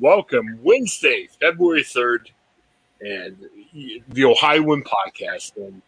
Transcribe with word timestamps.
Welcome, 0.00 0.60
Wednesday, 0.62 1.28
February 1.40 1.82
3rd, 1.82 2.30
and 3.00 3.36
the 4.08 4.24
Ohio 4.24 4.60
Ohioan 4.60 4.84
podcast. 4.84 5.56
And, 5.56 5.82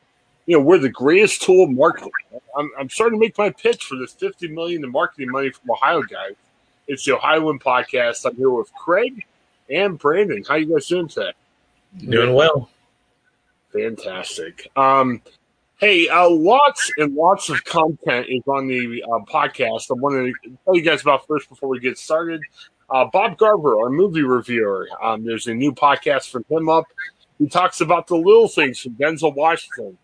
you 0.47 0.56
know, 0.56 0.64
we're 0.64 0.78
the 0.78 0.89
greatest 0.89 1.42
tool 1.42 1.64
of 1.64 1.70
marketing. 1.70 2.11
I'm, 2.56 2.70
I'm 2.78 2.89
starting 2.89 3.20
to 3.20 3.25
make 3.25 3.39
my 3.39 3.50
pitch 3.50 3.84
for 3.84 3.97
this 3.97 4.12
50 4.14 4.48
million 4.48 4.83
in 4.83 4.91
marketing 4.91 5.30
money 5.30 5.50
from 5.50 5.70
Ohio 5.70 6.02
guys. 6.02 6.34
It's 6.89 7.05
the 7.05 7.17
Ohio 7.17 7.39
Ohioan 7.39 7.61
podcast. 7.61 8.27
I'm 8.27 8.36
here 8.36 8.50
with 8.50 8.72
Craig 8.75 9.25
and 9.70 9.97
Brandon. 9.97 10.42
How 10.48 10.56
you 10.56 10.67
guys 10.67 10.89
doing 10.89 11.06
today? 11.06 11.33
Doing 12.08 12.34
well. 12.34 12.69
Fantastic. 13.72 14.69
Um, 14.74 15.22
hey, 15.78 16.08
uh, 16.08 16.28
lots 16.28 16.91
and 16.98 17.14
lots 17.14 17.48
of 17.48 17.62
content 17.64 18.27
is 18.28 18.42
on 18.48 18.67
the 18.67 19.05
uh, 19.05 19.24
podcast. 19.33 19.86
I 19.91 19.95
wanted 19.95 20.33
to 20.42 20.58
tell 20.64 20.74
you 20.74 20.83
guys 20.83 21.02
about 21.02 21.28
first 21.28 21.48
before 21.48 21.69
we 21.69 21.78
get 21.78 21.97
started. 21.97 22.41
Uh, 22.91 23.05
Bob 23.05 23.38
Garver, 23.38 23.78
our 23.78 23.91
movie 23.91 24.22
reviewer, 24.22 24.88
um, 25.02 25.24
there's 25.24 25.46
a 25.46 25.55
new 25.55 25.72
podcast 25.72 26.30
from 26.30 26.44
him 26.50 26.69
up. 26.69 26.86
He 27.38 27.48
talks 27.48 27.80
about 27.80 28.08
the 28.08 28.16
little 28.16 28.48
things 28.48 28.80
from 28.80 28.94
Denzel 28.94 29.34
Washington. 29.34 29.96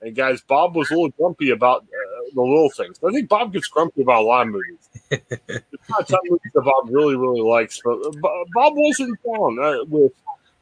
And 0.00 0.14
guys, 0.14 0.40
Bob 0.40 0.74
was 0.74 0.90
a 0.90 0.94
little 0.94 1.10
grumpy 1.10 1.50
about 1.50 1.82
uh, 1.82 2.30
the 2.34 2.40
little 2.40 2.70
things. 2.70 2.98
I 3.06 3.12
think 3.12 3.28
Bob 3.28 3.52
gets 3.52 3.68
grumpy 3.68 4.02
about 4.02 4.22
a 4.22 4.24
lot 4.24 4.46
of 4.46 4.52
movies. 4.52 4.88
it's 5.10 5.88
not 5.90 6.08
some 6.08 6.20
movies 6.24 6.50
that 6.54 6.62
Bob 6.62 6.88
really, 6.90 7.16
really 7.16 7.40
likes, 7.40 7.80
but 7.84 7.98
uh, 7.98 8.10
Bob 8.54 8.74
wasn't 8.76 9.18
down 9.24 9.58
uh, 9.60 9.84
with 9.88 10.12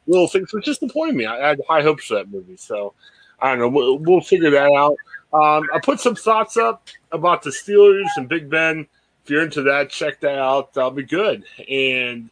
little 0.07 0.27
things, 0.27 0.53
which 0.53 0.65
disappointed 0.65 1.15
me. 1.15 1.25
I, 1.25 1.37
I 1.37 1.47
had 1.49 1.61
high 1.67 1.81
hopes 1.81 2.05
for 2.05 2.15
that 2.15 2.31
movie, 2.31 2.57
so 2.57 2.93
I 3.39 3.49
don't 3.49 3.59
know. 3.59 3.69
We'll, 3.69 3.97
we'll 3.99 4.21
figure 4.21 4.51
that 4.51 4.71
out. 4.71 4.95
Um, 5.33 5.69
I 5.73 5.79
put 5.81 5.99
some 5.99 6.15
thoughts 6.15 6.57
up 6.57 6.87
about 7.11 7.43
the 7.43 7.51
Steelers 7.51 8.09
and 8.17 8.27
Big 8.27 8.49
Ben 8.49 8.87
if 9.23 9.29
you're 9.29 9.43
into 9.43 9.63
that, 9.63 9.89
check 9.89 10.19
that 10.21 10.39
out. 10.39 10.73
That'll 10.73 10.91
be 10.91 11.03
good. 11.03 11.43
And 11.69 12.29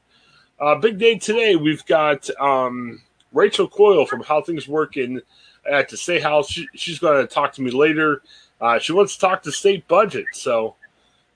uh, 0.59 0.75
big 0.75 0.97
day 0.97 1.17
today. 1.17 1.55
We've 1.55 1.85
got 1.85 2.29
um, 2.39 3.01
Rachel 3.31 3.67
Coyle 3.67 4.05
from 4.05 4.21
How 4.21 4.41
Things 4.41 4.67
Work 4.67 4.97
in 4.97 5.21
at 5.69 5.89
the 5.89 5.97
State 5.97 6.23
House. 6.23 6.49
She, 6.49 6.67
she's 6.75 6.99
going 6.99 7.25
to 7.25 7.31
talk 7.31 7.53
to 7.53 7.61
me 7.61 7.71
later. 7.71 8.23
Uh, 8.59 8.79
she 8.79 8.91
wants 8.91 9.15
to 9.15 9.21
talk 9.21 9.43
to 9.43 9.51
state 9.51 9.87
budget, 9.87 10.25
so 10.33 10.75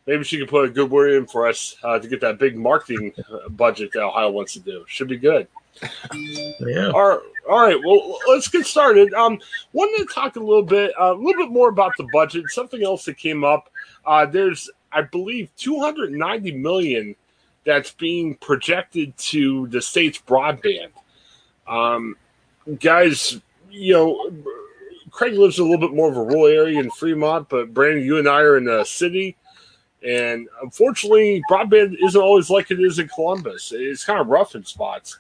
maybe 0.06 0.24
she 0.24 0.38
can 0.38 0.48
put 0.48 0.66
a 0.66 0.70
good 0.70 0.90
word 0.90 1.14
in 1.14 1.26
for 1.26 1.48
us 1.48 1.76
uh, 1.84 2.00
to 2.00 2.08
get 2.08 2.20
that 2.22 2.38
big 2.38 2.58
marketing 2.58 3.14
uh, 3.32 3.48
budget 3.50 3.92
that 3.94 4.04
Ohio 4.04 4.30
wants 4.32 4.54
to 4.54 4.60
do. 4.60 4.84
Should 4.88 5.08
be 5.08 5.18
good. 5.18 5.48
Yeah. 6.60 6.92
All 6.94 7.10
right, 7.10 7.20
all 7.50 7.62
right. 7.62 7.80
Well, 7.84 8.20
let's 8.28 8.48
get 8.48 8.66
started. 8.66 9.14
Um, 9.14 9.40
wanted 9.72 10.06
to 10.06 10.14
talk 10.14 10.36
a 10.36 10.40
little 10.40 10.64
bit, 10.64 10.92
uh, 11.00 11.14
a 11.14 11.16
little 11.16 11.46
bit 11.46 11.52
more 11.52 11.70
about 11.70 11.94
the 11.98 12.08
budget. 12.12 12.46
Something 12.50 12.84
else 12.84 13.06
that 13.06 13.18
came 13.18 13.44
up. 13.44 13.70
Uh, 14.06 14.26
there's 14.26 14.70
I 14.94 15.02
believe, 15.02 15.50
290 15.58 16.52
million 16.54 17.16
that's 17.66 17.92
being 17.92 18.36
projected 18.36 19.16
to 19.18 19.68
the 19.68 19.82
state's 19.82 20.20
broadband. 20.20 20.92
Um, 21.68 22.18
guys, 22.80 23.40
you 23.70 23.94
know, 23.94 24.32
Craig 25.12 25.34
lives 25.34 25.60
a 25.60 25.64
little 25.64 25.78
bit 25.78 25.96
more 25.96 26.10
of 26.10 26.18
a 26.18 26.24
rural 26.24 26.48
area 26.48 26.80
in 26.80 26.90
Fremont, 26.90 27.48
but 27.48 27.74
Brandon, 27.74 28.04
you 28.04 28.18
and 28.18 28.28
I 28.28 28.42
are 28.42 28.58
in 28.58 28.66
the 28.66 28.84
city. 28.84 29.38
And 30.06 30.50
unfortunately, 30.62 31.42
broadband 31.50 31.96
isn't 32.04 32.20
always 32.20 32.50
like 32.50 32.72
it 32.72 32.80
is 32.80 33.00
in 33.00 33.08
Columbus. 33.08 33.72
It's 33.74 34.04
kind 34.04 34.20
of 34.20 34.28
rough 34.28 34.56
in 34.56 34.66
spots. 34.66 35.20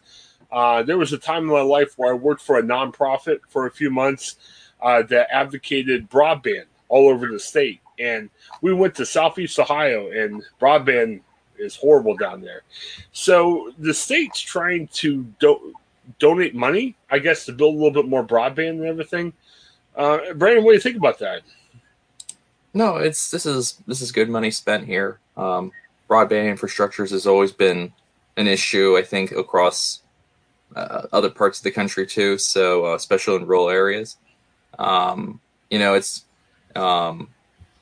Uh, 0.51 0.83
there 0.83 0.97
was 0.97 1.13
a 1.13 1.17
time 1.17 1.43
in 1.43 1.49
my 1.49 1.61
life 1.61 1.93
where 1.97 2.11
I 2.11 2.17
worked 2.17 2.41
for 2.41 2.59
a 2.59 2.63
nonprofit 2.63 3.39
for 3.49 3.65
a 3.65 3.71
few 3.71 3.89
months 3.89 4.35
uh, 4.81 5.01
that 5.03 5.33
advocated 5.33 6.09
broadband 6.09 6.65
all 6.89 7.07
over 7.07 7.27
the 7.27 7.39
state. 7.39 7.81
And 7.99 8.29
we 8.61 8.73
went 8.73 8.95
to 8.95 9.05
Southeast 9.05 9.59
Ohio, 9.59 10.11
and 10.11 10.43
broadband 10.59 11.21
is 11.57 11.75
horrible 11.75 12.15
down 12.15 12.41
there. 12.41 12.63
So 13.11 13.71
the 13.77 13.93
state's 13.93 14.39
trying 14.39 14.87
to 14.93 15.23
do- 15.39 15.75
donate 16.19 16.55
money, 16.55 16.95
I 17.09 17.19
guess, 17.19 17.45
to 17.45 17.51
build 17.51 17.75
a 17.75 17.77
little 17.77 17.91
bit 17.91 18.07
more 18.07 18.25
broadband 18.25 18.69
and 18.69 18.85
everything. 18.85 19.33
Uh, 19.95 20.33
Brandon, 20.35 20.63
what 20.63 20.71
do 20.71 20.75
you 20.75 20.81
think 20.81 20.97
about 20.97 21.19
that? 21.19 21.41
No, 22.73 22.97
it's 22.97 23.29
this 23.29 23.45
is 23.45 23.81
this 23.85 24.01
is 24.01 24.11
good 24.11 24.29
money 24.29 24.49
spent 24.49 24.85
here. 24.85 25.19
Um, 25.37 25.71
broadband 26.09 26.57
infrastructures 26.57 27.11
has 27.11 27.27
always 27.27 27.51
been 27.51 27.93
an 28.35 28.47
issue, 28.47 28.97
I 28.97 29.03
think, 29.03 29.31
across 29.31 30.01
uh, 30.75 31.03
other 31.13 31.29
parts 31.29 31.59
of 31.59 31.63
the 31.63 31.71
country 31.71 32.07
too. 32.07 32.37
So, 32.39 32.87
uh, 32.87 32.95
especially 32.95 33.35
in 33.35 33.45
rural 33.45 33.69
areas, 33.69 34.17
um, 34.79 35.39
you 35.69 35.77
know, 35.77 35.93
it's 35.93 36.25
um, 36.75 37.29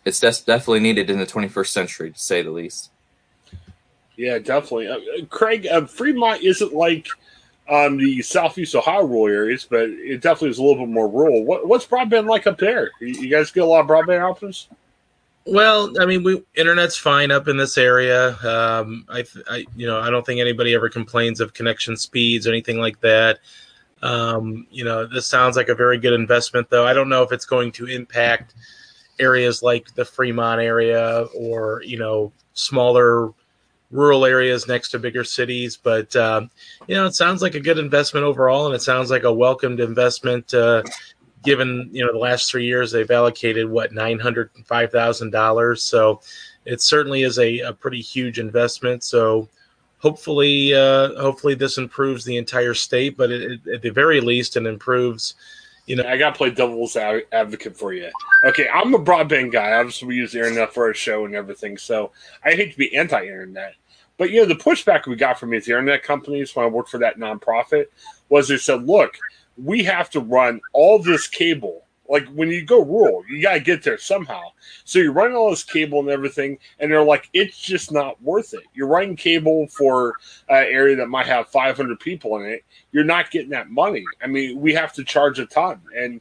it's 0.05 0.19
des- 0.19 0.45
definitely 0.45 0.79
needed 0.79 1.09
in 1.09 1.19
the 1.19 1.25
21st 1.25 1.67
century, 1.67 2.11
to 2.11 2.19
say 2.19 2.41
the 2.41 2.51
least. 2.51 2.91
Yeah, 4.17 4.39
definitely. 4.39 4.87
Uh, 4.87 4.97
uh, 4.97 5.25
Craig, 5.29 5.67
uh, 5.67 5.85
Fremont 5.85 6.43
isn't 6.43 6.73
like 6.73 7.07
um, 7.69 7.97
the 7.97 8.21
southeast 8.21 8.75
Ohio 8.75 9.05
rural 9.05 9.33
areas, 9.33 9.65
but 9.69 9.89
it 9.89 10.21
definitely 10.21 10.49
is 10.49 10.59
a 10.59 10.63
little 10.63 10.85
bit 10.85 10.93
more 10.93 11.07
rural. 11.07 11.43
What, 11.43 11.67
what's 11.67 11.85
broadband 11.85 12.27
like 12.27 12.47
up 12.47 12.57
there? 12.57 12.91
You, 12.99 13.07
you, 13.07 13.29
guys 13.29 13.51
get 13.51 13.63
a 13.63 13.65
lot 13.65 13.81
of 13.81 13.87
broadband 13.87 14.21
options? 14.21 14.67
Well, 15.45 15.99
I 15.99 16.05
mean, 16.05 16.23
we 16.23 16.43
internet's 16.55 16.97
fine 16.97 17.31
up 17.31 17.47
in 17.47 17.57
this 17.57 17.77
area. 17.77 18.37
Um, 18.43 19.05
I, 19.09 19.23
I, 19.49 19.65
you 19.75 19.87
know, 19.87 19.99
I 19.99 20.11
don't 20.11 20.23
think 20.25 20.39
anybody 20.39 20.75
ever 20.75 20.89
complains 20.89 21.39
of 21.39 21.53
connection 21.53 21.97
speeds 21.97 22.45
or 22.45 22.51
anything 22.51 22.79
like 22.79 22.99
that. 23.01 23.39
Um, 24.03 24.67
you 24.69 24.83
know, 24.83 25.07
this 25.07 25.25
sounds 25.25 25.55
like 25.55 25.69
a 25.69 25.75
very 25.75 25.97
good 25.97 26.13
investment, 26.13 26.69
though. 26.69 26.85
I 26.85 26.93
don't 26.93 27.09
know 27.09 27.23
if 27.23 27.31
it's 27.31 27.45
going 27.45 27.71
to 27.73 27.85
impact– 27.85 28.55
areas 29.19 29.61
like 29.61 29.93
the 29.95 30.05
Fremont 30.05 30.61
area 30.61 31.25
or 31.35 31.81
you 31.85 31.97
know 31.97 32.31
smaller 32.53 33.31
rural 33.91 34.25
areas 34.25 34.67
next 34.67 34.89
to 34.91 34.99
bigger 34.99 35.23
cities. 35.23 35.77
But 35.77 36.15
um, 36.15 36.49
you 36.87 36.95
know, 36.95 37.05
it 37.05 37.15
sounds 37.15 37.41
like 37.41 37.55
a 37.55 37.59
good 37.59 37.77
investment 37.77 38.25
overall, 38.25 38.65
and 38.65 38.75
it 38.75 38.81
sounds 38.81 39.11
like 39.11 39.23
a 39.23 39.33
welcomed 39.33 39.79
investment. 39.79 40.53
Uh, 40.53 40.83
given 41.43 41.89
you 41.91 42.05
know 42.05 42.11
the 42.11 42.19
last 42.19 42.49
three 42.49 42.65
years, 42.65 42.91
they've 42.91 43.11
allocated 43.11 43.69
what 43.69 43.93
nine 43.93 44.19
hundred 44.19 44.49
five 44.65 44.91
thousand 44.91 45.31
dollars, 45.31 45.83
so 45.83 46.21
it 46.65 46.81
certainly 46.81 47.23
is 47.23 47.39
a, 47.39 47.59
a 47.59 47.73
pretty 47.73 48.01
huge 48.01 48.39
investment. 48.39 49.03
So 49.03 49.49
hopefully, 49.99 50.73
uh, 50.73 51.19
hopefully 51.19 51.55
this 51.55 51.77
improves 51.77 52.23
the 52.23 52.37
entire 52.37 52.73
state, 52.73 53.17
but 53.17 53.31
it, 53.31 53.51
it, 53.51 53.75
at 53.75 53.81
the 53.81 53.89
very 53.89 54.21
least, 54.21 54.57
it 54.57 54.65
improves 54.65 55.35
you 55.85 55.95
know, 55.95 56.07
I 56.07 56.17
got 56.17 56.31
to 56.31 56.37
play 56.37 56.51
devil's 56.51 56.95
advocate 56.95 57.75
for 57.75 57.93
you. 57.93 58.09
Okay, 58.45 58.67
I'm 58.69 58.93
a 58.93 58.99
broadband 58.99 59.51
guy. 59.51 59.73
Obviously, 59.73 60.07
we 60.07 60.15
use 60.15 60.35
internet 60.35 60.73
for 60.73 60.85
our 60.87 60.93
show 60.93 61.25
and 61.25 61.35
everything, 61.35 61.77
so 61.77 62.11
I 62.43 62.51
hate 62.51 62.71
to 62.71 62.77
be 62.77 62.95
anti-internet. 62.95 63.75
But 64.17 64.31
you 64.31 64.41
know, 64.41 64.47
the 64.47 64.55
pushback 64.55 65.07
we 65.07 65.15
got 65.15 65.39
from 65.39 65.49
these 65.49 65.67
internet 65.67 66.03
companies 66.03 66.55
when 66.55 66.65
I 66.65 66.69
worked 66.69 66.89
for 66.89 66.99
that 66.99 67.17
nonprofit 67.17 67.87
was 68.29 68.47
they 68.47 68.57
said, 68.57 68.85
"Look, 68.85 69.17
we 69.57 69.83
have 69.83 70.09
to 70.11 70.19
run 70.19 70.61
all 70.73 70.99
this 70.99 71.27
cable 71.27 71.85
Like 72.11 72.27
when 72.27 72.49
you 72.49 72.65
go 72.65 72.83
rural, 72.83 73.23
you 73.29 73.41
got 73.41 73.53
to 73.53 73.61
get 73.61 73.83
there 73.83 73.97
somehow. 73.97 74.41
So 74.83 74.99
you're 74.99 75.13
running 75.13 75.37
all 75.37 75.49
this 75.49 75.63
cable 75.63 76.01
and 76.01 76.09
everything, 76.09 76.59
and 76.79 76.91
they're 76.91 77.01
like, 77.01 77.29
it's 77.31 77.57
just 77.57 77.89
not 77.89 78.21
worth 78.21 78.53
it. 78.53 78.63
You're 78.73 78.89
running 78.89 79.15
cable 79.15 79.67
for 79.67 80.15
an 80.49 80.65
area 80.65 80.97
that 80.97 81.07
might 81.07 81.27
have 81.27 81.47
500 81.47 81.97
people 82.01 82.35
in 82.35 82.45
it. 82.47 82.65
You're 82.91 83.05
not 83.05 83.31
getting 83.31 83.51
that 83.51 83.69
money. 83.69 84.03
I 84.21 84.27
mean, 84.27 84.59
we 84.59 84.73
have 84.73 84.91
to 84.93 85.05
charge 85.05 85.39
a 85.39 85.45
ton. 85.45 85.79
And, 85.97 86.19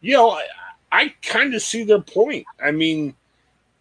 you 0.00 0.14
know, 0.14 0.30
I, 0.30 0.46
I 0.90 1.14
kind 1.20 1.54
of 1.54 1.60
see 1.60 1.84
their 1.84 2.00
point. 2.00 2.46
I 2.64 2.70
mean, 2.70 3.14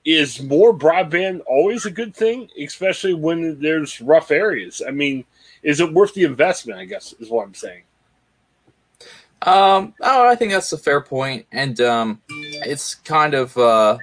is 0.04 0.44
more 0.44 0.78
broadband 0.78 1.40
always 1.48 1.86
a 1.86 1.92
good 1.92 2.14
thing, 2.14 2.50
especially 2.62 3.14
when 3.14 3.62
there's 3.62 4.02
rough 4.02 4.30
areas? 4.30 4.82
I 4.86 4.92
mean, 4.92 5.24
is 5.64 5.80
it 5.80 5.94
worth 5.94 6.14
the 6.14 6.26
investment? 6.26 6.80
I 6.80 6.86
guess 6.86 7.14
is 7.20 7.30
what 7.30 7.48
I'm 7.48 7.54
saying. 7.54 7.84
Um, 9.46 9.94
oh, 10.02 10.28
I 10.28 10.36
think 10.36 10.52
that's 10.52 10.74
a 10.74 10.78
fair 10.78 11.02
point, 11.02 11.46
and 11.52 11.80
um, 11.80 12.22
it's 12.28 12.96
kind 12.96 13.36
of 13.36 13.56
uh, 13.56 14.00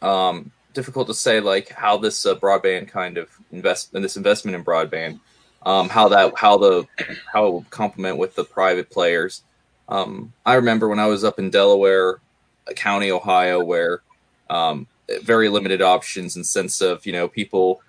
um, 0.00 0.52
difficult 0.72 1.08
to 1.08 1.14
say 1.14 1.40
like 1.40 1.70
how 1.70 1.96
this 1.96 2.24
uh, 2.24 2.36
broadband 2.36 2.88
kind 2.88 3.18
of 3.18 3.28
invest 3.50 3.92
in 3.92 4.02
this 4.02 4.16
investment 4.16 4.54
in 4.54 4.64
broadband, 4.64 5.18
um, 5.66 5.88
how 5.88 6.08
that 6.08 6.32
how 6.36 6.56
the 6.58 6.86
how 7.32 7.46
it 7.46 7.50
will 7.50 7.66
complement 7.70 8.16
with 8.16 8.36
the 8.36 8.44
private 8.44 8.88
players. 8.88 9.42
Um, 9.88 10.32
I 10.46 10.54
remember 10.54 10.88
when 10.88 11.00
I 11.00 11.06
was 11.06 11.24
up 11.24 11.40
in 11.40 11.50
Delaware 11.50 12.20
County, 12.76 13.10
Ohio, 13.10 13.64
where 13.64 14.02
um, 14.48 14.86
very 15.22 15.48
limited 15.48 15.82
options 15.82 16.36
in 16.36 16.44
sense 16.44 16.80
of 16.80 17.04
you 17.04 17.12
know 17.12 17.26
people 17.26 17.80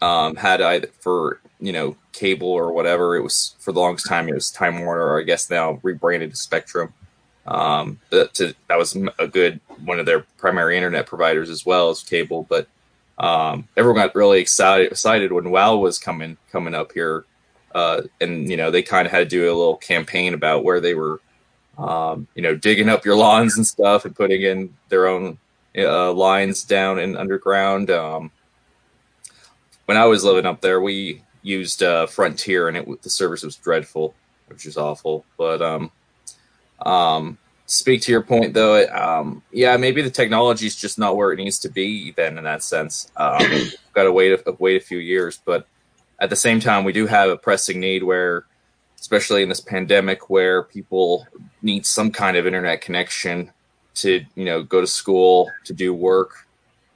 um, 0.00 0.36
had 0.36 0.60
either 0.60 0.88
for 1.00 1.40
you 1.60 1.72
know 1.72 1.96
cable 2.12 2.48
or 2.48 2.72
whatever. 2.72 3.16
It 3.16 3.22
was 3.22 3.54
for 3.58 3.72
the 3.72 3.80
longest 3.80 4.06
time 4.06 4.28
it 4.28 4.34
was 4.34 4.50
Time 4.50 4.84
Warner, 4.84 5.02
or 5.02 5.20
I 5.20 5.24
guess 5.24 5.50
now 5.50 5.78
rebranded 5.82 6.30
to 6.30 6.36
Spectrum. 6.36 6.92
Um, 7.46 7.98
that, 8.10 8.34
to, 8.34 8.54
that 8.68 8.78
was 8.78 8.96
a 9.18 9.26
good 9.26 9.60
one 9.84 9.98
of 9.98 10.06
their 10.06 10.20
primary 10.38 10.76
internet 10.76 11.06
providers 11.06 11.50
as 11.50 11.66
well 11.66 11.90
as 11.90 12.02
cable. 12.02 12.46
But 12.48 12.68
um, 13.18 13.68
everyone 13.76 14.02
got 14.02 14.14
really 14.14 14.40
excited 14.40 14.90
excited 14.90 15.32
when 15.32 15.50
WoW 15.50 15.76
was 15.76 15.98
coming 15.98 16.36
coming 16.50 16.74
up 16.74 16.92
here, 16.92 17.24
uh, 17.74 18.02
and 18.20 18.48
you 18.50 18.56
know 18.56 18.70
they 18.70 18.82
kind 18.82 19.06
of 19.06 19.12
had 19.12 19.30
to 19.30 19.36
do 19.36 19.44
a 19.44 19.56
little 19.56 19.76
campaign 19.76 20.34
about 20.34 20.64
where 20.64 20.80
they 20.80 20.94
were, 20.94 21.20
um, 21.78 22.26
you 22.34 22.42
know, 22.42 22.54
digging 22.54 22.88
up 22.88 23.04
your 23.04 23.16
lawns 23.16 23.56
and 23.56 23.66
stuff 23.66 24.04
and 24.04 24.16
putting 24.16 24.42
in 24.42 24.74
their 24.88 25.06
own 25.06 25.38
uh, 25.76 26.12
lines 26.12 26.64
down 26.64 26.98
and 26.98 27.16
underground. 27.16 27.90
Um, 27.90 28.30
when 29.90 29.96
I 29.96 30.04
was 30.04 30.22
living 30.22 30.46
up 30.46 30.60
there, 30.60 30.80
we 30.80 31.20
used 31.42 31.82
uh, 31.82 32.06
Frontier, 32.06 32.68
and 32.68 32.76
it 32.76 33.02
the 33.02 33.10
service 33.10 33.42
was 33.42 33.56
dreadful, 33.56 34.14
which 34.46 34.64
is 34.64 34.76
awful. 34.76 35.24
But 35.36 35.60
um, 35.60 35.90
um, 36.86 37.38
speak 37.66 38.00
to 38.02 38.12
your 38.12 38.22
point 38.22 38.54
though, 38.54 38.86
um, 38.86 39.42
yeah, 39.50 39.76
maybe 39.76 40.00
the 40.00 40.08
technology 40.08 40.66
is 40.66 40.76
just 40.76 40.96
not 40.96 41.16
where 41.16 41.32
it 41.32 41.38
needs 41.38 41.58
to 41.58 41.68
be. 41.68 42.12
Then, 42.12 42.38
in 42.38 42.44
that 42.44 42.62
sense, 42.62 43.10
um, 43.16 43.42
got 43.92 44.04
to 44.04 44.12
wait 44.12 44.40
a, 44.46 44.52
wait 44.60 44.80
a 44.80 44.84
few 44.84 44.98
years. 44.98 45.40
But 45.44 45.66
at 46.20 46.30
the 46.30 46.36
same 46.36 46.60
time, 46.60 46.84
we 46.84 46.92
do 46.92 47.08
have 47.08 47.28
a 47.28 47.36
pressing 47.36 47.80
need 47.80 48.04
where, 48.04 48.44
especially 49.00 49.42
in 49.42 49.48
this 49.48 49.60
pandemic, 49.60 50.30
where 50.30 50.62
people 50.62 51.26
need 51.62 51.84
some 51.84 52.12
kind 52.12 52.36
of 52.36 52.46
internet 52.46 52.80
connection 52.80 53.50
to 53.94 54.24
you 54.36 54.44
know 54.44 54.62
go 54.62 54.80
to 54.80 54.86
school 54.86 55.50
to 55.64 55.72
do 55.72 55.92
work 55.92 56.46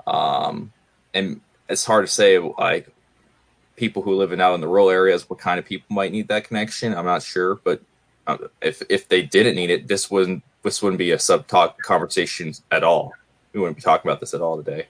um, 0.07 0.73
and 1.13 1.41
it's 1.69 1.85
hard 1.85 2.07
to 2.07 2.13
say 2.13 2.39
like 2.39 2.89
people 3.77 4.03
who 4.03 4.15
live 4.15 4.33
in 4.33 4.41
out 4.41 4.55
in 4.55 4.61
the 4.61 4.69
rural 4.69 4.91
areas 4.91 5.29
what 5.29 5.39
kind 5.39 5.59
of 5.59 5.65
people 5.65 5.87
might 5.95 6.13
need 6.13 6.29
that 6.29 6.45
connection 6.45 6.95
i'm 6.95 7.05
not 7.05 7.23
sure 7.23 7.57
but 7.65 7.81
uh, 8.27 8.39
if 8.63 8.83
if 8.89 9.09
they 9.09 9.23
didn't 9.23 9.55
need 9.55 9.71
it 9.71 9.89
this 9.89 10.11
wouldn't 10.11 10.43
this 10.63 10.83
wouldn't 10.83 10.99
be 10.99 11.11
a 11.11 11.19
sub 11.19 11.47
talk 11.47 11.81
conversation 11.83 12.53
at 12.71 12.85
all 12.85 13.13
we 13.53 13.61
wouldn't 13.61 13.77
be 13.77 13.83
talking 13.83 14.09
about 14.09 14.21
this 14.21 14.35
at 14.35 14.41
all 14.41 14.57
today 14.57 14.87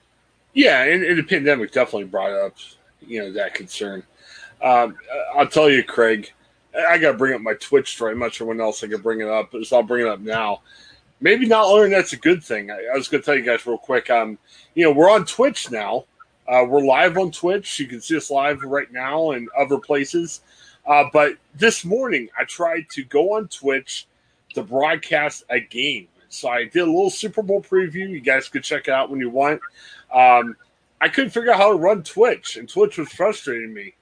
yeah 0.52 0.84
and, 0.84 1.02
and 1.02 1.18
the 1.18 1.22
pandemic 1.22 1.72
definitely 1.72 2.04
brought 2.04 2.32
up 2.32 2.54
you 3.00 3.20
know 3.20 3.32
that 3.32 3.54
concern 3.54 4.02
um, 4.62 4.96
i'll 5.34 5.46
tell 5.46 5.70
you 5.70 5.82
craig 5.82 6.30
i 6.88 6.98
gotta 6.98 7.16
bring 7.16 7.34
up 7.34 7.40
my 7.40 7.54
twitch 7.54 7.94
story 7.94 8.12
i'm 8.12 8.18
not 8.18 8.34
sure 8.34 8.46
when 8.46 8.60
else 8.60 8.82
i 8.84 8.86
can 8.86 9.00
bring 9.00 9.20
it 9.20 9.28
up 9.28 9.52
so 9.64 9.76
i'll 9.76 9.82
bring 9.82 10.06
it 10.06 10.08
up 10.08 10.20
now 10.20 10.60
maybe 11.24 11.46
not 11.46 11.70
learn 11.70 11.90
that's 11.90 12.12
a 12.12 12.18
good 12.18 12.44
thing. 12.44 12.70
I, 12.70 12.74
I 12.92 12.96
was 12.96 13.08
going 13.08 13.22
to 13.22 13.24
tell 13.24 13.34
you 13.34 13.42
guys 13.42 13.66
real 13.66 13.78
quick. 13.78 14.10
Um, 14.10 14.38
you 14.74 14.84
know, 14.84 14.92
we're 14.92 15.10
on 15.10 15.24
Twitch 15.24 15.70
now. 15.70 16.04
Uh, 16.46 16.64
we're 16.68 16.84
live 16.84 17.16
on 17.16 17.30
Twitch. 17.30 17.80
You 17.80 17.86
can 17.86 18.02
see 18.02 18.16
us 18.16 18.30
live 18.30 18.62
right 18.62 18.90
now 18.92 19.30
and 19.30 19.48
other 19.58 19.78
places. 19.78 20.42
Uh, 20.86 21.04
but 21.12 21.36
this 21.54 21.84
morning, 21.84 22.28
I 22.38 22.44
tried 22.44 22.86
to 22.90 23.04
go 23.04 23.36
on 23.36 23.48
Twitch 23.48 24.06
to 24.54 24.62
broadcast 24.62 25.44
a 25.48 25.58
game. 25.58 26.08
So 26.28 26.48
I 26.48 26.64
did 26.64 26.82
a 26.82 26.86
little 26.86 27.10
Super 27.10 27.42
Bowl 27.42 27.62
preview. 27.62 28.08
You 28.08 28.20
guys 28.20 28.48
could 28.48 28.62
check 28.62 28.88
it 28.88 28.90
out 28.92 29.08
when 29.08 29.20
you 29.20 29.30
want. 29.30 29.60
Um, 30.12 30.56
I 31.00 31.08
couldn't 31.08 31.30
figure 31.30 31.50
out 31.50 31.58
how 31.58 31.70
to 31.70 31.78
run 31.78 32.02
Twitch, 32.02 32.56
and 32.56 32.68
Twitch 32.68 32.98
was 32.98 33.08
frustrating 33.10 33.72
me. 33.72 33.94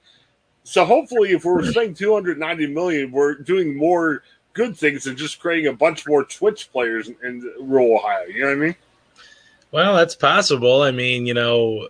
So 0.63 0.83
hopefully, 0.83 1.31
if 1.31 1.45
we're 1.45 1.63
spending 1.63 1.93
290 1.93 2.67
million, 2.67 3.11
we're 3.11 3.35
doing 3.35 3.77
more 3.77 4.23
good 4.53 4.77
things 4.77 5.05
than 5.05 5.15
just 5.15 5.39
creating 5.39 5.67
a 5.67 5.73
bunch 5.73 6.05
more 6.07 6.23
Twitch 6.25 6.71
players 6.71 7.07
in, 7.07 7.15
in 7.23 7.53
rural 7.59 7.95
Ohio. 7.95 8.25
You 8.25 8.41
know 8.41 8.47
what 8.47 8.53
I 8.53 8.59
mean? 8.59 8.75
Well, 9.71 9.95
that's 9.95 10.15
possible. 10.15 10.81
I 10.81 10.91
mean, 10.91 11.25
you 11.25 11.33
know, 11.33 11.87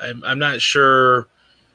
I'm, 0.00 0.22
I'm 0.24 0.38
not 0.38 0.60
sure 0.60 1.28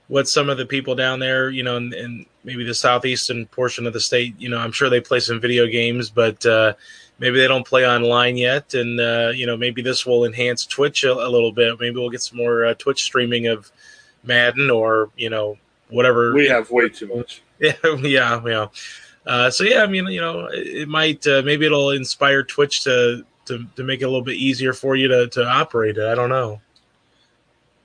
what 0.08 0.28
some 0.28 0.50
of 0.50 0.58
the 0.58 0.66
people 0.66 0.94
down 0.94 1.20
there, 1.20 1.50
you 1.50 1.64
know, 1.64 1.78
in, 1.78 1.94
in, 1.94 2.26
maybe 2.44 2.64
the 2.64 2.74
southeastern 2.74 3.46
portion 3.46 3.88
of 3.88 3.94
the 3.94 4.00
state, 4.00 4.36
you 4.38 4.50
know, 4.50 4.58
I'm 4.58 4.72
sure 4.74 4.90
they 4.90 5.00
play 5.00 5.22
some 5.22 5.40
video 5.40 5.68
games, 5.68 6.10
but 6.10 6.46
uh, 6.46 6.74
maybe 7.20 7.40
they 7.40 7.48
don't 7.48 7.66
play 7.66 7.88
online 7.88 8.36
yet. 8.36 8.74
And, 8.74 9.00
uh, 9.00 9.32
you 9.34 9.46
know, 9.46 9.56
maybe 9.56 9.82
this 9.82 10.06
will 10.06 10.26
enhance 10.26 10.66
Twitch 10.66 11.04
a, 11.04 11.14
a 11.14 11.30
little 11.30 11.52
bit. 11.52 11.80
Maybe 11.80 11.96
we'll 11.96 12.10
get 12.10 12.22
some 12.22 12.38
more 12.38 12.66
uh, 12.66 12.74
Twitch 12.74 13.04
streaming 13.04 13.48
of 13.48 13.72
Madden 14.24 14.70
or, 14.70 15.12
you 15.16 15.30
know, 15.30 15.58
whatever. 15.90 16.34
We 16.34 16.48
have 16.48 16.70
way 16.72 16.90
too 16.90 17.08
much. 17.08 17.42
Yeah, 17.62 17.74
yeah, 18.02 18.42
yeah. 18.44 18.68
Uh, 19.24 19.52
so 19.52 19.64
yeah, 19.64 19.84
I 19.84 19.86
mean, 19.86 20.08
you 20.08 20.20
know, 20.20 20.50
it, 20.52 20.88
might 20.88 21.28
uh, 21.28 21.44
maybe 21.46 21.68
it'll 21.68 21.92
inspire 21.92 22.42
Twitch 22.42 22.84
to, 22.86 23.24
to 23.46 23.68
to 23.76 23.84
make 23.84 24.02
it 24.02 24.06
a 24.06 24.08
little 24.08 24.24
bit 24.24 24.38
easier 24.38 24.74
for 24.74 24.96
you 24.96 25.08
to 25.08 25.28
to 25.28 25.46
operate 25.46 25.98
it. 25.98 26.08
I 26.08 26.16
don't 26.16 26.30
know. 26.30 26.60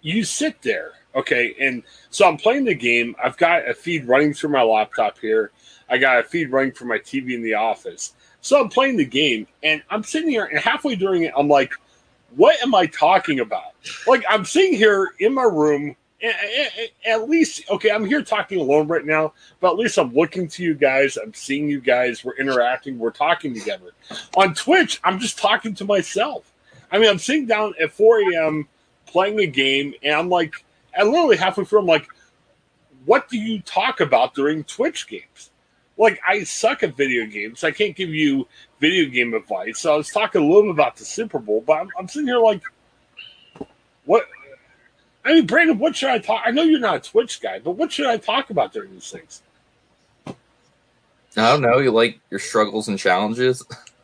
You 0.07 0.23
sit 0.23 0.63
there, 0.63 0.93
okay, 1.17 1.57
and 1.61 1.83
so 2.11 2.29
I'm 2.29 2.37
playing 2.37 2.67
the 2.67 2.77
game. 2.77 3.17
I've 3.21 3.37
got 3.37 3.69
a 3.69 3.75
feed 3.75 4.07
running 4.07 4.33
through 4.35 4.51
my 4.51 4.63
laptop 4.63 5.19
here. 5.19 5.51
I 5.91 5.99
got 5.99 6.21
a 6.21 6.23
feed 6.23 6.53
running 6.53 6.71
from 6.71 6.87
my 6.87 6.99
TV 6.99 7.35
in 7.35 7.43
the 7.43 7.55
office. 7.55 8.15
So 8.41 8.61
I'm 8.61 8.69
playing 8.69 8.99
the 8.99 9.05
game, 9.05 9.49
and 9.65 9.83
I'm 9.91 10.05
sitting 10.05 10.31
here, 10.31 10.45
and 10.45 10.61
halfway 10.61 10.95
during 10.95 11.25
it, 11.25 11.33
I'm 11.37 11.49
like, 11.49 11.73
"What 12.37 12.57
am 12.63 12.73
I 12.73 12.87
talking 12.87 13.41
about?" 13.41 13.73
Like 14.07 14.23
I'm 14.29 14.45
sitting 14.45 14.75
here 14.75 15.13
in 15.19 15.35
my 15.35 15.43
room 15.43 15.97
at 17.05 17.29
least 17.29 17.69
okay 17.69 17.91
i'm 17.91 18.07
here 18.07 18.23
talking 18.23 18.59
alone 18.59 18.89
right 18.89 19.05
now 19.05 19.35
but 19.61 19.73
at 19.73 19.77
least 19.77 19.99
i'm 19.99 20.15
looking 20.15 20.49
to 20.49 20.63
you 20.63 20.75
guys 20.75 21.19
i'm 21.19 21.35
seeing 21.35 21.69
you 21.69 21.79
guys 21.79 22.25
we're 22.25 22.35
interacting 22.37 22.99
we're 22.99 23.11
talking 23.11 23.53
together 23.53 23.91
on 24.35 24.55
twitch 24.55 24.99
i'm 25.05 25.19
just 25.19 25.39
talking 25.39 25.75
to 25.75 25.85
myself 25.85 26.51
i 26.91 26.99
mean 26.99 27.11
i'm 27.11 27.19
sitting 27.19 27.45
down 27.45 27.75
at 27.79 27.93
4 27.93 28.21
a.m 28.33 28.67
playing 29.07 29.39
a 29.41 29.47
game 29.47 29.95
and 30.03 30.15
i'm 30.15 30.29
like 30.29 30.65
i 30.99 31.03
literally 31.03 31.37
halfway 31.37 31.65
through 31.65 31.81
i'm 31.81 31.87
like 31.87 32.07
what 33.05 33.29
do 33.29 33.39
you 33.39 33.61
talk 33.63 34.01
about 34.01 34.35
during 34.35 34.65
twitch 34.65 35.07
games 35.09 35.51
like 35.97 36.21
i 36.27 36.43
suck 36.43 36.83
at 36.83 36.97
video 36.97 37.27
games 37.27 37.65
i 37.65 37.71
can't 37.71 37.97
give 37.97 38.11
you 38.11 38.47
video 38.81 39.09
game 39.09 39.35
advice 39.35 39.79
so 39.79 39.95
i 39.95 39.97
was 39.97 40.11
talking 40.11 40.43
a 40.43 40.45
little 40.45 40.63
bit 40.65 40.73
about 40.73 40.97
the 40.97 41.05
super 41.05 41.39
bowl 41.39 41.63
but 41.67 41.81
i'm, 41.81 41.89
I'm 41.99 42.09
sitting 42.09 42.29
here 42.29 42.39
like 42.41 42.63
what 44.05 44.27
I 45.27 45.33
mean, 45.33 45.47
Brandon, 45.47 45.79
what 45.81 45.97
should 45.97 46.11
I 46.11 46.19
talk? 46.19 46.43
I 46.47 46.53
know 46.53 46.63
you're 46.63 46.79
not 46.79 46.97
a 47.05 47.11
Twitch 47.11 47.41
guy, 47.41 47.59
but 47.59 47.73
what 47.73 47.91
should 47.91 48.07
I 48.07 48.17
talk 48.17 48.51
about 48.51 48.73
during 48.73 48.93
these 48.93 49.11
things? 49.11 49.43
I 51.37 51.51
don't 51.51 51.63
know. 51.63 51.79
You 51.79 51.91
like 51.91 52.21
your 52.31 52.39
struggles 52.39 52.87
and 52.87 52.97
challenges? 52.97 53.65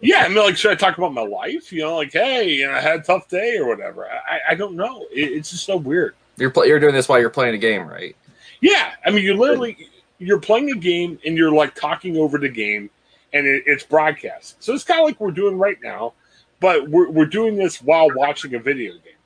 yeah, 0.00 0.24
I 0.24 0.28
mean, 0.28 0.38
like, 0.38 0.56
should 0.56 0.70
I 0.70 0.74
talk 0.74 0.98
about 0.98 1.12
my 1.12 1.22
life? 1.22 1.72
You 1.72 1.82
know, 1.82 1.96
like, 1.96 2.12
hey, 2.12 2.50
you 2.50 2.66
know, 2.66 2.74
I 2.74 2.80
had 2.80 3.00
a 3.00 3.02
tough 3.02 3.28
day 3.28 3.58
or 3.58 3.66
whatever. 3.66 4.06
I, 4.06 4.40
I 4.50 4.54
don't 4.54 4.74
know. 4.74 5.06
It, 5.10 5.32
it's 5.32 5.50
just 5.50 5.64
so 5.64 5.76
weird. 5.76 6.14
You're 6.36 6.50
pl- 6.50 6.66
you're 6.66 6.80
doing 6.80 6.94
this 6.94 7.08
while 7.08 7.18
you're 7.18 7.30
playing 7.30 7.54
a 7.54 7.58
game, 7.58 7.86
right? 7.86 8.16
Yeah, 8.60 8.92
I 9.04 9.10
mean, 9.10 9.24
you're 9.24 9.36
literally 9.36 9.88
you're 10.18 10.40
playing 10.40 10.70
a 10.70 10.76
game 10.76 11.18
and 11.24 11.36
you're 11.36 11.52
like 11.52 11.74
talking 11.74 12.16
over 12.16 12.38
the 12.38 12.48
game, 12.48 12.90
and 13.32 13.46
it, 13.46 13.64
it's 13.66 13.84
broadcast. 13.84 14.62
So 14.62 14.72
it's 14.72 14.84
kind 14.84 15.00
of 15.00 15.06
like 15.06 15.20
we're 15.20 15.30
doing 15.30 15.58
right 15.58 15.78
now, 15.82 16.14
but 16.60 16.88
we're 16.88 17.10
we're 17.10 17.26
doing 17.26 17.56
this 17.56 17.82
while 17.82 18.08
watching 18.14 18.54
a 18.54 18.58
video 18.58 18.92
game. 18.92 19.17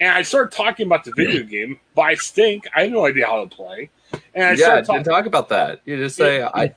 And 0.00 0.10
I 0.10 0.22
started 0.22 0.56
talking 0.56 0.86
about 0.86 1.04
the 1.04 1.12
video 1.16 1.42
game, 1.48 1.78
but 1.94 2.02
I 2.02 2.14
stink. 2.14 2.66
I 2.74 2.82
had 2.82 2.92
no 2.92 3.06
idea 3.06 3.26
how 3.26 3.44
to 3.44 3.54
play. 3.54 3.90
And 4.34 4.44
I 4.44 4.52
yeah, 4.52 4.80
talk-, 4.80 5.04
talk 5.04 5.26
about 5.26 5.48
that. 5.50 5.80
You 5.84 5.96
just 5.96 6.16
say, 6.16 6.38
yeah. 6.38 6.50
"I, 6.54 6.74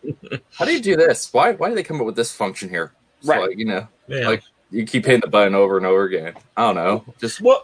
how 0.54 0.66
do 0.66 0.74
you 0.74 0.82
do 0.82 0.96
this? 0.96 1.32
Why, 1.34 1.54
why 1.54 1.70
do 1.70 1.76
they 1.76 1.84
come 1.84 2.00
up 2.00 2.06
with 2.06 2.16
this 2.16 2.32
function 2.32 2.70
here?" 2.70 2.94
So 3.22 3.34
right. 3.34 3.50
Like, 3.50 3.58
you 3.58 3.66
know, 3.66 3.88
yeah. 4.08 4.28
like 4.28 4.44
you 4.72 4.86
keep 4.86 5.06
hitting 5.06 5.22
the 5.22 5.28
button 5.28 5.56
over 5.56 5.78
and 5.78 5.86
over 5.86 6.04
again. 6.04 6.34
I 6.56 6.62
don't 6.62 6.76
know. 6.76 7.14
Just 7.20 7.42
well, 7.42 7.64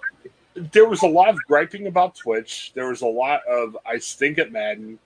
there 0.55 0.87
was 0.87 1.03
a 1.03 1.07
lot 1.07 1.29
of 1.29 1.37
griping 1.47 1.87
about 1.87 2.15
Twitch. 2.15 2.71
There 2.73 2.89
was 2.89 3.01
a 3.01 3.07
lot 3.07 3.41
of 3.47 3.77
I 3.85 3.97
stink 3.99 4.39
at 4.39 4.51
Madden, 4.51 4.99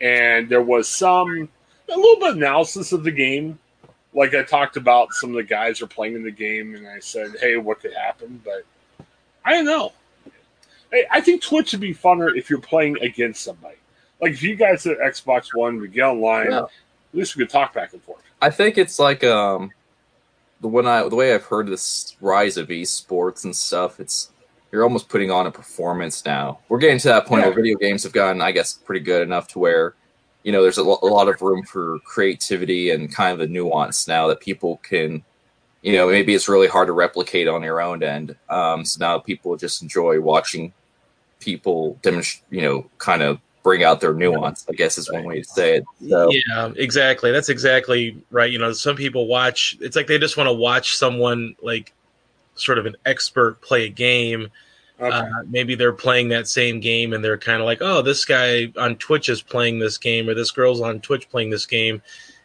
and 0.00 0.48
there 0.48 0.62
was 0.62 0.88
some 0.88 1.48
a 1.88 1.96
little 1.96 2.20
bit 2.20 2.30
of 2.30 2.36
analysis 2.36 2.92
of 2.92 3.04
the 3.04 3.10
game. 3.10 3.58
like 4.14 4.34
I 4.34 4.42
talked 4.42 4.76
about 4.76 5.12
some 5.12 5.30
of 5.30 5.36
the 5.36 5.42
guys 5.42 5.80
are 5.82 5.86
playing 5.86 6.14
in 6.14 6.22
the 6.22 6.30
game, 6.30 6.74
and 6.74 6.86
I 6.86 6.98
said, 7.00 7.32
"Hey, 7.40 7.56
what 7.56 7.80
could 7.80 7.94
happen?" 7.94 8.40
But 8.44 8.64
I 9.44 9.52
don't 9.52 9.64
know. 9.64 9.92
Hey, 10.90 11.06
I 11.10 11.20
think 11.20 11.42
Twitch 11.42 11.72
would 11.72 11.80
be 11.80 11.94
funner 11.94 12.36
if 12.36 12.48
you're 12.48 12.60
playing 12.60 12.96
against 13.02 13.42
somebody. 13.44 13.76
Like 14.20 14.32
if 14.32 14.42
you 14.42 14.56
guys 14.56 14.86
at 14.86 14.98
Xbox 14.98 15.54
One 15.54 15.78
we 15.80 15.88
get 15.88 16.02
online, 16.02 16.50
Yeah. 16.50 16.62
at 16.62 16.68
least 17.12 17.36
we 17.36 17.44
could 17.44 17.50
talk 17.50 17.72
back 17.74 17.92
and 17.92 18.02
forth. 18.02 18.22
I 18.40 18.50
think 18.50 18.78
it's 18.78 18.98
like 18.98 19.22
um 19.24 19.70
the 20.60 20.68
when 20.68 20.86
I 20.86 21.08
the 21.08 21.14
way 21.14 21.34
I've 21.34 21.44
heard 21.44 21.68
this 21.68 22.16
rise 22.20 22.56
of 22.56 22.68
esports 22.68 23.44
and 23.44 23.54
stuff, 23.54 24.00
it's 24.00 24.30
you're 24.72 24.82
almost 24.82 25.08
putting 25.08 25.30
on 25.30 25.46
a 25.46 25.50
performance 25.50 26.24
now. 26.24 26.58
We're 26.68 26.78
getting 26.78 26.98
to 26.98 27.08
that 27.08 27.26
point 27.26 27.40
Yeah. 27.42 27.46
where 27.48 27.54
video 27.56 27.76
games 27.78 28.02
have 28.02 28.12
gotten, 28.12 28.42
I 28.42 28.52
guess, 28.52 28.74
pretty 28.74 29.00
good 29.00 29.22
enough 29.22 29.48
to 29.48 29.58
where 29.58 29.94
you 30.42 30.52
know 30.52 30.62
there's 30.62 30.78
a, 30.78 30.82
lo- 30.82 30.98
a 31.02 31.06
lot 31.06 31.28
of 31.28 31.40
room 31.42 31.62
for 31.64 31.98
creativity 32.00 32.90
and 32.90 33.12
kind 33.14 33.32
of 33.32 33.38
the 33.38 33.46
nuance 33.52 34.08
now 34.08 34.26
that 34.28 34.40
people 34.40 34.78
can, 34.82 35.22
you 35.82 35.92
know, 35.92 36.08
maybe 36.08 36.34
it's 36.34 36.48
really 36.48 36.66
hard 36.66 36.88
to 36.88 36.92
replicate 36.92 37.48
on 37.48 37.62
your 37.62 37.80
own 37.80 38.02
end. 38.02 38.36
Um, 38.48 38.84
so 38.84 38.98
now 39.00 39.18
people 39.18 39.56
just 39.56 39.82
enjoy 39.82 40.20
watching 40.20 40.72
people 41.40 41.98
demonstrate, 42.02 42.44
you 42.50 42.62
know, 42.62 42.90
kind 42.98 43.22
of 43.22 43.40
bring 43.62 43.84
out 43.84 44.00
their 44.00 44.14
nuance. 44.14 44.66
I 44.68 44.72
guess 44.72 44.98
is 44.98 45.10
one 45.10 45.24
way 45.24 45.42
to 45.42 45.44
say 45.44 45.76
it. 45.76 45.84
So, 46.08 46.30
Yeah, 46.32 46.72
exactly. 46.76 47.30
That's 47.30 47.48
exactly 47.48 48.22
right. 48.30 48.50
You 48.50 48.58
know, 48.58 48.72
some 48.72 48.96
people 48.96 49.26
watch. 49.26 49.76
It's 49.80 49.94
like 49.94 50.06
they 50.06 50.18
just 50.18 50.36
want 50.36 50.48
to 50.48 50.54
watch 50.54 50.96
someone 50.96 51.54
like 51.62 51.92
sort 52.54 52.78
of 52.78 52.86
an 52.86 52.96
expert 53.06 53.60
play 53.60 53.86
a 53.86 53.88
game. 53.88 54.48
Okay. 55.00 55.14
Uh, 55.14 55.28
maybe 55.48 55.76
they're 55.76 55.92
playing 55.92 56.28
that 56.30 56.48
same 56.48 56.80
game 56.80 57.12
and 57.12 57.24
they're 57.24 57.38
kind 57.38 57.60
of 57.60 57.66
like, 57.66 57.78
oh, 57.80 58.02
this 58.02 58.24
guy 58.24 58.72
on 58.76 58.96
Twitch 58.96 59.28
is 59.28 59.40
playing 59.40 59.78
this 59.78 59.96
game, 59.96 60.28
or 60.28 60.34
this 60.34 60.50
girl's 60.50 60.80
on 60.80 60.98
Twitch 61.00 61.30
playing 61.30 61.50
this 61.50 61.66
game, 61.66 62.02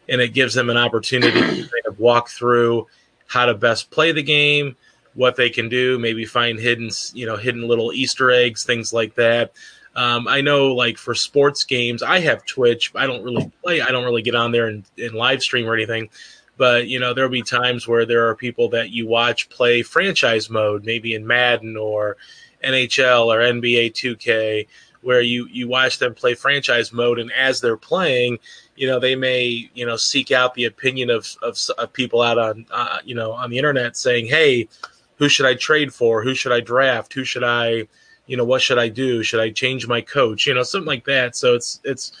and 0.08 0.20
it 0.20 0.34
gives 0.34 0.54
them 0.54 0.70
an 0.70 0.76
opportunity 0.76 1.40
to 1.40 1.62
kind 1.62 1.86
of 1.86 1.98
walk 1.98 2.28
through 2.28 2.86
how 3.34 3.46
to 3.46 3.54
best 3.54 3.90
play 3.90 4.12
the 4.12 4.22
game, 4.22 4.76
what 5.14 5.34
they 5.34 5.50
can 5.50 5.68
do, 5.68 5.98
maybe 5.98 6.24
find 6.24 6.58
hidden, 6.58 6.88
you 7.12 7.26
know, 7.26 7.36
hidden 7.36 7.66
little 7.66 7.92
Easter 7.92 8.30
eggs, 8.30 8.64
things 8.64 8.92
like 8.92 9.16
that. 9.16 9.52
Um, 9.96 10.28
I 10.28 10.40
know, 10.40 10.72
like 10.74 10.96
for 10.98 11.14
sports 11.14 11.64
games, 11.64 12.02
I 12.02 12.20
have 12.20 12.46
Twitch. 12.46 12.92
I 12.94 13.06
don't 13.06 13.24
really 13.24 13.50
play. 13.62 13.80
I 13.80 13.90
don't 13.90 14.04
really 14.04 14.22
get 14.22 14.36
on 14.36 14.52
there 14.52 14.68
and, 14.68 14.84
and 14.98 15.14
live 15.14 15.42
stream 15.42 15.66
or 15.66 15.74
anything. 15.74 16.10
But 16.56 16.86
you 16.86 17.00
know, 17.00 17.12
there'll 17.12 17.28
be 17.30 17.42
times 17.42 17.88
where 17.88 18.06
there 18.06 18.28
are 18.28 18.36
people 18.36 18.68
that 18.70 18.90
you 18.90 19.08
watch 19.08 19.48
play 19.48 19.82
franchise 19.82 20.48
mode, 20.48 20.84
maybe 20.84 21.14
in 21.14 21.26
Madden 21.26 21.76
or 21.76 22.16
NHL 22.62 23.26
or 23.26 23.38
NBA 23.38 23.92
2K, 23.92 24.68
where 25.02 25.20
you 25.20 25.48
you 25.48 25.66
watch 25.66 25.98
them 25.98 26.14
play 26.14 26.34
franchise 26.34 26.92
mode, 26.92 27.18
and 27.18 27.32
as 27.32 27.60
they're 27.60 27.76
playing, 27.76 28.38
you 28.76 28.86
know, 28.86 28.98
they 28.98 29.14
may 29.14 29.70
you 29.74 29.86
know 29.86 29.96
seek 29.96 30.30
out 30.30 30.54
the 30.54 30.64
opinion 30.64 31.10
of 31.10 31.34
of, 31.42 31.58
of 31.78 31.92
people 31.92 32.22
out 32.22 32.38
on 32.38 32.66
uh, 32.70 32.98
you 33.04 33.14
know 33.14 33.32
on 33.32 33.50
the 33.50 33.58
internet 33.58 33.96
saying, 33.96 34.26
hey, 34.26 34.68
who 35.16 35.28
should 35.28 35.46
I 35.46 35.54
trade 35.54 35.92
for? 35.92 36.22
Who 36.22 36.34
should 36.34 36.52
I 36.52 36.60
draft? 36.60 37.12
Who 37.12 37.24
should 37.24 37.44
I 37.44 37.86
you 38.26 38.36
know 38.36 38.44
what 38.44 38.62
should 38.62 38.78
I 38.78 38.88
do? 38.88 39.22
Should 39.22 39.40
I 39.40 39.50
change 39.50 39.86
my 39.86 40.00
coach? 40.00 40.46
You 40.46 40.54
know, 40.54 40.62
something 40.62 40.86
like 40.86 41.04
that. 41.04 41.36
So 41.36 41.54
it's 41.54 41.80
it's 41.84 42.12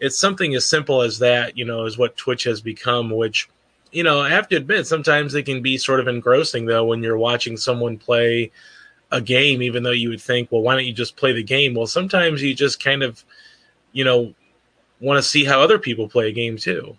it's 0.00 0.18
something 0.18 0.54
as 0.54 0.66
simple 0.66 1.02
as 1.02 1.18
that. 1.20 1.56
You 1.56 1.64
know, 1.64 1.84
is 1.84 1.98
what 1.98 2.16
Twitch 2.16 2.44
has 2.44 2.60
become, 2.60 3.10
which 3.10 3.48
you 3.92 4.02
know, 4.02 4.20
I 4.20 4.28
have 4.30 4.48
to 4.48 4.56
admit, 4.56 4.86
sometimes 4.86 5.34
it 5.34 5.44
can 5.44 5.62
be 5.62 5.78
sort 5.78 6.00
of 6.00 6.08
engrossing 6.08 6.66
though 6.66 6.84
when 6.84 7.02
you're 7.02 7.16
watching 7.16 7.56
someone 7.56 7.96
play 7.96 8.50
a 9.10 9.20
game, 9.20 9.62
even 9.62 9.82
though 9.82 9.90
you 9.90 10.08
would 10.10 10.20
think, 10.20 10.50
well, 10.50 10.62
why 10.62 10.74
don't 10.74 10.84
you 10.84 10.92
just 10.92 11.16
play 11.16 11.32
the 11.32 11.42
game? 11.42 11.74
Well, 11.74 11.86
sometimes 11.86 12.42
you 12.42 12.54
just 12.54 12.82
kind 12.82 13.02
of, 13.02 13.24
you 13.92 14.04
know, 14.04 14.34
want 15.00 15.18
to 15.18 15.22
see 15.22 15.44
how 15.44 15.60
other 15.60 15.78
people 15.78 16.08
play 16.08 16.28
a 16.28 16.32
game 16.32 16.56
too. 16.56 16.96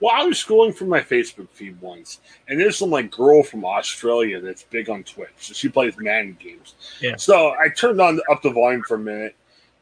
Well, 0.00 0.14
I 0.14 0.24
was 0.24 0.36
scrolling 0.42 0.74
through 0.76 0.88
my 0.88 1.00
Facebook 1.00 1.48
feed 1.50 1.80
once, 1.80 2.20
and 2.46 2.58
there's 2.60 2.76
some 2.76 2.90
like 2.90 3.10
girl 3.10 3.42
from 3.42 3.64
Australia 3.64 4.40
that's 4.40 4.62
big 4.62 4.88
on 4.88 5.02
Twitch. 5.02 5.30
So 5.38 5.54
she 5.54 5.68
plays 5.68 5.94
Madden 5.98 6.36
games. 6.38 6.76
Yeah. 7.00 7.16
So 7.16 7.50
I 7.58 7.68
turned 7.68 8.00
on 8.00 8.20
up 8.30 8.42
the 8.42 8.50
volume 8.50 8.82
for 8.86 8.94
a 8.94 8.98
minute, 8.98 9.34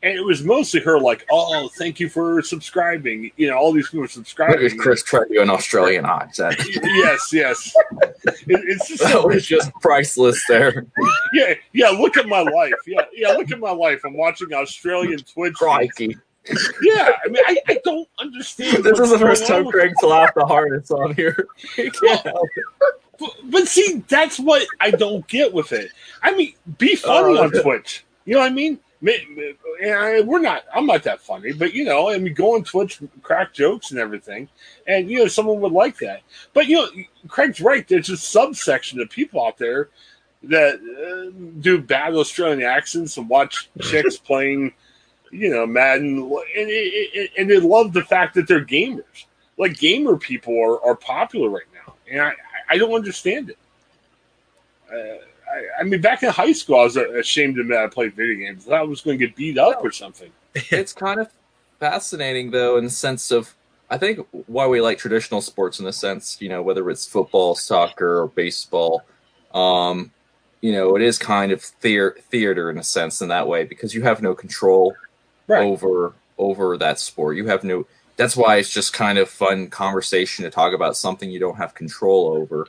and 0.03 0.17
it 0.17 0.23
was 0.23 0.43
mostly 0.43 0.81
her 0.81 0.99
like, 0.99 1.27
"Oh, 1.31 1.69
thank 1.77 2.01
you 2.01 2.09
for 2.09 2.41
subscribing." 2.41 3.31
You 3.37 3.49
know, 3.51 3.57
all 3.59 3.73
these 3.73 3.89
people 3.89 4.01
are 4.01 4.03
Look 4.05 4.11
subscribing. 4.13 4.65
at 4.65 4.79
Chris 4.79 5.03
trying 5.03 5.29
to 5.29 5.35
do 5.35 5.43
an 5.43 5.51
Australian 5.51 6.07
accent. 6.07 6.57
yes, 6.83 7.31
yes. 7.33 7.75
It, 8.25 8.45
it's 8.47 8.89
just 8.89 9.03
That 9.03 9.13
so 9.13 9.27
was 9.29 9.47
just 9.47 9.71
priceless 9.83 10.43
there. 10.49 10.87
yeah, 11.35 11.55
yeah. 11.75 11.91
Look 11.91 12.17
at 12.17 12.27
my 12.27 12.41
life. 12.41 12.73
Yeah, 12.87 13.03
yeah. 13.13 13.33
Look 13.33 13.51
at 13.51 13.61
my 13.61 13.73
life. 13.73 14.01
I'm 14.05 14.17
watching 14.17 14.55
Australian 14.55 15.19
Twitch. 15.19 15.55
Crikey. 15.55 16.17
Yeah, 16.83 17.13
I 17.25 17.29
mean, 17.29 17.43
I, 17.47 17.57
I 17.69 17.81
don't 17.85 18.09
understand. 18.19 18.85
This 18.85 18.99
is 19.01 19.11
the 19.11 19.19
first 19.19 19.47
time. 19.47 19.67
Craig's 19.67 20.03
laughed 20.03 20.35
the 20.37 20.47
hardest 20.47 20.91
on 20.93 21.15
here. 21.15 21.47
He 21.77 21.91
can't 21.91 22.21
help 22.21 22.49
it. 22.57 22.65
But, 23.19 23.31
but 23.45 23.69
see, 23.69 24.05
that's 24.09 24.39
what 24.39 24.67
I 24.81 24.91
don't 24.91 25.27
get 25.27 25.53
with 25.53 25.73
it. 25.73 25.91
I 26.23 26.35
mean, 26.37 26.53
be 26.79 26.95
funny 26.97 27.39
Oh, 27.39 27.45
on. 27.45 27.51
Twitch. 27.51 28.05
You 28.27 28.35
know 28.35 28.41
what 28.41 28.51
I 28.53 28.55
mean? 28.55 28.79
Ma- 29.01 29.13
ma- 29.35 29.43
and 29.83 29.93
I- 29.95 30.21
We're 30.21 30.41
not. 30.41 30.65
I'm 30.75 30.87
not 30.87 31.03
that 31.05 31.21
funny, 31.21 31.53
but 31.53 31.73
you 31.75 31.85
know, 31.85 32.09
I 32.11 32.19
mean, 32.19 32.35
go 32.35 32.55
on 32.55 32.65
Twitch, 32.65 33.01
crack 33.23 33.53
jokes 33.55 33.91
and 33.91 33.99
everything, 34.01 34.49
and 34.87 35.11
you 35.11 35.19
know, 35.19 35.29
someone 35.29 35.61
would 35.61 35.73
like 35.73 35.99
that. 35.99 36.23
But 36.53 36.67
you 36.67 36.77
know, 36.77 36.89
Craig's 37.29 37.61
right. 37.61 37.87
There's 37.89 38.11
a 38.11 38.17
subsection 38.17 39.01
of 39.01 39.11
people 39.11 39.45
out 39.45 39.59
there 39.59 39.89
that 40.45 40.75
uh, 40.77 41.31
do 41.61 41.81
bad 41.81 42.15
Australian 42.15 42.63
accents 42.63 43.17
and 43.17 43.29
watch 43.29 43.69
chicks 43.81 44.17
playing, 44.17 44.73
you 45.37 45.51
know, 45.51 45.67
Madden, 45.67 46.19
and, 46.57 47.29
and, 47.39 47.51
they 47.51 47.59
love 47.59 47.93
the 47.93 48.03
fact 48.03 48.35
that 48.35 48.49
they're 48.49 48.65
gamers. 48.65 49.27
Like 49.59 49.79
gamer 49.79 50.17
people 50.17 50.55
are, 50.61 50.85
are 50.85 50.95
popular 50.95 51.49
right 51.49 51.65
now, 51.75 51.95
and 52.11 52.21
I, 52.21 52.33
I 52.69 52.79
don't 52.79 52.93
understand 52.93 53.51
it. 53.51 53.59
Uh, 54.93 55.23
I, 55.53 55.81
I 55.81 55.83
mean, 55.85 56.01
back 56.01 56.23
in 56.23 56.31
high 56.31 56.53
school, 56.53 56.81
I 56.81 56.85
was 56.85 56.97
ashamed 56.97 57.57
to 57.57 57.63
admit 57.63 57.79
I 57.79 57.87
played 57.87 58.15
video 58.15 58.47
games. 58.47 58.67
I 58.67 58.71
thought 58.71 58.81
I 58.81 58.85
was 58.85 59.01
going 59.01 59.19
to 59.19 59.27
get 59.27 59.37
beat 59.37 59.59
up 59.59 59.83
or 59.83 59.91
something. 59.91 60.31
It's 60.71 60.95
kind 60.95 61.21
of 61.21 61.31
fascinating, 61.79 62.51
though, 62.51 62.79
in 62.79 62.85
the 62.85 62.91
sense 62.91 63.31
of 63.31 63.55
I 63.89 63.99
think 63.99 64.27
why 64.47 64.67
we 64.67 64.81
like 64.81 64.99
traditional 64.99 65.41
sports 65.41 65.79
in 65.79 65.85
the 65.85 65.93
sense, 65.93 66.39
you 66.41 66.49
know, 66.49 66.63
whether 66.63 66.89
it's 66.91 67.07
football, 67.07 67.55
soccer, 67.55 68.23
or 68.23 68.29
baseball, 68.29 69.05
um, 69.55 70.11
you 70.61 70.73
know, 70.73 70.97
it 70.97 71.03
is 71.03 71.19
kind 71.19 71.53
of 71.53 71.63
theater, 71.63 72.17
theater 72.31 72.71
in 72.71 72.79
a 72.79 72.83
sense 72.83 73.21
in 73.21 73.29
that 73.29 73.47
way 73.47 73.65
because 73.65 73.95
you 73.95 74.03
have 74.03 74.23
no 74.23 74.35
control 74.35 74.97
Right. 75.49 75.63
over 75.63 76.15
over 76.39 76.77
that 76.79 76.99
sport. 76.99 77.37
You 77.37 77.47
have 77.47 77.65
no. 77.65 77.87
That's 78.17 78.37
why 78.37 78.57
it's 78.57 78.71
just 78.71 78.93
kind 78.93 79.19
of 79.19 79.29
fun 79.29 79.69
conversation 79.69 80.45
to 80.45 80.51
talk 80.51 80.73
about 80.73 80.97
something 80.97 81.31
you 81.31 81.39
don't 81.39 81.57
have 81.57 81.75
control 81.75 82.29
over. 82.29 82.67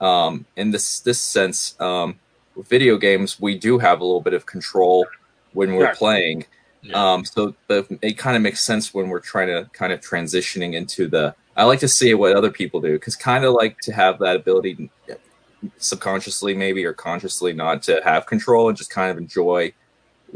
Um, 0.00 0.46
in 0.56 0.70
this 0.70 1.00
this 1.00 1.20
sense, 1.20 1.78
um, 1.80 2.18
with 2.54 2.68
video 2.68 2.96
games, 2.96 3.40
we 3.40 3.58
do 3.58 3.78
have 3.78 4.00
a 4.00 4.04
little 4.04 4.20
bit 4.20 4.34
of 4.34 4.46
control 4.46 5.06
when 5.52 5.74
we're 5.74 5.86
Right. 5.86 5.96
playing. 5.96 6.46
Yeah. 6.82 7.12
Um, 7.14 7.24
so 7.24 7.54
but 7.66 7.86
it 8.02 8.16
kind 8.16 8.36
of 8.36 8.42
makes 8.42 8.60
sense 8.64 8.94
when 8.94 9.08
we're 9.08 9.20
trying 9.20 9.48
to 9.48 9.68
kind 9.72 9.92
of 9.92 10.00
transitioning 10.00 10.74
into 10.74 11.08
the. 11.08 11.34
I 11.56 11.64
like 11.64 11.80
to 11.80 11.88
see 11.88 12.12
what 12.14 12.36
other 12.36 12.50
people 12.50 12.80
do 12.80 12.92
because 12.92 13.16
kind 13.16 13.44
of 13.44 13.54
like 13.54 13.80
to 13.80 13.92
have 13.92 14.18
that 14.20 14.36
ability, 14.36 14.90
subconsciously 15.78 16.54
maybe 16.54 16.84
or 16.84 16.92
consciously, 16.92 17.52
not 17.52 17.82
to 17.84 18.00
have 18.04 18.26
control 18.26 18.68
and 18.68 18.76
just 18.76 18.90
kind 18.90 19.10
of 19.10 19.18
enjoy 19.18 19.72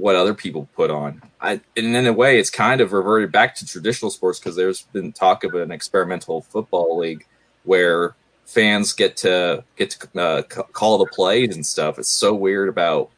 what 0.00 0.16
other 0.16 0.35
people 0.35 0.69
put 0.75 0.90
on. 0.90 1.23
I, 1.40 1.61
and 1.76 1.97
in 1.97 2.07
a 2.07 2.12
way, 2.12 2.38
it's 2.38 2.50
kind 2.50 2.80
of 2.80 2.92
reverted 2.92 3.30
back 3.33 3.54
to 3.57 3.66
traditional 3.66 4.11
sports 4.11 4.38
because 4.38 4.57
there's 4.57 4.83
been 4.83 5.12
talk 5.12 5.45
of 5.45 5.54
an 5.54 5.71
experimental 5.71 6.42
football 6.42 6.99
league 6.99 7.26
where 7.64 8.14
fans 8.47 8.92
get 8.92 9.16
to 9.19 9.62
get 9.76 9.90
to 9.90 10.21
uh, 10.21 10.42
c- 10.50 10.62
call 10.73 10.99
the 10.99 11.07
plays 11.07 11.54
and 11.54 11.64
stuff. 11.64 11.99
It's 11.99 12.09
so 12.09 12.35
weird 12.35 12.69
about 12.69 13.11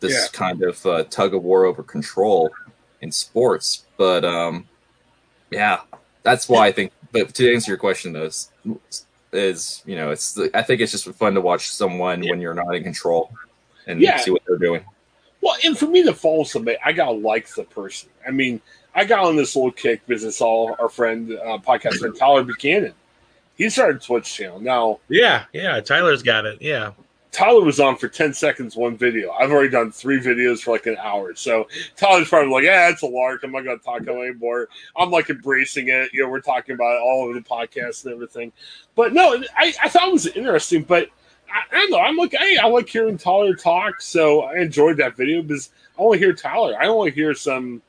this 0.00 0.12
Yeah. 0.12 0.26
kind 0.32 0.62
of 0.62 0.84
uh, 0.86 1.04
tug 1.04 1.34
of 1.34 1.42
war 1.42 1.64
over 1.64 1.82
control 1.82 2.50
in 3.00 3.10
sports. 3.12 3.86
But 3.96 4.24
um, 4.24 4.66
yeah, 5.50 5.80
that's 6.22 6.48
why 6.48 6.66
I 6.66 6.72
think. 6.72 6.92
But 7.12 7.34
to 7.34 7.52
answer 7.52 7.70
your 7.72 7.78
question, 7.78 8.12
though, 8.12 8.24
is, 8.24 8.50
is 9.32 9.82
you 9.86 9.96
know, 9.96 10.10
it's 10.10 10.38
I 10.54 10.62
think 10.62 10.80
it's 10.80 10.92
just 10.92 11.10
fun 11.14 11.34
to 11.34 11.40
watch 11.40 11.70
someone 11.70 12.20
when 12.20 12.40
you're 12.40 12.54
not 12.54 12.74
in 12.74 12.82
control 12.82 13.32
and 13.86 14.00
Yeah. 14.00 14.18
see 14.18 14.30
what 14.30 14.42
they're 14.46 14.58
doing. 14.58 14.84
Well, 15.40 15.56
and 15.64 15.76
for 15.76 15.86
me 15.86 16.02
to 16.04 16.14
follow 16.14 16.44
somebody, 16.44 16.76
I 16.84 16.92
gotta 16.92 17.12
like 17.12 17.48
the 17.54 17.64
person. 17.64 18.10
I 18.26 18.30
mean, 18.30 18.60
I 18.94 19.04
got 19.04 19.24
on 19.24 19.36
this 19.36 19.56
little 19.56 19.72
kick 19.72 20.06
business. 20.06 20.40
All 20.40 20.76
our 20.78 20.88
friend, 20.88 21.32
uh, 21.32 21.58
podcast 21.58 21.98
friend 21.98 22.14
Tyler 22.16 22.42
Buchanan, 22.42 22.94
he 23.56 23.68
started 23.70 24.02
Twitch 24.02 24.34
channel. 24.34 24.60
Now 24.60 25.00
Yeah, 25.08 25.44
yeah. 25.52 25.80
Tyler's 25.80 26.22
got 26.22 26.46
it. 26.46 26.60
Yeah. 26.60 26.92
Tyler 27.32 27.62
was 27.62 27.78
on 27.78 27.96
for 27.96 28.08
ten 28.08 28.34
seconds 28.34 28.74
one 28.74 28.96
video. 28.96 29.30
I've 29.30 29.52
already 29.52 29.68
done 29.68 29.92
three 29.92 30.20
videos 30.20 30.60
for 30.60 30.72
like 30.72 30.86
an 30.86 30.96
hour. 30.96 31.34
So 31.36 31.68
Tyler's 31.96 32.28
probably 32.28 32.52
like, 32.52 32.64
"Yeah, 32.64 32.88
it's 32.88 33.02
a 33.02 33.06
lark. 33.06 33.44
I'm 33.44 33.52
not 33.52 33.64
gonna 33.64 33.78
talk 33.78 34.00
about 34.00 34.16
it 34.16 34.30
anymore." 34.30 34.68
I'm 34.96 35.10
like 35.10 35.30
embracing 35.30 35.88
it. 35.88 36.12
You 36.12 36.24
know, 36.24 36.28
we're 36.28 36.40
talking 36.40 36.74
about 36.74 36.96
it 36.96 37.02
all 37.02 37.24
over 37.24 37.34
the 37.34 37.40
podcast 37.40 38.04
and 38.04 38.14
everything. 38.14 38.52
But 38.96 39.12
no, 39.12 39.40
I, 39.56 39.72
I 39.80 39.88
thought 39.88 40.08
it 40.08 40.12
was 40.12 40.26
interesting. 40.26 40.82
But 40.82 41.08
I, 41.52 41.76
I 41.76 41.78
don't 41.80 41.90
know. 41.90 42.00
I'm 42.00 42.16
like, 42.16 42.32
hey, 42.32 42.56
I 42.58 42.66
like 42.66 42.88
hearing 42.88 43.18
Tyler 43.18 43.54
talk. 43.54 44.00
So 44.00 44.42
I 44.42 44.58
enjoyed 44.58 44.96
that 44.98 45.16
video 45.16 45.42
because 45.42 45.70
I 45.98 46.02
want 46.02 46.20
to 46.20 46.24
hear 46.26 46.34
Tyler. 46.34 46.76
I 46.78 46.84
don't 46.84 46.96
want 46.96 47.08
to 47.10 47.14
hear 47.14 47.34
some 47.34 47.82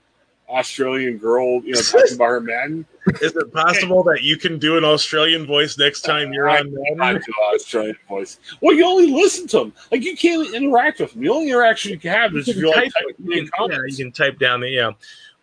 Australian 0.49 1.17
girl, 1.17 1.63
you 1.63 1.73
know, 1.73 1.81
talking 1.81 2.15
about 2.15 2.25
her 2.25 2.41
Madden. 2.41 2.85
Is 3.21 3.35
it 3.35 3.53
possible 3.53 4.03
that 4.03 4.21
you 4.21 4.37
can 4.37 4.59
do 4.59 4.77
an 4.77 4.83
Australian 4.83 5.45
voice 5.47 5.77
next 5.77 6.01
time 6.01 6.33
you're 6.33 6.49
I 6.49 6.59
on 6.59 6.71
can't 6.71 6.97
Madden? 6.97 7.21
do 7.25 7.33
Australian 7.55 7.95
voice. 8.09 8.37
Well, 8.61 8.75
you 8.75 8.85
only 8.85 9.07
listen 9.07 9.47
to 9.47 9.59
them. 9.59 9.73
Like 9.91 10.03
you 10.03 10.15
can't 10.17 10.53
interact 10.53 10.99
with 10.99 11.13
them. 11.13 11.21
The 11.21 11.29
only 11.29 11.49
interaction 11.49 11.91
you 11.91 11.99
can 11.99 12.11
have 12.11 12.35
is 12.35 12.47
if 12.49 12.57
You 12.57 12.63
you're 12.63 12.71
like 12.75 12.91
type- 12.93 13.15
you 13.23 13.47
can- 13.47 13.69
yeah, 13.71 13.77
you 13.87 13.95
can 13.95 14.11
type 14.11 14.39
down 14.39 14.59
the 14.59 14.69
yeah. 14.69 14.91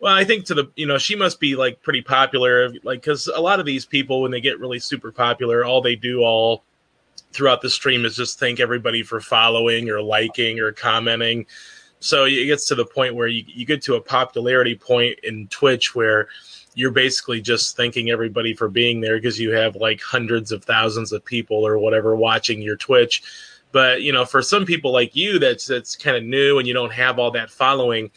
Well, 0.00 0.14
I 0.14 0.24
think 0.24 0.44
to 0.46 0.54
the 0.54 0.70
you 0.76 0.86
know 0.86 0.98
she 0.98 1.16
must 1.16 1.40
be 1.40 1.56
like 1.56 1.82
pretty 1.82 2.02
popular, 2.02 2.68
like 2.84 3.00
because 3.00 3.26
a 3.28 3.40
lot 3.40 3.58
of 3.60 3.66
these 3.66 3.84
people 3.86 4.22
when 4.22 4.30
they 4.30 4.40
get 4.40 4.60
really 4.60 4.78
super 4.78 5.10
popular, 5.10 5.64
all 5.64 5.80
they 5.80 5.96
do 5.96 6.20
all 6.20 6.62
throughout 7.32 7.60
the 7.60 7.70
stream 7.70 8.04
is 8.04 8.16
just 8.16 8.38
thank 8.38 8.60
everybody 8.60 9.02
for 9.02 9.20
following 9.20 9.90
or 9.90 10.00
liking 10.00 10.60
or 10.60 10.72
commenting. 10.72 11.46
So 12.00 12.24
it 12.24 12.46
gets 12.46 12.66
to 12.68 12.74
the 12.74 12.86
point 12.86 13.14
where 13.14 13.26
you, 13.26 13.44
you 13.46 13.66
get 13.66 13.82
to 13.82 13.96
a 13.96 14.00
popularity 14.00 14.76
point 14.76 15.18
in 15.22 15.48
Twitch 15.48 15.94
where 15.94 16.28
you're 16.74 16.92
basically 16.92 17.40
just 17.40 17.76
thanking 17.76 18.10
everybody 18.10 18.54
for 18.54 18.68
being 18.68 19.00
there 19.00 19.16
because 19.16 19.38
you 19.38 19.50
have 19.50 19.74
like 19.76 20.00
hundreds 20.00 20.52
of 20.52 20.64
thousands 20.64 21.12
of 21.12 21.24
people 21.24 21.66
or 21.66 21.78
whatever 21.78 22.14
watching 22.14 22.62
your 22.62 22.76
Twitch. 22.76 23.22
But 23.72 24.02
you 24.02 24.12
know, 24.12 24.24
for 24.24 24.42
some 24.42 24.64
people 24.64 24.92
like 24.92 25.16
you, 25.16 25.38
that's 25.38 25.66
that's 25.66 25.96
kind 25.96 26.16
of 26.16 26.22
new 26.22 26.58
and 26.58 26.68
you 26.68 26.74
don't 26.74 26.92
have 26.92 27.18
all 27.18 27.32
that 27.32 27.50
following. 27.50 28.10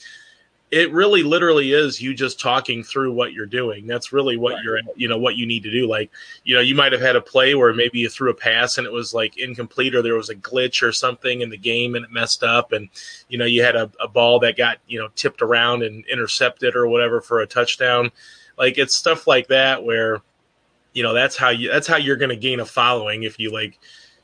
It 0.71 0.89
really, 0.93 1.21
literally 1.21 1.73
is 1.73 2.01
you 2.01 2.13
just 2.13 2.39
talking 2.39 2.81
through 2.81 3.11
what 3.11 3.33
you're 3.33 3.45
doing. 3.45 3.87
That's 3.87 4.13
really 4.13 4.37
what 4.37 4.53
Right. 4.53 4.63
you're, 4.63 4.79
you 4.95 5.09
know, 5.09 5.17
what 5.17 5.35
you 5.35 5.45
need 5.45 5.63
to 5.63 5.71
do. 5.71 5.85
Like, 5.85 6.09
you 6.45 6.55
know, 6.55 6.61
you 6.61 6.75
might 6.75 6.93
have 6.93 7.01
had 7.01 7.17
a 7.17 7.21
play 7.21 7.55
where 7.55 7.73
maybe 7.73 7.99
you 7.99 8.07
threw 8.07 8.29
a 8.31 8.33
pass 8.33 8.77
and 8.77 8.87
it 8.87 8.93
was 8.93 9.13
like 9.13 9.37
incomplete, 9.37 9.93
or 9.93 10.01
there 10.01 10.15
was 10.15 10.29
a 10.29 10.35
glitch 10.35 10.81
or 10.81 10.93
something 10.93 11.41
in 11.41 11.49
the 11.49 11.57
game 11.57 11.95
and 11.95 12.05
it 12.05 12.11
messed 12.11 12.41
up, 12.41 12.71
and 12.71 12.87
you 13.27 13.37
know, 13.37 13.43
you 13.43 13.61
had 13.63 13.75
a, 13.75 13.91
a 13.99 14.07
ball 14.07 14.39
that 14.39 14.55
got 14.55 14.77
you 14.87 14.97
know 14.97 15.09
tipped 15.15 15.41
around 15.41 15.83
and 15.83 16.05
intercepted 16.05 16.73
or 16.73 16.87
whatever 16.87 17.19
for 17.19 17.41
a 17.41 17.45
touchdown. 17.47 18.09
Like 18.57 18.77
it's 18.77 18.95
stuff 18.95 19.27
like 19.27 19.47
that 19.47 19.83
where, 19.83 20.21
you 20.93 21.03
know, 21.03 21.13
that's 21.13 21.35
how 21.35 21.49
you 21.49 21.69
that's 21.69 21.87
how 21.87 21.97
you're 21.97 22.15
going 22.15 22.29
to 22.29 22.35
gain 22.37 22.61
a 22.61 22.65
following 22.65 23.23
if 23.23 23.39
you 23.39 23.51
like, 23.51 23.77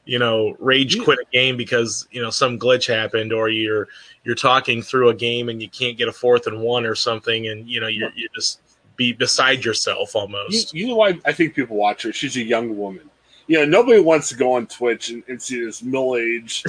you 0.07 0.17
know, 0.17 0.55
rage 0.59 0.97
quit 1.03 1.19
a 1.19 1.25
game 1.31 1.57
because 1.57 2.07
you 2.11 2.21
know 2.21 2.29
some 2.29 2.57
glitch 2.57 2.87
happened 2.87 3.33
or 3.33 3.49
you're 3.49 3.89
you're 4.23 4.35
talking 4.35 4.81
through 4.81 5.09
a 5.09 5.13
game 5.13 5.49
and 5.49 5.61
you 5.61 5.69
can't 5.69 5.97
get 5.97 6.07
a 6.07 6.13
fourth 6.13 6.47
and 6.47 6.61
one 6.61 6.85
or 6.85 6.95
something, 6.95 7.47
and 7.47 7.69
you 7.69 7.81
know 7.81 7.87
you're 7.87 8.11
you 8.15 8.27
just 8.33 8.61
be 8.95 9.11
beside 9.11 9.63
yourself 9.65 10.15
almost. 10.15 10.73
you 10.73 10.87
know 10.87 10.95
why 10.95 11.19
I 11.25 11.33
think 11.33 11.53
people 11.53 11.75
watch 11.75 12.03
her? 12.03 12.13
She's 12.13 12.37
a 12.37 12.43
young 12.43 12.77
woman. 12.77 13.09
You 13.47 13.59
know, 13.59 13.65
nobody 13.65 13.99
wants 13.99 14.29
to 14.29 14.35
go 14.35 14.53
on 14.53 14.67
Twitch 14.67 15.09
and, 15.09 15.23
and 15.27 15.41
see 15.41 15.63
this 15.63 15.83
middle 15.83 16.15
aged, 16.17 16.65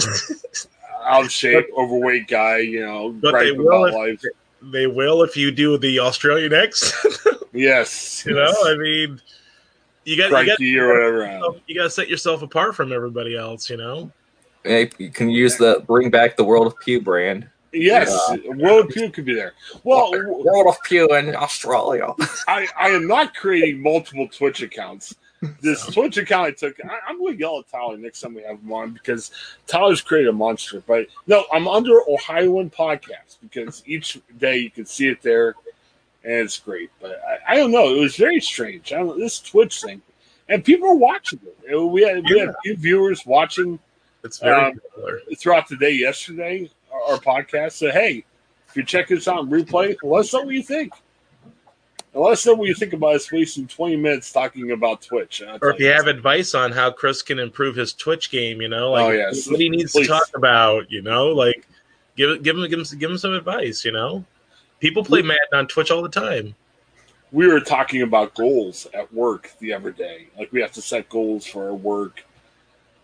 out 1.05 1.25
of 1.25 1.33
shape, 1.33 1.67
overweight 1.77 2.29
guy. 2.29 2.59
You 2.59 2.85
know, 2.87 3.11
But 3.11 3.39
they 3.39 3.53
will 3.53 3.85
about 3.85 3.95
life. 3.95 4.23
They 4.61 4.89
will 4.89 5.23
if 5.23 5.37
you 5.37 5.53
do 5.53 5.79
the 5.79 6.01
Australian 6.01 6.53
X. 6.53 6.93
Yes, 7.53 8.25
you 8.27 8.35
know, 8.35 8.53
I 8.67 8.77
mean, 8.77 9.21
you 10.09 10.17
got 10.17 10.59
you 10.59 10.79
got 10.79 10.85
or 10.85 11.19
whatever. 11.19 11.61
you 11.67 11.75
got 11.75 11.85
to 11.85 11.91
set 11.91 12.09
yourself 12.09 12.43
apart 12.43 12.75
from 12.75 12.93
everybody 12.93 13.37
else. 13.37 13.69
You 13.69 13.77
know. 13.77 14.11
Hey, 14.65 14.91
you 14.99 15.11
can 15.11 15.29
use 15.29 15.57
the 15.57 15.85
bring 15.87 16.11
back 16.11 16.37
the 16.37 16.45
World 16.45 16.67
of 16.67 16.79
Pugh 16.81 17.01
brand. 17.01 17.49
Yes, 17.73 18.11
uh, 18.31 18.39
World 18.57 18.87
of 18.87 18.91
Pugh 18.91 19.11
could 19.11 19.27
be 19.27 19.35
there. 19.35 19.53
Well, 19.85 20.11
World 20.13 20.69
of 20.69 20.83
Pugh 20.85 21.15
in 21.15 21.37
Australia. 21.37 22.15
I, 22.49 22.67
I 22.79 22.89
am 22.89 23.07
not 23.07 23.35
creating 23.35 23.83
multiple 23.83 24.27
Twitch 24.27 24.63
accounts. 24.63 25.15
This 25.61 25.85
Twitch 25.87 26.17
account 26.17 26.49
I 26.49 26.51
took, 26.53 26.77
I, 26.83 26.99
I'm 27.07 27.19
going 27.19 27.35
to 27.35 27.39
yell 27.39 27.59
at 27.59 27.69
Tyler 27.69 27.99
next 27.99 28.23
time 28.23 28.35
we 28.35 28.43
have 28.43 28.59
him 28.59 28.73
on 28.73 28.93
because 28.93 29.31
Tyler's 29.67 30.01
created 30.01 30.31
a 30.31 30.33
monster. 30.33 30.83
But 30.87 31.07
no, 31.27 31.45
I'm 31.53 31.69
under 31.69 32.01
Ohioan 32.09 32.71
Podcast 32.71 33.37
because 33.43 33.83
each 33.87 34.19
day 34.39 34.57
you 34.57 34.71
can 34.71 34.87
see 34.87 35.09
it 35.09 35.21
there, 35.21 35.55
and 36.25 36.33
it's 36.35 36.59
great. 36.59 36.91
But 37.01 37.21
I, 37.49 37.53
I 37.53 37.57
don't 37.57 37.71
know. 37.71 37.95
It 37.95 38.01
was 38.01 38.17
very 38.17 38.41
strange. 38.41 38.93
I 38.93 38.97
don't, 38.99 39.19
this 39.19 39.41
Twitch 39.41 39.81
thing, 39.83 40.03
and 40.49 40.65
people 40.65 40.89
are 40.89 40.95
watching 40.97 41.41
it. 41.45 41.77
We 41.77 42.03
had 42.03 42.25
we 42.29 42.39
had 42.39 42.49
a 42.49 42.55
few 42.63 42.77
viewers 42.77 43.25
watching 43.27 43.79
It's 44.25 44.39
very 44.39 44.55
Um, 44.61 44.73
popular. 44.93 45.21
throughout 45.39 45.69
the 45.69 45.77
day 45.77 45.93
yesterday. 45.93 46.71
Our, 46.93 47.13
our 47.15 47.19
podcast 47.19 47.73
said, 47.73 47.93
"Hey, 47.95 48.25
if 48.69 48.77
you 48.77 48.85
check 48.85 49.09
this 49.09 49.29
out 49.29 49.39
on 49.39 49.51
replay, 49.51 49.97
let 50.03 50.21
us 50.21 50.33
know 50.33 50.43
what 50.43 50.55
you 50.55 50.63
think." 50.63 50.93
And 52.15 52.23
let 52.23 52.33
us 52.33 52.47
know 52.47 52.55
what 52.55 52.67
you 52.69 52.75
think 52.75 52.95
about 52.95 53.17
us 53.17 53.31
wasting 53.31 53.67
20 53.69 53.97
minutes 53.97 54.33
talking 54.33 54.71
about 54.73 55.03
Twitch. 55.03 55.43
Or 55.61 55.71
if 55.73 55.79
you 55.79 55.89
have 55.89 56.07
advice 56.07 56.55
on 56.55 56.73
how 56.73 56.91
Chris 56.91 57.21
can 57.21 57.39
improve 57.39 57.77
his 57.77 57.93
Twitch 57.93 58.31
game, 58.31 58.63
you 58.63 58.69
know, 58.69 58.93
like 58.93 59.05
Oh, 59.05 59.11
yes. 59.11 59.47
what 59.47 59.61
he 59.61 59.69
needs 59.69 59.93
Please. 59.93 60.07
to 60.07 60.13
talk 60.15 60.29
about, 60.35 60.91
you 60.91 61.03
know, 61.03 61.27
like 61.29 61.69
give 62.17 62.43
give 62.43 62.57
him 62.57 62.67
give 62.71 62.79
him 62.81 62.99
give 62.99 63.11
him 63.11 63.19
some 63.19 63.35
advice, 63.35 63.85
you 63.85 63.93
know. 63.93 64.25
People 64.81 65.05
play 65.05 65.23
Madden 65.23 65.39
on 65.53 65.67
Twitch 65.67 65.91
all 65.91 66.03
the 66.03 66.09
time. 66.09 66.55
we 67.33 67.47
were 67.47 67.61
talking 67.61 68.03
about 68.03 68.35
goals 68.35 68.87
at 68.95 69.13
work 69.13 69.53
the 69.59 69.73
other 69.73 69.91
day. 69.91 70.29
Like 70.39 70.53
we 70.53 70.61
have 70.61 70.73
to 70.73 70.83
set 70.83 71.09
goals 71.09 71.45
for 71.47 71.67
our 71.69 71.75
work. 71.75 72.25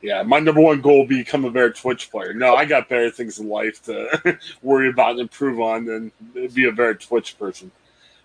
Yeah, 0.03 0.23
my 0.23 0.39
number 0.39 0.61
one 0.61 0.81
goal 0.83 1.01
would 1.01 1.09
be 1.09 1.19
become 1.19 1.45
a 1.47 1.51
better 1.51 1.71
Twitch 1.71 2.11
player. 2.11 2.35
No, 2.35 2.55
I 2.55 2.65
got 2.67 2.89
better 2.91 3.11
things 3.11 3.39
in 3.39 3.49
life 3.49 3.83
to 3.85 4.39
worry 4.63 4.91
about 4.91 5.13
and 5.13 5.21
improve 5.21 5.61
on 5.61 5.87
than 5.87 6.13
be 6.53 6.67
a 6.69 6.73
better 6.73 6.95
Twitch 6.95 7.39
person. 7.39 7.71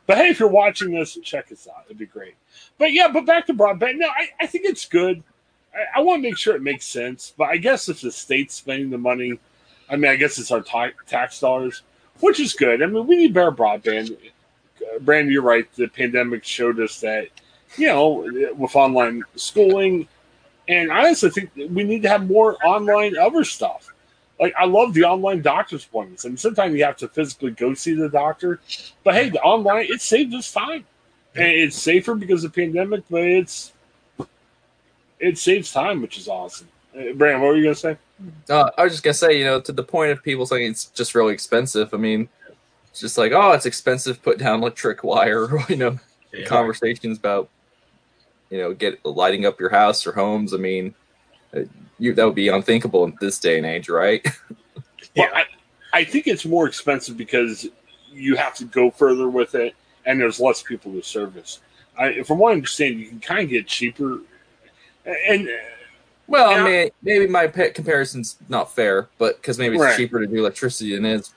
But 0.05 0.17
hey, 0.17 0.29
if 0.29 0.39
you're 0.39 0.49
watching 0.49 0.91
this, 0.91 1.17
check 1.23 1.51
us 1.51 1.67
out. 1.73 1.83
It'd 1.85 1.97
be 1.97 2.05
great. 2.05 2.35
But 2.77 2.91
yeah, 2.93 3.07
but 3.07 3.25
back 3.25 3.45
to 3.47 3.53
broadband. 3.53 3.97
No, 3.97 4.07
I, 4.07 4.29
I 4.41 4.47
think 4.47 4.65
it's 4.65 4.85
good. 4.87 5.23
I, 5.73 5.99
I 5.99 6.01
want 6.01 6.21
to 6.21 6.27
make 6.27 6.37
sure 6.37 6.55
it 6.55 6.63
makes 6.63 6.85
sense. 6.85 7.33
But 7.37 7.49
I 7.49 7.57
guess 7.57 7.87
if 7.87 8.01
the 8.01 8.11
state's 8.11 8.55
spending 8.55 8.89
the 8.89 8.97
money, 8.97 9.39
I 9.89 9.95
mean, 9.95 10.11
I 10.11 10.15
guess 10.17 10.37
it's 10.37 10.51
our 10.51 10.61
ta- 10.61 10.91
tax 11.07 11.39
dollars, 11.39 11.83
which 12.19 12.39
is 12.39 12.53
good. 12.53 12.81
I 12.81 12.85
mean, 12.85 13.07
we 13.07 13.17
need 13.17 13.33
better 13.33 13.51
broadband. 13.51 14.11
Uh, 14.13 14.99
Brandon, 14.99 15.31
you're 15.31 15.41
right. 15.41 15.71
The 15.75 15.87
pandemic 15.87 16.43
showed 16.43 16.79
us 16.79 16.99
that, 17.01 17.27
you 17.77 17.87
know, 17.87 18.53
with 18.55 18.75
online 18.75 19.23
schooling, 19.35 20.07
and 20.67 20.91
I 20.91 21.05
honestly 21.05 21.29
think 21.29 21.51
we 21.55 21.83
need 21.83 22.03
to 22.03 22.09
have 22.09 22.27
more 22.27 22.57
online 22.65 23.17
other 23.17 23.43
stuff. 23.43 23.91
Like 24.39 24.53
I 24.57 24.65
love 24.65 24.93
the 24.93 25.03
online 25.03 25.41
doctor's 25.41 25.85
appointments. 25.85 26.25
I 26.25 26.29
mean, 26.29 26.37
sometimes 26.37 26.75
you 26.75 26.83
have 26.85 26.97
to 26.97 27.07
physically 27.09 27.51
go 27.51 27.73
see 27.73 27.93
the 27.93 28.09
doctor, 28.09 28.61
but 29.03 29.13
hey, 29.13 29.29
the 29.29 29.41
online 29.41 29.87
it 29.89 30.01
saved 30.01 30.33
us 30.33 30.51
time, 30.51 30.85
and 31.35 31.47
it's 31.47 31.75
safer 31.75 32.15
because 32.15 32.43
of 32.43 32.53
the 32.53 32.61
pandemic. 32.61 33.03
But 33.09 33.23
it's 33.23 33.73
it 35.19 35.37
saves 35.37 35.71
time, 35.73 36.01
which 36.01 36.17
is 36.17 36.27
awesome. 36.27 36.69
Uh, 36.97 37.13
Brandon, 37.13 37.41
what 37.41 37.49
were 37.49 37.57
you 37.57 37.63
gonna 37.63 37.75
say? 37.75 37.97
Uh, 38.49 38.69
I 38.77 38.83
was 38.83 38.93
just 38.93 39.03
gonna 39.03 39.13
say, 39.13 39.37
you 39.37 39.45
know, 39.45 39.61
to 39.61 39.71
the 39.71 39.83
point 39.83 40.11
of 40.11 40.23
people 40.23 40.45
saying 40.45 40.71
it's 40.71 40.85
just 40.85 41.15
really 41.15 41.33
expensive. 41.33 41.93
I 41.93 41.97
mean, 41.97 42.27
it's 42.89 42.99
just 42.99 43.17
like, 43.17 43.31
oh, 43.31 43.51
it's 43.51 43.65
expensive. 43.65 44.21
Put 44.21 44.39
down 44.39 44.61
electric 44.61 45.03
wire. 45.03 45.47
You 45.69 45.75
know, 45.77 45.99
Yeah. 46.33 46.45
conversations 46.45 47.17
about, 47.17 47.49
you 48.49 48.57
know, 48.59 48.73
get 48.73 49.03
lighting 49.05 49.45
up 49.45 49.59
your 49.59 49.69
house 49.69 50.05
or 50.05 50.11
homes. 50.11 50.53
I 50.53 50.57
mean, 50.57 50.93
uh, 51.55 51.61
you 51.97 52.13
that 52.13 52.25
would 52.25 52.35
be 52.35 52.49
unthinkable 52.49 53.03
in 53.05 53.17
this 53.21 53.39
day 53.39 53.57
and 53.57 53.65
age, 53.65 53.89
right? 53.89 54.25
Well, 55.15 55.27
Yeah. 55.33 55.43
I, 55.93 55.99
I 56.01 56.03
think 56.03 56.27
it's 56.27 56.45
more 56.45 56.67
expensive 56.67 57.17
because 57.17 57.67
you 58.11 58.35
have 58.35 58.53
to 58.55 58.65
go 58.65 58.91
further 58.91 59.27
with 59.27 59.55
it, 59.55 59.73
and 60.05 60.19
there's 60.19 60.39
less 60.39 60.61
people 60.61 60.91
to 60.93 61.01
service. 61.01 61.59
I, 61.97 62.21
from 62.23 62.37
what 62.37 62.49
I 62.49 62.53
understand, 62.53 62.99
you 62.99 63.07
can 63.07 63.19
kind 63.19 63.43
of 63.45 63.49
get 63.49 63.67
cheaper, 63.67 64.19
and 65.05 65.49
Well, 66.29 66.51
Yeah. 66.51 66.63
I 66.63 66.63
mean, 66.63 66.89
maybe 67.01 67.27
my 67.27 67.47
pet 67.47 67.73
comparison's 67.73 68.37
not 68.47 68.73
fair, 68.73 69.09
but 69.17 69.37
because 69.37 69.57
maybe 69.57 69.75
it's 69.75 69.83
Right. 69.83 69.97
cheaper 69.97 70.19
to 70.19 70.27
do 70.27 70.35
electricity 70.35 70.95
than 70.95 71.05
it 71.05 71.21
is, 71.21 71.33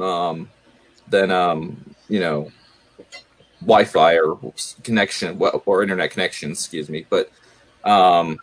um, 0.00 0.50
than 1.08 1.30
um, 1.30 1.94
you 2.08 2.20
know, 2.20 2.52
Wi-Fi 3.62 4.18
or 4.18 4.38
connection 4.84 5.40
or 5.40 5.82
internet 5.82 6.10
connection. 6.10 6.52
Excuse 6.52 6.90
me, 6.90 7.06
but 7.08 7.30
um, 7.84 8.38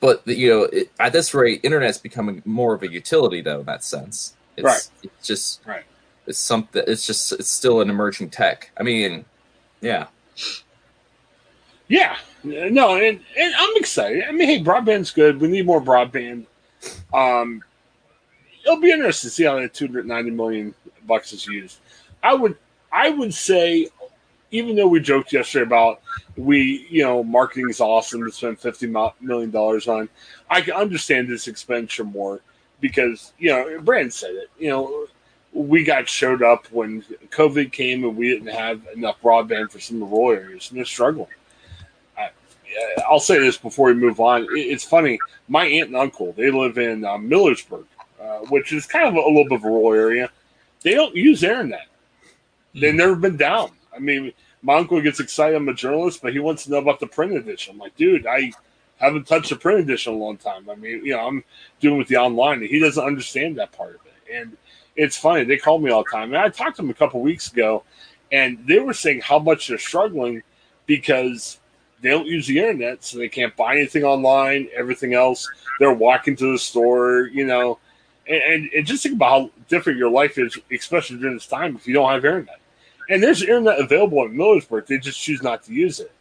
but 0.00 0.24
the, 0.24 0.34
you 0.34 0.48
know, 0.48 0.62
it, 0.64 0.90
at 0.98 1.12
this 1.12 1.34
rate, 1.34 1.60
internet's 1.62 1.98
becoming 1.98 2.40
more 2.44 2.74
of 2.74 2.82
a 2.82 2.90
utility, 2.90 3.42
though. 3.42 3.60
In 3.60 3.66
that 3.66 3.84
sense, 3.84 4.36
it's, 4.56 4.64
Right. 4.64 4.88
It's 5.02 5.26
just 5.26 5.60
Right. 5.66 5.84
It's 6.26 6.38
something. 6.38 6.82
It's 6.86 7.06
just 7.06 7.32
it's 7.32 7.50
still 7.50 7.80
an 7.82 7.90
emerging 7.90 8.30
tech. 8.30 8.70
I 8.78 8.82
mean, 8.82 9.26
yeah. 9.80 10.06
Yeah, 11.88 12.16
no, 12.42 12.96
and, 12.96 13.20
and 13.38 13.54
I'm 13.56 13.76
excited. 13.76 14.24
I 14.24 14.32
mean, 14.32 14.48
hey, 14.48 14.62
broadband's 14.62 15.12
good. 15.12 15.40
We 15.40 15.48
need 15.48 15.66
more 15.66 15.80
broadband. 15.80 16.46
Um, 17.14 17.62
it'll 18.64 18.80
be 18.80 18.90
interesting 18.90 19.28
to 19.28 19.34
see 19.34 19.44
how 19.44 19.60
that 19.60 19.72
290 19.72 20.30
million 20.32 20.74
bucks 21.06 21.32
is 21.32 21.46
used. 21.46 21.78
I 22.22 22.34
would, 22.34 22.56
I 22.92 23.10
would 23.10 23.32
say, 23.32 23.88
even 24.50 24.74
though 24.74 24.88
we 24.88 25.00
joked 25.00 25.32
yesterday 25.32 25.64
about 25.64 26.00
we, 26.36 26.86
you 26.90 27.02
know, 27.02 27.22
marketing 27.22 27.70
is 27.70 27.80
awesome 27.80 28.24
to 28.24 28.32
spend 28.32 28.58
50 28.58 28.92
million 29.20 29.50
dollars 29.50 29.86
on, 29.86 30.08
I 30.50 30.60
can 30.60 30.74
understand 30.74 31.28
this 31.28 31.48
expenditure 31.48 32.04
more 32.04 32.40
because 32.80 33.32
you 33.38 33.50
know, 33.50 33.80
Brand 33.80 34.12
said 34.12 34.34
it. 34.34 34.50
You 34.58 34.70
know, 34.70 35.06
we 35.52 35.84
got 35.84 36.08
showed 36.08 36.42
up 36.42 36.66
when 36.72 37.02
COVID 37.30 37.72
came 37.72 38.04
and 38.04 38.16
we 38.16 38.28
didn't 38.28 38.54
have 38.54 38.86
enough 38.94 39.20
broadband 39.22 39.70
for 39.70 39.80
some 39.80 40.02
of 40.02 40.10
the 40.10 40.16
rural 40.16 40.38
areas, 40.38 40.68
and 40.70 40.78
they're 40.78 40.84
struggling. 40.84 41.28
I'll 43.08 43.20
say 43.20 43.38
this 43.38 43.56
before 43.56 43.86
we 43.86 43.94
move 43.94 44.20
on. 44.20 44.46
It's 44.50 44.84
funny. 44.84 45.18
My 45.48 45.66
aunt 45.66 45.88
and 45.88 45.96
uncle 45.96 46.32
they 46.32 46.50
live 46.50 46.78
in 46.78 47.04
uh, 47.04 47.16
Millersburg, 47.16 47.84
uh, 48.20 48.38
which 48.48 48.72
is 48.72 48.86
kind 48.86 49.06
of 49.06 49.14
a, 49.14 49.18
little 49.18 49.44
bit 49.44 49.58
of 49.58 49.64
a 49.64 49.68
rural 49.68 49.92
area. 49.92 50.30
They 50.82 50.94
don't 50.94 51.14
use 51.14 51.42
internet. 51.42 51.88
They've 52.74 52.94
never 52.94 53.16
been 53.16 53.36
down. 53.36 53.70
I 53.94 53.98
mean, 53.98 54.32
my 54.62 54.76
uncle 54.76 55.00
gets 55.00 55.20
excited. 55.20 55.56
I'm 55.56 55.68
a 55.68 55.74
journalist, 55.74 56.20
but 56.22 56.32
he 56.32 56.38
wants 56.38 56.64
to 56.64 56.70
know 56.70 56.78
about 56.78 57.00
the 57.00 57.06
print 57.06 57.32
edition. 57.32 57.74
I'm 57.74 57.78
like, 57.78 57.96
dude, 57.96 58.26
I 58.26 58.52
haven't 58.96 59.26
touched 59.26 59.52
a 59.52 59.56
print 59.56 59.80
edition 59.80 60.12
in 60.12 60.20
a 60.20 60.22
long 60.22 60.36
time. 60.36 60.68
I 60.68 60.74
mean, 60.74 61.04
you 61.04 61.12
know, 61.12 61.26
I'm 61.26 61.44
doing 61.80 61.98
with 61.98 62.08
the 62.08 62.16
online, 62.16 62.60
and 62.60 62.68
he 62.68 62.78
doesn't 62.78 63.02
understand 63.02 63.56
that 63.56 63.72
part 63.72 63.94
of 63.94 64.00
it. 64.06 64.34
And 64.34 64.56
it's 64.96 65.16
funny. 65.16 65.44
They 65.44 65.56
call 65.56 65.78
me 65.78 65.90
all 65.90 66.04
the 66.04 66.10
time, 66.10 66.34
and 66.34 66.38
I 66.38 66.48
talked 66.48 66.76
to 66.76 66.82
them 66.82 66.90
a 66.90 66.94
couple 66.94 67.20
weeks 67.20 67.50
ago, 67.50 67.84
and 68.32 68.58
they 68.66 68.78
were 68.78 68.94
saying 68.94 69.20
how 69.20 69.38
much 69.38 69.68
they're 69.68 69.78
struggling 69.78 70.42
because 70.86 71.58
they 72.00 72.10
don't 72.10 72.26
use 72.26 72.46
the 72.46 72.58
internet, 72.58 73.04
so 73.04 73.18
they 73.18 73.28
can't 73.28 73.56
buy 73.56 73.76
anything 73.76 74.04
online. 74.04 74.68
Everything 74.74 75.14
else, 75.14 75.48
they're 75.78 75.92
walking 75.92 76.36
to 76.36 76.52
the 76.52 76.58
store, 76.58 77.30
you 77.32 77.46
know, 77.46 77.78
and, 78.28 78.42
and, 78.42 78.70
and 78.74 78.86
just 78.86 79.02
think 79.02 79.16
about 79.16 79.28
how 79.28 79.50
different 79.68 79.98
your 79.98 80.10
life 80.10 80.38
is, 80.38 80.58
especially 80.70 81.18
during 81.18 81.34
this 81.34 81.46
time, 81.46 81.76
if 81.76 81.86
you 81.86 81.94
don't 81.94 82.10
have 82.10 82.24
internet. 82.24 82.60
And 83.08 83.22
there's 83.22 83.42
internet 83.42 83.78
available 83.78 84.24
in 84.24 84.32
Millersburg, 84.32 84.86
they 84.86 84.98
just 84.98 85.20
choose 85.20 85.42
not 85.42 85.62
to 85.64 85.72
use 85.72 86.00
it. 86.00 86.12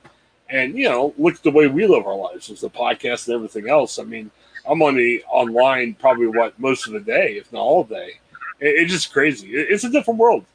And 0.49 0.77
you 0.77 0.87
know, 0.87 1.13
look 1.17 1.35
at 1.35 1.43
the 1.43 1.51
way 1.51 1.67
we 1.67 1.87
live 1.87 2.05
our 2.05 2.15
lives 2.15 2.49
with 2.49 2.61
the 2.61 2.69
podcast 2.69 3.27
and 3.27 3.35
everything 3.35 3.67
else. 3.67 3.97
I 3.97 4.03
mean, 4.03 4.29
I'm 4.67 4.81
on 4.81 4.95
the 4.95 5.23
online 5.27 5.95
probably 5.95 6.27
what 6.27 6.57
most 6.59 6.87
of 6.87 6.93
the 6.93 6.99
day, 6.99 7.33
if 7.37 7.51
not 7.51 7.61
all 7.61 7.83
day. 7.83 8.19
It, 8.59 8.67
it's 8.67 8.91
just 8.91 9.11
crazy. 9.11 9.55
It, 9.55 9.71
it's 9.71 9.83
a 9.83 9.89
different 9.89 10.19
world. 10.19 10.45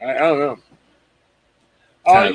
I, 0.00 0.14
I 0.14 0.18
don't 0.18 0.38
know. 0.38 0.58
Uh, 2.06 2.32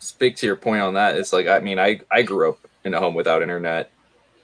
speak 0.00 0.34
to 0.36 0.46
your 0.46 0.56
point 0.56 0.82
on 0.82 0.94
that. 0.94 1.16
It's 1.16 1.32
like 1.32 1.46
I 1.46 1.60
mean, 1.60 1.78
I 1.78 2.00
I 2.10 2.22
grew 2.22 2.50
up 2.50 2.58
in 2.84 2.92
a 2.94 2.98
home 2.98 3.14
without 3.14 3.42
internet, 3.42 3.92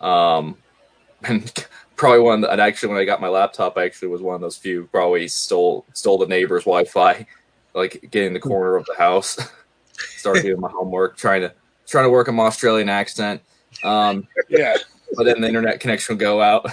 um, 0.01 0.57
and 1.25 1.67
probably 1.97 2.21
one 2.21 2.43
that 2.43 2.61
actually 2.61 2.91
when 2.91 2.99
I 2.99 3.05
got 3.05 3.21
my 3.21 3.29
laptop, 3.29 3.77
I 3.77 3.85
actually 3.85 4.09
was 4.09 4.23
one 4.23 4.37
of 4.37 4.41
those 4.41 4.57
few 4.57 4.85
probably 4.93 5.27
stole 5.27 5.85
stole 5.93 6.19
the 6.19 6.27
neighbor's 6.27 6.65
Wi-Fi, 6.65 7.27
like 7.75 8.07
get 8.11 8.25
in 8.25 8.35
the 8.35 8.41
corner 8.41 8.77
of 8.77 8.87
the 8.87 8.95
house, 8.97 9.39
start 9.93 10.43
doing 10.43 10.61
my 10.61 10.71
homework, 10.71 11.17
trying 11.17 11.41
to 11.41 11.53
trying 11.87 12.05
to 12.05 12.11
work 12.11 12.29
on 12.29 12.37
my 12.37 12.45
Australian 12.45 12.89
accent. 12.89 13.43
Um, 13.83 14.29
yeah, 14.49 14.77
but 15.17 15.25
then 15.25 15.41
the 15.41 15.49
internet 15.49 15.81
connection 15.81 16.15
would 16.15 16.21
go 16.21 16.41
out. 16.41 16.71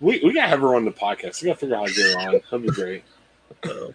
we 0.00 0.20
we 0.24 0.32
gotta 0.32 0.48
have 0.48 0.60
her 0.60 0.74
on 0.74 0.84
the 0.84 0.90
podcast. 0.90 1.42
We 1.42 1.46
gotta 1.46 1.60
figure 1.60 1.76
out 1.76 1.80
how 1.80 1.86
to 1.86 1.94
get 1.94 2.12
her 2.12 2.20
on. 2.20 2.40
That'd 2.50 2.62
be 2.62 2.68
great. 2.68 3.04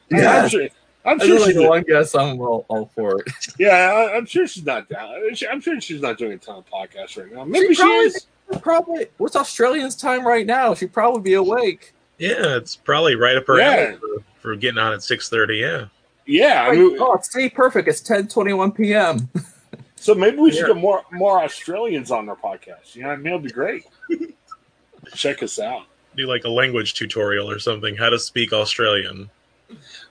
Yeah. 0.09 0.43
I'm 0.43 0.49
sure, 0.49 0.67
I'm 1.05 1.19
sure 1.19 1.29
really 1.35 1.45
she's 1.53 1.55
the 1.61 1.67
one 1.67 1.83
guess 1.83 2.13
I'm 2.15 2.39
all, 2.41 2.65
all 2.67 2.91
for 2.95 3.21
it. 3.21 3.27
Yeah, 3.59 3.69
I, 4.11 4.15
I'm 4.15 4.25
sure 4.25 4.45
she's 4.47 4.65
not 4.65 4.87
down. 4.89 5.13
I'm 5.49 5.59
sure 5.61 5.81
she's 5.81 6.01
not 6.01 6.17
doing 6.17 6.33
a 6.33 6.37
ton 6.37 6.57
of 6.59 6.65
podcasts 6.69 7.17
right 7.21 7.31
now. 7.33 7.43
Maybe 7.43 7.73
she, 7.73 7.81
probably- 7.81 8.05
is. 8.05 8.27
Probably 8.61 9.07
what's 9.17 9.37
Australian's 9.37 9.95
time 9.95 10.27
right 10.27 10.45
now? 10.45 10.73
She'd 10.73 10.91
probably 10.91 11.21
be 11.21 11.35
awake. 11.35 11.93
Yeah, 12.17 12.57
it's 12.57 12.75
probably 12.75 13.15
right 13.15 13.37
up 13.37 13.47
her 13.47 13.57
Yeah. 13.59 13.71
alley 13.71 13.95
for, 13.97 14.23
for 14.41 14.55
getting 14.57 14.77
on 14.77 14.91
at 14.91 15.01
six 15.03 15.29
thirty. 15.29 15.55
Yeah, 15.59 15.85
Yeah, 16.25 16.63
I 16.69 16.73
mean, 16.75 16.97
oh, 16.99 17.13
it's 17.13 17.29
stay 17.29 17.49
perfect. 17.49 17.87
It's 17.87 18.01
10 18.01 18.27
21 18.27 18.73
p.m. 18.73 19.29
so 19.95 20.13
maybe 20.13 20.35
we 20.37 20.51
should 20.51 20.67
Yeah. 20.67 20.73
get 20.73 20.81
more 20.81 21.03
more 21.13 21.41
Australians 21.41 22.11
on 22.11 22.27
our 22.27 22.35
podcast. 22.35 22.93
You 22.93 23.03
know, 23.03 23.07
what 23.07 23.13
I 23.13 23.17
mean, 23.17 23.27
it'll 23.27 23.39
be 23.39 23.51
great. 23.51 23.85
Check 25.15 25.41
us 25.43 25.57
out. 25.57 25.83
do 26.17 26.27
like 26.27 26.43
a 26.43 26.49
language 26.49 26.93
tutorial 26.93 27.49
or 27.49 27.57
something. 27.59 27.95
How 27.95 28.09
to 28.09 28.19
speak 28.19 28.51
Australian. 28.53 29.29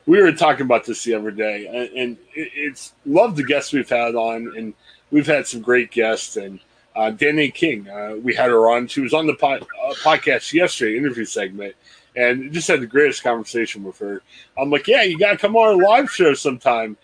We 0.07 0.21
were 0.21 0.33
talking 0.33 0.63
about 0.67 0.85
this 0.85 1.05
the 1.05 1.15
other 1.15 1.31
day, 1.31 1.67
and, 1.67 1.99
and 1.99 2.19
it- 2.35 2.51
it's 2.55 2.93
love 3.07 3.37
the 3.37 3.45
guests 3.45 3.73
we've 3.73 3.89
had 3.89 4.15
on, 4.15 4.53
and 4.57 4.75
we've 5.11 5.27
had 5.27 5.47
some 5.47 5.61
great 5.61 5.91
guests. 5.91 6.37
And 6.37 6.61
uh, 6.97 7.11
Danny 7.11 7.51
King, 7.51 7.89
uh, 7.89 8.17
we 8.23 8.35
had 8.35 8.51
her 8.51 8.71
on. 8.71 8.87
She 8.89 9.01
was 9.01 9.15
on 9.15 9.27
the 9.27 9.35
uh, 9.35 9.59
podcast 10.03 10.53
yesterday, 10.53 10.97
interview 10.99 11.25
segment, 11.25 11.75
and 12.17 12.53
just 12.53 12.69
had 12.69 12.81
the 12.81 12.87
greatest 12.87 13.23
conversation 13.23 13.85
with 13.85 13.99
her. 13.99 14.23
I'm 14.59 14.71
like, 14.71 14.87
yeah, 14.89 15.03
you 15.03 15.19
got 15.19 15.33
to 15.33 15.39
come 15.39 15.55
on 15.57 15.69
our 15.69 15.77
live 15.77 16.11
show 16.11 16.35
sometime. 16.35 16.97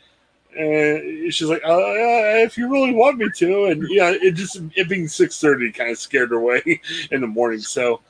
And 0.58 1.32
she's 1.34 1.48
like, 1.48 1.62
uh, 1.64 1.76
if 2.42 2.56
you 2.56 2.72
really 2.72 2.92
want 2.94 3.18
me 3.18 3.28
to, 3.36 3.64
and 3.66 3.86
yeah, 3.90 4.10
it 4.10 4.32
just 4.32 4.58
it 4.74 4.88
being 4.88 5.06
six 5.06 5.38
thirty 5.38 5.70
kind 5.70 5.90
of 5.90 5.98
scared 5.98 6.30
her 6.30 6.36
away 6.36 6.80
in 7.10 7.20
the 7.20 7.26
morning. 7.26 7.60
So, 7.60 8.00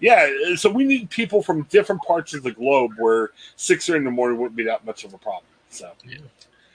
yeah, 0.00 0.54
so 0.56 0.70
we 0.70 0.84
need 0.84 1.08
people 1.10 1.42
from 1.42 1.62
different 1.64 2.02
parts 2.02 2.34
of 2.34 2.42
the 2.42 2.52
globe 2.52 2.92
where 2.98 3.30
six 3.56 3.88
in 3.88 4.04
the 4.04 4.10
morning 4.10 4.38
wouldn't 4.38 4.56
be 4.56 4.64
that 4.64 4.84
much 4.84 5.04
of 5.04 5.14
a 5.14 5.18
problem. 5.18 5.44
So, 5.70 5.90
Yeah. 6.04 6.18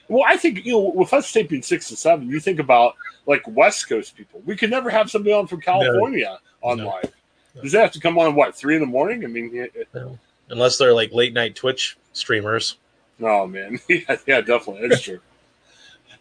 well, 0.08 0.24
I 0.26 0.36
think 0.36 0.64
you 0.64 0.72
know, 0.72 0.92
with 0.94 1.12
us 1.12 1.30
taping 1.32 1.62
six 1.62 1.88
to 1.88 1.96
seven, 1.96 2.28
you 2.28 2.40
think 2.40 2.58
about 2.58 2.94
like 3.26 3.42
West 3.46 3.88
Coast 3.88 4.16
people. 4.16 4.42
We 4.44 4.56
could 4.56 4.70
never 4.70 4.90
have 4.90 5.10
somebody 5.10 5.32
on 5.32 5.46
from 5.46 5.60
California 5.60 6.38
on 6.62 6.78
No. 6.78 6.86
live. 6.88 7.12
No. 7.54 7.62
Does 7.62 7.72
that 7.72 7.82
have 7.82 7.92
to 7.92 8.00
come 8.00 8.18
on 8.18 8.34
what 8.34 8.54
three 8.56 8.74
in 8.74 8.80
the 8.80 8.86
morning? 8.86 9.24
I 9.24 9.28
mean, 9.28 9.52
yeah, 9.54 9.66
Unless 10.48 10.78
they're 10.78 10.92
like 10.94 11.12
late 11.12 11.32
night 11.32 11.54
Twitch 11.54 11.96
streamers. 12.12 12.76
oh 13.20 13.46
man, 13.46 13.78
yeah, 13.88 14.16
yeah, 14.26 14.40
definitely, 14.40 14.88
that's 14.88 15.02
true. 15.02 15.20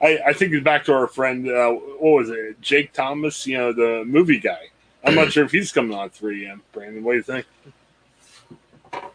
I, 0.01 0.19
I 0.27 0.33
think 0.33 0.51
it's 0.53 0.63
back 0.63 0.85
to 0.85 0.93
our 0.93 1.07
friend. 1.07 1.47
Uh, 1.47 1.71
what 1.71 2.11
was 2.21 2.29
it, 2.29 2.59
Jake 2.59 2.91
Thomas? 2.91 3.45
You 3.45 3.57
know, 3.57 3.73
the 3.73 4.03
movie 4.05 4.39
guy. 4.39 4.69
I'm 5.03 5.15
not 5.15 5.31
sure 5.31 5.43
if 5.45 5.51
he's 5.51 5.71
coming 5.71 5.97
on 5.97 6.09
3 6.09 6.45
a.m. 6.45 6.61
Brandon, 6.71 7.03
what 7.03 7.13
do 7.13 7.17
you 7.17 7.23
think? 7.23 7.45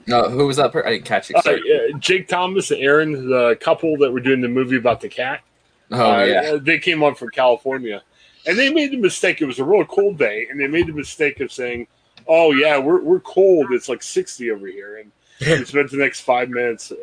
No, 0.07 0.29
who 0.29 0.47
was 0.47 0.57
that? 0.57 0.73
Per- 0.73 0.87
I 0.87 0.91
didn't 0.91 1.05
catch 1.05 1.31
it. 1.31 1.37
Uh, 1.37 1.43
Sorry. 1.43 1.63
uh, 1.95 1.99
Jake 1.99 2.29
Thomas 2.29 2.71
and 2.71 2.81
Aaron, 2.81 3.29
the 3.29 3.57
couple 3.61 3.97
that 3.99 4.13
were 4.13 4.21
doing 4.21 4.41
the 4.41 4.49
movie 4.49 4.77
about 4.77 5.01
the 5.01 5.09
cat. 5.09 5.41
oh 5.91 6.13
Uh, 6.21 6.25
yeah. 6.25 6.57
they 6.61 6.79
came 6.79 7.03
on 7.03 7.15
from 7.15 7.29
California, 7.31 8.03
and 8.47 8.57
they 8.59 8.73
made 8.73 8.93
the 8.93 8.97
mistake. 8.99 9.41
It 9.43 9.47
was 9.47 9.59
a 9.59 9.65
real 9.65 9.85
cold 9.85 10.19
day, 10.19 10.47
and 10.51 10.59
they 10.61 10.67
made 10.69 10.87
the 10.87 10.93
mistake 10.93 11.41
of 11.41 11.53
saying, 11.53 11.89
"Oh 12.29 12.53
yeah, 12.53 12.79
we're 12.79 13.01
we're 13.01 13.21
cold. 13.21 13.73
It's 13.73 13.89
like 13.89 14.03
sixty 14.03 14.51
over 14.51 14.67
here." 14.67 14.99
And 14.99 15.13
we 15.61 15.65
spent 15.67 15.91
the 15.91 15.97
next 15.99 16.21
five 16.21 16.49
minutes. 16.51 16.93
Uh, 16.93 16.97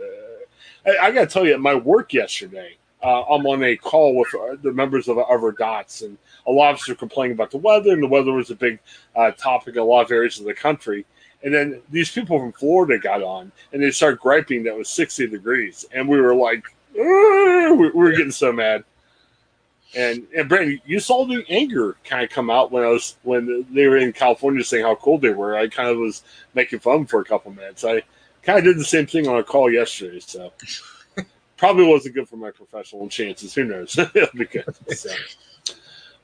I, 0.90 1.08
I 1.08 1.12
got 1.12 1.22
to 1.22 1.28
tell 1.28 1.46
you, 1.46 1.54
at 1.54 1.60
my 1.62 1.76
work 1.76 2.14
yesterday, 2.14 2.78
uh, 3.04 3.24
I'm 3.24 3.46
on 3.46 3.64
a 3.64 3.76
call 3.76 4.16
with 4.16 4.34
uh, 4.34 4.56
the 4.62 4.72
members 4.72 5.08
of 5.10 5.18
our 5.18 5.52
dots, 5.52 6.02
and 6.02 6.18
a 6.48 6.52
lot 6.52 6.74
of 6.74 6.80
us 6.80 6.90
are 6.90 6.96
complaining 6.96 7.34
about 7.34 7.52
the 7.52 7.58
weather, 7.58 7.92
and 7.92 8.04
the 8.04 8.08
weather 8.08 8.34
was 8.34 8.50
a 8.52 8.56
big 8.56 8.80
uh, 9.16 9.32
topic 9.32 9.76
in 9.76 9.82
a 9.82 9.86
lot 9.86 10.06
of 10.06 10.12
areas 10.12 10.40
of 10.40 10.46
the 10.46 10.54
country. 10.54 11.06
And 11.44 11.54
then 11.54 11.82
these 11.90 12.12
people 12.12 12.40
from 12.40 12.54
Florida 12.54 12.98
got 12.98 13.22
on, 13.22 13.52
and 13.72 13.84
they 13.84 13.92
started 13.92 14.20
griping 14.20 14.64
that 14.64 14.74
it 14.74 14.78
was 14.78 14.90
60 14.90 15.28
degrees, 15.28 15.86
and 15.92 16.08
we 16.08 16.20
were 16.20 16.36
like, 16.36 16.64
we 16.96 17.90
were 17.90 18.12
getting 18.12 18.32
so 18.32 18.52
mad. 18.52 18.84
And 19.96 20.26
and 20.36 20.50
Brandon, 20.50 20.82
you 20.86 21.00
saw 21.00 21.26
the 21.26 21.46
anger 21.50 21.96
kind 22.04 22.24
of 22.24 22.30
come 22.32 22.50
out 22.50 22.72
when 22.72 22.84
I 22.84 22.88
was 22.88 23.16
when 23.22 23.66
they 23.72 23.86
were 23.86 23.98
in 23.98 24.12
California 24.12 24.64
saying 24.64 24.86
how 24.86 24.96
cold 24.96 25.22
they 25.22 25.30
were. 25.30 25.56
I 25.56 25.68
kind 25.68 25.90
of 25.90 25.98
was 25.98 26.24
making 26.56 26.80
fun 26.80 27.06
for 27.06 27.20
a 27.20 27.26
couple 27.26 27.52
minutes. 27.52 27.84
I 27.84 28.02
kind 28.42 28.58
of 28.58 28.66
did 28.66 28.80
the 28.80 28.86
same 28.86 29.06
thing 29.06 29.28
on 29.28 29.38
a 29.38 29.44
call 29.44 29.72
yesterday, 29.72 30.20
so 30.20 30.52
probably 31.58 31.86
wasn't 31.86 32.16
good 32.16 32.28
for 32.28 32.38
my 32.38 32.50
professional 32.50 33.08
chances. 33.08 33.54
Who 33.54 33.66
knows? 33.66 33.96
It'll 34.16 34.30
be 34.36 34.46
good. 34.46 34.66
So. 34.98 35.12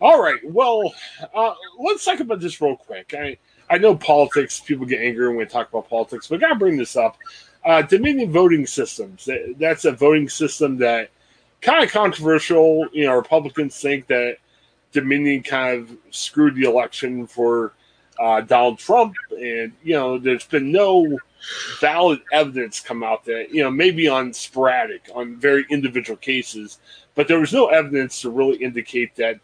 All 0.02 0.22
right. 0.22 0.40
Well, 0.44 0.94
uh, 1.34 1.54
let's 1.78 2.06
talk 2.06 2.20
about 2.20 2.40
this 2.40 2.62
real 2.62 2.76
quick. 2.78 3.14
I 3.18 3.38
I 3.70 3.78
know 3.78 3.96
politics. 3.96 4.60
People 4.60 4.86
get 4.86 5.02
angry 5.02 5.28
when 5.28 5.38
we 5.38 5.46
talk 5.46 5.70
about 5.70 5.90
politics, 5.90 6.28
but 6.28 6.36
I 6.36 6.40
gotta 6.40 6.56
bring 6.56 6.78
this 6.78 6.96
up. 6.96 7.18
Uh, 7.66 7.82
Dominion 7.82 8.32
voting 8.32 8.66
systems. 8.66 9.26
That- 9.26 9.56
That's 9.60 9.86
a 9.86 9.92
voting 9.92 10.30
system 10.30 10.78
that 10.78 11.10
kind 11.62 11.84
of 11.84 11.92
controversial. 11.92 12.88
You 12.94 13.08
know, 13.08 13.16
Republicans 13.16 13.80
think 13.80 14.08
that 14.08 14.38
Dominion 14.94 15.44
kind 15.44 15.82
of 15.82 15.98
screwed 16.12 16.56
the 16.56 16.64
election 16.64 17.28
for 17.28 17.74
uh, 18.20 18.42
Donald 18.42 18.80
Trump, 18.80 19.16
and 19.32 19.74
you 19.84 19.94
know, 19.94 20.18
there's 20.18 20.46
been 20.46 20.72
no 20.72 21.18
valid 21.80 22.22
evidence 22.32 22.80
come 22.80 23.04
out 23.04 23.26
that 23.26 23.54
you 23.54 23.64
know 23.64 23.72
maybe 23.72 24.08
on 24.08 24.34
sporadic, 24.34 25.10
on 25.14 25.38
very 25.38 25.66
individual 25.70 26.18
cases, 26.18 26.80
but 27.16 27.28
there 27.28 27.40
was 27.40 27.54
no 27.54 27.68
evidence 27.68 28.22
to 28.22 28.30
really 28.30 28.58
indicate 28.58 29.16
that 29.16 29.40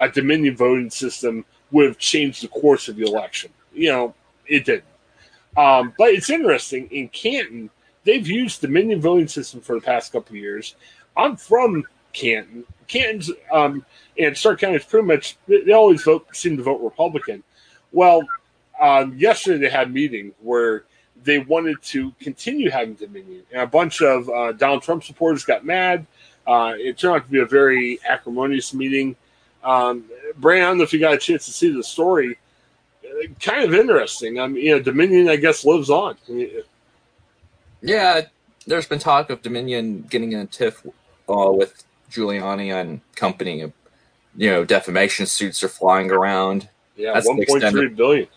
a 0.00 0.08
Dominion 0.08 0.56
voting 0.56 0.90
system 0.90 1.44
would 1.70 1.86
have 1.86 1.98
changed 1.98 2.42
the 2.42 2.48
course 2.48 2.88
of 2.88 2.96
the 2.96 3.04
election. 3.04 3.50
You 3.72 3.92
know, 3.92 4.14
it 4.46 4.64
didn't. 4.64 4.84
Um, 5.56 5.92
but 5.98 6.10
it's 6.10 6.30
interesting 6.30 6.88
in 6.90 7.08
Canton, 7.08 7.70
they've 8.04 8.26
used 8.26 8.60
Dominion 8.60 9.00
voting 9.00 9.28
system 9.28 9.60
for 9.60 9.74
the 9.74 9.84
past 9.84 10.12
couple 10.12 10.36
years. 10.36 10.76
I'm 11.16 11.36
from 11.36 11.84
Canton. 12.12 12.64
Canton's 12.86 13.30
um, 13.52 13.84
and 14.18 14.36
Stark 14.36 14.60
County 14.60 14.76
is 14.76 14.84
pretty 14.84 15.06
much 15.06 15.36
they 15.46 15.62
they 15.62 15.72
always 15.72 16.02
vote 16.02 16.26
seem 16.34 16.56
to 16.56 16.62
vote 16.62 16.80
Republican. 16.82 17.42
Well, 17.92 18.22
um, 18.80 19.14
yesterday 19.16 19.58
they 19.58 19.70
had 19.70 19.88
a 19.88 19.90
meeting 19.90 20.32
where 20.40 20.84
they 21.24 21.38
wanted 21.38 21.82
to 21.82 22.12
continue 22.20 22.70
having 22.70 22.94
Dominion, 22.94 23.42
and 23.52 23.62
a 23.62 23.66
bunch 23.66 24.02
of 24.02 24.28
uh, 24.28 24.52
Donald 24.52 24.82
Trump 24.82 25.04
supporters 25.04 25.44
got 25.44 25.64
mad. 25.64 26.06
Uh, 26.46 26.74
it 26.76 26.96
turned 26.96 27.16
out 27.16 27.24
to 27.26 27.30
be 27.30 27.40
a 27.40 27.46
very 27.46 27.98
acrimonious 28.08 28.72
meeting. 28.72 29.16
Um, 29.62 30.04
I 30.38 30.58
don't 30.58 30.78
know 30.78 30.84
if 30.84 30.92
you 30.92 31.00
got 31.00 31.14
a 31.14 31.18
chance 31.18 31.44
to 31.46 31.52
see 31.52 31.70
the 31.70 31.84
story. 31.84 32.38
Kind 33.40 33.64
of 33.64 33.74
interesting. 33.74 34.38
I 34.38 34.46
mean, 34.46 34.64
you 34.64 34.70
know, 34.72 34.80
Dominion, 34.80 35.28
I 35.28 35.36
guess, 35.36 35.64
lives 35.64 35.90
on. 35.90 36.16
Yeah, 37.82 38.22
there's 38.66 38.86
been 38.86 38.98
talk 38.98 39.30
of 39.30 39.42
Dominion 39.42 40.02
getting 40.08 40.32
in 40.32 40.40
a 40.40 40.46
tiff 40.46 40.86
uh, 41.28 41.50
with 41.50 41.84
Giuliani 42.10 42.72
and 42.72 43.00
company. 43.16 43.58
You 44.36 44.50
know, 44.50 44.64
defamation 44.64 45.26
suits 45.26 45.62
are 45.62 45.68
flying 45.68 46.10
around. 46.10 46.68
Yeah, 46.96 47.14
That's 47.14 47.26
the 47.26 47.30
one 47.30 47.44
point 47.46 47.64
three 47.70 47.86
extent 47.86 47.96
billion. 47.96 48.28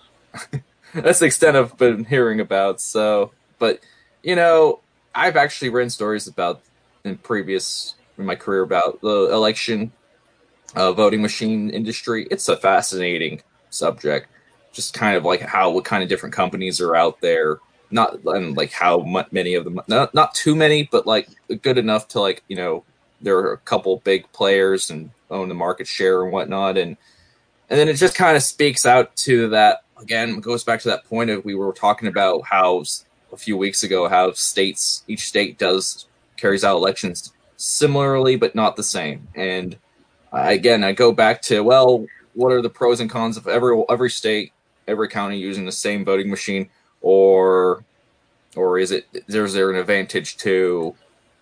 That's 0.94 1.20
the 1.20 1.26
extent 1.26 1.56
I've 1.56 1.78
been 1.78 2.04
hearing 2.04 2.40
about. 2.40 2.82
So, 2.82 3.32
but 3.60 3.80
you 4.24 4.36
know, 4.36 4.80
I've 5.16 5.38
actually 5.38 5.70
written 5.70 5.90
stories 5.90 6.28
about 6.28 6.62
in 7.04 7.18
previous 7.18 7.96
in 8.18 8.26
my 8.26 8.36
career 8.36 8.62
about 8.62 9.02
the 9.02 9.32
election 9.32 9.92
uh, 10.76 10.92
voting 10.92 11.22
machine 11.22 11.70
industry. 11.70 12.28
It's 12.30 12.50
a 12.50 12.58
fascinating 12.58 13.42
subject. 13.70 14.28
Just 14.74 14.94
kind 14.94 15.16
of 15.16 15.24
like 15.24 15.42
how 15.42 15.72
what 15.72 15.86
kind 15.86 16.04
of 16.04 16.10
different 16.10 16.36
companies 16.36 16.82
are 16.82 16.96
out 16.96 17.22
there. 17.22 17.60
Not 17.90 18.24
and 18.26 18.56
like 18.56 18.72
how 18.72 19.26
many 19.32 19.56
of 19.56 19.64
them. 19.64 19.80
Not 19.88 20.14
not 20.14 20.34
too 20.34 20.56
many, 20.56 20.90
but 20.92 21.08
like 21.08 21.30
good 21.62 21.78
enough 21.78 22.08
to 22.10 22.22
like 22.22 22.44
you 22.48 22.56
know 22.56 22.84
there 23.22 23.38
are 23.38 23.54
a 23.54 23.58
couple 23.58 23.98
big 23.98 24.32
players 24.32 24.90
and 24.90 25.12
own 25.30 25.48
the 25.48 25.56
market 25.56 25.88
share 25.88 26.24
and 26.24 26.32
whatnot. 26.32 26.78
And 26.78 26.98
and 27.70 27.80
then 27.80 27.88
it 27.88 27.96
just 27.96 28.16
kind 28.16 28.36
of 28.36 28.44
speaks 28.44 28.86
out 28.86 29.16
to 29.18 29.50
that 29.50 29.84
again. 30.02 30.30
It 30.30 30.42
goes 30.42 30.64
back 30.64 30.82
to 30.82 30.90
that 30.90 31.06
point 31.06 31.30
of 31.30 31.46
we 31.46 31.56
were 31.56 31.74
talking 31.74 32.08
about 32.08 32.44
how 32.46 32.84
a 33.32 33.38
few 33.38 33.58
weeks 33.58 33.84
ago 33.84 34.08
how 34.10 34.32
states 34.34 35.04
each 35.08 35.22
state 35.22 35.58
does 35.58 36.08
carries 36.38 36.64
out 36.64 36.76
elections 36.76 37.32
similarly 37.58 38.36
but 38.36 38.56
not 38.56 38.76
the 38.76 38.84
same. 38.84 39.28
And 39.36 39.78
uh, 40.34 40.44
again 40.48 40.84
i 40.84 40.94
go 40.94 41.12
back 41.12 41.42
to 41.44 41.62
well 41.62 42.06
what 42.34 42.52
are 42.52 42.62
the 42.62 42.70
pros 42.70 43.00
and 43.00 43.10
cons 43.10 43.38
of 43.38 43.48
every 43.48 43.82
every 43.90 44.10
state 44.10 44.54
every 44.88 45.08
county 45.08 45.38
using 45.38 45.66
the 45.66 45.72
same 45.72 46.06
voting 46.06 46.30
machine? 46.30 46.70
Or 47.02 47.84
or 48.56 48.80
is 48.80 48.92
it 48.92 49.08
is 49.14 49.54
there 49.54 49.70
an 49.70 49.78
advantage 49.78 50.38
to 50.38 50.96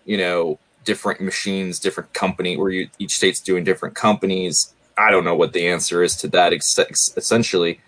you 0.04 0.16
know 0.16 0.58
different 0.84 1.20
machines 1.20 1.78
different 1.78 2.12
company 2.14 2.56
where 2.56 2.70
you, 2.70 2.88
each 2.98 3.16
state's 3.16 3.40
doing 3.40 3.64
different 3.64 3.94
companies? 3.94 4.72
I 4.96 5.10
don't 5.10 5.24
know 5.24 5.36
what 5.36 5.52
the 5.52 5.66
answer 5.66 6.02
is 6.02 6.16
to 6.16 6.28
that 6.28 6.52
essentially 6.52 7.80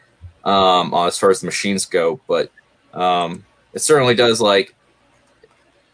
um, 0.45 0.93
as 0.95 1.19
far 1.19 1.31
as 1.31 1.41
the 1.41 1.47
machines 1.47 1.87
go 1.87 2.21
but 2.27 2.51
um, 2.95 3.45
it 3.73 3.81
certainly 3.81 4.15
does 4.15 4.41
like 4.41 4.75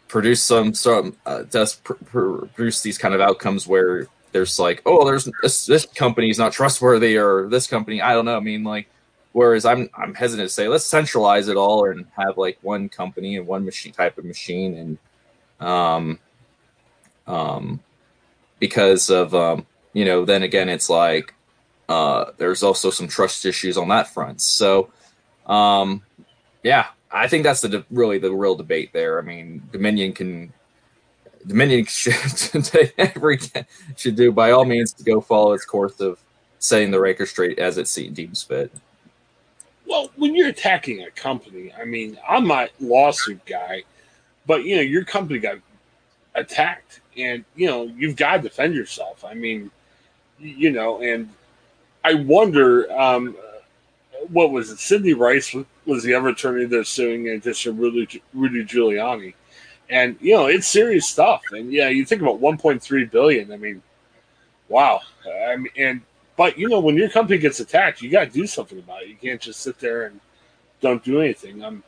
produce 0.07 0.41
some 0.41 0.73
some 0.73 1.15
uh, 1.25 1.43
does 1.43 1.75
pr- 1.75 1.93
pr- 1.93 2.45
produce 2.47 2.81
these 2.81 2.97
kind 2.97 3.13
of 3.13 3.21
outcomes 3.21 3.67
where 3.67 4.07
there's 4.31 4.59
like 4.59 4.81
oh 4.85 5.05
there's 5.05 5.29
this, 5.41 5.65
this 5.65 5.85
company 5.85 6.29
is 6.29 6.37
not 6.37 6.51
trustworthy 6.51 7.15
or 7.15 7.47
this 7.47 7.67
company 7.67 8.01
I 8.01 8.13
don't 8.13 8.25
know 8.25 8.35
I 8.35 8.41
mean 8.41 8.63
like 8.63 8.89
whereas 9.31 9.65
I'm 9.65 9.89
I'm 9.95 10.13
hesitant 10.13 10.49
to 10.49 10.53
say 10.53 10.67
let's 10.67 10.85
centralize 10.85 11.47
it 11.47 11.57
all 11.57 11.89
and 11.89 12.05
have 12.17 12.37
like 12.37 12.57
one 12.61 12.89
company 12.89 13.37
and 13.37 13.47
one 13.47 13.65
machine 13.65 13.93
type 13.93 14.17
of 14.17 14.25
machine 14.25 14.75
and 14.75 15.67
um 15.67 16.19
um 17.27 17.79
because 18.59 19.09
of 19.09 19.33
um 19.35 19.65
you 19.93 20.05
know 20.05 20.25
then 20.25 20.43
again 20.43 20.69
it's 20.69 20.89
like 20.89 21.33
uh 21.89 22.31
there's 22.37 22.63
also 22.63 22.89
some 22.89 23.07
trust 23.07 23.45
issues 23.45 23.77
on 23.77 23.89
that 23.89 24.07
front 24.07 24.39
so 24.39 24.89
um 25.47 26.01
yeah 26.63 26.87
I 27.11 27.27
think 27.27 27.43
that's 27.43 27.61
the 27.61 27.83
really 27.89 28.19
the 28.19 28.31
real 28.31 28.55
debate 28.55 28.93
there. 28.93 29.19
I 29.19 29.23
mean, 29.23 29.63
Dominion 29.71 30.13
can 30.13 30.53
Dominion 31.45 31.85
should 31.89 32.91
every 32.97 33.39
should 33.95 34.15
do 34.15 34.31
by 34.31 34.51
all 34.51 34.65
means 34.65 34.93
to 34.93 35.03
go 35.03 35.21
follow 35.21 35.53
its 35.53 35.65
course 35.65 35.99
of 35.99 36.19
setting 36.59 36.91
the 36.91 36.99
Raker 36.99 37.25
straight 37.25 37.57
as 37.57 37.77
it 37.77 38.13
deems 38.13 38.43
fit. 38.43 38.71
Well, 39.87 40.11
when 40.17 40.35
you're 40.35 40.49
attacking 40.49 41.01
a 41.01 41.09
company, 41.11 41.73
I 41.73 41.83
mean, 41.83 42.19
I'm 42.27 42.47
not 42.47 42.69
lawsuit 42.79 43.43
guy, 43.45 43.83
but 44.45 44.63
you 44.63 44.75
know, 44.75 44.81
your 44.81 45.03
company 45.03 45.39
got 45.39 45.57
attacked, 46.35 47.01
and 47.17 47.43
you 47.55 47.65
know, 47.65 47.91
you've 47.97 48.15
got 48.15 48.37
to 48.37 48.41
defend 48.43 48.75
yourself. 48.75 49.25
I 49.25 49.33
mean, 49.33 49.71
you 50.37 50.69
know, 50.69 51.01
and 51.01 51.27
I 52.03 52.13
wonder. 52.15 52.91
Um, 52.91 53.35
what 54.27 54.51
was 54.51 54.69
it? 54.69 54.79
Sidney 54.79 55.13
Rice 55.13 55.55
was 55.85 56.03
the 56.03 56.13
other 56.13 56.29
attorney 56.29 56.65
they're 56.65 56.83
suing 56.83 57.27
in 57.27 57.33
addition 57.33 57.75
to 57.75 57.81
Rudy, 57.81 58.21
Rudy 58.33 58.63
Giuliani. 58.63 59.33
And, 59.89 60.17
you 60.21 60.33
know, 60.33 60.45
it's 60.45 60.67
serious 60.67 61.07
stuff. 61.07 61.41
And 61.51 61.71
yeah, 61.71 61.89
you 61.89 62.05
think 62.05 62.21
about 62.21 62.41
1.3 62.41 63.11
billion. 63.11 63.51
I 63.51 63.57
mean, 63.57 63.81
wow. 64.67 65.01
I 65.25 65.55
mean, 65.55 65.69
and, 65.77 66.01
but, 66.37 66.57
you 66.57 66.69
know, 66.69 66.79
when 66.79 66.95
your 66.95 67.09
company 67.09 67.39
gets 67.39 67.59
attacked, 67.59 68.01
you 68.01 68.09
got 68.09 68.25
to 68.25 68.31
do 68.31 68.45
something 68.45 68.77
about 68.77 69.03
it. 69.03 69.09
You 69.09 69.15
can't 69.15 69.41
just 69.41 69.61
sit 69.61 69.79
there 69.79 70.05
and 70.05 70.19
don't 70.79 71.03
do 71.03 71.21
anything. 71.21 71.63
Um, 71.63 71.83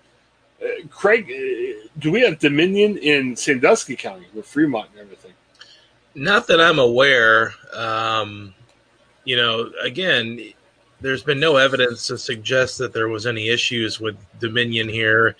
uh, 0.61 0.87
Craig, 0.89 1.29
uh, 1.29 1.87
do 1.99 2.11
we 2.11 2.21
have 2.21 2.39
Dominion 2.39 2.97
in 2.97 3.35
Sandusky 3.35 3.95
County 3.95 4.25
with 4.33 4.47
Fremont 4.47 4.89
and 4.91 4.99
everything? 4.99 5.33
Not 6.15 6.47
that 6.47 6.59
I'm 6.59 6.79
aware. 6.79 7.53
Um, 7.73 8.53
you 9.23 9.35
know, 9.35 9.71
again, 9.81 10.53
there's 11.01 11.23
been 11.23 11.39
no 11.39 11.57
evidence 11.57 12.07
to 12.07 12.17
suggest 12.17 12.77
that 12.77 12.93
there 12.93 13.07
was 13.07 13.25
any 13.25 13.49
issues 13.49 13.99
with 13.99 14.15
Dominion 14.39 14.87
here. 14.87 15.35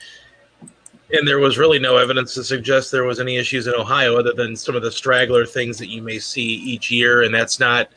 And 1.13 1.28
there 1.28 1.39
was 1.39 1.58
really 1.58 1.80
no 1.80 1.98
evidence 1.98 2.34
to 2.36 2.44
suggest 2.44 2.91
there 2.91 3.04
was 3.04 3.20
any 3.20 3.38
issues 3.38 3.67
in 3.67 3.74
Ohio 3.74 4.17
other 4.17 4.34
than 4.34 4.56
some 4.56 4.76
of 4.76 4.82
the 4.82 4.91
straggler 4.91 5.46
things 5.46 5.78
that 5.78 5.89
you 5.89 6.02
may 6.02 6.20
see 6.20 6.41
each 6.41 6.89
year. 6.89 7.24
And 7.24 7.34
that's 7.34 7.60
not, 7.60 7.89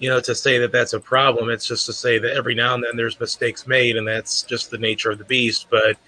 you 0.00 0.08
know, 0.08 0.20
to 0.20 0.34
say 0.34 0.58
that 0.58 0.72
that's 0.72 0.94
a 0.94 1.00
problem. 1.00 1.50
It's 1.50 1.66
just 1.66 1.86
to 1.86 1.92
say 1.92 2.18
that 2.18 2.32
every 2.32 2.54
now 2.54 2.74
and 2.74 2.82
then 2.82 2.96
there's 2.96 3.20
mistakes 3.20 3.66
made, 3.66 3.96
and 3.96 4.08
that's 4.08 4.42
just 4.42 4.70
the 4.70 4.78
nature 4.78 5.10
of 5.10 5.18
the 5.18 5.24
beast. 5.24 5.66
But, 5.70 5.98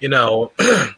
you 0.00 0.08
know, 0.08 0.52
I 0.58 0.94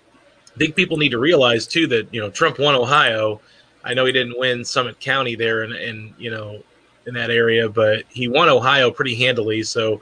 think 0.56 0.76
people 0.76 0.98
need 0.98 1.10
to 1.10 1.18
realize, 1.18 1.66
too, 1.66 1.88
that, 1.88 2.12
you 2.14 2.20
know, 2.20 2.30
Trump 2.30 2.58
won 2.58 2.74
Ohio. 2.76 3.40
I 3.82 3.94
know 3.94 4.04
he 4.04 4.12
didn't 4.12 4.38
win 4.38 4.64
Summit 4.64 5.00
County 5.00 5.34
there, 5.34 5.62
and, 5.62 5.72
and 5.72 6.14
you 6.18 6.30
know, 6.30 6.62
in 7.06 7.14
that 7.14 7.30
area, 7.30 7.68
but 7.68 8.04
he 8.08 8.28
won 8.28 8.48
Ohio 8.48 8.90
pretty 8.90 9.14
handily. 9.14 9.62
So 9.62 10.00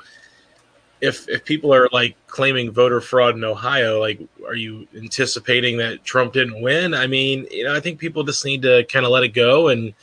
if 1.00 1.28
if 1.28 1.44
people 1.44 1.72
are 1.72 1.88
like 1.92 2.16
claiming 2.26 2.72
voter 2.72 3.00
fraud 3.00 3.36
in 3.36 3.44
Ohio, 3.44 4.00
like 4.00 4.20
are 4.46 4.54
you 4.54 4.86
anticipating 4.96 5.78
that 5.78 6.04
Trump 6.04 6.32
didn't 6.32 6.60
win? 6.60 6.94
I 6.94 7.06
mean, 7.06 7.46
you 7.50 7.64
know, 7.64 7.74
I 7.74 7.80
think 7.80 7.98
people 7.98 8.24
just 8.24 8.44
need 8.44 8.62
to 8.62 8.84
kind 8.84 9.06
of 9.06 9.12
let 9.12 9.22
it 9.22 9.28
go 9.28 9.68
and 9.68 9.94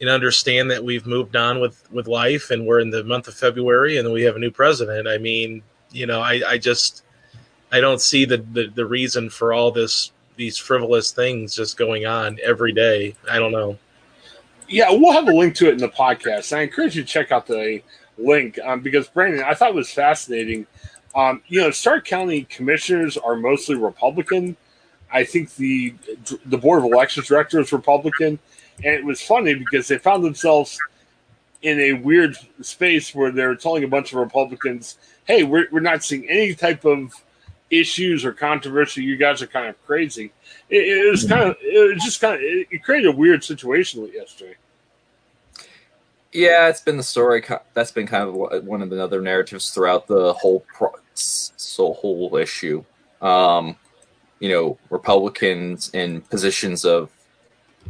and 0.00 0.08
understand 0.08 0.70
that 0.70 0.82
we've 0.82 1.06
moved 1.06 1.36
on 1.36 1.60
with 1.60 1.90
with 1.90 2.06
life 2.06 2.50
and 2.50 2.66
we're 2.66 2.80
in 2.80 2.90
the 2.90 3.04
month 3.04 3.28
of 3.28 3.34
February 3.34 3.98
and 3.98 4.12
we 4.12 4.22
have 4.22 4.36
a 4.36 4.40
new 4.40 4.50
president. 4.50 5.08
I 5.08 5.18
mean, 5.18 5.62
you 5.90 6.06
know, 6.06 6.20
I, 6.20 6.42
I 6.46 6.58
just 6.58 7.02
I 7.72 7.80
don't 7.80 8.00
see 8.00 8.24
the, 8.24 8.38
the 8.38 8.68
the 8.68 8.86
reason 8.86 9.30
for 9.30 9.52
all 9.52 9.72
this 9.72 10.12
these 10.36 10.56
frivolous 10.56 11.10
things 11.10 11.54
just 11.54 11.76
going 11.76 12.06
on 12.06 12.38
every 12.42 12.72
day. 12.72 13.16
I 13.28 13.38
don't 13.38 13.52
know 13.52 13.78
yeah, 14.70 14.90
we'll 14.90 15.12
have 15.12 15.28
a 15.28 15.32
link 15.32 15.54
to 15.56 15.68
it 15.68 15.72
in 15.72 15.78
the 15.78 15.88
podcast. 15.88 16.56
I 16.56 16.62
encourage 16.62 16.96
you 16.96 17.02
to 17.02 17.08
check 17.08 17.32
out 17.32 17.46
the 17.46 17.82
link 18.16 18.58
um, 18.64 18.80
because 18.80 19.08
Brandon, 19.08 19.42
I 19.42 19.54
thought 19.54 19.70
it 19.70 19.74
was 19.74 19.90
fascinating. 19.92 20.66
Um, 21.14 21.42
you 21.48 21.60
know, 21.60 21.70
Stark 21.70 22.04
County 22.04 22.44
commissioners 22.44 23.16
are 23.16 23.36
mostly 23.36 23.74
Republican. 23.74 24.56
I 25.12 25.24
think 25.24 25.54
the 25.56 25.94
the 26.46 26.56
board 26.56 26.78
of 26.78 26.84
elections 26.84 27.26
director 27.26 27.58
is 27.60 27.72
Republican, 27.72 28.38
and 28.84 28.94
it 28.94 29.04
was 29.04 29.20
funny 29.20 29.54
because 29.54 29.88
they 29.88 29.98
found 29.98 30.24
themselves 30.24 30.78
in 31.62 31.80
a 31.80 31.92
weird 31.94 32.36
space 32.62 33.12
where 33.14 33.32
they're 33.32 33.56
telling 33.56 33.82
a 33.82 33.88
bunch 33.88 34.12
of 34.12 34.20
Republicans, 34.20 34.98
"Hey, 35.24 35.42
we're 35.42 35.66
we're 35.72 35.80
not 35.80 36.04
seeing 36.04 36.30
any 36.30 36.54
type 36.54 36.84
of 36.84 37.12
issues 37.70 38.24
or 38.24 38.32
controversy. 38.32 39.02
You 39.02 39.16
guys 39.16 39.42
are 39.42 39.48
kind 39.48 39.66
of 39.66 39.84
crazy." 39.84 40.30
It, 40.70 41.06
it 41.06 41.10
was 41.10 41.26
kind 41.26 41.50
of 41.50 41.56
it 41.60 41.94
was 41.94 42.04
just 42.04 42.20
kind 42.20 42.34
of 42.34 42.40
it 42.42 42.82
created 42.82 43.08
a 43.08 43.16
weird 43.16 43.42
situation 43.44 44.08
yesterday. 44.12 44.54
Yeah, 46.32 46.68
it's 46.68 46.80
been 46.80 46.96
the 46.96 47.02
story. 47.02 47.42
That's 47.74 47.90
been 47.90 48.06
kind 48.06 48.28
of 48.28 48.64
one 48.64 48.82
of 48.82 48.90
the 48.90 49.02
other 49.02 49.20
narratives 49.20 49.70
throughout 49.70 50.06
the 50.06 50.32
whole 50.34 50.64
pro, 50.72 50.92
so 51.14 51.92
whole 51.94 52.36
issue. 52.36 52.84
Um, 53.20 53.76
you 54.38 54.48
know, 54.48 54.78
Republicans 54.90 55.90
in 55.92 56.20
positions 56.22 56.84
of 56.84 57.10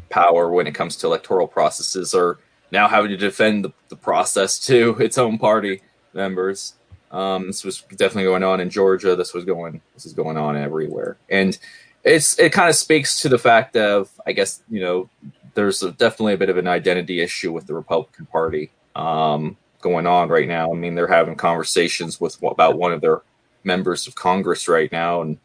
power 0.08 0.50
when 0.50 0.66
it 0.66 0.74
comes 0.74 0.96
to 0.96 1.06
electoral 1.06 1.46
processes 1.46 2.14
are 2.14 2.38
now 2.72 2.88
having 2.88 3.10
to 3.10 3.16
defend 3.16 3.64
the, 3.64 3.72
the 3.88 3.96
process 3.96 4.58
to 4.66 4.96
its 5.00 5.18
own 5.18 5.38
party 5.38 5.82
members. 6.14 6.74
Um, 7.10 7.48
this 7.48 7.64
was 7.64 7.82
definitely 7.90 8.24
going 8.24 8.44
on 8.44 8.60
in 8.60 8.70
Georgia. 8.70 9.16
This 9.16 9.34
was 9.34 9.44
going. 9.44 9.80
This 9.94 10.06
is 10.06 10.12
going 10.12 10.36
on 10.36 10.56
everywhere, 10.56 11.18
and 11.28 11.58
it's 12.04 12.38
it 12.38 12.52
kind 12.52 12.68
of 12.68 12.74
speaks 12.74 13.20
to 13.22 13.28
the 13.28 13.38
fact 13.38 13.76
of 13.76 14.10
I 14.26 14.32
guess 14.32 14.62
you 14.70 14.80
know 14.80 15.08
there's 15.54 15.82
a, 15.82 15.92
definitely 15.92 16.34
a 16.34 16.38
bit 16.38 16.48
of 16.48 16.56
an 16.56 16.68
identity 16.68 17.20
issue 17.20 17.52
with 17.52 17.66
the 17.66 17.74
Republican 17.74 18.26
Party 18.26 18.70
um, 18.94 19.56
going 19.80 20.06
on 20.06 20.28
right 20.28 20.48
now. 20.48 20.72
I 20.72 20.76
mean, 20.76 20.94
they're 20.94 21.06
having 21.06 21.34
conversations 21.34 22.20
with 22.20 22.40
about 22.42 22.78
one 22.78 22.92
of 22.92 23.00
their 23.00 23.22
members 23.64 24.06
of 24.06 24.14
Congress 24.14 24.68
right 24.68 24.90
now, 24.90 25.22
and 25.22 25.38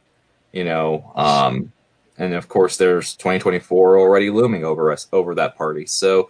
you 0.51 0.63
know, 0.63 1.11
um, 1.15 1.71
and 2.17 2.33
of 2.33 2.47
course, 2.47 2.77
there's 2.77 3.15
2024 3.15 3.99
already 3.99 4.29
looming 4.29 4.63
over 4.63 4.91
us 4.91 5.07
over 5.11 5.35
that 5.35 5.57
party. 5.57 5.85
So, 5.85 6.29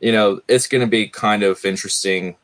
you 0.00 0.12
know, 0.12 0.40
it's 0.48 0.66
going 0.66 0.80
to 0.80 0.90
be 0.90 1.06
kind 1.06 1.42
of 1.42 1.64
interesting 1.64 2.36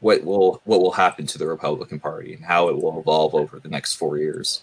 what 0.00 0.22
will 0.22 0.60
what 0.64 0.80
will 0.80 0.92
happen 0.92 1.26
to 1.26 1.38
the 1.38 1.46
Republican 1.46 1.98
Party 1.98 2.34
and 2.34 2.44
how 2.44 2.68
it 2.68 2.76
will 2.76 3.00
evolve 3.00 3.34
over 3.34 3.58
the 3.58 3.68
next 3.68 3.94
four 3.94 4.18
years. 4.18 4.62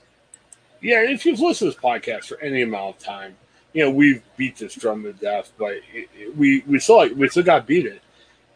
Yeah, 0.84 1.00
if 1.02 1.26
you've 1.26 1.40
listened 1.40 1.72
to 1.72 1.78
this 1.78 1.84
podcast 1.84 2.26
for 2.26 2.40
any 2.42 2.62
amount 2.62 2.98
of 2.98 3.02
time, 3.02 3.38
you 3.72 3.84
know 3.84 3.90
we've 3.90 4.22
beat 4.36 4.58
this 4.58 4.76
drum 4.76 5.04
to 5.04 5.14
death, 5.14 5.54
but 5.58 5.76
it, 5.94 6.10
it, 6.14 6.38
we 6.38 6.60
we 6.68 6.78
still 6.78 6.98
like, 6.98 7.14
we 7.16 7.30
still 7.30 7.42
got 7.42 7.66
beat 7.66 7.86
it. 7.86 8.02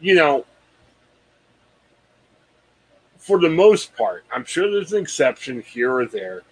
You 0.02 0.16
know, 0.16 0.46
for 3.18 3.40
the 3.40 3.50
most 3.50 3.96
part, 3.96 4.26
I'm 4.32 4.44
sure 4.44 4.70
there's 4.70 4.92
an 4.92 5.02
exception 5.02 5.62
here 5.62 5.94
or 5.96 6.06
there. 6.06 6.44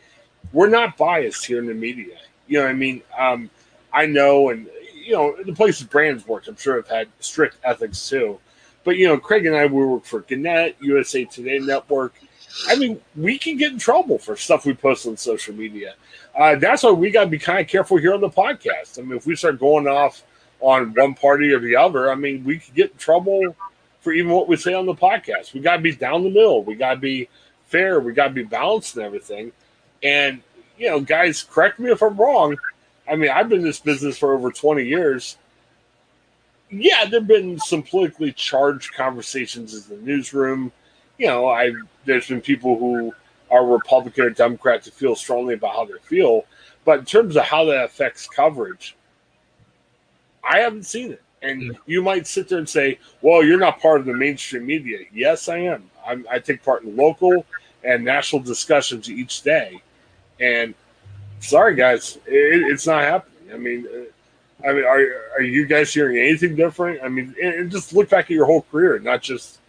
we're 0.54 0.70
not 0.70 0.96
biased 0.96 1.46
here 1.46 1.60
in 1.60 1.66
the 1.66 1.74
media. 1.74 2.18
You 2.48 2.60
know 2.60 2.68
I 2.68 2.74
mean? 2.74 3.02
Um, 3.18 3.50
I 3.92 4.06
know, 4.06 4.52
and 4.52 4.70
you 4.94 5.12
know, 5.12 5.36
the 5.44 5.54
places 5.54 5.88
brands 5.88 6.26
work, 6.26 6.48
I'm 6.48 6.56
sure 6.56 6.78
have 6.78 6.88
had 6.88 7.10
strict 7.20 7.58
ethics 7.66 8.08
too. 8.08 8.40
But 8.86 8.96
you 8.96 9.10
know, 9.10 9.18
Craig 9.18 9.46
and 9.46 9.58
I 9.58 9.66
we 9.66 9.86
work 9.86 10.06
for 10.06 10.22
Gannett, 10.22 10.78
USA 10.80 11.26
Today 11.26 11.60
Network. 11.60 12.14
I 12.68 12.76
mean, 12.76 13.02
we 13.16 13.38
can 13.38 13.58
get 13.58 13.72
in 13.72 13.80
trouble 13.80 14.18
for 14.18 14.36
stuff 14.36 14.66
we 14.66 14.74
post 14.74 15.06
on 15.08 15.18
social 15.18 15.54
media. 15.54 15.96
Uh, 16.38 16.56
that's 16.56 16.84
why 16.84 16.92
we 16.92 17.12
got 17.12 17.26
to 17.26 17.30
be 17.30 17.40
kind 17.40 17.60
of 17.60 17.68
careful 17.68 17.98
here 17.98 18.14
on 18.14 18.22
the 18.22 18.30
podcast. 18.30 18.98
I 18.98 19.02
mean, 19.02 19.18
if 19.18 19.26
we 19.26 19.36
start 19.36 19.60
going 19.60 19.88
off 19.88 20.24
on 20.60 20.94
one 20.94 21.14
party 21.14 21.52
or 21.52 21.60
the 21.60 21.76
other, 21.76 22.12
I 22.12 22.16
mean, 22.16 22.44
we 22.44 22.60
could 22.60 22.74
get 22.74 22.92
in 22.92 22.98
trouble 22.98 23.56
for 24.02 24.14
even 24.14 24.32
what 24.32 24.48
we 24.48 24.56
say 24.56 24.74
on 24.74 24.86
the 24.86 24.96
podcast. 24.96 25.54
We 25.54 25.60
got 25.60 25.78
to 25.78 25.82
be 25.82 25.96
down 25.96 26.24
the 26.24 26.30
middle. 26.30 26.64
We 26.64 26.76
got 26.76 26.96
to 26.96 27.00
be 27.00 27.30
fair. 27.66 28.00
We 28.00 28.14
got 28.14 28.30
to 28.30 28.34
be 28.34 28.44
balanced 28.44 28.96
and 28.96 29.06
everything. 29.06 29.52
And 30.04 30.42
you 30.78 30.90
know, 30.90 31.00
guys, 31.00 31.44
correct 31.44 31.80
me 31.80 31.92
if 31.92 32.02
I'm 32.02 32.18
wrong. 32.18 32.58
I 33.10 33.16
mean, 33.16 33.30
I've 33.30 33.50
been 33.50 33.60
in 33.60 33.66
this 33.66 33.80
business 33.80 34.18
for 34.18 34.34
over 34.34 34.52
20 34.52 34.84
years. 34.84 35.38
Yeah, 36.70 37.06
there've 37.06 37.28
been 37.28 37.60
some 37.60 37.84
politically 37.84 38.32
charged 38.32 38.94
conversations 38.94 39.90
in 39.90 39.96
the 39.96 40.04
newsroom. 40.04 40.72
You 41.18 41.28
know, 41.28 41.48
I 41.48 41.74
there's 42.06 42.28
been 42.28 42.42
people 42.42 42.78
who 42.78 43.14
are 43.50 43.66
Republican 43.66 44.26
or 44.26 44.30
Democrat 44.30 44.84
to 44.84 44.92
feel 44.92 45.16
strongly 45.16 45.54
about 45.54 45.76
how 45.76 45.86
they 45.86 45.94
feel, 46.02 46.46
but 46.84 47.00
in 47.00 47.06
terms 47.06 47.36
of 47.36 47.44
how 47.44 47.66
that 47.66 47.86
affects 47.86 48.28
coverage, 48.28 48.96
I 50.44 50.60
haven't 50.60 50.86
seen 50.86 51.12
it. 51.12 51.22
And 51.42 51.62
mm. 51.62 51.78
you 51.86 52.02
might 52.02 52.28
sit 52.28 52.50
there 52.50 52.58
and 52.58 52.68
say, 52.68 53.00
"Well, 53.22 53.44
you're 53.44 53.60
not 53.60 53.80
part 53.80 54.00
of 54.00 54.06
the 54.06 54.14
mainstream 54.14 54.66
media." 54.66 55.00
Yes, 55.14 55.48
I 55.48 55.60
am. 55.60 55.90
I'm, 56.06 56.26
I 56.30 56.40
take 56.40 56.64
part 56.64 56.84
in 56.84 56.96
local 56.96 57.46
and 57.84 58.04
national 58.04 58.42
discussions 58.42 59.10
each 59.10 59.42
day, 59.44 59.82
and 60.40 60.74
sorry, 61.40 61.76
guys, 61.76 62.18
it, 62.26 62.72
it's 62.72 62.88
not 62.88 63.04
happening. 63.04 63.54
I 63.54 63.58
mean, 63.58 63.88
uh, 63.88 64.68
I 64.68 64.74
mean, 64.74 64.86
are 64.86 65.02
are 65.36 65.42
you 65.42 65.66
guys 65.66 65.94
hearing 65.94 66.18
anything 66.18 66.56
different? 66.56 67.04
I 67.04 67.10
mean, 67.10 67.36
and 67.42 67.70
just 67.72 67.94
look 67.94 68.10
back 68.10 68.26
at 68.26 68.32
your 68.32 68.46
whole 68.46 68.64
career, 68.72 69.00
not 69.00 69.22
just 69.22 69.60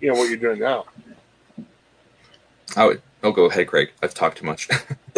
you 0.00 0.12
know 0.12 0.18
what 0.18 0.28
you're 0.28 0.38
doing 0.38 0.60
now. 0.60 0.84
I 2.76 2.86
would. 2.86 3.02
I'll 3.22 3.32
go 3.32 3.46
ahead, 3.46 3.66
Craig. 3.66 3.92
I've 4.02 4.14
talked 4.14 4.38
too 4.38 4.46
much. 4.46 4.68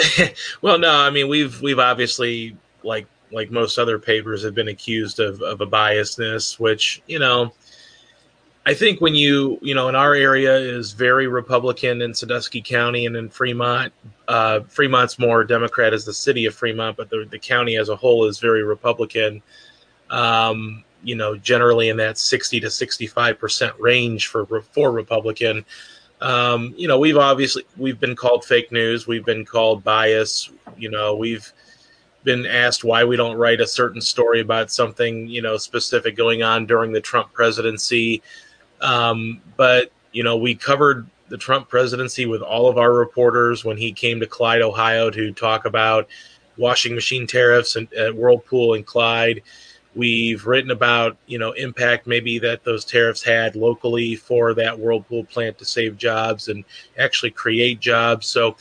well, 0.63 0.79
no, 0.79 0.95
I 0.95 1.11
mean 1.11 1.29
we've 1.29 1.61
we've 1.61 1.79
obviously 1.79 2.57
like 2.83 3.07
like 3.33 3.51
most 3.51 3.79
other 3.79 3.99
papers 3.99 4.43
have 4.45 4.55
been 4.55 4.69
accused 4.69 5.21
of 5.21 5.43
of 5.43 5.61
a 5.61 5.67
biasness, 5.67 6.59
which 6.59 7.03
you 7.07 7.19
know 7.19 7.53
I 8.69 8.75
think 8.75 9.01
when 9.01 9.15
you, 9.15 9.59
you 9.63 9.75
know, 9.75 9.89
in 9.89 9.95
our 9.95 10.13
area 10.13 10.55
is 10.55 10.93
very 10.93 11.27
Republican 11.27 12.03
in 12.03 12.13
Sandusky 12.13 12.61
County 12.61 13.07
and 13.07 13.17
in 13.17 13.31
Fremont. 13.31 13.95
Uh, 14.29 14.61
Fremont's 14.69 15.19
more 15.19 15.43
Democrat 15.43 15.95
as 15.95 16.05
the 16.05 16.13
city 16.13 16.45
of 16.45 16.55
Fremont, 16.55 16.95
but 16.95 17.09
the, 17.09 17.27
the 17.31 17.39
county 17.39 17.79
as 17.79 17.89
a 17.89 17.97
whole 17.97 18.27
is 18.27 18.39
very 18.39 18.63
Republican. 18.63 19.41
Um, 20.11 20.85
you 21.03 21.15
know, 21.15 21.37
generally 21.37 21.89
in 21.89 21.97
that 21.99 22.19
60 22.19 22.61
to 22.61 22.67
65% 22.67 23.73
range 23.79 24.27
for, 24.27 24.47
for 24.63 24.91
Republican. 24.91 25.65
Um, 26.21 26.75
you 26.77 26.89
know, 26.89 26.99
we've 26.99 27.17
obviously, 27.17 27.65
we've 27.77 28.01
been 28.01 28.17
called 28.17 28.45
fake 28.45 28.73
news. 28.73 29.07
We've 29.07 29.25
been 29.25 29.45
called 29.45 29.85
bias. 29.85 30.51
You 30.77 30.91
know, 30.91 31.15
we've, 31.15 31.53
been 32.25 32.45
asked 32.47 32.85
why 32.85 33.05
we 33.05 33.17
don't 33.17 33.37
write 33.37 33.61
a 33.61 33.67
certain 33.67 34.01
story 34.01 34.41
about 34.41 34.71
something 34.71 35.29
you 35.29 35.41
know 35.41 35.57
specific 35.57 36.17
going 36.17 36.43
on 36.43 36.67
during 36.67 36.93
the 36.93 37.01
Trump 37.01 37.33
presidency. 37.33 38.23
Um, 38.81 39.41
but 39.57 39.91
you 40.13 40.23
know, 40.23 40.37
we 40.37 40.55
covered 40.55 41.09
the 41.29 41.39
Trump 41.39 41.69
presidency 41.69 42.27
with 42.27 42.43
all 42.43 42.69
of 42.69 42.79
our 42.79 42.93
reporters 42.93 43.65
when 43.65 43.77
he 43.77 43.93
came 43.93 44.21
to 44.21 44.27
Clyde, 44.27 44.63
Ohio, 44.63 45.11
to 45.11 45.33
talk 45.33 45.65
about 45.65 46.09
washing 46.57 46.95
machine 46.95 47.27
tariffs 47.27 47.77
and 47.77 47.93
at 47.93 48.15
Whirlpool 48.15 48.75
and 48.75 48.85
Clyde. 48.85 49.43
We've 49.95 50.47
written 50.47 50.71
about 50.71 51.17
you 51.27 51.39
know 51.39 51.53
impact 51.53 52.07
maybe 52.07 52.39
that 52.41 52.65
those 52.65 52.85
tariffs 52.85 53.23
had 53.23 53.57
locally 53.57 54.17
for 54.17 54.55
that 54.55 54.79
Whirlpool 54.79 55.25
plant 55.25 55.59
to 55.59 55.65
save 55.65 55.97
jobs 55.97 56.49
and 56.49 56.65
actually 56.99 57.31
create 57.31 57.81
jobs. 57.81 58.27
So, 58.27 58.57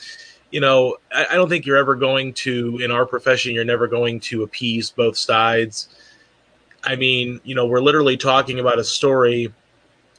you 0.50 0.60
know, 0.60 0.96
I, 1.12 1.26
I 1.30 1.34
don't 1.34 1.48
think 1.48 1.66
you're 1.66 1.76
ever 1.76 1.94
going 1.94 2.32
to 2.34 2.78
in 2.78 2.90
our 2.90 3.06
profession. 3.06 3.54
You're 3.54 3.64
never 3.64 3.86
going 3.86 4.20
to 4.20 4.42
appease 4.42 4.90
both 4.90 5.16
sides. 5.16 5.88
I 6.84 6.96
mean, 6.96 7.40
you 7.44 7.54
know, 7.54 7.66
we're 7.66 7.80
literally 7.80 8.16
talking 8.16 8.60
about 8.60 8.78
a 8.78 8.84
story 8.84 9.52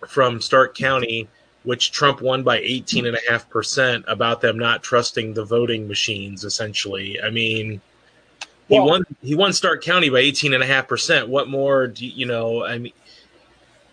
from 0.07 0.41
Stark 0.41 0.75
County, 0.75 1.27
which 1.63 1.91
Trump 1.91 2.21
won 2.21 2.43
by 2.43 2.59
18.5% 2.61 4.03
about 4.07 4.41
them 4.41 4.57
not 4.57 4.83
trusting 4.83 5.33
the 5.33 5.45
voting 5.45 5.87
machines, 5.87 6.43
essentially. 6.43 7.21
I 7.21 7.29
mean, 7.29 7.81
he 8.69 8.75
well, 8.75 8.87
won 8.87 9.03
he 9.21 9.35
won 9.35 9.51
Stark 9.51 9.83
County 9.83 10.09
by 10.09 10.21
18.5%. 10.21 11.27
What 11.27 11.49
more 11.49 11.87
do 11.87 12.05
you, 12.05 12.11
you 12.11 12.25
know, 12.25 12.63
I 12.63 12.77
mean, 12.77 12.93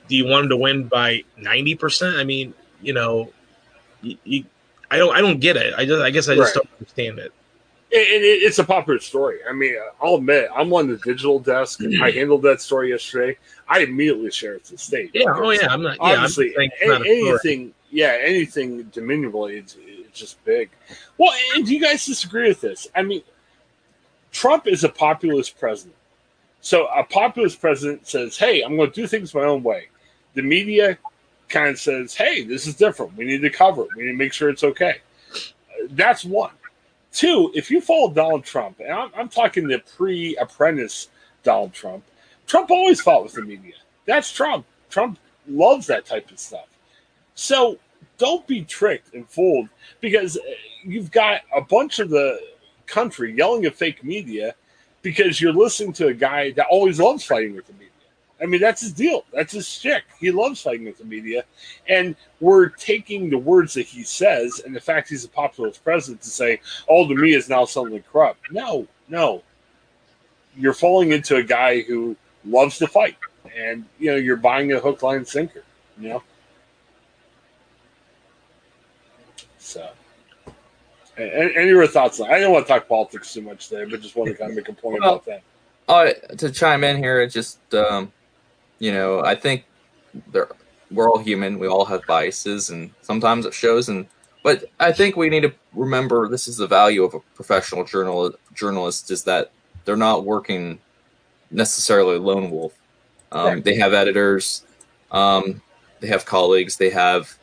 do 0.09 0.15
you 0.15 0.27
want 0.27 0.45
him 0.45 0.51
to 0.51 0.57
win 0.57 0.87
by 0.87 1.25
90%? 1.41 2.19
I 2.19 2.25
mean, 2.25 2.55
you 2.81 2.93
know, 2.93 3.33
you, 4.03 4.17
you, 4.25 4.45
I 4.91 4.99
don't 4.99 5.17
I 5.17 5.21
don't 5.21 5.41
get 5.41 5.57
it. 5.57 5.75
I 5.75 5.85
just 5.85 6.01
I 6.01 6.11
guess 6.11 6.29
I 6.29 6.37
just 6.37 6.55
right. 6.55 6.63
don't 6.63 6.73
understand 6.79 7.19
it 7.19 7.33
and 7.93 8.25
it's 8.25 8.59
a 8.59 8.65
popular 8.65 8.99
story. 8.99 9.39
I 9.49 9.53
mean, 9.53 9.77
uh, 9.77 10.05
I'll 10.05 10.17
admit, 10.17 10.49
I'm 10.55 10.73
on 10.73 10.89
the 10.89 10.97
digital 10.99 11.39
desk. 11.39 11.81
Hmm. 11.81 12.03
I 12.03 12.11
handled 12.11 12.43
that 12.43 12.61
story 12.61 12.91
yesterday. 12.91 13.39
I 13.69 13.81
immediately 13.81 14.31
share 14.31 14.55
it 14.55 14.65
to 14.67 14.73
the 14.73 14.79
state. 14.79 15.11
Yeah, 15.15 15.25
oh 15.29 15.51
yeah, 15.51 15.69
I'm 15.71 15.83
not. 15.83 15.97
Yeah, 15.97 16.15
obviously, 16.15 16.55
I'm 16.59 17.03
anything. 17.05 17.73
Yeah, 17.91 18.17
anything 18.21 18.83
Dominion 18.85 19.33
related, 19.33 19.73
it's 19.77 20.19
just 20.19 20.45
big. 20.45 20.71
Well, 21.17 21.33
and 21.55 21.65
do 21.65 21.73
you 21.73 21.81
guys 21.81 22.05
disagree 22.05 22.49
with 22.49 22.61
this? 22.61 22.89
I 22.95 23.03
mean, 23.03 23.23
Trump 24.37 24.67
is 24.67 24.85
a 24.85 24.91
populist 24.91 25.59
president. 25.59 25.97
So 26.61 26.89
a 26.89 27.03
populist 27.03 27.59
president 27.59 28.07
says, 28.07 28.37
"Hey, 28.37 28.61
I'm 28.61 28.77
going 28.77 28.91
to 28.91 29.01
do 29.01 29.07
things 29.07 29.35
my 29.35 29.45
own 29.45 29.63
way." 29.63 29.89
The 30.35 30.43
media 30.43 30.99
kind 31.49 31.71
of 31.71 31.79
says, 31.79 32.15
"Hey, 32.15 32.45
this 32.45 32.67
is 32.67 32.75
different. 32.75 33.17
We 33.17 33.25
need 33.25 33.41
to 33.41 33.49
cover 33.49 33.85
it. 33.85 33.89
We 33.97 34.05
need 34.05 34.13
to 34.13 34.19
make 34.19 34.35
sure 34.35 34.51
it's 34.51 34.63
okay." 34.63 34.97
That's 35.89 36.23
one. 36.23 36.53
Two, 37.13 37.51
if 37.55 37.71
you 37.71 37.81
follow 37.81 38.11
Donald 38.11 38.45
Trump, 38.45 38.79
and 38.81 38.93
I'm, 38.93 39.11
I'm 39.17 39.29
talking 39.31 39.69
the 39.69 39.79
pre 39.79 40.37
apprentice 40.37 41.09
Donald 41.43 41.73
Trump, 41.73 42.05
Trump 42.47 42.71
always 42.71 43.01
fought 43.01 43.23
with 43.23 43.33
the 43.33 43.43
media. 43.43 43.77
That's 44.05 44.31
Trump. 44.31 44.67
Trump 44.91 45.19
loves 45.49 45.87
that 45.87 46.05
type 46.05 46.31
of 46.31 46.39
stuff. 46.39 46.67
So 47.37 47.79
don't 48.19 48.47
be 48.47 48.65
tricked 48.65 49.15
and 49.15 49.27
fooled 49.31 49.71
because 50.03 50.37
uh, 50.37 50.41
you've 50.85 51.11
got 51.11 51.41
a 51.55 51.63
bunch 51.63 52.01
of 52.01 52.11
the 52.11 52.39
country 52.87 53.35
yelling 53.35 53.65
at 53.65 53.75
fake 53.75 54.05
media 54.05 54.55
because 55.03 55.41
you're 55.41 55.53
listening 55.53 55.93
to 55.95 56.09
a 56.09 56.15
guy 56.15 56.51
that 56.53 56.67
always 56.71 56.99
loves 56.99 57.25
fighting 57.25 57.55
with 57.55 57.67
the 57.67 57.73
media. 57.75 57.87
I 58.41 58.47
mean, 58.47 58.61
that's 58.61 58.83
his 58.83 58.93
deal. 58.93 59.25
That's 59.33 59.53
his 59.53 59.67
shtick. 59.67 60.05
He 60.21 60.31
loves 60.31 60.61
fighting 60.61 60.85
with 60.85 60.99
the 60.99 61.05
media. 61.05 61.45
And 61.89 62.17
we're 62.41 62.69
taking 62.69 63.31
the 63.31 63.39
words 63.39 63.75
that 63.75 63.87
he 63.87 64.03
says 64.03 64.61
and 64.65 64.77
the 64.77 64.81
fact 64.81 65.09
he's 65.09 65.25
a 65.25 65.29
populist 65.29 65.83
president 65.83 66.21
to 66.23 66.29
say, 66.29 66.61
oh, 66.89 67.07
the 67.07 67.15
media 67.15 67.39
is 67.39 67.49
now 67.49 67.65
suddenly 67.65 68.03
corrupt. 68.13 68.51
No, 68.51 68.87
no. 69.09 69.43
You're 70.57 70.75
falling 70.75 71.13
into 71.13 71.37
a 71.37 71.43
guy 71.43 71.81
who 71.83 72.17
loves 72.45 72.79
to 72.79 72.87
fight. 72.87 73.17
And, 73.57 73.87
you 73.99 74.11
know, 74.11 74.17
you're 74.17 74.37
buying 74.37 74.73
a 74.73 74.81
hook, 74.81 75.03
line, 75.03 75.25
sinker, 75.25 75.63
you 75.99 76.11
know? 76.11 76.23
So, 79.59 79.89
any 81.19 81.69
your 81.69 81.87
thoughts? 81.87 82.21
I 82.21 82.39
don't 82.39 82.53
want 82.53 82.67
to 82.67 82.73
talk 82.73 82.89
politics 82.89 83.33
too 83.33 83.43
much 83.43 83.69
today, 83.69 83.91
but 83.91 84.01
just 84.01 84.17
want 84.17 84.31
to 84.31 84.37
kind 84.37 84.51
of 84.51 84.57
make 84.57 84.69
a 84.69 84.73
point 84.73 85.01
well, 85.01 85.15
about 85.15 85.27
that. 85.27 85.43
Uh, 85.89 86.13
to 86.37 86.51
chime 86.51 86.85
in 86.85 86.97
here, 86.97 87.27
just 87.27 87.75
um, 87.75 88.13
you 88.79 88.93
know, 88.93 89.21
I 89.21 89.35
think 89.35 89.65
there 90.33 90.49
we're 90.91 91.11
all 91.11 91.19
human. 91.19 91.59
We 91.59 91.69
all 91.69 91.85
have 91.85 92.07
biases, 92.07 92.71
and 92.71 92.91
sometimes 93.03 93.47
it 93.47 93.55
shows. 93.55 93.89
And 93.89 94.07
but 94.43 94.65
I 94.79 94.93
think 94.93 95.17
we 95.17 95.29
need 95.29 95.43
to 95.43 95.53
remember 95.75 96.29
this 96.29 96.49
is 96.49 96.57
the 96.59 96.67
value 96.67 97.05
of 97.05 97.15
a 97.15 97.21
professional 97.35 97.85
journal 97.85 98.35
journalist 98.55 99.11
is 99.11 99.25
that 99.25 99.51
they're 99.85 99.97
not 99.97 100.25
working 100.25 100.79
necessarily 101.51 102.19
lone 102.19 102.51
wolf. 102.51 102.75
Um, 103.33 103.47
right. 103.47 103.65
They 103.65 103.75
have 103.77 103.93
editors, 103.93 104.65
um, 105.11 105.63
they 106.01 106.07
have 106.09 106.25
colleagues, 106.25 106.77
they 106.77 106.91
have, 106.91 107.37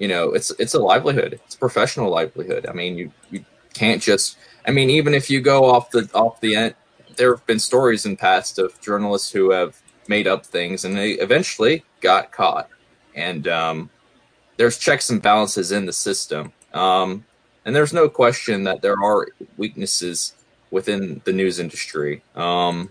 you 0.00 0.08
know, 0.08 0.32
it's 0.32 0.50
it's 0.58 0.74
a 0.74 0.78
livelihood. 0.78 1.38
It's 1.44 1.54
a 1.54 1.58
professional 1.58 2.10
livelihood. 2.10 2.66
I 2.66 2.72
mean, 2.72 2.96
you 2.96 3.12
you 3.30 3.44
can't 3.74 4.02
just. 4.02 4.38
I 4.66 4.72
mean, 4.72 4.90
even 4.90 5.14
if 5.14 5.30
you 5.30 5.40
go 5.40 5.66
off 5.66 5.90
the 5.90 6.10
off 6.14 6.40
the 6.40 6.56
end, 6.56 6.74
there 7.16 7.36
have 7.36 7.46
been 7.46 7.60
stories 7.60 8.06
in 8.06 8.16
past 8.16 8.58
of 8.58 8.80
journalists 8.80 9.30
who 9.30 9.50
have 9.50 9.80
made 10.08 10.26
up 10.26 10.44
things, 10.44 10.84
and 10.86 10.96
they 10.96 11.12
eventually 11.12 11.84
got 12.00 12.32
caught. 12.32 12.68
And 13.14 13.46
um, 13.46 13.90
there's 14.56 14.78
checks 14.78 15.10
and 15.10 15.20
balances 15.20 15.70
in 15.70 15.84
the 15.84 15.92
system, 15.92 16.52
um, 16.72 17.26
and 17.66 17.76
there's 17.76 17.92
no 17.92 18.08
question 18.08 18.64
that 18.64 18.80
there 18.80 18.96
are 19.02 19.26
weaknesses 19.58 20.32
within 20.70 21.20
the 21.24 21.32
news 21.32 21.60
industry. 21.60 22.22
Um, 22.34 22.88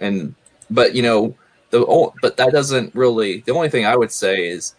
and 0.00 0.34
but 0.68 0.94
you 0.94 1.02
know 1.02 1.34
the 1.70 2.12
but 2.20 2.36
that 2.36 2.52
doesn't 2.52 2.94
really. 2.94 3.40
The 3.40 3.52
only 3.52 3.70
thing 3.70 3.86
I 3.86 3.96
would 3.96 4.12
say 4.12 4.48
is 4.48 4.74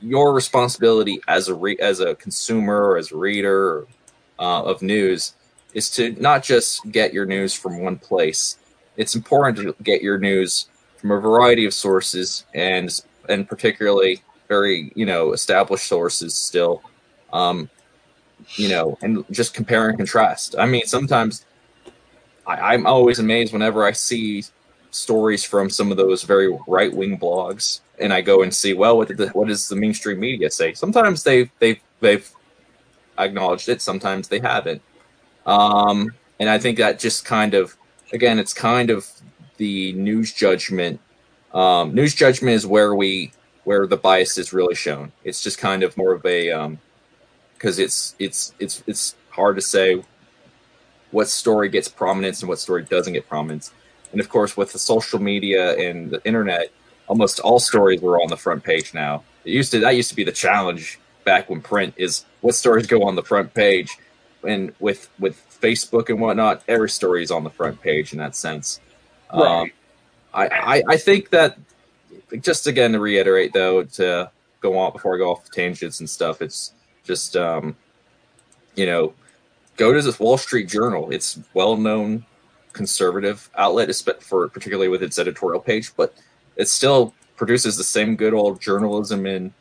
your 0.00 0.32
responsibility 0.34 1.20
as 1.28 1.48
a 1.48 1.54
re, 1.54 1.76
as 1.80 2.00
a 2.00 2.14
consumer 2.16 2.90
or 2.90 2.96
as 2.98 3.12
a 3.12 3.16
reader 3.16 3.86
uh, 4.38 4.62
of 4.62 4.82
news 4.82 5.34
is 5.74 5.90
to 5.90 6.12
not 6.20 6.42
just 6.42 6.90
get 6.90 7.12
your 7.12 7.26
news 7.26 7.54
from 7.54 7.80
one 7.80 7.96
place. 7.98 8.58
It's 8.96 9.14
important 9.14 9.58
to 9.58 9.82
get 9.82 10.02
your 10.02 10.18
news 10.18 10.68
from 10.96 11.10
a 11.10 11.20
variety 11.20 11.66
of 11.66 11.74
sources 11.74 12.44
and 12.54 12.90
and 13.28 13.48
particularly 13.48 14.22
very 14.48 14.92
you 14.94 15.06
know 15.06 15.32
established 15.32 15.86
sources 15.86 16.34
still 16.34 16.82
um, 17.32 17.68
you 18.54 18.68
know 18.68 18.96
and 19.02 19.24
just 19.30 19.54
compare 19.54 19.88
and 19.88 19.98
contrast 19.98 20.54
i 20.58 20.66
mean 20.66 20.84
sometimes 20.86 21.44
I, 22.46 22.74
i'm 22.74 22.86
always 22.86 23.18
amazed 23.18 23.52
whenever 23.52 23.84
i 23.84 23.92
see 23.92 24.44
stories 24.90 25.44
from 25.44 25.68
some 25.68 25.90
of 25.90 25.96
those 25.96 26.22
very 26.22 26.56
right-wing 26.66 27.18
blogs 27.18 27.80
and 28.00 28.12
i 28.12 28.20
go 28.20 28.42
and 28.42 28.54
see 28.54 28.74
well 28.74 28.96
what 28.96 29.08
the, 29.16 29.28
what 29.28 29.48
does 29.48 29.68
the 29.68 29.76
mainstream 29.76 30.20
media 30.20 30.50
say 30.50 30.72
sometimes 30.74 31.22
they 31.22 31.50
they've 31.58 31.80
they've 32.00 32.30
acknowledged 33.18 33.68
it 33.68 33.80
sometimes 33.80 34.28
they 34.28 34.38
haven't 34.38 34.82
um, 35.46 36.12
and 36.40 36.48
i 36.48 36.58
think 36.58 36.78
that 36.78 36.98
just 36.98 37.24
kind 37.24 37.54
of 37.54 37.76
again 38.12 38.38
it's 38.38 38.52
kind 38.52 38.90
of 38.90 39.08
the 39.56 39.92
news 39.94 40.32
judgment 40.32 41.00
um, 41.54 41.94
news 41.94 42.14
judgment 42.14 42.54
is 42.54 42.66
where 42.66 42.94
we 42.94 43.32
where 43.66 43.84
the 43.88 43.96
bias 43.96 44.38
is 44.38 44.52
really 44.52 44.76
shown. 44.76 45.10
It's 45.24 45.42
just 45.42 45.58
kind 45.58 45.82
of 45.82 45.96
more 45.96 46.12
of 46.12 46.24
a 46.24 46.70
because 47.54 47.78
um, 47.78 47.84
it's 47.84 48.14
it's 48.20 48.54
it's 48.60 48.84
it's 48.86 49.16
hard 49.30 49.56
to 49.56 49.62
say 49.62 50.04
what 51.10 51.28
story 51.28 51.68
gets 51.68 51.88
prominence 51.88 52.42
and 52.42 52.48
what 52.48 52.60
story 52.60 52.84
doesn't 52.84 53.12
get 53.12 53.28
prominence. 53.28 53.72
And 54.12 54.20
of 54.20 54.28
course, 54.28 54.56
with 54.56 54.72
the 54.72 54.78
social 54.78 55.18
media 55.18 55.76
and 55.76 56.10
the 56.10 56.24
internet, 56.24 56.70
almost 57.08 57.40
all 57.40 57.58
stories 57.58 58.02
are 58.02 58.20
on 58.20 58.28
the 58.28 58.36
front 58.36 58.64
page 58.64 58.94
now. 58.94 59.22
It 59.44 59.50
used 59.50 59.72
to 59.72 59.80
that 59.80 59.90
used 59.90 60.10
to 60.10 60.16
be 60.16 60.24
the 60.24 60.32
challenge 60.32 60.98
back 61.24 61.48
when 61.48 61.60
print 61.60 61.94
is 61.96 62.24
what 62.40 62.54
stories 62.54 62.86
go 62.86 63.04
on 63.04 63.14
the 63.14 63.22
front 63.22 63.54
page, 63.54 63.96
and 64.46 64.74
with 64.80 65.08
with 65.18 65.42
Facebook 65.60 66.08
and 66.08 66.20
whatnot, 66.20 66.62
every 66.68 66.90
story 66.90 67.22
is 67.22 67.30
on 67.30 67.44
the 67.44 67.50
front 67.50 67.80
page 67.80 68.12
in 68.12 68.18
that 68.18 68.34
sense. 68.36 68.80
Right. 69.32 69.62
Um, 69.62 69.70
I, 70.34 70.46
I 70.46 70.82
I 70.88 70.96
think 70.96 71.30
that 71.30 71.58
just 72.40 72.66
again 72.66 72.92
to 72.92 73.00
reiterate 73.00 73.52
though 73.52 73.84
to 73.84 74.30
go 74.60 74.78
on 74.78 74.92
before 74.92 75.14
I 75.14 75.18
go 75.18 75.30
off 75.30 75.50
tangents 75.50 76.00
and 76.00 76.08
stuff. 76.08 76.42
It's 76.42 76.72
just 77.04 77.36
um, 77.36 77.76
you 78.74 78.86
know 78.86 79.14
go 79.76 79.92
to 79.92 80.02
this 80.02 80.18
Wall 80.18 80.38
Street 80.38 80.68
Journal. 80.68 81.10
It's 81.10 81.38
well 81.54 81.76
known 81.76 82.24
conservative 82.72 83.48
outlet, 83.56 83.90
for 84.20 84.48
particularly 84.48 84.88
with 84.88 85.02
its 85.02 85.18
editorial 85.18 85.60
page, 85.60 85.96
but 85.96 86.14
it 86.56 86.68
still 86.68 87.14
produces 87.36 87.76
the 87.76 87.84
same 87.84 88.16
good 88.16 88.34
old 88.34 88.60
journalism 88.60 89.26
in 89.26 89.52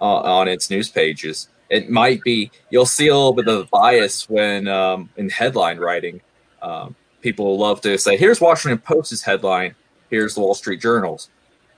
uh, 0.00 0.20
on 0.20 0.48
its 0.48 0.70
news 0.70 0.88
pages. 0.88 1.48
It 1.70 1.90
might 1.90 2.22
be 2.22 2.50
you'll 2.70 2.86
see 2.86 3.08
a 3.08 3.14
little 3.14 3.32
bit 3.32 3.48
of 3.48 3.70
bias 3.70 4.28
when 4.28 4.68
um, 4.68 5.10
in 5.16 5.30
headline 5.30 5.78
writing. 5.78 6.20
Um, 6.62 6.94
people 7.20 7.58
love 7.58 7.80
to 7.82 7.98
say, 7.98 8.16
"Here's 8.16 8.40
Washington 8.40 8.78
Post's 8.78 9.22
headline. 9.22 9.74
Here's 10.10 10.34
the 10.34 10.40
Wall 10.40 10.54
Street 10.54 10.80
Journal's." 10.80 11.30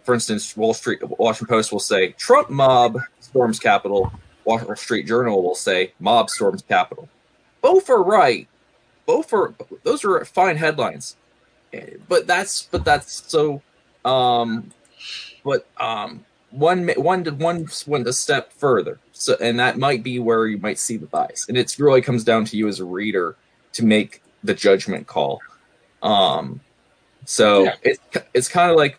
for 0.06 0.14
instance, 0.14 0.56
Wall 0.56 0.72
Street 0.72 1.00
Washington 1.18 1.48
Post 1.48 1.72
will 1.72 1.80
say 1.80 2.12
Trump 2.12 2.48
mob 2.48 3.00
storms 3.18 3.58
Capitol. 3.58 4.12
Wall 4.44 4.76
Street 4.76 5.04
Journal 5.04 5.42
will 5.42 5.56
say 5.56 5.92
mob 5.98 6.30
storms 6.30 6.62
Capitol. 6.62 7.08
Both 7.60 7.90
are 7.90 8.02
right. 8.04 8.48
Both 9.04 9.32
are 9.32 9.52
those 9.82 10.04
are 10.04 10.24
fine 10.24 10.56
headlines. 10.56 11.16
But 12.08 12.28
that's 12.28 12.68
but 12.70 12.84
that's 12.84 13.28
so 13.28 13.62
um 14.06 14.70
but 15.44 15.66
um 15.78 16.24
one 16.50 16.88
one 16.96 17.24
to 17.24 17.32
one 17.32 17.68
went 17.86 18.06
a 18.06 18.12
step 18.12 18.52
further. 18.52 18.98
So 19.12 19.36
and 19.40 19.58
that 19.58 19.78
might 19.78 20.02
be 20.02 20.18
where 20.18 20.46
you 20.46 20.58
might 20.58 20.78
see 20.78 20.96
the 20.96 21.06
bias. 21.06 21.46
And 21.48 21.58
it 21.58 21.78
really 21.78 22.00
comes 22.00 22.24
down 22.24 22.44
to 22.46 22.56
you 22.56 22.68
as 22.68 22.80
a 22.80 22.84
reader 22.84 23.36
to 23.72 23.84
make 23.84 24.22
the 24.42 24.54
judgment 24.54 25.06
call. 25.06 25.40
Um 26.02 26.60
so 27.24 27.64
yeah. 27.64 27.74
it's 27.82 28.00
it's 28.32 28.48
kind 28.48 28.70
of 28.70 28.76
like 28.76 28.98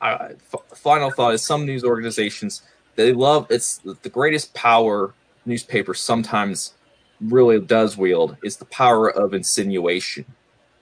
uh, 0.00 0.30
final 0.74 1.10
thought 1.10 1.32
is 1.32 1.42
some 1.42 1.64
news 1.64 1.84
organizations 1.84 2.62
they 2.94 3.12
love 3.12 3.46
it's 3.48 3.78
the 4.02 4.08
greatest 4.10 4.52
power 4.52 5.14
newspaper 5.46 5.94
sometimes 5.94 6.74
really 7.20 7.58
does 7.58 7.96
wield 7.96 8.36
is 8.42 8.56
the 8.56 8.66
power 8.66 9.10
of 9.10 9.32
insinuation 9.32 10.24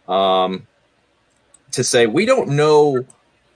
um, 0.09 0.67
to 1.73 1.85
say 1.85 2.07
we 2.07 2.25
don't 2.25 2.49
know 2.49 3.05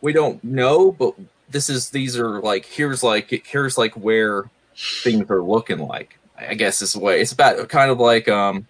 we 0.01 0.13
don't 0.13 0.43
know 0.43 0.93
but 0.93 1.15
this 1.51 1.71
is 1.71 1.91
these 1.91 2.19
are 2.19 2.41
like 2.41 2.67
here's 2.67 3.03
like 3.03 3.31
here's 3.47 3.79
like 3.79 3.95
where 3.95 4.51
things 5.03 5.31
are 5.31 5.43
looking 5.43 5.79
like 5.79 6.19
i 6.37 6.55
guess 6.55 6.81
this 6.81 6.97
way 6.97 7.21
it's 7.21 7.33
about 7.33 7.69
kind 7.69 7.91
of 7.91 7.99
like 7.99 8.29
um 8.29 8.67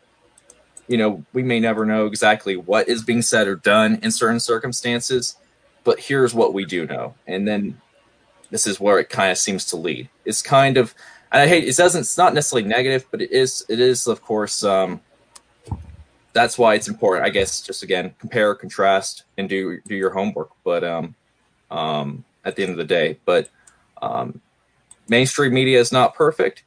you 0.89 0.97
know 0.97 1.25
we 1.33 1.43
may 1.43 1.59
never 1.59 1.85
know 1.85 2.07
exactly 2.07 2.57
what 2.57 2.89
is 2.89 3.03
being 3.03 3.23
said 3.23 3.49
or 3.49 3.57
done 3.57 3.99
in 4.03 4.11
certain 4.11 4.41
circumstances 4.41 5.37
but 5.87 6.01
here's 6.01 6.35
what 6.35 6.53
we 6.53 6.65
do 6.65 6.85
know. 6.85 7.15
And 7.29 7.47
then 7.47 7.81
this 8.51 8.67
is 8.67 8.81
where 8.81 8.99
it 8.99 9.09
kind 9.09 9.31
of 9.31 9.39
seems 9.39 9.65
to 9.67 9.77
lead. 9.77 10.09
It's 10.25 10.43
kind 10.43 10.77
of, 10.77 10.97
and 11.31 11.43
I 11.43 11.47
hate 11.47 11.63
it 11.63 11.77
doesn't. 11.77 12.01
It's 12.01 12.19
not 12.19 12.35
necessarily 12.35 12.69
negative, 12.69 13.07
but 13.11 13.23
it 13.23 13.31
is. 13.31 13.65
It 13.69 13.79
is, 13.79 14.09
of 14.09 14.21
course. 14.21 14.65
Um, 14.65 15.01
that's 16.37 16.59
why 16.59 16.75
it's 16.75 16.87
important, 16.87 17.25
I 17.25 17.31
guess. 17.31 17.63
Just 17.63 17.83
again, 17.83 18.15
compare, 18.19 18.55
contrast, 18.55 19.25
and 19.39 19.49
do 19.49 19.81
do 19.89 19.97
your 19.97 20.11
homework. 20.11 20.51
But 20.65 20.85
um, 20.85 21.15
um, 21.71 22.25
at 22.45 22.57
the 22.57 22.63
end 22.63 22.73
of 22.73 22.77
the 22.77 22.85
day, 22.85 23.19
but 23.25 23.49
um, 24.03 24.43
mainstream 25.09 25.55
media 25.55 25.81
is 25.81 25.93
not 25.93 26.15
perfect. 26.15 26.63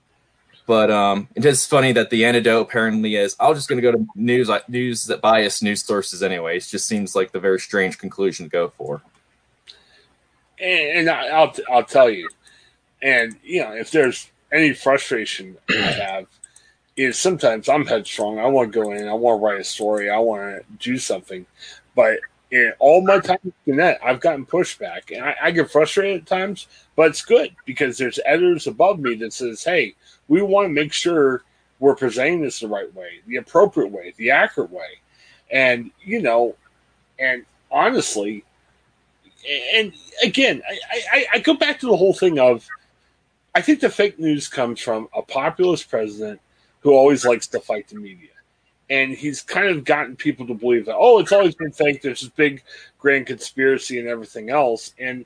But 0.66 0.90
um, 0.90 1.28
it 1.36 1.46
is 1.46 1.68
funny 1.68 1.92
that 1.94 2.10
the 2.10 2.26
antidote 2.26 2.64
apparently 2.64 3.16
is 3.16 3.36
I'm 3.40 3.54
just 3.54 3.70
going 3.70 3.82
to 3.82 3.92
go 3.92 3.92
to 3.92 4.08
news 4.16 4.50
news 4.68 5.06
that 5.06 5.22
bias 5.22 5.62
news 5.62 5.84
sources 5.84 6.24
anyway. 6.24 6.58
It 6.58 6.66
just 6.68 6.88
seems 6.88 7.16
like 7.16 7.32
the 7.32 7.40
very 7.40 7.60
strange 7.60 8.00
conclusion 8.00 8.48
to 8.48 8.50
go 8.50 8.70
for. 8.70 9.04
And, 10.60 11.08
and 11.08 11.10
I'll 11.12 11.54
I'll 11.72 11.84
tell 11.84 12.10
you, 12.10 12.28
and 13.04 13.36
you 13.44 13.62
know 13.62 13.74
if 13.74 13.92
there's 13.92 14.32
any 14.52 14.74
frustration 14.74 15.58
I 15.70 15.92
have 15.92 16.26
is 17.00 17.18
sometimes 17.18 17.70
I'm 17.70 17.86
headstrong. 17.86 18.40
I 18.40 18.48
want 18.48 18.74
to 18.74 18.80
go 18.80 18.92
in. 18.92 19.08
I 19.08 19.14
want 19.14 19.40
to 19.40 19.46
write 19.46 19.62
a 19.62 19.64
story. 19.64 20.10
I 20.10 20.18
want 20.18 20.42
to 20.42 20.64
do 20.78 20.98
something, 20.98 21.46
but 21.96 22.20
in 22.52 22.74
all 22.80 23.02
my 23.02 23.20
time 23.20 23.54
in 23.68 23.78
that, 23.78 24.00
I've 24.04 24.20
gotten 24.20 24.46
pushback, 24.46 25.16
and 25.16 25.24
I, 25.24 25.36
I, 25.44 25.52
get 25.52 25.70
frustrated 25.70 26.22
at 26.22 26.28
times. 26.28 26.68
But 26.96 27.12
it's 27.12 27.24
good 27.24 27.56
because 27.66 27.98
there's 27.98 28.20
editors 28.26 28.66
above 28.66 29.00
me 29.00 29.14
that 29.16 29.34
says, 29.34 29.64
"Hey, 29.64 29.94
we 30.28 30.42
want 30.42 30.66
to 30.66 30.74
make 30.74 30.92
sure 30.92 31.44
we're 31.80 31.96
presenting 31.96 32.42
this 32.42 32.60
the 32.60 32.68
right 32.68 32.94
way, 32.94 33.22
the 33.28 33.38
appropriate 33.38 33.92
way, 33.92 34.14
the 34.18 34.32
accurate 34.32 34.72
way. 34.72 35.00
And, 35.52 35.92
you 36.02 36.22
know, 36.22 36.56
and 37.18 37.46
honestly, 37.72 38.44
and 39.74 39.94
again, 40.24 40.62
I, 40.70 41.02
I, 41.12 41.26
I 41.34 41.40
go 41.40 41.54
back 41.54 41.80
to 41.80 41.88
the 41.88 41.96
whole 41.96 42.14
thing 42.14 42.40
of 42.40 42.68
I 43.56 43.62
think 43.62 43.80
the 43.80 43.90
fake 43.90 44.20
news 44.20 44.48
comes 44.48 44.80
from 44.80 45.08
a 45.16 45.22
populist 45.22 45.90
president 45.90 46.40
who 46.82 46.92
always 46.92 47.26
likes 47.26 47.48
to 47.48 47.60
fight 47.60 47.88
the 47.88 47.96
media. 47.96 48.30
And 48.90 49.12
he's 49.12 49.42
kind 49.42 49.70
of 49.70 49.86
gotten 49.86 50.16
people 50.16 50.48
to 50.48 50.54
believe 50.54 50.86
that, 50.86 50.96
oh, 50.96 51.20
it's 51.20 51.32
always 51.32 51.56
been 51.56 51.72
fake. 51.72 52.02
There's 52.02 52.22
this 52.22 52.30
big 52.30 52.64
grand 52.98 53.28
conspiracy 53.28 54.00
and 54.00 54.08
everything 54.08 54.50
else. 54.50 54.94
And 54.98 55.26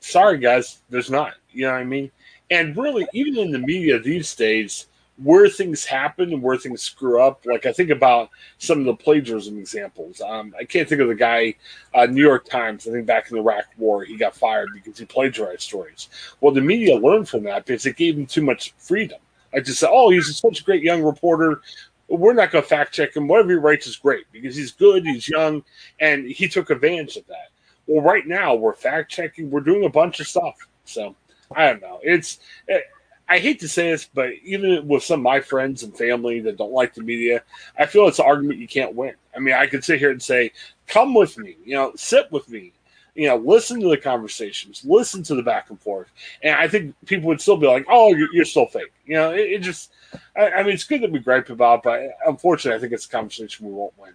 sorry, 0.00 0.38
guys, 0.38 0.80
there's 0.90 1.10
not. 1.10 1.34
You 1.52 1.66
know 1.66 1.72
what 1.72 1.80
I 1.80 1.84
mean? 1.84 2.10
And 2.50 2.76
really, 2.76 3.06
even 3.12 3.38
in 3.38 3.50
the 3.52 3.58
media 3.58 3.98
these 3.98 4.34
days, 4.34 4.86
where 5.22 5.48
things 5.48 5.84
happen 5.84 6.32
and 6.32 6.42
where 6.42 6.56
things 6.56 6.82
screw 6.82 7.20
up, 7.20 7.46
like 7.46 7.66
I 7.66 7.72
think 7.72 7.90
about 7.90 8.30
some 8.58 8.80
of 8.80 8.84
the 8.84 8.94
plagiarism 8.94 9.58
examples. 9.58 10.20
Um, 10.20 10.54
I 10.58 10.64
can't 10.64 10.88
think 10.88 11.00
of 11.00 11.08
the 11.08 11.14
guy, 11.14 11.54
uh, 11.94 12.06
New 12.06 12.22
York 12.22 12.46
Times, 12.46 12.88
I 12.88 12.90
think 12.90 13.06
back 13.06 13.30
in 13.30 13.36
the 13.36 13.42
Iraq 13.42 13.66
War, 13.78 14.04
he 14.04 14.16
got 14.16 14.34
fired 14.34 14.70
because 14.74 14.98
he 14.98 15.04
plagiarized 15.04 15.62
stories. 15.62 16.08
Well, 16.40 16.52
the 16.52 16.60
media 16.60 16.96
learned 16.96 17.28
from 17.28 17.44
that 17.44 17.64
because 17.64 17.86
it 17.86 17.96
gave 17.96 18.18
him 18.18 18.26
too 18.26 18.42
much 18.42 18.74
freedom. 18.76 19.20
I 19.54 19.60
just 19.60 19.80
said, 19.80 19.90
oh, 19.92 20.10
he's 20.10 20.36
such 20.36 20.60
a 20.60 20.64
great 20.64 20.82
young 20.82 21.02
reporter. 21.02 21.60
We're 22.08 22.34
not 22.34 22.50
going 22.50 22.62
to 22.62 22.68
fact 22.68 22.92
check 22.92 23.16
him. 23.16 23.28
Whatever 23.28 23.50
he 23.50 23.56
writes 23.56 23.86
is 23.86 23.96
great 23.96 24.26
because 24.32 24.56
he's 24.56 24.72
good, 24.72 25.06
he's 25.06 25.28
young, 25.28 25.62
and 26.00 26.26
he 26.26 26.48
took 26.48 26.70
advantage 26.70 27.16
of 27.16 27.26
that. 27.28 27.48
Well, 27.86 28.02
right 28.02 28.26
now, 28.26 28.54
we're 28.54 28.74
fact 28.74 29.10
checking, 29.10 29.50
we're 29.50 29.60
doing 29.60 29.84
a 29.84 29.90
bunch 29.90 30.20
of 30.20 30.26
stuff. 30.26 30.56
So, 30.84 31.14
I 31.54 31.66
don't 31.66 31.82
know. 31.82 32.00
It's 32.02 32.40
it, 32.68 32.84
I 33.28 33.38
hate 33.38 33.60
to 33.60 33.68
say 33.68 33.90
this, 33.90 34.08
but 34.12 34.30
even 34.44 34.86
with 34.86 35.02
some 35.02 35.20
of 35.20 35.24
my 35.24 35.40
friends 35.40 35.82
and 35.82 35.96
family 35.96 36.40
that 36.40 36.58
don't 36.58 36.72
like 36.72 36.94
the 36.94 37.02
media, 37.02 37.42
I 37.78 37.86
feel 37.86 38.06
it's 38.06 38.18
an 38.18 38.26
argument 38.26 38.58
you 38.58 38.68
can't 38.68 38.94
win. 38.94 39.14
I 39.34 39.38
mean, 39.38 39.54
I 39.54 39.66
could 39.66 39.82
sit 39.82 39.98
here 39.98 40.10
and 40.10 40.22
say, 40.22 40.52
"Come 40.86 41.14
with 41.14 41.38
me," 41.38 41.56
you 41.64 41.74
know, 41.74 41.92
sit 41.96 42.30
with 42.30 42.48
me, 42.50 42.72
you 43.14 43.28
know, 43.28 43.36
listen 43.36 43.80
to 43.80 43.88
the 43.88 43.96
conversations, 43.96 44.82
listen 44.84 45.22
to 45.24 45.34
the 45.34 45.42
back 45.42 45.70
and 45.70 45.80
forth, 45.80 46.08
and 46.42 46.54
I 46.54 46.68
think 46.68 46.94
people 47.06 47.28
would 47.28 47.40
still 47.40 47.56
be 47.56 47.66
like, 47.66 47.86
"Oh, 47.88 48.14
you're, 48.14 48.32
you're 48.32 48.44
still 48.44 48.66
fake," 48.66 48.92
you 49.06 49.14
know. 49.14 49.32
It, 49.32 49.52
it 49.52 49.58
just, 49.62 49.92
I, 50.36 50.50
I, 50.50 50.62
mean, 50.62 50.74
it's 50.74 50.84
good 50.84 51.02
that 51.02 51.12
we 51.12 51.18
gripe 51.18 51.50
about, 51.50 51.82
but 51.82 52.00
unfortunately, 52.26 52.76
I 52.76 52.80
think 52.80 52.92
it's 52.92 53.06
a 53.06 53.10
conversation 53.10 53.66
we 53.66 53.72
won't 53.72 53.96
win. 53.98 54.12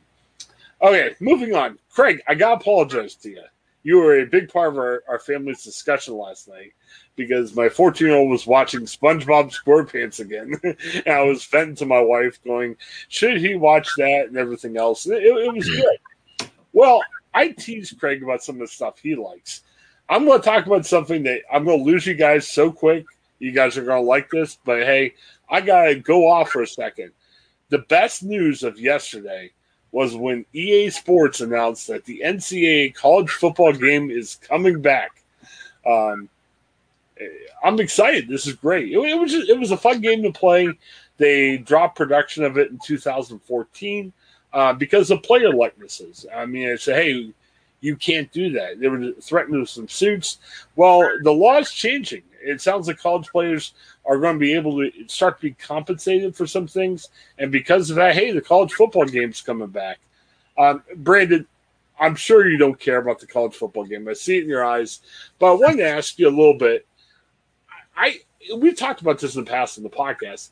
Okay, 0.81 1.15
moving 1.19 1.55
on. 1.55 1.77
Craig, 1.89 2.21
I 2.27 2.35
gotta 2.35 2.55
apologize 2.55 3.15
to 3.15 3.29
you 3.29 3.43
you 3.83 3.97
were 3.97 4.19
a 4.19 4.25
big 4.25 4.51
part 4.51 4.69
of 4.69 4.77
our, 4.77 5.03
our 5.07 5.19
family's 5.19 5.63
discussion 5.63 6.17
last 6.17 6.47
night 6.47 6.73
because 7.15 7.55
my 7.55 7.69
14 7.69 8.07
year 8.07 8.15
old 8.15 8.29
was 8.29 8.45
watching 8.45 8.81
SpongeBob 8.81 9.53
SquarePants 9.53 10.19
again. 10.19 10.59
and 11.05 11.13
I 11.15 11.23
was 11.23 11.45
venting 11.45 11.75
to 11.75 11.85
my 11.85 12.01
wife, 12.01 12.43
going, 12.43 12.75
should 13.07 13.37
he 13.37 13.55
watch 13.55 13.87
that 13.97 14.25
and 14.27 14.37
everything 14.37 14.77
else? 14.77 15.07
It, 15.07 15.23
it 15.23 15.53
was 15.53 15.69
good. 15.69 16.49
Well, 16.73 17.01
I 17.33 17.49
tease 17.49 17.93
Craig 17.97 18.23
about 18.23 18.43
some 18.43 18.55
of 18.55 18.61
the 18.61 18.67
stuff 18.67 18.99
he 18.99 19.15
likes. 19.15 19.61
I'm 20.09 20.25
going 20.25 20.39
to 20.39 20.45
talk 20.45 20.65
about 20.65 20.85
something 20.85 21.23
that 21.23 21.41
I'm 21.51 21.65
going 21.65 21.79
to 21.79 21.85
lose 21.85 22.05
you 22.05 22.15
guys 22.15 22.47
so 22.47 22.71
quick. 22.71 23.05
You 23.37 23.51
guys 23.51 23.77
are 23.77 23.85
going 23.85 24.01
to 24.01 24.07
like 24.07 24.29
this, 24.29 24.57
but 24.65 24.79
hey, 24.79 25.13
I 25.49 25.61
got 25.61 25.85
to 25.85 25.95
go 25.95 26.27
off 26.27 26.49
for 26.49 26.63
a 26.63 26.67
second. 26.67 27.11
The 27.69 27.79
best 27.79 28.23
news 28.23 28.63
of 28.63 28.79
yesterday 28.79 29.51
was 29.91 30.15
when 30.15 30.45
EA 30.53 30.89
Sports 30.89 31.41
announced 31.41 31.87
that 31.87 32.05
the 32.05 32.21
NCAA 32.25 32.93
college 32.95 33.29
football 33.29 33.73
game 33.73 34.11
is 34.11 34.35
coming 34.35 34.81
back. 34.81 35.23
Um, 35.85 36.29
I'm 37.63 37.79
excited. 37.79 38.27
This 38.27 38.47
is 38.47 38.53
great. 38.53 38.91
It, 38.91 38.97
it 38.97 39.19
was 39.19 39.31
just, 39.31 39.49
it 39.49 39.59
was 39.59 39.71
a 39.71 39.77
fun 39.77 40.01
game 40.01 40.23
to 40.23 40.31
play. 40.31 40.69
They 41.17 41.57
dropped 41.57 41.97
production 41.97 42.43
of 42.43 42.57
it 42.57 42.71
in 42.71 42.79
2014 42.83 44.13
uh, 44.53 44.73
because 44.73 45.11
of 45.11 45.23
player 45.23 45.53
likenesses. 45.53 46.25
I 46.33 46.45
mean, 46.45 46.71
I 46.71 46.75
said, 46.75 47.03
hey, 47.03 47.33
you 47.81 47.95
can't 47.95 48.31
do 48.31 48.51
that. 48.51 48.79
They 48.79 48.87
were 48.87 49.13
threatened 49.21 49.59
with 49.59 49.69
some 49.69 49.87
suits. 49.87 50.39
Well, 50.75 51.09
the 51.23 51.31
law 51.31 51.57
is 51.57 51.71
changing. 51.71 52.23
It 52.41 52.61
sounds 52.61 52.87
like 52.87 52.99
college 52.99 53.27
players 53.27 53.73
are 54.05 54.17
going 54.17 54.35
to 54.35 54.39
be 54.39 54.53
able 54.53 54.77
to 54.79 54.91
start 55.07 55.37
to 55.37 55.47
be 55.47 55.51
compensated 55.51 56.35
for 56.35 56.47
some 56.47 56.67
things, 56.67 57.09
and 57.37 57.51
because 57.51 57.89
of 57.89 57.97
that, 57.97 58.15
hey, 58.15 58.31
the 58.31 58.41
college 58.41 58.73
football 58.73 59.05
game's 59.05 59.41
coming 59.41 59.67
back. 59.67 59.99
Um, 60.57 60.83
Brandon, 60.95 61.45
I'm 61.99 62.15
sure 62.15 62.49
you 62.49 62.57
don't 62.57 62.79
care 62.79 62.97
about 62.97 63.19
the 63.19 63.27
college 63.27 63.55
football 63.55 63.83
game. 63.83 64.07
I 64.07 64.13
see 64.13 64.37
it 64.37 64.43
in 64.43 64.49
your 64.49 64.65
eyes, 64.65 65.01
but 65.37 65.47
I 65.47 65.53
wanted 65.53 65.77
to 65.77 65.89
ask 65.89 66.17
you 66.17 66.27
a 66.27 66.29
little 66.29 66.57
bit. 66.57 66.87
I 67.95 68.19
we've 68.55 68.77
talked 68.77 69.01
about 69.01 69.19
this 69.19 69.35
in 69.35 69.43
the 69.43 69.49
past 69.49 69.77
in 69.77 69.83
the 69.83 69.89
podcast. 69.89 70.49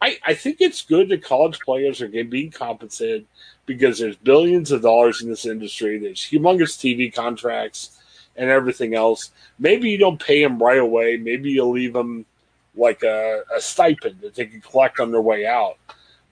I, 0.00 0.18
I 0.24 0.34
think 0.34 0.58
it's 0.60 0.82
good 0.82 1.08
that 1.08 1.24
college 1.24 1.58
players 1.60 2.02
are 2.02 2.08
getting 2.08 2.30
being 2.30 2.50
compensated 2.50 3.26
because 3.64 3.98
there's 3.98 4.16
billions 4.16 4.70
of 4.70 4.82
dollars 4.82 5.22
in 5.22 5.28
this 5.28 5.46
industry. 5.46 5.98
There's 5.98 6.20
humongous 6.20 6.76
TV 6.76 7.12
contracts 7.12 7.98
and 8.36 8.50
everything 8.50 8.94
else. 8.94 9.30
Maybe 9.58 9.90
you 9.90 9.98
don't 9.98 10.20
pay 10.20 10.42
them 10.42 10.58
right 10.62 10.78
away. 10.78 11.16
Maybe 11.16 11.50
you 11.50 11.64
leave 11.64 11.94
them 11.94 12.26
like 12.74 13.02
a, 13.02 13.42
a 13.54 13.60
stipend 13.60 14.20
that 14.20 14.34
they 14.34 14.46
can 14.46 14.60
collect 14.60 15.00
on 15.00 15.10
their 15.10 15.22
way 15.22 15.46
out. 15.46 15.78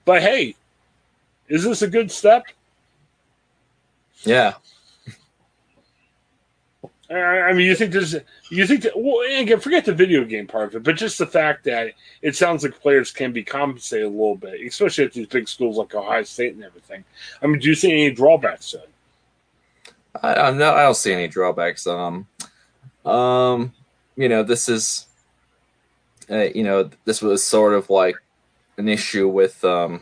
But 0.05 0.21
hey, 0.21 0.55
is 1.47 1.63
this 1.63 1.81
a 1.81 1.87
good 1.87 2.11
step? 2.11 2.43
Yeah, 4.21 4.53
I 7.09 7.53
mean, 7.53 7.67
you 7.67 7.75
think 7.75 7.91
there's, 7.91 8.15
you 8.49 8.65
think 8.65 8.81
that, 8.81 8.93
well, 8.95 9.19
again, 9.39 9.59
forget 9.59 9.85
the 9.85 9.93
video 9.93 10.25
game 10.25 10.47
part 10.47 10.69
of 10.69 10.75
it, 10.75 10.83
but 10.83 10.95
just 10.95 11.19
the 11.19 11.27
fact 11.27 11.63
that 11.65 11.93
it 12.23 12.35
sounds 12.35 12.63
like 12.63 12.79
players 12.79 13.11
can 13.11 13.31
be 13.31 13.43
compensated 13.43 14.07
a 14.07 14.09
little 14.09 14.35
bit, 14.35 14.59
especially 14.65 15.05
at 15.05 15.13
these 15.13 15.27
big 15.27 15.47
schools 15.47 15.77
like 15.77 15.93
Ohio 15.93 16.23
State 16.23 16.55
and 16.55 16.63
everything. 16.63 17.03
I 17.43 17.47
mean, 17.47 17.59
do 17.59 17.69
you 17.69 17.75
see 17.75 17.91
any 17.91 18.11
drawbacks 18.11 18.71
to 18.71 18.77
it? 18.77 18.89
I, 20.23 20.49
not, 20.51 20.77
I 20.77 20.83
don't 20.83 20.95
see 20.95 21.13
any 21.13 21.27
drawbacks. 21.27 21.85
Um, 21.85 22.27
um, 23.05 23.73
you 24.15 24.29
know, 24.29 24.41
this 24.41 24.67
is, 24.67 25.05
uh, 26.31 26.47
you 26.55 26.63
know, 26.63 26.89
this 27.03 27.21
was 27.21 27.43
sort 27.43 27.73
of 27.73 27.89
like 27.91 28.15
an 28.77 28.87
issue 28.87 29.27
with 29.27 29.63
um, 29.63 30.01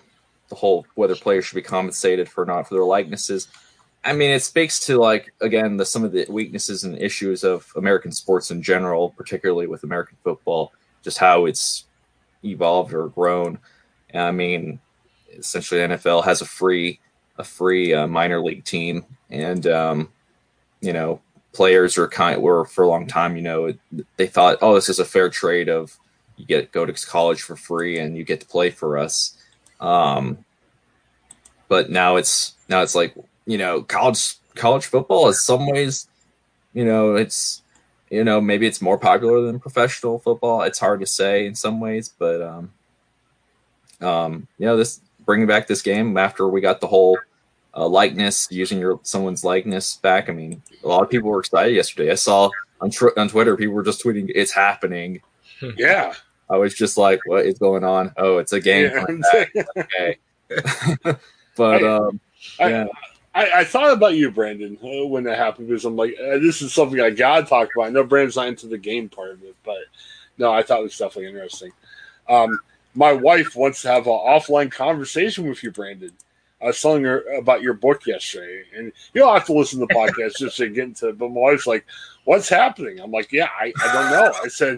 the 0.50 0.56
whole 0.56 0.86
whether 0.96 1.16
players 1.16 1.46
should 1.46 1.56
be 1.56 1.62
compensated 1.62 2.30
for 2.30 2.46
not 2.46 2.68
for 2.68 2.76
their 2.76 2.86
likenesses. 2.86 3.48
I 4.06 4.14
mean, 4.14 4.32
it 4.32 4.44
speaks 4.44 4.80
to 4.88 4.98
like 4.98 5.34
again 5.42 5.78
the 5.78 5.86
some 5.86 6.04
of 6.04 6.12
the 6.12 6.26
weaknesses 6.30 6.84
and 6.84 6.98
issues 7.00 7.44
of 7.44 7.72
American 7.76 8.12
sports 8.12 8.52
in 8.52 8.62
general, 8.62 9.12
particularly 9.12 9.68
with 9.68 9.84
American 9.84 10.18
football, 10.24 10.74
just 11.04 11.18
how 11.18 11.46
it's 11.46 11.86
evolved 12.44 12.94
or 12.94 13.08
grown. 13.08 13.60
I 14.14 14.32
mean, 14.32 14.80
essentially, 15.32 15.82
NFL 15.82 16.26
has 16.26 16.42
a 16.42 16.46
free 16.46 17.00
a 17.38 17.44
free 17.44 17.94
uh, 17.94 18.08
minor 18.08 18.42
league 18.42 18.66
team, 18.66 19.06
and 19.30 19.66
um, 19.68 20.10
you 20.82 20.94
know, 20.94 21.22
players 21.54 21.98
are 21.98 22.08
kind 22.08 22.42
were 22.42 22.66
for 22.66 22.84
a 22.84 22.90
long 22.90 23.08
time. 23.08 23.36
You 23.36 23.44
know, 23.44 23.74
they 24.18 24.28
thought, 24.28 24.58
oh, 24.62 24.76
this 24.76 24.90
is 24.90 25.00
a 25.00 25.06
fair 25.06 25.30
trade 25.30 25.70
of 25.70 25.98
you 26.36 26.46
get 26.46 26.72
go 26.72 26.86
to 26.86 26.94
college 27.08 27.42
for 27.42 27.56
free 27.56 28.00
and 28.00 28.18
you 28.18 28.24
get 28.24 28.42
to 28.42 28.48
play 28.48 28.70
for 28.70 28.98
us. 28.98 29.38
Um, 29.80 30.46
but 31.68 31.90
now 31.90 32.18
it's 32.18 32.56
now 32.70 32.82
it's 32.82 32.96
like 32.96 33.16
you 33.46 33.58
know, 33.58 33.82
college 33.82 34.36
college 34.56 34.86
football 34.86 35.28
is 35.28 35.42
some 35.42 35.68
ways, 35.68 36.08
you 36.74 36.86
know, 36.86 37.16
it's 37.16 37.62
you 38.10 38.24
know 38.24 38.40
maybe 38.40 38.68
it's 38.68 38.82
more 38.82 38.98
popular 38.98 39.42
than 39.42 39.60
professional 39.60 40.20
football. 40.20 40.62
It's 40.62 40.80
hard 40.80 41.00
to 41.02 41.08
say 41.08 41.46
in 41.46 41.56
some 41.56 41.80
ways, 41.80 42.14
but 42.18 42.42
um, 42.42 42.72
um, 44.02 44.48
you 44.58 44.66
know, 44.66 44.78
this 44.78 45.02
bringing 45.26 45.48
back 45.48 45.68
this 45.68 45.82
game 45.82 46.18
after 46.18 46.48
we 46.48 46.62
got 46.62 46.82
the 46.82 46.88
whole 46.88 47.18
uh, 47.76 47.88
likeness 47.88 48.48
using 48.52 48.80
your 48.80 49.00
someone's 49.04 49.44
likeness 49.44 49.98
back. 49.98 50.30
I 50.30 50.34
mean, 50.34 50.62
a 50.84 50.88
lot 50.88 51.04
of 51.04 51.10
people 51.10 51.30
were 51.30 51.40
excited 51.40 51.76
yesterday. 51.76 52.12
I 52.12 52.16
saw 52.16 52.50
on 52.82 52.92
tr- 52.92 53.18
on 53.18 53.30
Twitter 53.30 53.58
people 53.58 53.74
were 53.74 53.84
just 53.84 54.04
tweeting, 54.04 54.32
"It's 54.34 54.52
happening." 54.52 55.22
Yeah. 55.78 56.14
I 56.50 56.58
was 56.58 56.74
just 56.74 56.98
like, 56.98 57.20
"What 57.26 57.46
is 57.46 57.58
going 57.58 57.84
on?" 57.84 58.12
Oh, 58.18 58.38
it's 58.38 58.54
a 58.54 58.60
game. 58.60 58.92
Yeah. 58.94 59.64
okay. 59.78 60.18
but 61.56 61.84
um, 61.84 62.20
yeah. 62.60 62.86
I, 62.86 63.13
I, 63.36 63.64
thought 63.64 63.92
about 63.92 64.16
you, 64.16 64.30
Brandon, 64.30 64.78
uh, 64.84 65.08
when 65.08 65.24
that 65.24 65.38
happened 65.38 65.68
because 65.68 65.86
I'm 65.86 65.96
like, 65.96 66.16
uh, 66.20 66.38
this 66.38 66.62
is 66.62 66.74
something 66.74 67.00
I 67.00 67.10
gotta 67.10 67.46
talk 67.46 67.70
about. 67.76 67.88
I 67.88 67.90
know 67.90 68.04
Brandon's 68.04 68.36
not 68.36 68.48
into 68.48 68.68
the 68.68 68.78
game 68.78 69.10
part 69.10 69.32
of 69.32 69.44
it, 69.44 69.56
but 69.64 69.80
no, 70.38 70.52
I 70.52 70.62
thought 70.62 70.80
it 70.80 70.84
was 70.84 70.98
definitely 70.98 71.30
interesting. 71.30 71.72
Um, 72.30 72.60
my 72.96 73.12
wife 73.12 73.56
wants 73.56 73.82
to 73.82 73.88
have 73.90 74.06
an 74.06 74.14
offline 74.14 74.72
conversation 74.72 75.50
with 75.50 75.64
you, 75.64 75.72
Brandon. 75.72 76.12
I 76.62 76.68
was 76.68 76.82
telling 76.82 77.04
her 77.04 77.24
about 77.34 77.62
your 77.62 77.74
book 77.74 78.06
yesterday, 78.06 78.64
and 78.76 78.92
you 79.14 79.22
don't 79.22 79.34
have 79.34 79.46
to 79.48 79.54
listen 79.54 79.80
to 79.80 79.86
the 79.88 79.94
podcast 79.94 80.38
just 80.38 80.58
to 80.58 80.70
get 80.70 80.86
into 80.86 81.10
it. 81.10 81.18
But 81.18 81.30
my 81.30 81.42
wife's 81.42 81.68
like, 81.68 81.86
"What's 82.24 82.48
happening?" 82.48 83.00
I'm 83.00 83.12
like, 83.12 83.32
"Yeah, 83.34 83.50
I, 83.60 83.74
I 83.82 83.94
don't 83.94 84.12
know." 84.12 84.34
I 84.44 84.48
said, 84.48 84.78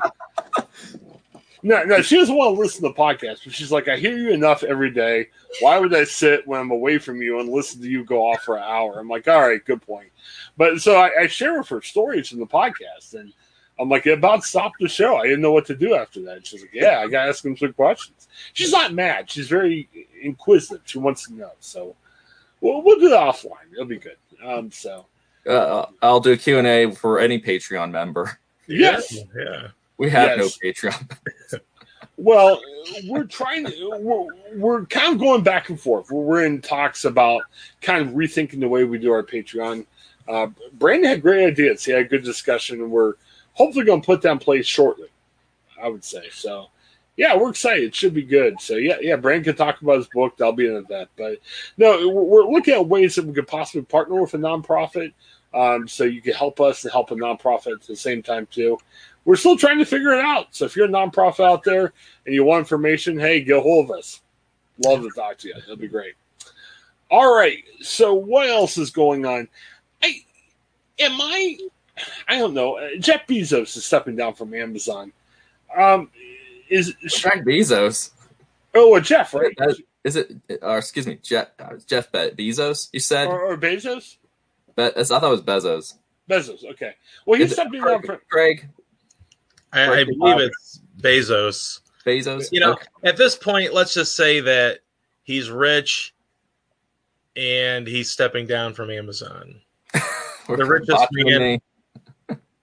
no, 1.66 1.84
no, 1.84 2.00
she 2.04 2.16
doesn't 2.16 2.36
want 2.36 2.56
to 2.56 2.62
listen 2.62 2.84
to 2.84 2.90
the 2.90 2.94
podcast, 2.94 3.40
but 3.44 3.52
she's 3.52 3.72
like, 3.72 3.88
I 3.88 3.98
hear 3.98 4.16
you 4.16 4.30
enough 4.30 4.62
every 4.62 4.92
day. 4.92 5.30
Why 5.62 5.80
would 5.80 5.96
I 5.96 6.04
sit 6.04 6.46
when 6.48 6.60
I'm 6.60 6.70
away 6.70 7.00
from 7.00 7.24
you 7.24 7.40
and 7.40 7.50
listen 7.50 7.82
to 7.82 7.90
you 7.90 8.04
go 8.04 8.24
off 8.32 8.44
for 8.44 8.58
an 8.58 8.64
hour? 8.64 9.00
I'm 9.00 9.10
like, 9.10 9.28
all 9.28 9.42
right, 9.42 9.66
good 9.66 9.82
point. 9.82 10.10
But 10.58 10.80
so 10.80 10.96
I, 10.96 11.22
I 11.22 11.28
share 11.28 11.58
with 11.58 11.68
her 11.70 11.82
stories 11.82 12.30
from 12.30 12.38
the 12.38 12.46
podcast, 12.46 13.16
and 13.16 13.34
I'm 13.80 13.90
like, 13.90 14.06
it 14.06 14.12
about 14.12 14.44
stopped 14.44 14.76
the 14.80 14.88
show. 14.88 15.18
I 15.18 15.24
didn't 15.24 15.42
know 15.42 15.54
what 15.54 15.66
to 15.66 15.76
do 15.76 15.96
after 15.96 16.22
that. 16.26 16.46
She's 16.46 16.62
like, 16.62 16.70
yeah, 16.72 17.00
I 17.00 17.08
got 17.08 17.24
to 17.24 17.30
ask 17.30 17.44
him 17.44 17.58
some 17.58 17.74
questions. 17.74 18.28
She's 18.54 18.72
not 18.72 18.94
mad. 18.94 19.32
She's 19.32 19.48
very 19.48 19.90
inquisitive. 20.22 20.84
She 20.86 21.00
wants 21.00 21.26
to 21.26 21.34
know. 21.34 21.54
So 21.62 21.96
we'll, 22.62 22.84
we'll 22.84 23.00
do 23.00 23.08
it 23.08 23.18
offline. 23.18 23.74
It'll 23.74 23.86
be 23.86 23.98
good. 23.98 24.18
Um, 24.44 24.70
so 24.72 25.08
uh, 25.50 25.88
I'll 26.04 26.20
do 26.20 26.34
a 26.34 26.38
Q&A 26.38 26.92
for 26.92 27.18
any 27.18 27.42
Patreon 27.42 27.90
member. 27.90 28.38
Yes. 28.68 29.18
Yeah. 29.36 29.70
We 29.98 30.10
have 30.10 30.38
yes. 30.38 30.60
no 30.62 30.70
Patreon. 30.70 31.62
well, 32.18 32.62
we're 33.06 33.24
trying 33.24 33.66
to, 33.66 33.98
we're, 34.00 34.28
we're 34.56 34.86
kind 34.86 35.14
of 35.14 35.20
going 35.20 35.44
back 35.44 35.70
and 35.70 35.80
forth. 35.80 36.12
We're 36.12 36.46
in 36.46 36.62
talks 36.62 37.06
about 37.06 37.44
kind 37.82 38.08
of 38.08 38.14
rethinking 38.14 38.60
the 38.60 38.68
way 38.68 38.84
we 38.84 38.98
do 38.98 39.12
our 39.12 39.24
Patreon. 39.24 39.86
Uh, 40.28 40.48
Brandon 40.74 41.10
had 41.10 41.22
great 41.22 41.46
ideas. 41.46 41.86
He 41.86 41.92
had 41.92 42.02
a 42.02 42.08
good 42.08 42.24
discussion, 42.24 42.82
and 42.82 42.92
we're 42.92 43.14
hopefully 43.54 43.86
going 43.86 44.02
to 44.02 44.06
put 44.06 44.22
that 44.24 44.32
in 44.32 44.40
place 44.40 44.66
shortly, 44.66 45.08
I 45.82 45.88
would 45.88 46.04
say. 46.04 46.30
So, 46.32 46.68
yeah, 47.16 47.38
we're 47.38 47.52
excited. 47.52 47.84
It 47.84 47.96
should 47.96 48.14
be 48.14 48.24
good. 48.24 48.60
So, 48.60 48.76
yeah, 48.76 48.98
yeah, 49.02 49.16
Brandon 49.16 49.46
can 49.46 49.56
talk 49.56 49.82
about 49.82 49.98
his 49.98 50.10
book. 50.14 50.36
That'll 50.38 50.54
be 50.54 50.68
an 50.68 50.76
event. 50.76 51.10
But 51.16 51.40
no, 51.78 52.10
we're 52.10 52.50
looking 52.50 52.74
at 52.74 52.88
ways 52.88 53.16
that 53.16 53.26
we 53.26 53.34
could 53.34 53.48
possibly 53.48 53.84
partner 53.84 54.20
with 54.20 54.34
a 54.34 54.38
nonprofit 54.38 55.14
um, 55.54 55.88
so 55.88 56.04
you 56.04 56.22
can 56.22 56.34
help 56.34 56.60
us 56.60 56.84
and 56.84 56.92
help 56.92 57.12
a 57.12 57.16
nonprofit 57.16 57.74
at 57.74 57.82
the 57.84 57.96
same 57.96 58.22
time, 58.22 58.48
too 58.52 58.78
we're 59.26 59.36
still 59.36 59.58
trying 59.58 59.80
to 59.80 59.86
figure 59.86 60.14
it 60.14 60.24
out. 60.24 60.48
So 60.52 60.66
if 60.66 60.76
you're 60.76 60.86
a 60.86 60.90
nonprofit 60.90 61.46
out 61.46 61.64
there 61.64 61.92
and 62.26 62.34
you 62.34 62.44
want 62.44 62.60
information, 62.60 63.20
hey, 63.20 63.42
get 63.42 63.62
hold 63.62 63.90
of 63.90 63.98
us. 63.98 64.22
Love 64.84 65.02
to 65.02 65.10
talk 65.10 65.38
to 65.40 65.48
you. 65.48 65.56
That'd 65.56 65.80
be 65.80 65.88
great. 65.88 66.14
All 67.10 67.36
right. 67.36 67.64
So 67.82 68.14
what 68.14 68.48
else 68.48 68.78
is 68.78 68.92
going 68.92 69.26
on? 69.26 69.48
I 70.04 70.22
am 71.00 71.20
I. 71.20 71.58
I 72.28 72.38
don't 72.38 72.54
know. 72.54 72.78
Uh, 72.78 72.90
Jeff 73.00 73.26
Bezos 73.26 73.76
is 73.78 73.86
stepping 73.86 74.16
down 74.16 74.34
from 74.34 74.54
Amazon. 74.54 75.14
Um, 75.76 76.12
is 76.70 76.94
Jeff 77.08 77.36
Bezos? 77.46 78.12
Oh, 78.74 78.90
well, 78.90 79.02
Jeff, 79.02 79.34
right? 79.34 79.56
Is 80.04 80.18
it? 80.18 80.36
Or 80.62 80.78
excuse 80.78 81.08
me, 81.08 81.18
Jeff 81.22 81.48
uh, 81.58 81.78
Jeff 81.88 82.12
Bezos? 82.12 82.90
You 82.92 83.00
said 83.00 83.28
or, 83.28 83.42
or 83.42 83.58
Bezos? 83.58 84.18
Be- 84.76 84.84
I 84.84 85.04
thought 85.04 85.24
it 85.24 85.30
was 85.30 85.42
Bezos. 85.42 85.96
Bezos. 86.30 86.66
Okay. 86.72 86.96
Well, 87.26 87.40
he's 87.40 87.54
stepping 87.54 87.82
down 87.82 88.02
from 88.04 88.20
Craig. 88.30 88.68
I, 89.76 90.00
I 90.00 90.04
believe 90.06 90.40
it's 90.40 90.82
Bezos. 91.00 91.82
Bezos. 92.06 92.50
You 92.52 92.62
know, 92.62 92.74
okay. 92.74 92.86
at 93.04 93.18
this 93.18 93.36
point, 93.36 93.74
let's 93.74 93.94
just 93.94 94.16
say 94.16 94.40
that 94.42 94.80
he's 95.24 95.50
rich 95.50 96.14
and 97.36 97.86
he's 97.88 98.10
stepping 98.10 98.48
down 98.48 98.74
from 98.74 98.90
Amazon. 98.90 99.62
the 99.94 100.66
richest 100.66 101.08
man. 101.12 101.60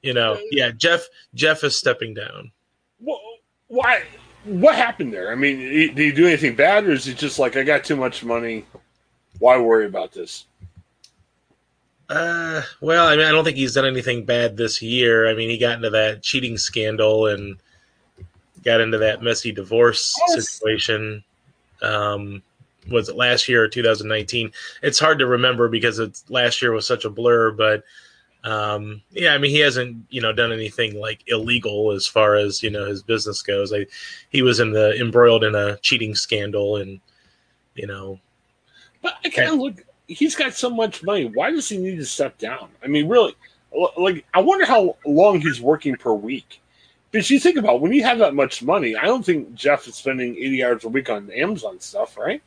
You 0.03 0.15
know, 0.15 0.41
yeah, 0.51 0.71
Jeff. 0.71 1.07
Jeff 1.35 1.63
is 1.63 1.77
stepping 1.77 2.15
down. 2.15 2.51
Well, 2.99 3.21
why? 3.69 4.03
What 4.45 4.75
happened 4.75 5.13
there? 5.13 5.31
I 5.31 5.37
mean, 5.37 5.59
did 5.59 5.99
he 5.99 6.13
do 6.13 6.27
anything 6.27 6.57
bad, 6.57 6.85
or 6.87 6.93
is 6.93 7.07
it 7.07 7.17
just 7.17 7.39
like 7.39 7.57
I 7.57 7.63
got 7.63 7.85
too 7.85 7.95
much 7.95 8.25
money? 8.25 8.65
Why 9.39 9.59
worry 9.59 9.87
about 9.87 10.13
this? 10.13 10.47
Uh, 12.09 12.63
well, 12.81 13.09
I 13.09 13.17
mean, 13.17 13.27
I 13.27 13.31
don't 13.31 13.45
think 13.45 13.57
he's 13.57 13.75
done 13.75 13.87
anything 13.87 14.25
bad 14.25 14.57
this 14.57 14.83
year. 14.83 15.29
I 15.29 15.35
mean, 15.35 15.49
he 15.49 15.59
got 15.59 15.77
into 15.77 15.91
that 15.91 16.23
cheating 16.23 16.59
scandal 16.59 17.27
and 17.27 17.57
got 18.63 18.81
into 18.81 18.99
that 18.99 19.23
messy 19.23 19.53
divorce 19.53 20.15
yes. 20.29 20.51
situation. 20.51 21.25
Um, 21.81 22.43
was 22.91 23.09
it 23.09 23.17
last 23.17 23.49
year 23.49 23.65
or 23.65 23.69
2019? 23.69 24.53
It's 24.83 24.99
hard 24.99 25.21
to 25.21 25.27
remember 25.27 25.69
because 25.69 25.99
it's 25.99 26.29
last 26.29 26.61
year 26.61 26.73
was 26.73 26.87
such 26.87 27.05
a 27.05 27.11
blur, 27.11 27.53
but 27.53 27.85
um, 28.45 29.03
yeah, 29.13 29.35
I 29.35 29.39
mean, 29.39 29.53
he 29.53 29.61
hasn't 29.61 30.05
you 30.11 30.21
know 30.21 30.33
done 30.33 30.53
anything 30.53 30.99
like 30.99 31.23
illegal 31.29 31.93
as 31.93 32.07
far 32.07 32.35
as 32.35 32.63
you 32.63 32.71
know 32.71 32.87
his 32.87 33.03
business 33.03 33.41
goes. 33.43 33.73
I, 33.73 33.87
he 34.31 34.43
was 34.43 34.59
in 34.59 34.73
the 34.73 34.99
embroiled 35.01 35.45
in 35.45 35.55
a 35.55 35.77
cheating 35.79 36.15
scandal, 36.15 36.77
and 36.77 37.01
you 37.75 37.87
know. 37.87 38.19
But 39.01 39.15
I 39.25 39.29
kind 39.29 39.51
of 39.51 39.59
look. 39.59 39.85
He's 40.07 40.35
got 40.35 40.55
so 40.55 40.69
much 40.69 41.03
money. 41.03 41.27
Why 41.27 41.51
does 41.51 41.69
he 41.69 41.79
need 41.79 41.97
to 41.97 42.05
step 42.05 42.39
down? 42.39 42.69
I 42.83 42.87
mean, 42.89 43.09
really, 43.09 43.35
like 43.97 44.25
I 44.35 44.41
wonder 44.41 44.67
how 44.67 44.97
long 45.07 45.41
he's 45.41 45.61
working 45.61 45.97
per 45.97 46.13
week. 46.13 46.61
Because 47.11 47.31
you 47.31 47.39
think 47.39 47.59
about 47.59 47.77
it, 47.77 47.81
when 47.83 47.93
you 47.93 48.03
have 48.05 48.19
that 48.19 48.35
much 48.35 48.63
money, 48.63 48.97
I 48.97 49.05
don't 49.05 49.25
think 49.25 49.55
Jeff 49.55 49.87
is 49.87 49.95
spending 49.97 50.35
eighty 50.37 50.65
hours 50.65 50.85
a 50.85 50.89
week 50.89 51.11
on 51.11 51.31
Amazon 51.31 51.79
stuff, 51.81 52.17
right? 52.17 52.43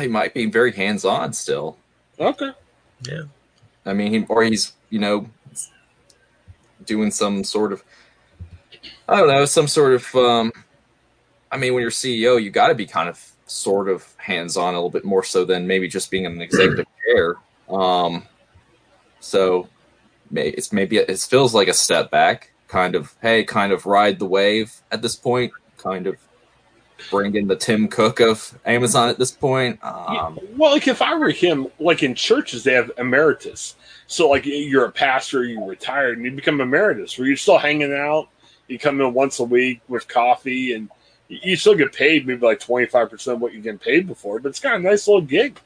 He 0.00 0.08
might 0.08 0.34
be 0.34 0.46
very 0.46 0.72
hands 0.72 1.04
on 1.04 1.32
still. 1.32 1.76
Okay. 2.18 2.50
Yeah. 3.02 3.22
I 3.86 3.94
mean, 3.94 4.12
he, 4.12 4.26
or 4.28 4.42
he's 4.42 4.72
you 4.90 4.98
know 4.98 5.28
doing 6.84 7.10
some 7.10 7.44
sort 7.44 7.72
of 7.72 7.82
I 9.08 9.16
don't 9.16 9.28
know 9.28 9.44
some 9.44 9.68
sort 9.68 9.94
of 9.94 10.14
um, 10.14 10.52
I 11.50 11.56
mean, 11.56 11.74
when 11.74 11.82
you're 11.82 11.90
CEO, 11.90 12.42
you 12.42 12.50
got 12.50 12.68
to 12.68 12.74
be 12.74 12.86
kind 12.86 13.08
of 13.08 13.32
sort 13.50 13.88
of 13.88 14.14
hands 14.16 14.56
on 14.56 14.74
a 14.74 14.76
little 14.76 14.90
bit 14.90 15.04
more 15.04 15.24
so 15.24 15.44
than 15.44 15.66
maybe 15.66 15.88
just 15.88 16.10
being 16.10 16.26
an 16.26 16.40
executive 16.40 16.86
chair. 17.06 17.36
Um, 17.68 18.24
so 19.20 19.68
it's 20.34 20.72
maybe 20.72 20.98
it 20.98 21.18
feels 21.20 21.54
like 21.54 21.68
a 21.68 21.74
step 21.74 22.10
back, 22.10 22.52
kind 22.68 22.94
of 22.94 23.14
hey, 23.22 23.44
kind 23.44 23.72
of 23.72 23.86
ride 23.86 24.18
the 24.18 24.26
wave 24.26 24.74
at 24.90 25.02
this 25.02 25.16
point, 25.16 25.52
kind 25.76 26.06
of 26.06 26.16
bring 27.10 27.34
in 27.34 27.46
the 27.46 27.56
Tim 27.56 27.88
Cook 27.88 28.20
of 28.20 28.58
Amazon 28.64 29.08
at 29.08 29.18
this 29.18 29.30
point. 29.30 29.78
Um, 29.82 30.14
yeah. 30.14 30.30
Well, 30.56 30.72
like 30.72 30.88
if 30.88 31.00
I 31.00 31.16
were 31.16 31.30
him, 31.30 31.68
like 31.78 32.02
in 32.02 32.14
churches, 32.14 32.64
they 32.64 32.74
have 32.74 32.90
emeritus. 32.98 33.76
So 34.06 34.28
like 34.28 34.44
you're 34.44 34.86
a 34.86 34.92
pastor, 34.92 35.44
you 35.44 35.64
retired, 35.64 36.16
and 36.16 36.24
you 36.26 36.32
become 36.32 36.60
emeritus, 36.60 37.18
where 37.18 37.28
you're 37.28 37.36
still 37.36 37.58
hanging 37.58 37.94
out. 37.94 38.28
You 38.66 38.78
come 38.78 39.00
in 39.00 39.14
once 39.14 39.38
a 39.38 39.44
week 39.44 39.80
with 39.88 40.08
coffee, 40.08 40.74
and 40.74 40.90
you 41.28 41.56
still 41.56 41.74
get 41.74 41.92
paid 41.92 42.26
maybe 42.26 42.44
like 42.44 42.60
twenty 42.60 42.86
five 42.86 43.10
percent 43.10 43.36
of 43.36 43.40
what 43.40 43.52
you 43.52 43.60
get 43.60 43.80
paid 43.80 44.06
before. 44.06 44.40
But 44.40 44.50
it's 44.50 44.60
kind 44.60 44.76
of 44.76 44.84
a 44.84 44.88
nice 44.88 45.06
little 45.06 45.22
gig. 45.22 45.58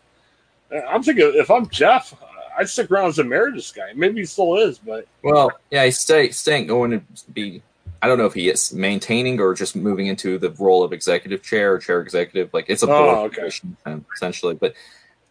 Uh, 0.72 0.80
I'm 0.88 1.02
thinking 1.02 1.32
if 1.34 1.50
I'm 1.50 1.68
Jeff, 1.68 2.14
I'd 2.58 2.68
stick 2.68 2.90
around 2.90 3.08
as 3.08 3.18
a 3.18 3.22
emeritus 3.22 3.70
guy. 3.72 3.92
Maybe 3.94 4.20
he 4.20 4.26
still 4.26 4.56
is, 4.56 4.78
but 4.78 5.06
well, 5.22 5.52
yeah, 5.70 5.84
he's 5.84 5.98
stay 5.98 6.30
staying 6.30 6.66
going 6.66 6.90
to 6.90 7.02
be 7.32 7.62
I 8.02 8.08
don't 8.08 8.18
know 8.18 8.26
if 8.26 8.34
he 8.34 8.50
is 8.50 8.72
maintaining 8.72 9.40
or 9.40 9.54
just 9.54 9.76
moving 9.76 10.08
into 10.08 10.36
the 10.36 10.50
role 10.50 10.82
of 10.82 10.92
executive 10.92 11.40
chair 11.42 11.74
or 11.74 11.78
chair 11.78 12.00
executive. 12.00 12.52
Like 12.52 12.66
it's 12.68 12.82
a 12.82 12.88
board 12.88 13.16
oh, 13.16 13.24
okay. 13.26 13.42
position 13.42 13.76
essentially, 14.12 14.54
but 14.54 14.74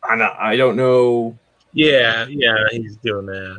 I 0.01 0.15
don't, 0.15 0.35
I 0.37 0.55
don't 0.55 0.77
know. 0.77 1.37
Yeah, 1.73 2.27
yeah, 2.29 2.55
he's 2.71 2.95
doing 2.97 3.25
that. 3.25 3.57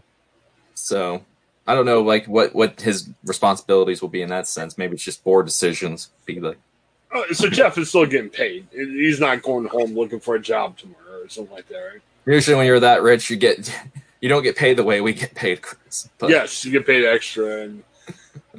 So 0.75 1.23
I 1.67 1.75
don't 1.75 1.87
know, 1.87 2.03
like 2.03 2.27
what 2.27 2.55
what 2.55 2.81
his 2.81 3.09
responsibilities 3.25 4.03
will 4.03 4.09
be 4.09 4.23
in 4.23 4.29
that 4.31 4.49
sense. 4.49 4.77
Maybe 4.77 4.95
it's 4.95 5.05
just 5.05 5.23
board 5.23 5.47
decisions. 5.47 6.11
Be 6.25 6.41
like, 6.41 6.59
oh, 7.13 7.25
so 7.33 7.49
Jeff 7.49 7.79
is 7.79 7.89
still 7.89 8.07
getting 8.07 8.31
paid. 8.31 8.67
He's 8.73 9.21
not 9.21 9.43
going 9.43 9.67
home 9.67 9.95
looking 9.95 10.21
for 10.21 10.35
a 10.35 10.41
job 10.41 10.77
tomorrow 10.77 11.23
or 11.23 11.29
something 11.29 11.55
like 11.55 11.69
that, 11.69 11.79
right? 11.79 12.01
Usually, 12.27 12.57
when 12.57 12.67
you're 12.67 12.81
that 12.81 13.03
rich, 13.03 13.31
you 13.31 13.37
get 13.37 13.73
you 14.21 14.29
don't 14.29 14.43
get 14.43 14.57
paid 14.57 14.77
the 14.77 14.85
way 14.85 15.01
we 15.01 15.13
get 15.13 15.35
paid, 15.35 15.63
Chris. 15.63 16.09
But. 16.19 16.31
Yes, 16.31 16.65
you 16.65 16.73
get 16.73 16.87
paid 16.87 17.05
extra, 17.05 17.63
and 17.63 17.85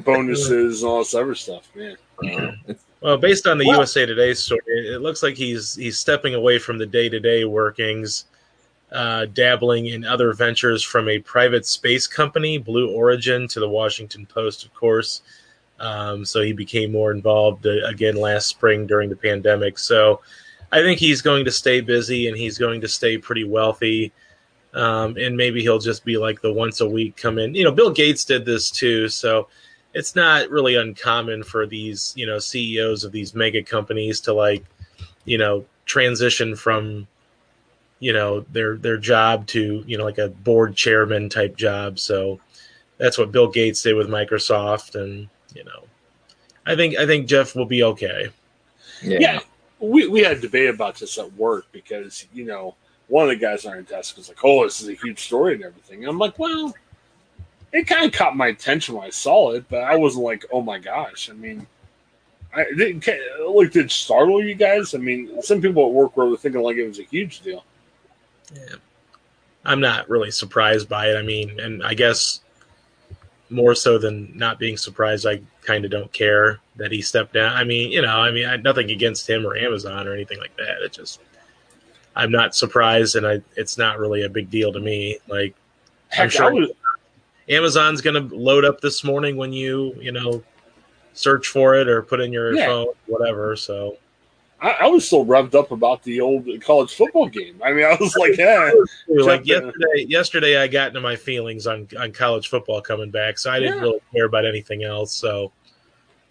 bonuses 0.03 0.81
and 0.81 0.89
all 0.89 0.99
this 0.99 1.13
other 1.13 1.35
stuff, 1.35 1.69
man. 1.75 1.97
Uh, 2.25 2.73
well, 3.01 3.17
based 3.17 3.47
on 3.47 3.57
the 3.57 3.65
well, 3.67 3.79
USA 3.79 4.05
Today 4.05 4.33
story, 4.33 4.61
it 4.67 5.01
looks 5.01 5.23
like 5.23 5.35
he's 5.35 5.75
he's 5.75 5.99
stepping 5.99 6.35
away 6.35 6.57
from 6.57 6.77
the 6.77 6.85
day 6.85 7.09
to 7.09 7.19
day 7.19 7.43
workings, 7.43 8.25
uh, 8.93 9.25
dabbling 9.25 9.87
in 9.87 10.05
other 10.05 10.33
ventures 10.33 10.83
from 10.83 11.09
a 11.09 11.19
private 11.19 11.65
space 11.65 12.05
company, 12.05 12.57
Blue 12.59 12.91
Origin, 12.91 13.47
to 13.49 13.59
the 13.59 13.67
Washington 13.67 14.25
Post, 14.25 14.63
of 14.65 14.73
course. 14.73 15.23
Um, 15.79 16.23
so 16.23 16.41
he 16.41 16.53
became 16.53 16.91
more 16.91 17.11
involved 17.11 17.65
uh, 17.65 17.85
again 17.85 18.15
last 18.15 18.47
spring 18.47 18.85
during 18.85 19.09
the 19.09 19.15
pandemic. 19.15 19.79
So 19.79 20.21
I 20.71 20.81
think 20.81 20.99
he's 20.99 21.21
going 21.21 21.45
to 21.45 21.51
stay 21.51 21.81
busy 21.81 22.27
and 22.27 22.37
he's 22.37 22.57
going 22.57 22.81
to 22.81 22.87
stay 22.87 23.17
pretty 23.17 23.43
wealthy. 23.43 24.11
Um, 24.73 25.17
and 25.17 25.35
maybe 25.35 25.61
he'll 25.61 25.79
just 25.79 26.05
be 26.05 26.17
like 26.17 26.41
the 26.41 26.53
once 26.53 26.81
a 26.81 26.89
week 26.89 27.17
come 27.17 27.37
in. 27.37 27.53
You 27.53 27.63
know, 27.63 27.71
Bill 27.71 27.91
Gates 27.91 28.25
did 28.25 28.45
this 28.45 28.71
too. 28.71 29.07
So 29.09 29.47
it's 29.93 30.15
not 30.15 30.49
really 30.49 30.75
uncommon 30.75 31.43
for 31.43 31.65
these 31.65 32.13
you 32.15 32.25
know 32.25 32.39
CEOs 32.39 33.03
of 33.03 33.11
these 33.11 33.35
mega 33.35 33.63
companies 33.63 34.19
to 34.21 34.33
like 34.33 34.65
you 35.25 35.37
know 35.37 35.65
transition 35.85 36.55
from 36.55 37.07
you 38.03 38.11
know 38.11 38.41
their 38.51 38.75
their 38.75 38.97
job 38.97 39.47
to 39.47 39.81
you 39.87 39.97
know 39.97 40.03
like 40.03 40.17
a 40.17 40.27
board 40.27 40.75
chairman 40.75 41.29
type 41.29 41.55
job 41.55 41.97
so 41.97 42.37
that's 42.97 43.17
what 43.17 43.31
Bill 43.31 43.49
Gates 43.49 43.81
did 43.81 43.95
with 43.95 44.09
Microsoft 44.09 44.95
and 44.95 45.29
you 45.55 45.63
know 45.63 45.85
I 46.65 46.75
think 46.75 46.97
I 46.97 47.05
think 47.05 47.27
Jeff 47.27 47.55
will 47.55 47.65
be 47.65 47.83
okay 47.83 48.27
yeah, 49.01 49.17
yeah 49.19 49.39
we, 49.79 50.07
we 50.07 50.19
had 50.21 50.37
a 50.37 50.41
debate 50.41 50.69
about 50.69 50.99
this 50.99 51.17
at 51.17 51.31
work 51.33 51.65
because 51.71 52.27
you 52.33 52.43
know 52.43 52.75
one 53.07 53.23
of 53.23 53.29
the 53.29 53.35
guys 53.37 53.65
on 53.65 53.71
our 53.71 53.81
desk 53.81 54.17
was 54.17 54.27
like 54.27 54.43
oh 54.43 54.65
this 54.65 54.81
is 54.81 54.89
a 54.89 54.93
huge 54.93 55.19
story 55.19 55.53
and 55.53 55.63
everything 55.63 55.99
and 55.99 56.09
I'm 56.09 56.19
like 56.19 56.37
well 56.37 56.73
it 57.71 57.87
kind 57.87 58.05
of 58.05 58.11
caught 58.11 58.35
my 58.35 58.47
attention 58.47 58.95
when 58.95 59.05
I 59.05 59.09
saw 59.09 59.53
it, 59.53 59.65
but 59.67 59.83
I 59.83 59.95
wasn't 59.95 60.25
like, 60.25 60.45
oh 60.51 60.61
my 60.61 60.77
gosh. 60.77 61.31
I 61.31 61.33
mean, 61.33 61.65
I 62.55 62.65
didn't 62.77 63.07
like 63.49 63.71
did 63.71 63.85
it 63.85 63.91
startle 63.91 64.43
you 64.43 64.53
guys? 64.53 64.93
I 64.93 64.99
mean, 64.99 65.41
some 65.41 65.59
people 65.59 65.87
at 65.87 65.91
work 65.91 66.15
were 66.15 66.37
thinking 66.37 66.61
like 66.61 66.77
it 66.77 66.87
was 66.87 66.99
a 66.99 67.03
huge 67.03 67.41
deal. 67.41 67.63
Yeah, 68.53 68.75
I'm 69.65 69.79
not 69.79 70.09
really 70.09 70.31
surprised 70.31 70.89
by 70.89 71.07
it. 71.07 71.17
I 71.17 71.21
mean, 71.21 71.59
and 71.59 71.83
I 71.83 71.93
guess 71.93 72.41
more 73.49 73.75
so 73.75 73.97
than 73.97 74.31
not 74.35 74.59
being 74.59 74.77
surprised, 74.77 75.25
I 75.25 75.41
kind 75.61 75.85
of 75.85 75.91
don't 75.91 76.11
care 76.11 76.59
that 76.75 76.91
he 76.91 77.01
stepped 77.01 77.33
down. 77.33 77.53
I 77.53 77.63
mean, 77.63 77.91
you 77.91 78.01
know, 78.01 78.19
I 78.19 78.31
mean, 78.31 78.45
I, 78.45 78.57
nothing 78.57 78.91
against 78.91 79.29
him 79.29 79.45
or 79.45 79.55
Amazon 79.55 80.07
or 80.07 80.13
anything 80.13 80.39
like 80.39 80.55
that. 80.57 80.81
It 80.81 80.91
just, 80.91 81.21
I'm 82.15 82.31
not 82.31 82.55
surprised, 82.55 83.15
and 83.15 83.25
I, 83.25 83.41
it's 83.55 83.77
not 83.77 83.99
really 83.99 84.23
a 84.23 84.29
big 84.29 84.49
deal 84.49 84.73
to 84.73 84.79
me. 84.79 85.19
Like, 85.27 85.55
Heck, 86.09 86.23
I'm 86.23 86.29
sure. 86.29 86.67
Amazon's 87.49 88.01
going 88.01 88.29
to 88.29 88.35
load 88.35 88.65
up 88.65 88.81
this 88.81 89.03
morning 89.03 89.35
when 89.35 89.51
you 89.51 89.93
you 89.99 90.11
know 90.11 90.41
search 91.13 91.47
for 91.47 91.75
it 91.75 91.87
or 91.87 92.01
put 92.01 92.21
in 92.21 92.31
your 92.31 92.55
yeah. 92.55 92.65
phone, 92.65 92.87
whatever. 93.07 93.55
So. 93.55 93.97
I, 94.63 94.77
I, 94.81 94.87
was 94.87 95.07
so 95.07 95.25
revved 95.25 95.55
up 95.55 95.71
about 95.71 96.03
the 96.03 96.21
old 96.21 96.47
college 96.61 96.95
football 96.95 97.27
game. 97.27 97.61
I 97.63 97.73
mean, 97.73 97.83
I 97.83 97.97
was 97.99 98.15
like, 98.15 98.37
yeah. 98.37 98.71
like 99.07 99.45
yesterday, 99.45 100.05
yesterday 100.07 100.57
I 100.57 100.67
got 100.67 100.87
into 100.87 101.01
my 101.01 101.17
feelings 101.17 101.67
on, 101.67 101.89
on 101.99 102.13
college 102.13 102.47
football 102.47 102.81
coming 102.81 103.11
back, 103.11 103.37
so 103.37 103.51
I 103.51 103.59
didn't 103.59 103.75
yeah. 103.75 103.81
really 103.81 103.99
care 104.13 104.25
about 104.25 104.45
anything 104.45 104.85
else. 104.85 105.11
So, 105.11 105.51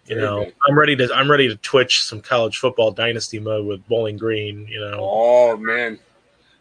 you 0.06 0.16
Very 0.16 0.26
know, 0.26 0.44
good. 0.44 0.54
I'm 0.66 0.78
ready 0.78 0.96
to 0.96 1.14
I'm 1.14 1.30
ready 1.30 1.46
to 1.48 1.56
twitch 1.56 2.02
some 2.02 2.22
college 2.22 2.58
football 2.58 2.90
dynasty 2.90 3.38
mode 3.38 3.66
with 3.66 3.86
Bowling 3.86 4.16
Green. 4.16 4.66
You 4.66 4.80
know. 4.80 4.98
Oh 5.00 5.56
man, 5.58 5.98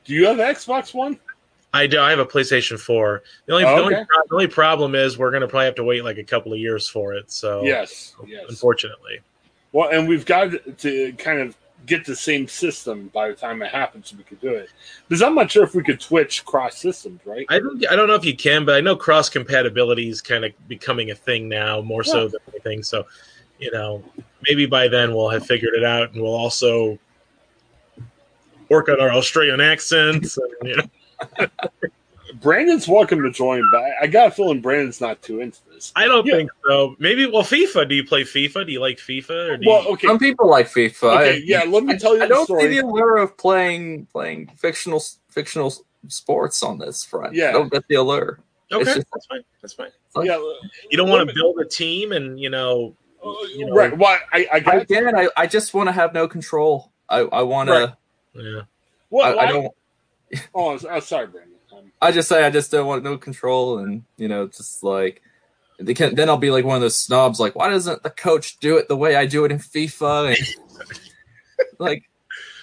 do 0.04 0.14
you 0.14 0.28
have 0.28 0.38
Xbox 0.38 0.94
One? 0.94 1.18
I 1.74 1.88
do. 1.88 2.02
I 2.02 2.10
have 2.10 2.20
a 2.20 2.26
PlayStation 2.26 2.78
Four. 2.78 3.24
The 3.46 3.54
only, 3.54 3.64
oh, 3.64 3.76
the, 3.78 3.82
only 3.82 3.96
the 3.96 4.34
only 4.34 4.48
problem 4.48 4.94
is 4.94 5.18
we're 5.18 5.32
going 5.32 5.42
to 5.42 5.48
probably 5.48 5.66
have 5.66 5.76
to 5.76 5.86
wait 5.86 6.04
like 6.04 6.18
a 6.18 6.24
couple 6.24 6.52
of 6.52 6.60
years 6.60 6.88
for 6.90 7.14
it. 7.14 7.32
So 7.32 7.64
yes, 7.64 8.14
yes. 8.28 8.44
Unfortunately. 8.50 9.22
Well, 9.72 9.90
and 9.90 10.08
we've 10.08 10.26
got 10.26 10.52
to 10.80 11.14
kind 11.14 11.40
of 11.40 11.56
get 11.86 12.06
the 12.06 12.16
same 12.16 12.48
system 12.48 13.10
by 13.14 13.30
the 13.30 13.34
time 13.34 13.62
it 13.62 13.72
happens, 13.72 14.14
we 14.16 14.24
could 14.24 14.42
do 14.42 14.54
it. 14.54 14.70
Because 15.08 15.22
I'm 15.22 15.36
not 15.36 15.52
sure 15.52 15.64
if 15.64 15.76
we 15.76 15.84
could 15.84 16.02
switch 16.02 16.46
cross 16.46 16.78
systems, 16.78 17.20
right? 17.26 17.46
I 17.50 17.60
don't. 17.60 17.86
I 17.90 17.96
don't 17.96 18.08
know 18.08 18.16
if 18.16 18.26
you 18.26 18.36
can, 18.36 18.66
but 18.66 18.76
I 18.76 18.82
know 18.82 18.96
cross 18.96 19.30
compatibility 19.30 20.10
is 20.10 20.22
kind 20.22 20.46
of 20.46 20.52
becoming 20.68 21.12
a 21.12 21.16
thing 21.16 21.50
now, 21.50 21.82
more 21.82 22.04
yeah. 22.06 22.12
so 22.12 22.28
than 22.28 22.40
anything. 22.50 22.84
So, 22.84 23.06
you 23.60 23.72
know, 23.72 24.04
maybe 24.48 24.66
by 24.66 24.88
then 24.88 25.14
we'll 25.14 25.30
have 25.30 25.46
figured 25.46 25.74
it 25.74 25.84
out, 25.84 26.14
and 26.14 26.22
we'll 26.22 26.36
also 26.36 26.98
work 28.70 28.90
on 28.90 29.00
our 29.00 29.12
Australian 29.12 29.62
accents. 29.62 30.38
And, 30.38 30.70
you 30.70 30.76
know. 30.78 31.48
Brandon's 32.40 32.88
welcome 32.88 33.22
to 33.24 33.32
join, 33.32 33.64
but 33.72 33.84
I 34.02 34.08
got 34.08 34.28
a 34.28 34.32
feeling 34.32 34.62
Brandon's 34.62 35.02
not 35.02 35.22
too 35.22 35.42
into 35.42 35.60
this. 35.74 35.92
I 35.96 36.06
don't 36.06 36.26
yeah. 36.26 36.36
think 36.36 36.52
so. 36.68 36.96
Maybe 37.00 37.26
well, 37.26 37.44
FIFA. 37.44 37.90
Do 37.90 37.96
you 37.96 38.06
play 38.06 38.24
FIFA? 38.24 38.66
Do 38.66 38.72
you 38.72 38.80
like 38.80 38.98
FIFA? 38.98 39.66
well, 39.66 39.88
okay. 39.90 40.08
Some 40.08 40.20
people 40.20 40.50
like 40.50 40.68
FIFA. 40.68 41.16
Okay, 41.16 41.36
I, 41.36 41.42
yeah. 41.44 41.64
Let 41.64 41.84
me 41.84 41.98
tell 41.98 42.16
you. 42.16 42.24
I, 42.24 42.28
don't 42.28 42.46
story. 42.46 42.64
see 42.64 42.68
the 42.70 42.78
allure 42.80 43.18
of 43.18 43.38
playing 43.38 44.06
playing 44.08 44.48
fictional 44.58 45.02
fictional 45.30 45.74
sports 46.08 46.64
on 46.64 46.78
this 46.78 47.04
front. 47.04 47.34
Yeah. 47.34 47.50
I 47.50 47.52
don't 47.54 47.72
get 47.72 47.88
the 47.88 47.96
allure. 47.96 48.40
Okay, 48.72 48.84
just- 48.84 49.08
that's 49.14 49.26
fine. 49.26 49.44
That's 49.62 49.74
fine. 49.74 49.90
Like- 50.16 50.28
yeah, 50.28 50.38
You 50.38 50.60
uh, 50.94 50.98
don't 50.98 51.10
want 51.10 51.28
to 51.28 51.36
build 51.36 51.60
a 51.60 51.66
team 51.66 52.12
and 52.12 52.40
you 52.40 52.50
know, 52.50 52.96
uh, 53.24 53.32
you 53.56 53.66
know 53.66 53.74
right. 53.74 53.98
Well, 53.98 54.18
I, 54.34 54.48
I 54.52 54.60
got. 54.60 54.82
Again, 54.82 55.16
I, 55.16 55.30
I 55.38 55.48
just 55.48 55.74
want 55.74 55.88
to 55.88 55.94
have 55.94 56.14
no 56.14 56.28
control. 56.28 56.92
I, 57.10 57.20
I 57.20 57.42
want 57.44 57.70
Right. 57.70 57.90
to. 58.36 58.42
Yeah. 58.42 58.62
Well, 59.10 59.40
I, 59.40 59.44
I 59.44 59.48
don't. 59.48 59.74
Oh, 60.56 60.80
oh, 60.90 61.00
sorry, 61.02 61.28
Brandon. 61.28 61.51
I 62.02 62.12
just 62.12 62.28
say 62.30 62.44
I 62.44 62.50
just 62.50 62.72
don't 62.72 62.88
want 62.88 63.04
no 63.04 63.18
control, 63.18 63.78
and 63.80 64.04
you 64.18 64.28
know, 64.28 64.48
just 64.48 64.84
like 64.84 65.22
they 65.80 65.94
can. 65.94 66.16
Then 66.16 66.30
I'll 66.30 66.38
be 66.38 66.52
like 66.52 66.66
one 66.66 66.76
of 66.76 66.82
those 66.82 66.98
snobs. 66.98 67.40
Like, 67.40 67.56
why 67.56 67.70
doesn't 67.70 68.04
the 68.04 68.10
coach 68.10 68.58
do 68.60 68.78
it 68.78 68.88
the 68.88 68.98
way 68.98 69.16
I 69.16 69.26
do 69.26 69.46
it 69.46 69.52
in 69.52 69.60
FIFA? 69.60 70.36
And 70.36 70.88
like, 71.80 72.10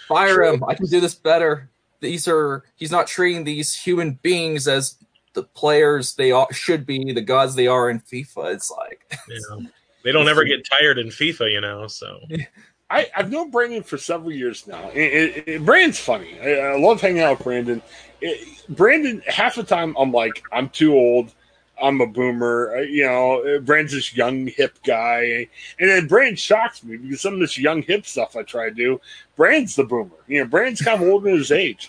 fire 0.08 0.42
him. 0.42 0.64
I 0.64 0.74
can 0.74 0.86
do 0.86 1.00
this 1.00 1.14
better. 1.14 1.68
These 2.00 2.26
are. 2.28 2.64
He's 2.76 2.90
not 2.90 3.06
treating 3.06 3.44
these 3.44 3.74
human 3.74 4.18
beings 4.22 4.66
as 4.68 4.96
the 5.34 5.42
players 5.44 6.14
they 6.14 6.32
are, 6.32 6.52
should 6.52 6.84
be, 6.86 7.12
the 7.12 7.20
gods 7.20 7.54
they 7.54 7.66
are 7.68 7.90
in 7.90 8.00
FIFA. 8.00 8.54
It's 8.54 8.70
like, 8.70 9.18
Yeah. 9.28 9.66
They 10.04 10.12
don't 10.12 10.28
ever 10.28 10.44
get 10.44 10.66
tired 10.68 10.98
in 10.98 11.08
FIFA, 11.08 11.52
you 11.52 11.60
know. 11.60 11.86
So 11.86 12.20
I, 12.90 13.06
I've 13.16 13.30
known 13.30 13.50
Brandon 13.50 13.82
for 13.82 13.98
several 13.98 14.32
years 14.32 14.66
now. 14.66 14.88
It, 14.90 14.98
it, 14.98 15.48
it- 15.48 15.64
Brandon's 15.66 15.98
funny. 15.98 16.38
I, 16.40 16.54
I 16.72 16.78
love 16.78 17.00
hanging 17.00 17.20
out 17.22 17.38
with 17.38 17.44
Brandon. 17.44 17.82
It- 18.20 18.66
Brandon, 18.68 19.22
half 19.26 19.54
the 19.54 19.64
time, 19.64 19.96
I'm 19.98 20.12
like, 20.12 20.42
I'm 20.52 20.68
too 20.68 20.94
old. 20.94 21.32
I'm 21.80 22.00
a 22.00 22.06
boomer. 22.06 22.82
You 22.82 23.04
know, 23.04 23.60
Brandon's 23.62 23.92
this 23.92 24.16
young, 24.16 24.46
hip 24.48 24.78
guy. 24.84 25.48
And 25.78 25.88
then 25.88 26.06
Brandon 26.06 26.36
shocks 26.36 26.82
me 26.82 26.96
because 26.96 27.20
some 27.20 27.34
of 27.34 27.40
this 27.40 27.56
young, 27.56 27.82
hip 27.82 28.04
stuff 28.04 28.36
I 28.36 28.42
try 28.42 28.68
to 28.68 28.74
do, 28.74 29.00
Brandon's 29.36 29.76
the 29.76 29.84
boomer. 29.84 30.16
You 30.26 30.40
know, 30.40 30.46
Brandon's 30.48 30.82
kind 30.82 31.00
of 31.02 31.08
older 31.08 31.30
than 31.30 31.38
his 31.38 31.52
age. 31.52 31.88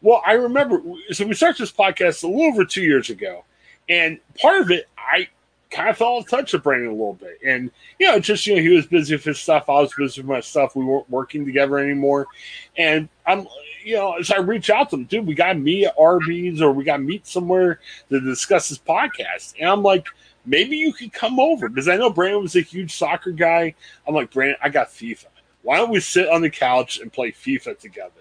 Well, 0.00 0.22
I 0.26 0.32
remember, 0.32 0.82
so 1.10 1.26
we 1.26 1.34
started 1.34 1.62
this 1.62 1.72
podcast 1.72 2.22
a 2.24 2.26
little 2.26 2.42
over 2.42 2.64
two 2.64 2.82
years 2.82 3.10
ago. 3.10 3.44
And 3.88 4.18
part 4.40 4.60
of 4.60 4.70
it, 4.70 4.88
I 4.98 5.28
kind 5.70 5.88
of 5.88 5.96
fell 5.96 6.18
out 6.18 6.28
touch 6.28 6.52
with 6.52 6.62
Brandon 6.62 6.88
a 6.88 6.92
little 6.92 7.14
bit. 7.14 7.38
And 7.44 7.70
you 7.98 8.06
know, 8.06 8.18
just 8.20 8.46
you 8.46 8.56
know, 8.56 8.62
he 8.62 8.68
was 8.68 8.86
busy 8.86 9.14
with 9.14 9.24
his 9.24 9.38
stuff. 9.38 9.68
I 9.68 9.80
was 9.80 9.94
busy 9.96 10.20
with 10.20 10.28
my 10.28 10.40
stuff. 10.40 10.76
We 10.76 10.84
weren't 10.84 11.08
working 11.10 11.44
together 11.44 11.78
anymore. 11.78 12.26
And 12.76 13.08
I'm, 13.26 13.46
you 13.88 13.94
know, 13.94 14.16
as 14.16 14.30
I 14.30 14.36
reach 14.36 14.68
out 14.68 14.90
to 14.90 14.96
him, 14.96 15.04
dude, 15.04 15.26
we 15.26 15.34
got 15.34 15.58
meet 15.58 15.86
at 15.86 15.94
Arby's 15.98 16.60
or 16.60 16.72
we 16.72 16.84
got 16.84 17.02
meet 17.02 17.26
somewhere 17.26 17.80
to 18.10 18.20
discuss 18.20 18.68
this 18.68 18.78
podcast. 18.78 19.54
And 19.58 19.66
I'm 19.66 19.82
like, 19.82 20.04
maybe 20.44 20.76
you 20.76 20.92
could 20.92 21.10
come 21.10 21.40
over 21.40 21.70
because 21.70 21.88
I 21.88 21.96
know 21.96 22.10
Brandon 22.10 22.42
was 22.42 22.54
a 22.54 22.60
huge 22.60 22.94
soccer 22.94 23.30
guy. 23.30 23.74
I'm 24.06 24.14
like, 24.14 24.30
Brandon, 24.30 24.58
I 24.62 24.68
got 24.68 24.88
FIFA. 24.88 25.28
Why 25.62 25.78
don't 25.78 25.88
we 25.88 26.00
sit 26.00 26.28
on 26.28 26.42
the 26.42 26.50
couch 26.50 27.00
and 27.00 27.10
play 27.10 27.32
FIFA 27.32 27.78
together? 27.78 28.20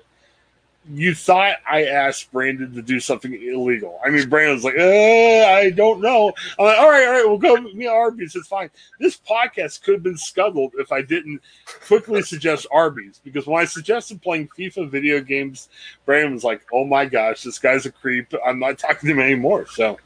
You 0.89 1.13
thought 1.13 1.57
I 1.69 1.85
asked 1.85 2.31
Brandon 2.31 2.73
to 2.73 2.81
do 2.81 2.99
something 2.99 3.33
illegal. 3.33 3.99
I 4.05 4.09
mean, 4.09 4.29
Brandon's 4.29 4.63
like, 4.63 4.77
uh, 4.77 5.45
I 5.47 5.71
don't 5.75 6.01
know. 6.01 6.33
I'm 6.57 6.65
like, 6.65 6.77
all 6.77 6.89
right, 6.89 7.07
all 7.07 7.13
right, 7.13 7.25
we'll 7.27 7.37
go 7.37 7.57
meet 7.73 7.87
at 7.87 7.91
Arby's. 7.91 8.35
It's 8.35 8.47
fine 8.47 8.69
this 8.99 9.17
podcast 9.17 9.83
could 9.83 9.95
have 9.95 10.03
been 10.03 10.17
scuttled 10.17 10.73
if 10.77 10.91
I 10.91 11.01
didn't 11.01 11.41
quickly 11.85 12.21
suggest 12.23 12.67
Arby's 12.71 13.19
because 13.23 13.47
when 13.47 13.61
I 13.61 13.65
suggested 13.65 14.21
playing 14.21 14.49
FIFA 14.57 14.89
video 14.89 15.21
games, 15.21 15.69
Brandon 16.05 16.33
was 16.33 16.43
like, 16.43 16.61
"Oh 16.73 16.85
my 16.85 17.05
gosh, 17.05 17.43
this 17.43 17.59
guy's 17.59 17.85
a 17.85 17.91
creep. 17.91 18.33
I'm 18.45 18.59
not 18.59 18.79
talking 18.79 19.07
to 19.07 19.13
him 19.13 19.19
anymore." 19.19 19.67
So, 19.67 19.97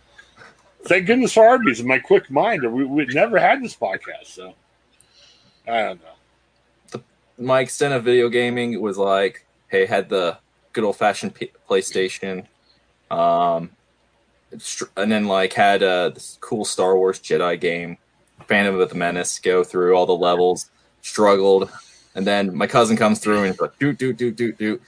thank 0.84 1.08
goodness 1.08 1.34
for 1.34 1.46
Arby's 1.46 1.80
in 1.80 1.88
my 1.88 2.00
quick 2.00 2.30
mind, 2.30 2.64
or 2.64 2.70
we 2.70 2.86
would 2.86 3.14
never 3.14 3.40
had 3.40 3.64
this 3.64 3.76
podcast. 3.76 4.26
So, 4.26 4.54
I 5.68 5.82
don't 5.82 6.02
know. 6.02 7.02
my 7.38 7.62
extent 7.62 7.94
of 7.94 8.04
video 8.04 8.30
gaming 8.30 8.80
was 8.82 8.98
like, 8.98 9.46
hey, 9.68 9.86
had 9.86 10.10
the 10.10 10.38
good 10.74 10.84
old 10.84 10.98
fashioned 10.98 11.36
P- 11.36 11.52
PlayStation, 11.70 12.46
um, 13.10 13.72
and 14.98 15.12
then 15.12 15.28
like 15.28 15.54
had 15.54 15.84
uh, 15.84 16.10
this 16.10 16.38
cool 16.42 16.66
Star 16.66 16.96
Wars 16.96 17.20
Jedi 17.20 17.60
game, 17.60 17.98
Phantom 18.48 18.80
of 18.80 18.90
the 18.90 18.96
Menace, 18.96 19.40
go 19.40 19.64
through 19.64 19.96
all 19.96 20.06
the 20.06 20.16
levels, 20.16 20.70
struggled, 21.02 21.70
and 22.16 22.28
then 22.28 22.56
my 22.56 22.68
cousin 22.68 22.98
comes 22.98 23.20
through 23.20 23.44
and 23.44 23.48
he's 23.48 23.60
like, 23.60 23.78
do 23.80 23.94
do 23.94 24.14
do 24.14 24.32
do 24.32 24.52
do. 24.52 24.80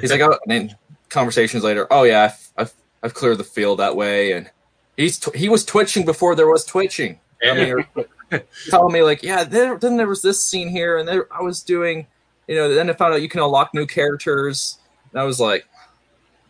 He's 0.00 0.10
like, 0.10 0.20
oh, 0.20 0.38
and 0.46 0.68
then 0.68 0.76
conversations 1.08 1.64
later, 1.64 1.86
oh 1.90 2.04
yeah, 2.04 2.24
I've, 2.24 2.48
I've, 2.56 2.72
I've 3.02 3.14
cleared 3.14 3.38
the 3.38 3.44
field 3.44 3.78
that 3.80 3.96
way, 3.96 4.32
and 4.32 4.50
he's 4.96 5.18
tw- 5.18 5.34
he 5.34 5.48
was 5.48 5.64
twitching 5.64 6.04
before 6.04 6.34
there 6.34 6.46
was 6.46 6.64
twitching. 6.64 7.18
I 7.42 7.54
mean, 7.54 8.42
telling 8.68 8.92
me 8.92 9.02
like, 9.02 9.22
yeah, 9.22 9.44
there, 9.44 9.78
then 9.78 9.96
there 9.96 10.06
was 10.06 10.22
this 10.22 10.44
scene 10.44 10.68
here, 10.68 10.98
and 10.98 11.08
there 11.08 11.26
I 11.34 11.40
was 11.40 11.62
doing, 11.62 12.06
you 12.46 12.54
know. 12.54 12.72
Then 12.72 12.90
I 12.90 12.92
found 12.92 13.14
out 13.14 13.22
you 13.22 13.28
can 13.28 13.40
unlock 13.40 13.72
new 13.72 13.86
characters, 13.86 14.78
and 15.12 15.20
I 15.20 15.24
was 15.24 15.40
like, 15.40 15.66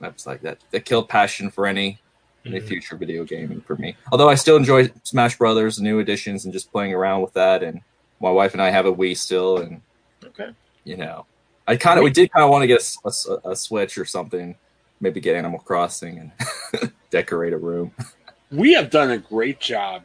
I 0.00 0.08
was 0.08 0.26
like 0.26 0.42
that. 0.42 0.58
That 0.70 0.84
killed 0.84 1.08
passion 1.08 1.50
for 1.50 1.66
any 1.66 1.98
any 2.46 2.58
Mhm. 2.58 2.68
future 2.68 2.96
video 2.96 3.22
gaming 3.24 3.60
for 3.60 3.76
me. 3.76 3.96
Although 4.10 4.30
I 4.30 4.34
still 4.34 4.56
enjoy 4.56 4.90
Smash 5.02 5.36
Brothers, 5.36 5.78
new 5.78 5.98
editions, 5.98 6.44
and 6.46 6.54
just 6.54 6.72
playing 6.72 6.94
around 6.94 7.20
with 7.20 7.34
that. 7.34 7.62
And 7.62 7.82
my 8.18 8.30
wife 8.30 8.54
and 8.54 8.62
I 8.62 8.70
have 8.70 8.86
a 8.86 8.92
Wii 8.92 9.14
still, 9.16 9.58
and 9.58 9.82
Okay. 10.24 10.50
you 10.84 10.96
know, 10.96 11.26
I 11.68 11.76
kind 11.76 11.98
of 11.98 12.04
we 12.04 12.10
did 12.10 12.32
kind 12.32 12.42
of 12.42 12.50
want 12.50 12.62
to 12.62 12.66
get 12.66 12.82
a, 13.04 13.12
a- 13.44 13.50
a 13.50 13.56
Switch 13.56 13.98
or 13.98 14.06
something, 14.06 14.56
maybe 15.02 15.20
get 15.20 15.36
Animal 15.36 15.58
Crossing 15.60 16.18
and 16.18 16.92
decorate 17.10 17.52
a 17.52 17.58
room. 17.58 17.92
we 18.50 18.72
have 18.72 18.88
done 18.90 19.10
a 19.10 19.18
great 19.18 19.60
job 19.60 20.02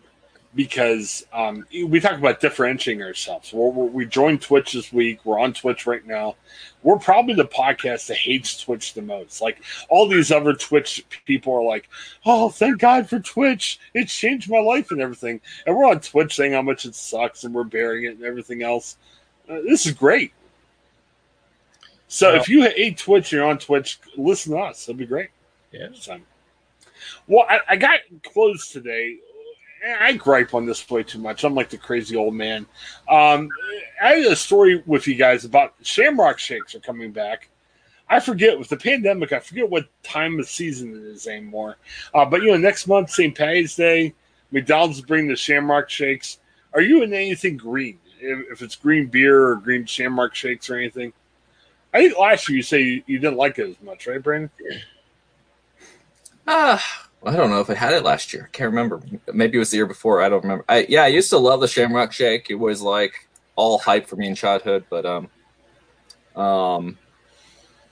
because 0.56 1.26
um, 1.34 1.66
we 1.86 1.99
talk 1.99 2.18
about 2.18 2.39
differentiating 2.39 3.03
ourselves. 3.03 3.51
We're, 3.51 3.70
we're, 3.70 3.86
we 3.86 4.06
joined 4.06 4.41
Twitch 4.41 4.72
this 4.72 4.91
week. 4.93 5.20
We're 5.26 5.39
on 5.39 5.53
Twitch 5.53 5.86
right 5.86 6.06
now. 6.06 6.36
We're 6.82 6.97
probably 6.97 7.34
the 7.34 7.45
podcast 7.45 8.08
that 8.08 8.18
hates 8.18 8.62
Twitch 8.62 8.93
the 8.93 9.01
most. 9.01 9.41
Like 9.41 9.62
all 9.89 10.08
these 10.08 10.32
other 10.32 10.53
Twitch 10.53 11.06
people 11.26 11.53
are 11.53 11.64
like, 11.64 11.89
"Oh, 12.26 12.49
thank 12.49 12.80
God 12.80 13.10
for 13.10 13.20
Twitch! 13.20 13.80
It's 13.93 14.16
changed 14.16 14.49
my 14.49 14.60
life 14.60 14.91
and 14.91 15.01
everything." 15.01 15.41
And 15.66 15.76
we're 15.76 15.89
on 15.89 15.99
Twitch 15.99 16.36
saying 16.36 16.53
how 16.53 16.62
much 16.62 16.86
it 16.86 16.95
sucks 16.95 17.43
and 17.43 17.53
we're 17.53 17.64
bearing 17.64 18.06
it 18.06 18.16
and 18.16 18.24
everything 18.24 18.64
else. 18.64 18.97
Uh, 19.49 19.62
this 19.62 19.86
is 19.86 19.91
great. 19.91 20.32
So 22.08 22.34
if 22.36 22.47
you 22.47 22.64
hate 22.64 22.97
Twitch, 22.97 23.32
you're 23.32 23.45
on 23.45 23.58
Twitch. 23.58 23.99
Listen 24.16 24.53
to 24.53 24.60
us. 24.60 24.88
It'll 24.88 24.97
be 24.97 25.06
great. 25.06 25.30
Yeah. 25.72 25.88
Well, 27.28 27.45
I, 27.49 27.60
I 27.70 27.76
got 27.76 27.99
clothes 28.24 28.70
today. 28.70 29.18
I 29.86 30.14
gripe 30.14 30.54
on 30.54 30.66
this 30.66 30.90
way 30.90 31.04
too 31.04 31.20
much. 31.20 31.44
I'm 31.44 31.56
like 31.56 31.70
the 31.70 31.78
crazy 31.78 32.16
old 32.16 32.34
man. 32.34 32.66
Um, 33.10 33.50
I 34.02 34.14
had 34.16 34.26
a 34.26 34.36
story 34.36 34.82
with 34.86 35.08
you 35.08 35.16
guys 35.16 35.46
about 35.46 35.76
Shamrock 35.84 36.40
Shakes 36.40 36.76
are 36.76 36.80
coming 36.80 37.12
back. 37.12 37.50
I 38.10 38.20
forget 38.20 38.58
with 38.58 38.70
the 38.70 38.78
pandemic. 38.78 39.32
I 39.32 39.40
forget 39.40 39.70
what 39.70 39.88
time 40.04 40.40
of 40.40 40.48
season 40.48 40.92
it 40.92 41.04
is 41.04 41.28
anymore. 41.28 41.78
Uh, 42.14 42.26
but 42.26 42.42
you 42.42 42.52
know, 42.52 42.58
next 42.58 42.88
month, 42.88 43.10
St. 43.10 43.36
Patty's 43.36 43.76
Day, 43.76 44.14
McDonald's 44.52 44.98
is 44.98 45.06
bringing 45.06 45.30
the 45.30 45.36
Shamrock 45.36 45.90
Shakes. 45.90 46.40
Are 46.74 46.82
you 46.82 47.04
in 47.04 47.14
anything 47.14 47.58
green? 47.58 48.00
If, 48.20 48.54
if 48.54 48.62
it's 48.62 48.76
green 48.76 49.08
beer 49.08 49.50
or 49.50 49.56
green 49.56 49.86
Shamrock 49.86 50.36
Shakes 50.36 50.70
or 50.70 50.78
anything? 50.78 51.14
I 51.94 52.00
think 52.00 52.18
last 52.18 52.50
year 52.50 52.58
you 52.58 52.64
say 52.64 52.82
you, 52.82 53.04
you 53.08 53.20
didn't 53.20 53.38
like 53.38 53.58
it 53.58 53.70
as 53.70 53.82
much, 53.82 54.08
right, 54.08 54.22
Brandon? 54.22 54.52
Ah, 56.48 57.05
I 57.26 57.36
don't 57.36 57.50
know 57.50 57.60
if 57.60 57.70
I 57.70 57.74
had 57.74 57.94
it 57.94 58.04
last 58.04 58.34
year. 58.34 58.50
I 58.52 58.56
can't 58.56 58.70
remember. 58.70 59.02
Maybe 59.34 59.58
it 59.58 59.60
was 59.60 59.72
the 59.72 59.78
year 59.78 59.86
before. 59.86 60.22
I 60.22 60.30
don't 60.30 60.44
remember. 60.44 60.66
I 60.70 60.86
yeah, 60.88 61.04
I 61.04 61.08
used 61.08 61.30
to 61.32 61.38
love 61.38 61.62
the 61.62 61.68
Shamrock 61.68 62.12
Shake. 62.12 62.50
It 62.50 62.56
was 62.56 62.82
like 62.82 63.28
all 63.56 63.80
hype 63.80 64.08
for 64.08 64.16
me 64.16 64.28
in 64.28 64.36
childhood, 64.36 64.86
but 64.90 65.06
um, 65.06 65.30
um, 66.36 66.98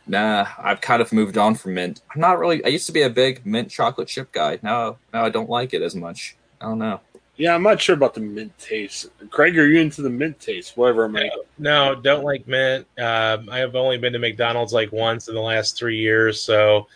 nah, 0.06 0.48
I've 0.58 0.82
kind 0.82 1.02
of 1.02 1.12
moved 1.12 1.38
on 1.38 1.56
from 1.56 1.74
mint. 1.74 2.02
I'm 2.14 2.22
not 2.22 2.38
really. 2.38 2.64
I 2.64 2.68
used 2.68 2.86
to 2.88 2.92
be 2.92 3.02
a 3.02 3.10
big 3.10 3.46
mint 3.46 3.72
chocolate 3.72 4.08
chip 4.08 4.32
guy. 4.32 4.60
Now, 4.62 4.98
now 5.14 5.26
I 5.26 5.30
don't 5.30 5.50
like 5.50 5.74
it 5.74 5.82
as 5.82 5.96
much. 5.96 6.36
I 6.62 6.66
don't 6.66 6.80
know. 6.80 7.00
Yeah, 7.36 7.56
I'm 7.56 7.64
not 7.64 7.82
sure 7.82 7.96
about 7.96 8.14
the 8.14 8.20
mint 8.20 8.56
taste. 8.60 9.08
Craig, 9.32 9.58
are 9.58 9.68
you 9.68 9.82
into 9.82 10.04
the 10.04 10.10
mint 10.10 10.40
taste? 10.40 10.78
Whatever, 10.78 11.06
I'm 11.06 11.14
man. 11.14 11.32
No, 11.58 11.96
don't 11.96 12.24
like 12.24 12.48
mint. 12.48 12.86
Um, 13.00 13.50
I 13.50 13.58
have 13.58 13.76
only 13.76 13.98
been 13.98 14.14
to 14.14 14.20
McDonald's 14.20 14.74
like 14.74 14.92
once 14.92 15.28
in 15.28 15.34
the 15.34 15.42
last 15.42 15.76
three 15.76 15.98
years, 15.98 16.40
so 16.40 16.88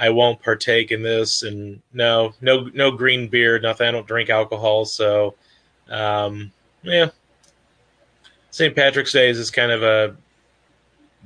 I 0.00 0.08
won't 0.08 0.42
partake 0.42 0.90
in 0.90 1.02
this. 1.02 1.42
And 1.42 1.80
no, 1.92 2.32
no, 2.40 2.70
no 2.72 2.90
green 2.90 3.28
beer, 3.28 3.58
nothing. 3.60 3.86
I 3.86 3.90
don't 3.90 4.06
drink 4.06 4.30
alcohol, 4.30 4.86
so 4.86 5.34
um, 5.90 6.50
yeah. 6.82 7.10
St. 8.50 8.74
Patrick's 8.74 9.12
Day 9.12 9.28
is 9.28 9.50
kind 9.50 9.70
of 9.70 9.82
a 9.82 10.16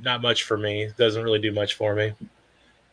not 0.03 0.21
much 0.21 0.43
for 0.43 0.59
me. 0.59 0.91
Doesn't 0.99 1.23
really 1.23 1.39
do 1.39 1.53
much 1.53 1.75
for 1.75 1.95
me. 1.95 2.13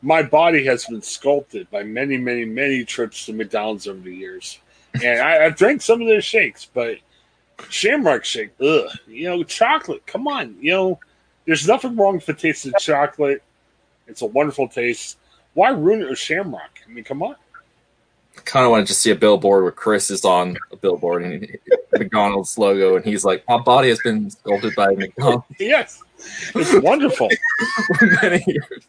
My 0.04 0.22
body 0.22 0.64
has 0.66 0.86
been 0.86 1.02
sculpted 1.02 1.70
by 1.72 1.84
many, 1.84 2.16
many, 2.18 2.46
many 2.46 2.86
trips 2.86 3.26
to 3.26 3.34
McDonald's 3.34 3.88
over 3.88 4.00
the 4.00 4.16
years. 4.16 4.60
And 5.04 5.20
I, 5.20 5.46
I've 5.46 5.56
drank 5.56 5.82
some 5.82 6.00
of 6.02 6.08
their 6.08 6.22
shakes, 6.22 6.70
but 6.72 6.98
Shamrock 7.70 8.24
Shake, 8.24 8.52
ugh. 8.62 8.90
You 9.08 9.30
know, 9.30 9.44
chocolate, 9.44 10.06
come 10.06 10.28
on. 10.28 10.56
You 10.60 10.72
know, 10.72 11.00
there's 11.46 11.68
nothing 11.68 11.96
wrong 11.96 12.16
with 12.16 12.26
the 12.28 12.34
taste 12.34 12.66
of 12.68 12.74
chocolate. 12.80 13.42
It's 14.08 14.22
a 14.22 14.28
wonderful 14.28 14.68
taste. 14.68 15.18
Why 15.54 15.70
ruin 15.70 16.02
it 16.02 16.10
with 16.10 16.20
Shamrock? 16.20 16.80
I 16.88 16.92
mean, 16.92 17.04
come 17.04 17.22
on. 17.24 17.36
I 18.38 18.42
kind 18.46 18.66
of 18.66 18.72
want 18.72 18.86
to 18.88 18.92
just 18.92 19.02
see 19.02 19.12
a 19.12 19.16
billboard 19.16 19.64
where 19.64 19.72
Chris 19.72 20.10
is 20.10 20.24
on 20.24 20.58
a 20.72 20.76
billboard 20.78 21.24
and 21.24 21.44
he- 21.44 21.58
McDonald's 21.92 22.58
logo, 22.58 22.96
and 22.96 23.04
he's 23.04 23.26
like, 23.26 23.44
"My 23.48 23.58
body 23.60 23.90
has 23.90 24.00
been 24.04 24.30
sculpted 24.30 24.74
by 24.76 24.88
McDonald's 24.96 25.46
Yes, 25.60 26.02
it's 26.56 26.74
wonderful. 26.84 27.30
for 28.00 28.06
many 28.22 28.42
years." 28.48 28.88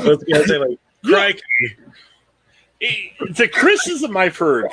Let's 0.00 0.22
go 0.24 0.44
say 0.44 0.58
like, 0.58 0.78
crikey. 1.04 1.42
It- 2.80 3.36
the 3.36 3.48
criticism 3.48 4.16
I've 4.16 4.36
heard 4.36 4.66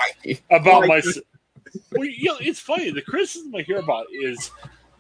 about 0.52 0.88
my 0.88 1.02
well, 1.94 2.04
you 2.04 2.26
know, 2.26 2.38
it's 2.42 2.60
funny. 2.60 2.92
The 2.92 3.02
criticism 3.02 3.56
I 3.56 3.62
hear 3.62 3.78
about 3.78 4.08
is 4.12 4.52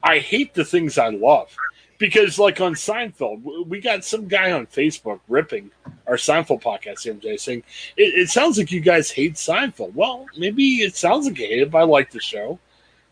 I 0.01 0.19
hate 0.19 0.53
the 0.53 0.65
things 0.65 0.97
I 0.97 1.09
love 1.09 1.55
because, 1.97 2.39
like 2.39 2.59
on 2.59 2.73
Seinfeld, 2.73 3.67
we 3.67 3.79
got 3.79 4.03
some 4.03 4.27
guy 4.27 4.51
on 4.51 4.67
Facebook 4.67 5.19
ripping 5.27 5.71
our 6.07 6.15
Seinfeld 6.15 6.61
podcast 6.61 7.21
day, 7.21 7.37
saying 7.37 7.63
it, 7.97 8.13
it 8.13 8.29
sounds 8.29 8.57
like 8.57 8.71
you 8.71 8.81
guys 8.81 9.09
hate 9.11 9.35
Seinfeld. 9.35 9.93
Well, 9.93 10.25
maybe 10.37 10.81
it 10.81 10.95
sounds 10.95 11.25
like 11.25 11.39
you 11.39 11.47
hate 11.47 11.61
it, 11.61 11.71
but 11.71 11.79
I 11.79 11.83
like 11.83 12.11
the 12.11 12.19
show. 12.19 12.59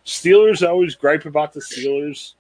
Steelers, 0.06 0.66
I 0.66 0.70
always 0.70 0.96
gripe 0.96 1.26
about 1.26 1.54
the 1.54 1.62
Steelers. 1.62 2.34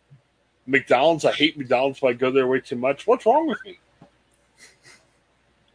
McDonald's, 0.65 1.25
I 1.25 1.31
hate 1.31 1.57
McDonald's, 1.57 1.99
but 1.99 2.07
I 2.07 2.13
go 2.13 2.31
there 2.31 2.47
way 2.47 2.59
too 2.59 2.75
much. 2.75 3.07
What's 3.07 3.25
wrong 3.25 3.47
with 3.47 3.63
me? 3.65 3.79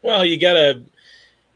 Well, 0.03 0.25
you 0.25 0.39
gotta, 0.39 0.83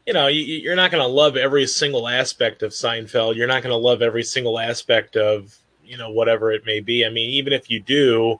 you 0.05 0.13
know, 0.13 0.27
you, 0.27 0.41
you're 0.41 0.75
not 0.75 0.91
to 1.01 1.07
love 1.07 1.37
every 1.37 1.65
single 1.67 2.07
aspect 2.07 2.63
of 2.63 2.71
Seinfeld. 2.71 3.35
You're 3.35 3.47
not 3.47 3.61
to 3.71 3.75
love 3.75 4.01
every 4.01 4.23
single 4.23 4.59
aspect 4.59 5.15
of, 5.15 5.57
you 5.85 5.97
know, 5.97 6.09
whatever 6.09 6.51
it 6.51 6.65
may 6.65 6.79
be. 6.79 7.05
I 7.05 7.09
mean, 7.09 7.29
even 7.31 7.53
if 7.53 7.69
you 7.69 7.79
do, 7.79 8.39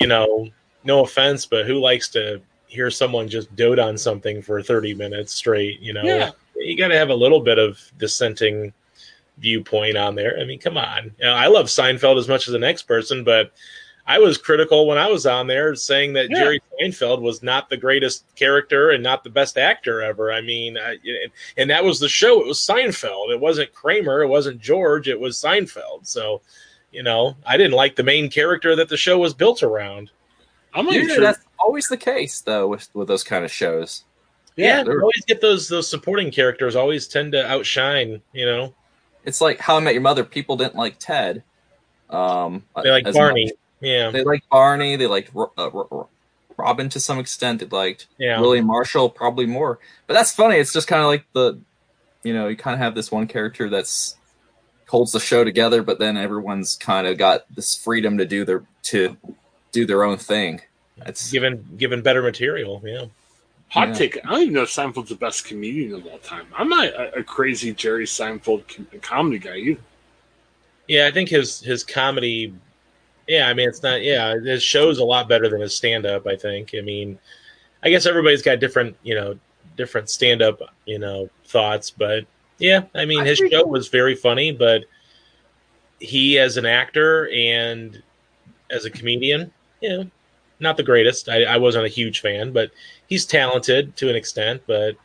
you 0.00 0.06
know, 0.06 0.48
no 0.84 1.00
offense, 1.04 1.46
but 1.46 1.66
who 1.66 1.78
likes 1.80 2.08
to 2.10 2.40
hear 2.66 2.90
someone 2.90 3.28
just 3.28 3.54
dote 3.56 3.78
on 3.78 3.96
something 3.96 4.42
for 4.42 4.62
30 4.62 4.94
minutes 4.94 5.32
straight? 5.32 5.80
You 5.80 5.92
know, 5.94 6.02
Yeah. 6.02 6.30
you 6.56 6.76
got 6.76 6.88
to 6.88 6.98
have 6.98 7.10
a 7.10 7.14
little 7.14 7.40
bit 7.40 7.58
of 7.58 7.80
dissenting 7.98 8.72
viewpoint 9.38 9.96
on 9.96 10.14
there. 10.14 10.38
I 10.40 10.44
mean, 10.44 10.58
come 10.60 10.76
on. 10.76 11.12
You 11.18 11.26
know, 11.26 11.32
I 11.32 11.46
love 11.48 11.66
Seinfeld 11.66 12.18
as 12.18 12.28
much 12.28 12.46
as 12.48 12.52
the 12.52 12.58
next 12.58 12.82
person, 12.82 13.24
but 13.24 13.52
I 14.06 14.18
was 14.18 14.36
critical 14.36 14.86
when 14.86 14.98
I 14.98 15.08
was 15.08 15.24
on 15.26 15.46
there 15.46 15.74
saying 15.74 16.12
that 16.12 16.28
Yeah. 16.30 16.38
Jerry 16.38 16.60
Seinfeld 16.80 17.20
was 17.22 17.42
not 17.42 17.70
the 17.70 17.76
greatest 17.76 18.24
character 18.36 18.90
and 18.90 19.02
not 19.02 19.24
the 19.24 19.30
best 19.30 19.56
actor 19.56 20.02
ever. 20.02 20.30
I 20.30 20.40
mean, 20.42 20.76
I, 20.76 20.92
and, 20.92 21.32
and 21.56 21.70
that 21.70 21.82
was 21.84 21.98
the 22.00 22.08
show. 22.08 22.40
It 22.42 22.46
was 22.46 22.58
Seinfeld. 22.58 23.32
It 23.32 23.40
wasn't 23.40 23.72
Kramer. 23.72 24.22
It 24.22 24.28
wasn't 24.28 24.60
George. 24.60 25.08
It 25.08 25.18
was 25.18 25.36
Seinfeld. 25.38 26.06
So, 26.06 26.42
you 26.94 27.02
know, 27.02 27.36
I 27.44 27.56
didn't 27.56 27.72
like 27.74 27.96
the 27.96 28.02
main 28.02 28.30
character 28.30 28.76
that 28.76 28.88
the 28.88 28.96
show 28.96 29.18
was 29.18 29.34
built 29.34 29.62
around. 29.62 30.10
I'm 30.72 30.86
not 30.86 30.94
Usually 30.94 31.14
sure. 31.16 31.24
that's 31.24 31.44
always 31.58 31.88
the 31.88 31.96
case 31.96 32.40
though 32.40 32.66
with 32.68 32.88
with 32.94 33.08
those 33.08 33.24
kind 33.24 33.44
of 33.44 33.50
shows. 33.52 34.04
Yeah, 34.56 34.82
they're- 34.84 35.00
always 35.00 35.24
get 35.26 35.40
those 35.40 35.68
those 35.68 35.88
supporting 35.90 36.30
characters 36.30 36.76
always 36.76 37.06
tend 37.08 37.32
to 37.32 37.44
outshine. 37.46 38.22
You 38.32 38.46
know, 38.46 38.74
It's 39.24 39.40
like 39.40 39.58
How 39.60 39.76
I 39.76 39.80
Met 39.80 39.94
Your 39.94 40.02
Mother. 40.02 40.22
People 40.24 40.56
didn't 40.56 40.76
like 40.76 40.96
Ted. 40.98 41.42
Um, 42.10 42.62
they 42.82 42.90
like 42.90 43.12
Barney. 43.12 43.46
much. 43.46 43.54
Yeah, 43.80 44.10
They 44.10 44.22
liked 44.22 44.48
Barney. 44.48 44.96
They 44.96 45.06
liked 45.06 45.30
uh, 45.34 45.70
Ro- 45.70 45.88
Ro- 45.90 46.08
Robin 46.56 46.88
to 46.90 47.00
some 47.00 47.18
extent. 47.18 47.60
They 47.60 47.66
liked 47.66 48.06
yeah. 48.18 48.40
William 48.40 48.66
Marshall 48.66 49.10
probably 49.10 49.46
more. 49.46 49.78
But 50.06 50.14
that's 50.14 50.32
funny. 50.34 50.56
It's 50.56 50.72
just 50.72 50.86
kind 50.86 51.02
of 51.02 51.08
like 51.08 51.24
the, 51.32 51.58
you 52.22 52.32
know, 52.32 52.46
you 52.48 52.56
kind 52.56 52.74
of 52.74 52.80
have 52.80 52.94
this 52.94 53.10
one 53.10 53.26
character 53.26 53.68
that's 53.68 54.16
holds 54.88 55.12
the 55.12 55.20
show 55.20 55.44
together, 55.44 55.82
but 55.82 55.98
then 55.98 56.16
everyone's 56.16 56.76
kind 56.76 57.06
of 57.06 57.18
got 57.18 57.44
this 57.54 57.74
freedom 57.76 58.18
to 58.18 58.24
do 58.24 58.44
their 58.44 58.62
to 58.84 59.16
do 59.72 59.86
their 59.86 60.04
own 60.04 60.16
thing. 60.18 60.60
It's 61.06 61.30
given 61.30 61.66
given 61.76 62.02
better 62.02 62.22
material. 62.22 62.80
Yeah. 62.84 63.06
Hot 63.70 63.88
Yeah. 63.88 63.94
take. 63.94 64.18
I 64.24 64.30
don't 64.30 64.42
even 64.42 64.54
know 64.54 64.62
if 64.62 64.68
Seinfeld's 64.68 65.08
the 65.08 65.16
best 65.16 65.44
comedian 65.44 65.94
of 65.94 66.06
all 66.06 66.18
time. 66.18 66.46
I'm 66.56 66.68
not 66.68 66.86
a, 66.88 67.18
a 67.18 67.22
crazy 67.24 67.72
Jerry 67.72 68.04
Seinfeld 68.04 68.68
com- 68.68 68.86
comedy 69.00 69.38
guy 69.38 69.56
either. 69.56 69.80
Yeah, 70.86 71.06
I 71.06 71.10
think 71.10 71.28
his 71.28 71.60
his 71.60 71.82
comedy. 71.82 72.54
Yeah, 73.26 73.48
I 73.48 73.54
mean 73.54 73.68
it's 73.68 73.82
not. 73.82 74.02
Yeah, 74.02 74.38
his 74.38 74.62
show's 74.62 74.98
a 74.98 75.04
lot 75.04 75.28
better 75.28 75.48
than 75.48 75.60
his 75.60 75.74
stand 75.74 76.06
up. 76.06 76.26
I 76.26 76.36
think. 76.36 76.74
I 76.76 76.82
mean, 76.82 77.18
I 77.82 77.90
guess 77.90 78.06
everybody's 78.06 78.42
got 78.42 78.60
different, 78.60 78.96
you 79.02 79.14
know, 79.14 79.38
different 79.76 80.10
stand 80.10 80.42
up, 80.42 80.60
you 80.84 80.98
know, 80.98 81.28
thoughts. 81.46 81.90
But 81.90 82.26
yeah, 82.58 82.84
I 82.94 83.04
mean 83.04 83.20
I 83.20 83.26
his 83.26 83.38
show 83.38 83.66
was 83.66 83.88
very 83.88 84.14
funny, 84.14 84.52
but 84.52 84.84
he 86.00 86.38
as 86.38 86.56
an 86.56 86.66
actor 86.66 87.28
and 87.32 88.02
as 88.70 88.84
a 88.84 88.90
comedian, 88.90 89.52
you 89.80 89.88
know, 89.88 90.10
not 90.60 90.76
the 90.76 90.82
greatest. 90.82 91.28
I, 91.28 91.44
I 91.44 91.56
wasn't 91.56 91.86
a 91.86 91.88
huge 91.88 92.20
fan, 92.20 92.52
but 92.52 92.70
he's 93.06 93.26
talented 93.26 93.96
to 93.96 94.08
an 94.08 94.16
extent. 94.16 94.62
But 94.66 94.96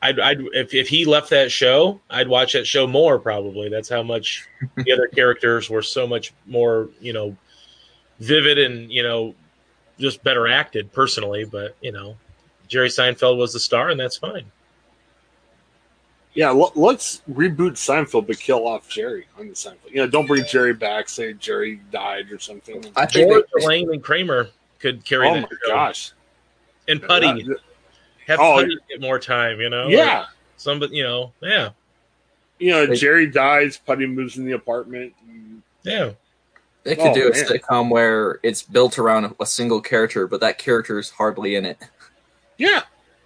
I'd, 0.00 0.18
I'd 0.20 0.40
if 0.52 0.74
if 0.74 0.88
he 0.88 1.04
left 1.04 1.30
that 1.30 1.50
show, 1.52 2.00
I'd 2.10 2.28
watch 2.28 2.52
that 2.52 2.66
show 2.66 2.86
more. 2.86 3.18
Probably 3.18 3.68
that's 3.68 3.88
how 3.88 4.02
much 4.02 4.46
the 4.76 4.92
other 4.92 5.06
characters 5.14 5.70
were 5.70 5.82
so 5.82 6.06
much 6.06 6.32
more, 6.46 6.88
you 7.00 7.12
know, 7.12 7.36
vivid 8.20 8.58
and 8.58 8.90
you 8.90 9.02
know, 9.02 9.34
just 9.98 10.22
better 10.22 10.48
acted 10.48 10.92
personally. 10.92 11.44
But 11.44 11.76
you 11.80 11.92
know, 11.92 12.16
Jerry 12.68 12.88
Seinfeld 12.88 13.38
was 13.38 13.52
the 13.52 13.60
star, 13.60 13.90
and 13.90 14.00
that's 14.00 14.16
fine. 14.16 14.50
Yeah, 16.34 16.48
l- 16.48 16.72
let's 16.74 17.20
reboot 17.30 17.72
Seinfeld, 17.72 18.26
but 18.26 18.38
kill 18.38 18.66
off 18.66 18.88
Jerry 18.88 19.26
on 19.38 19.48
the 19.48 19.54
Seinfeld. 19.54 19.90
You 19.90 19.96
know, 19.96 20.06
don't 20.06 20.26
bring 20.26 20.44
Jerry 20.46 20.72
back. 20.72 21.08
Say 21.08 21.34
Jerry 21.34 21.80
died 21.90 22.30
or 22.32 22.38
something. 22.38 22.84
I 22.96 23.04
think 23.06 23.30
George, 23.30 23.44
they- 23.54 23.64
Elaine, 23.64 23.92
and 23.92 24.02
Kramer 24.02 24.48
could 24.78 25.04
carry 25.04 25.28
oh 25.28 25.34
that 25.34 25.42
my 25.42 25.48
show. 25.66 25.72
gosh! 25.74 26.12
and 26.88 27.02
Puddy 27.02 27.44
That- 27.44 27.58
have 28.26 28.40
Oh, 28.40 28.54
Puddy 28.54 28.76
get 28.88 29.00
more 29.00 29.18
time. 29.18 29.60
You 29.60 29.68
know, 29.68 29.88
yeah, 29.88 30.26
somebody, 30.56 30.96
you 30.96 31.02
know, 31.04 31.32
yeah, 31.42 31.70
you 32.58 32.70
know, 32.72 32.86
They- 32.86 32.96
Jerry 32.96 33.26
dies. 33.26 33.76
Puddy 33.76 34.06
moves 34.06 34.38
in 34.38 34.44
the 34.46 34.52
apartment. 34.52 35.12
and- 35.28 35.62
yeah. 35.82 36.12
they 36.84 36.96
could 36.96 37.08
Oh, 37.08 37.14
do 37.14 37.28
a 37.28 37.32
man. 37.32 37.44
sitcom 37.44 37.90
where 37.90 38.40
it's 38.42 38.62
built 38.62 38.98
around 38.98 39.34
a 39.38 39.46
single 39.46 39.80
character, 39.80 40.26
but 40.26 40.40
that 40.40 40.58
character 40.58 40.98
is 40.98 41.10
hardly 41.10 41.54
in 41.56 41.64
it. 41.66 41.78
Yeah, 42.58 42.82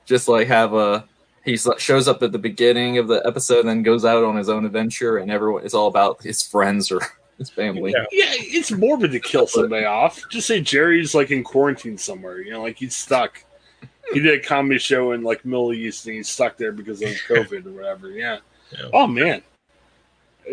Just 0.07 0.29
like 0.29 0.47
have 0.49 0.75
a 0.75 1.05
he 1.47 1.57
shows 1.57 2.09
up 2.09 2.23
at 2.23 2.33
the 2.33 2.39
beginning 2.39 2.99
of 2.99 3.09
the 3.09 3.23
episode, 3.27 3.61
and 3.61 3.69
then 3.69 3.83
goes 3.83 4.05
out 4.05 4.25
on 4.25 4.37
his 4.37 4.49
own 4.49 4.67
adventure, 4.67 5.19
and 5.19 5.31
everyone 5.31 5.65
it's 5.65 5.75
all 5.75 5.87
about 5.87 6.23
his 6.23 6.43
friends 6.43 6.93
or 6.93 7.01
his 7.39 7.49
family. 7.49 7.93
Yeah. 7.93 8.05
yeah. 8.11 8.33
It's 8.33 8.71
morbid 8.71 9.13
to 9.13 9.21
kill 9.21 9.47
somebody 9.47 9.85
off. 9.85 10.21
Just 10.29 10.47
say 10.49 10.61
Jerry's 10.61 11.15
like 11.15 11.31
in 11.31 11.45
quarantine 11.45 11.97
somewhere. 11.97 12.43
You 12.43 12.53
know, 12.53 12.63
like 12.63 12.77
he's 12.77 12.97
stuck. 12.97 13.43
He 14.13 14.21
did 14.21 14.39
a 14.39 14.43
comedy 14.43 14.79
show 14.79 15.13
in 15.13 15.23
like 15.23 15.45
Middle 15.45 15.73
East, 15.73 16.07
and 16.07 16.17
he's 16.17 16.29
stuck 16.29 16.57
there 16.57 16.73
because 16.73 17.01
of 17.01 17.09
COVID 17.29 17.67
or 17.67 17.71
whatever. 17.71 18.11
Yeah. 18.11 18.39
Yeah. 18.73 18.89
Oh 18.93 19.07
man, 19.07 19.43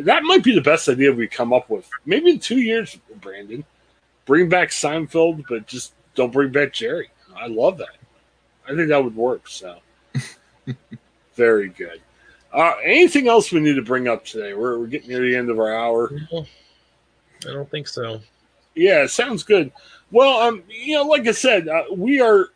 that 0.02 0.24
might 0.24 0.44
be 0.44 0.54
the 0.54 0.62
best 0.62 0.88
idea 0.90 1.12
we 1.12 1.28
come 1.28 1.54
up 1.54 1.70
with. 1.70 1.90
Maybe 2.06 2.32
in 2.32 2.40
two 2.40 2.60
years, 2.60 2.98
Brandon, 3.22 3.64
bring 4.26 4.50
back 4.50 4.70
Seinfeld, 4.70 5.44
but 5.50 5.68
just 5.68 5.94
don't 6.16 6.32
bring 6.32 6.52
back 6.52 6.74
Jerry. 6.74 7.10
I 7.36 7.48
love 7.48 7.78
that. 7.80 7.98
I 8.68 8.76
think 8.76 8.90
that 8.90 9.04
would 9.04 9.16
work. 9.16 9.48
So, 9.48 9.78
very 11.36 11.70
good. 11.70 12.02
Uh, 12.52 12.74
anything 12.84 13.28
else 13.28 13.52
we 13.52 13.60
need 13.60 13.76
to 13.76 13.82
bring 13.82 14.08
up 14.08 14.26
today? 14.26 14.54
We're, 14.54 14.78
we're 14.78 14.88
getting 14.88 15.10
near 15.10 15.22
the 15.22 15.36
end 15.36 15.50
of 15.50 15.60
our 15.60 15.76
hour. 15.76 16.12
No, 16.32 16.46
I 17.48 17.54
don't 17.54 17.70
think 17.70 17.88
so. 17.88 18.22
Yeah, 18.76 19.08
sounds 19.08 19.44
good. 19.44 19.72
Well, 20.12 20.40
um, 20.40 20.64
you 20.70 20.96
know, 20.96 21.04
like 21.04 21.28
I 21.28 21.32
said, 21.32 21.68
uh, 21.68 21.86
we 21.92 22.22
are 22.22 22.50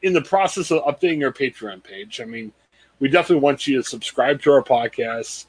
in 0.00 0.12
the 0.12 0.22
process 0.22 0.70
of 0.70 0.82
updating 0.84 1.24
our 1.24 1.32
Patreon 1.32 1.82
page. 1.82 2.20
I 2.20 2.24
mean, 2.24 2.52
we 2.98 3.08
definitely 3.08 3.42
want 3.42 3.66
you 3.66 3.76
to 3.76 3.88
subscribe 3.88 4.40
to 4.42 4.52
our 4.52 4.62
podcast, 4.62 5.46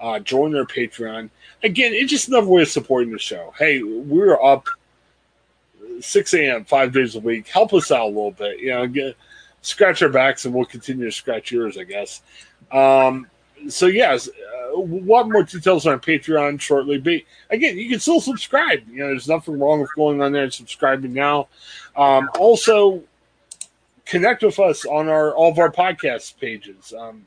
uh, 0.00 0.18
join 0.18 0.54
our 0.54 0.64
Patreon. 0.64 1.30
Again, 1.62 1.92
it's 1.94 2.10
just 2.10 2.28
another 2.28 2.46
way 2.46 2.62
of 2.62 2.68
supporting 2.68 3.12
the 3.12 3.18
show. 3.18 3.54
Hey, 3.58 3.82
we're 3.82 4.42
up 4.42 4.66
6 6.00 6.34
a.m. 6.34 6.64
five 6.64 6.92
days 6.92 7.16
a 7.16 7.20
week. 7.20 7.48
Help 7.48 7.72
us 7.72 7.90
out 7.90 8.04
a 8.04 8.06
little 8.06 8.32
bit. 8.32 8.60
You 8.60 8.70
know, 8.70 8.86
get, 8.86 9.16
scratch 9.66 10.02
our 10.02 10.08
backs, 10.08 10.44
and 10.44 10.54
we'll 10.54 10.64
continue 10.64 11.06
to 11.06 11.12
scratch 11.12 11.50
yours, 11.50 11.76
I 11.76 11.84
guess. 11.84 12.22
Um, 12.70 13.26
so 13.68 13.86
yes, 13.86 14.28
uh, 14.28 14.78
we'll 14.78 15.24
more 15.24 15.42
details 15.42 15.86
on 15.86 15.98
Patreon 15.98 16.60
shortly. 16.60 16.98
But 16.98 17.22
again, 17.50 17.76
you 17.76 17.88
can 17.88 17.98
still 17.98 18.20
subscribe. 18.20 18.86
You 18.88 18.98
know, 18.98 19.06
there's 19.08 19.28
nothing 19.28 19.58
wrong 19.58 19.80
with 19.80 19.94
going 19.94 20.22
on 20.22 20.32
there 20.32 20.44
and 20.44 20.52
subscribing 20.52 21.12
now. 21.12 21.48
Um, 21.96 22.30
also, 22.38 23.02
connect 24.04 24.44
with 24.44 24.58
us 24.60 24.84
on 24.84 25.08
our 25.08 25.34
all 25.34 25.50
of 25.50 25.58
our 25.58 25.72
podcast 25.72 26.38
pages. 26.38 26.94
Um, 26.96 27.26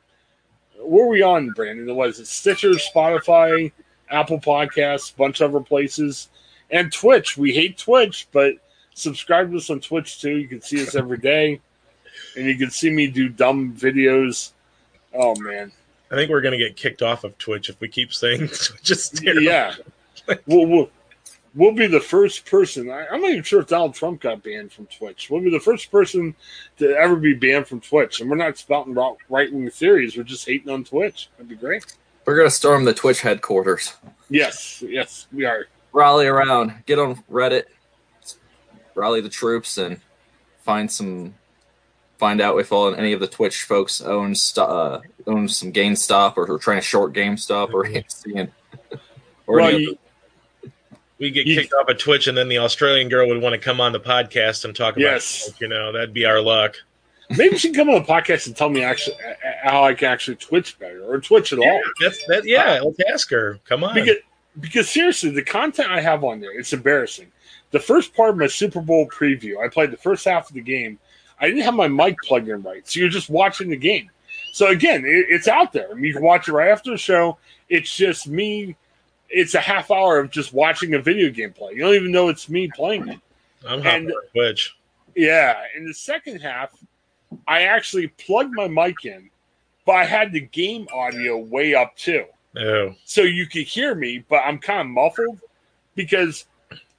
where 0.81 1.05
are 1.05 1.09
we 1.09 1.21
on, 1.21 1.49
Brandon? 1.51 1.93
Was 1.93 2.19
it 2.19 2.27
Stitcher, 2.27 2.71
Spotify, 2.71 3.71
Apple 4.09 4.39
Podcasts, 4.39 5.13
bunch 5.13 5.41
of 5.41 5.53
other 5.53 5.63
places, 5.63 6.29
and 6.71 6.91
Twitch? 6.93 7.37
We 7.37 7.53
hate 7.53 7.77
Twitch, 7.77 8.27
but 8.31 8.53
subscribe 8.93 9.51
to 9.51 9.57
us 9.57 9.69
on 9.69 9.81
Twitch 9.81 10.21
too. 10.21 10.37
You 10.37 10.47
can 10.47 10.61
see 10.61 10.81
us 10.81 10.95
every 10.95 11.17
day, 11.17 11.59
and 12.35 12.45
you 12.45 12.55
can 12.57 12.69
see 12.69 12.89
me 12.89 13.07
do 13.07 13.29
dumb 13.29 13.73
videos. 13.75 14.51
Oh 15.13 15.35
man, 15.39 15.71
I 16.11 16.15
think 16.15 16.29
we're 16.29 16.41
gonna 16.41 16.57
get 16.57 16.75
kicked 16.75 17.01
off 17.01 17.23
of 17.23 17.37
Twitch 17.37 17.69
if 17.69 17.79
we 17.79 17.87
keep 17.87 18.13
saying 18.13 18.39
Twitch 18.47 18.91
is 18.91 19.09
terrible. 19.09 19.41
yeah. 19.41 19.75
We'll, 20.45 20.67
we'll, 20.67 20.89
we'll 21.55 21.71
be 21.71 21.87
the 21.87 21.99
first 21.99 22.45
person. 22.45 22.91
I, 22.91 23.07
I'm 23.07 23.21
not 23.21 23.31
even 23.31 23.43
sure 23.43 23.61
if 23.61 23.67
Donald 23.67 23.95
Trump 23.95 24.21
got 24.21 24.43
banned 24.43 24.71
from 24.71 24.85
Twitch. 24.87 25.29
We'll 25.29 25.41
be 25.41 25.49
the 25.49 25.59
first 25.59 25.89
person 25.91 26.35
to 26.77 26.95
ever 26.95 27.15
be 27.15 27.33
banned 27.33 27.67
from 27.67 27.81
Twitch. 27.81 28.21
And 28.21 28.29
we're 28.29 28.35
not 28.35 28.57
spouting 28.57 28.93
right 28.93 29.51
wing 29.51 29.69
theories. 29.71 30.15
We're 30.15 30.23
just 30.23 30.45
hating 30.45 30.69
on 30.69 30.83
Twitch. 30.83 31.29
That'd 31.37 31.49
be 31.49 31.55
great. 31.55 31.85
We're 32.25 32.37
gonna 32.37 32.51
storm 32.51 32.85
the 32.85 32.93
Twitch 32.93 33.21
headquarters. 33.21 33.93
Yes, 34.29 34.83
yes, 34.85 35.25
we 35.31 35.45
are. 35.45 35.65
Rally 35.91 36.27
around, 36.27 36.83
get 36.85 36.99
on 36.99 37.15
Reddit, 37.31 37.63
rally 38.93 39.21
the 39.21 39.29
troops, 39.29 39.79
and 39.79 39.99
find 40.61 40.91
some 40.91 41.33
find 42.19 42.41
out 42.41 42.57
if 42.57 42.71
all 42.71 42.93
any 42.93 43.13
of 43.13 43.19
the 43.19 43.27
Twitch 43.27 43.63
folks 43.63 44.01
own 44.01 44.35
st- 44.35 44.69
uh, 44.69 44.99
own 45.25 45.47
some 45.47 45.71
GameStop 45.73 46.37
or, 46.37 46.51
are 46.51 46.59
trying 46.59 46.77
to 46.77 46.85
short 46.85 47.13
GameStop 47.13 47.73
or 47.73 47.89
seeing. 48.07 48.51
Or 49.47 49.55
well, 49.55 49.79
you, 49.79 49.97
we 51.17 51.31
get 51.31 51.45
kicked 51.45 51.73
off 51.73 51.89
of 51.89 51.97
Twitch, 51.97 52.27
and 52.27 52.37
then 52.37 52.49
the 52.49 52.59
Australian 52.59 53.09
girl 53.09 53.27
would 53.27 53.41
want 53.41 53.53
to 53.53 53.59
come 53.59 53.81
on 53.81 53.93
the 53.93 53.99
podcast 53.99 54.63
and 54.63 54.75
talk 54.75 54.93
about. 54.93 55.01
Yes, 55.01 55.47
it. 55.47 55.59
you 55.59 55.67
know 55.67 55.91
that'd 55.91 56.13
be 56.13 56.25
our 56.25 56.39
luck. 56.39 56.75
Maybe 57.35 57.57
she 57.57 57.69
can 57.69 57.75
come 57.75 57.89
on 57.89 58.03
the 58.03 58.07
podcast 58.07 58.45
and 58.45 58.55
tell 58.55 58.69
me 58.69 58.83
actually 58.83 59.17
how 59.63 59.83
I 59.83 59.95
can 59.95 60.09
actually 60.09 60.35
Twitch 60.37 60.77
better 60.77 61.03
or 61.03 61.19
Twitch 61.19 61.51
at 61.51 61.59
yeah, 61.59 61.71
all. 61.71 61.81
That's 61.99 62.25
that. 62.27 62.45
Yeah, 62.45 62.79
uh, 62.79 62.85
let's 62.85 62.99
ask 63.11 63.29
her. 63.31 63.59
Come 63.65 63.83
on. 63.83 63.95
Because, 63.95 64.17
because 64.59 64.89
seriously, 64.89 65.31
the 65.31 65.43
content 65.43 65.89
I 65.89 65.99
have 65.99 66.23
on 66.23 66.41
there, 66.41 66.57
it's 66.57 66.71
embarrassing. 66.71 67.31
The 67.71 67.79
first 67.79 68.15
part 68.15 68.29
of 68.29 68.37
my 68.37 68.45
Super 68.47 68.81
Bowl 68.81 69.07
preview, 69.07 69.63
I 69.63 69.67
played 69.67 69.89
the 69.89 69.97
first 69.97 70.25
half 70.25 70.49
of 70.49 70.53
the 70.53 70.61
game. 70.61 70.99
I 71.39 71.47
didn't 71.47 71.63
have 71.63 71.73
my 71.73 71.87
mic 71.87 72.17
plugged 72.23 72.49
in 72.49 72.61
right, 72.61 72.87
so 72.87 72.99
you're 72.99 73.09
just 73.09 73.29
watching 73.29 73.69
the 73.69 73.77
game. 73.77 74.09
So 74.51 74.67
again, 74.67 75.05
it, 75.05 75.25
it's 75.29 75.47
out 75.47 75.73
there. 75.73 75.89
I 75.91 75.93
mean, 75.93 76.05
you 76.05 76.13
can 76.13 76.23
watch 76.23 76.47
it 76.47 76.53
right 76.53 76.69
after 76.69 76.91
the 76.91 76.97
show. 76.97 77.37
It's 77.69 77.95
just 77.95 78.27
me 78.27 78.75
it's 79.29 79.53
a 79.53 79.59
half 79.59 79.91
hour 79.91 80.19
of 80.19 80.31
just 80.31 80.53
watching 80.53 80.93
a 80.95 80.99
video 80.99 81.29
game 81.29 81.53
play. 81.53 81.73
You 81.73 81.79
don't 81.79 81.95
even 81.95 82.11
know 82.11 82.29
it's 82.29 82.49
me 82.49 82.69
playing 82.75 83.07
it. 83.07 83.19
I'm 83.67 83.85
and, 83.85 84.11
Twitch. 84.31 84.75
Yeah, 85.15 85.55
in 85.75 85.85
the 85.85 85.93
second 85.93 86.39
half, 86.39 86.71
I 87.47 87.63
actually 87.63 88.07
plugged 88.07 88.53
my 88.53 88.67
mic 88.67 89.05
in, 89.05 89.29
but 89.85 89.93
I 89.93 90.05
had 90.05 90.31
the 90.31 90.41
game 90.41 90.87
audio 90.93 91.37
way 91.37 91.75
up 91.75 91.95
too. 91.95 92.25
Oh. 92.57 92.95
So 93.05 93.21
you 93.21 93.45
could 93.45 93.63
hear 93.63 93.93
me, 93.93 94.23
but 94.27 94.37
I'm 94.37 94.57
kind 94.57 94.81
of 94.81 94.87
muffled 94.87 95.39
because 95.95 96.45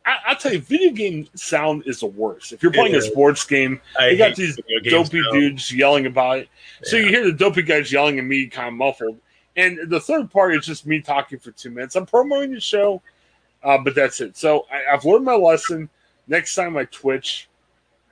I, 0.07 0.31
will 0.31 0.37
tell 0.37 0.53
you, 0.53 0.61
video 0.61 0.93
game 0.93 1.29
sound 1.35 1.85
is 1.87 2.01
the 2.01 2.07
worst. 2.07 2.53
If 2.53 2.63
you're 2.63 2.73
playing 2.73 2.95
a 2.95 3.03
sports 3.03 3.45
game, 3.45 3.81
I 3.99 4.11
you 4.11 4.19
got 4.19 4.35
these 4.35 4.59
dopey 4.85 5.23
dudes 5.33 5.73
yelling 5.73 6.07
about 6.07 6.39
it. 6.39 6.49
So 6.83 6.97
yeah. 6.97 7.03
you 7.05 7.09
hear 7.11 7.25
the 7.25 7.33
dopey 7.33 7.63
guys 7.63 7.93
yelling 7.93 8.19
at 8.19 8.25
me, 8.25 8.47
kind 8.47 8.69
of 8.69 8.75
muffled. 8.75 9.19
And 9.57 9.91
the 9.91 10.01
third 10.01 10.31
part 10.31 10.55
is 10.55 10.65
just 10.65 10.87
me 10.87 11.01
talking 11.01 11.39
for 11.39 11.51
two 11.51 11.71
minutes. 11.71 11.97
I'm 11.97 12.07
promoting 12.07 12.53
the 12.53 12.61
show, 12.61 13.03
uh, 13.63 13.79
but 13.79 13.95
that's 13.95 14.21
it. 14.21 14.37
So 14.37 14.67
I, 14.73 14.91
have 14.91 15.05
learned 15.05 15.25
my 15.25 15.35
lesson. 15.35 15.89
Next 16.29 16.55
time 16.55 16.77
I 16.77 16.85
Twitch, 16.85 17.49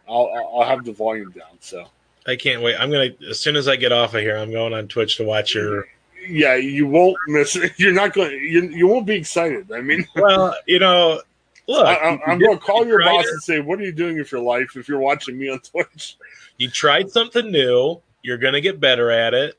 I'll, 0.09 0.31
I'll 0.55 0.65
have 0.65 0.85
the 0.85 0.93
volume 0.93 1.31
down. 1.31 1.57
So 1.61 1.87
I 2.27 2.37
can't 2.37 2.63
wait. 2.63 2.77
I'm 2.79 2.91
gonna 2.91 3.11
as 3.29 3.41
soon 3.41 3.57
as 3.57 3.69
I 3.69 3.77
get 3.77 3.93
off 3.93 4.15
of 4.15 4.21
here, 4.21 4.37
I'm 4.37 4.51
going 4.51 4.75
on 4.75 4.89
Twitch 4.89 5.17
to 5.17 5.25
watch 5.25 5.55
your. 5.55 5.87
Yeah, 6.29 6.57
you 6.57 6.87
won't 6.87 7.17
miss 7.29 7.57
it. 7.57 7.73
You're 7.79 7.93
not 7.93 8.13
going. 8.13 8.33
You, 8.33 8.69
you 8.69 8.87
won't 8.87 9.07
be 9.07 9.15
excited. 9.15 9.73
I 9.73 9.81
mean, 9.81 10.07
well, 10.17 10.55
you 10.67 10.79
know, 10.81 11.23
look, 11.69 11.87
I, 11.87 12.19
am 12.27 12.39
going 12.39 12.59
to 12.59 12.65
call 12.65 12.85
your 12.87 13.01
boss 13.01 13.25
it. 13.25 13.31
and 13.31 13.43
say, 13.43 13.61
"What 13.61 13.79
are 13.79 13.85
you 13.85 13.93
doing 13.93 14.19
with 14.19 14.33
your 14.33 14.41
life 14.41 14.77
if 14.77 14.89
you're 14.89 14.99
watching 14.99 15.39
me 15.39 15.49
on 15.49 15.61
Twitch?" 15.61 16.17
You 16.57 16.69
tried 16.69 17.11
something 17.11 17.51
new. 17.53 18.01
You're 18.23 18.39
going 18.39 18.55
to 18.55 18.61
get 18.61 18.81
better 18.81 19.13
at 19.13 19.33
it 19.35 19.59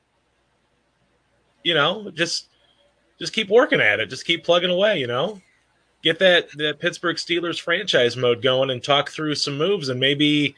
you 1.63 1.73
know, 1.73 2.09
just 2.11 2.47
just 3.19 3.33
keep 3.33 3.49
working 3.49 3.81
at 3.81 3.99
it. 3.99 4.09
Just 4.09 4.25
keep 4.25 4.43
plugging 4.43 4.69
away. 4.69 4.99
You 4.99 5.07
know, 5.07 5.41
get 6.01 6.19
that 6.19 6.49
that 6.57 6.79
Pittsburgh 6.79 7.17
Steelers 7.17 7.59
franchise 7.59 8.17
mode 8.17 8.41
going 8.41 8.69
and 8.69 8.83
talk 8.83 9.09
through 9.09 9.35
some 9.35 9.57
moves 9.57 9.89
and 9.89 9.99
maybe. 9.99 10.55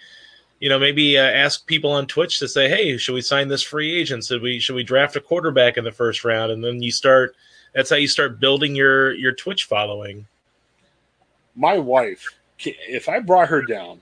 You 0.60 0.70
know, 0.70 0.78
maybe 0.78 1.18
uh, 1.18 1.24
ask 1.24 1.66
people 1.66 1.92
on 1.92 2.06
Twitch 2.06 2.38
to 2.38 2.48
say, 2.48 2.70
"Hey, 2.70 2.96
should 2.96 3.16
we 3.16 3.22
sign 3.22 3.48
this 3.48 3.64
free 3.64 3.96
agent? 3.96 4.24
Should 4.24 4.44
we 4.44 4.60
should 4.60 4.76
we 4.76 4.84
draft 4.84 5.16
a 5.16 5.20
quarterback 5.20 5.76
in 5.76 5.84
the 5.84 5.92
first 5.92 6.24
round?" 6.24 6.52
And 6.52 6.64
then 6.64 6.84
you 6.84 6.92
start. 6.92 7.36
That's 7.74 7.90
how 7.90 7.96
you 7.96 8.08
start 8.08 8.40
building 8.40 8.76
your 8.76 9.12
your 9.14 9.32
Twitch 9.32 9.66
following. 9.66 10.28
My 11.56 11.78
wife, 11.78 12.26
if 12.60 13.10
I 13.10 13.20
brought 13.20 13.50
her 13.50 13.62
down 13.62 14.02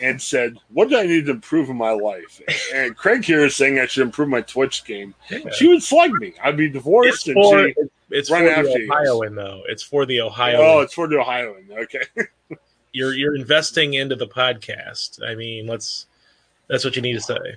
and 0.00 0.20
said, 0.20 0.56
"What 0.70 0.88
do 0.88 0.98
I 0.98 1.06
need 1.06 1.26
to 1.26 1.32
improve 1.32 1.68
in 1.68 1.76
my 1.76 1.90
life?" 1.90 2.40
And 2.74 2.96
Craig 2.96 3.24
here 3.24 3.44
is 3.44 3.56
saying 3.56 3.78
I 3.78 3.86
should 3.86 4.02
improve 4.02 4.28
my 4.28 4.42
Twitch 4.42 4.84
game. 4.84 5.14
Yeah. 5.30 5.50
She 5.50 5.68
would 5.68 5.82
slug 5.82 6.12
me. 6.12 6.34
I'd 6.42 6.56
be 6.56 6.68
divorced. 6.68 7.28
It's 7.28 7.34
for, 7.34 7.66
it's, 7.66 7.78
it's 8.10 8.28
for 8.28 8.40
the 8.40 8.88
Ohioan, 8.90 9.34
though. 9.34 9.62
It's 9.68 9.82
for 9.82 10.06
the 10.06 10.20
Ohio. 10.20 10.58
Oh, 10.58 10.80
it's 10.80 10.94
for 10.94 11.08
the 11.08 11.18
Ohioan. 11.18 11.68
Okay. 11.72 12.04
you're 12.92 13.14
you're 13.14 13.36
investing 13.36 13.94
into 13.94 14.16
the 14.16 14.26
podcast. 14.26 15.20
I 15.26 15.34
mean, 15.34 15.66
let's. 15.66 16.06
That's 16.68 16.84
what 16.84 16.96
you 16.96 17.02
need 17.02 17.14
to 17.14 17.20
say. 17.20 17.56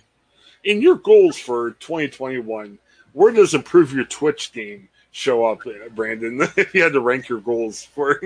In 0.66 0.82
your 0.82 0.98
goals 0.98 1.38
for 1.38 1.72
2021, 1.80 2.78
where 3.14 3.32
does 3.32 3.54
improve 3.56 3.92
your 3.94 4.06
Twitch 4.06 4.52
game 4.52 4.88
show 5.12 5.46
up, 5.46 5.62
Brandon? 5.96 6.42
if 6.58 6.76
you 6.76 6.84
had 6.84 6.94
to 6.94 7.00
rank 7.00 7.30
your 7.30 7.40
goals 7.40 7.84
for. 7.84 8.22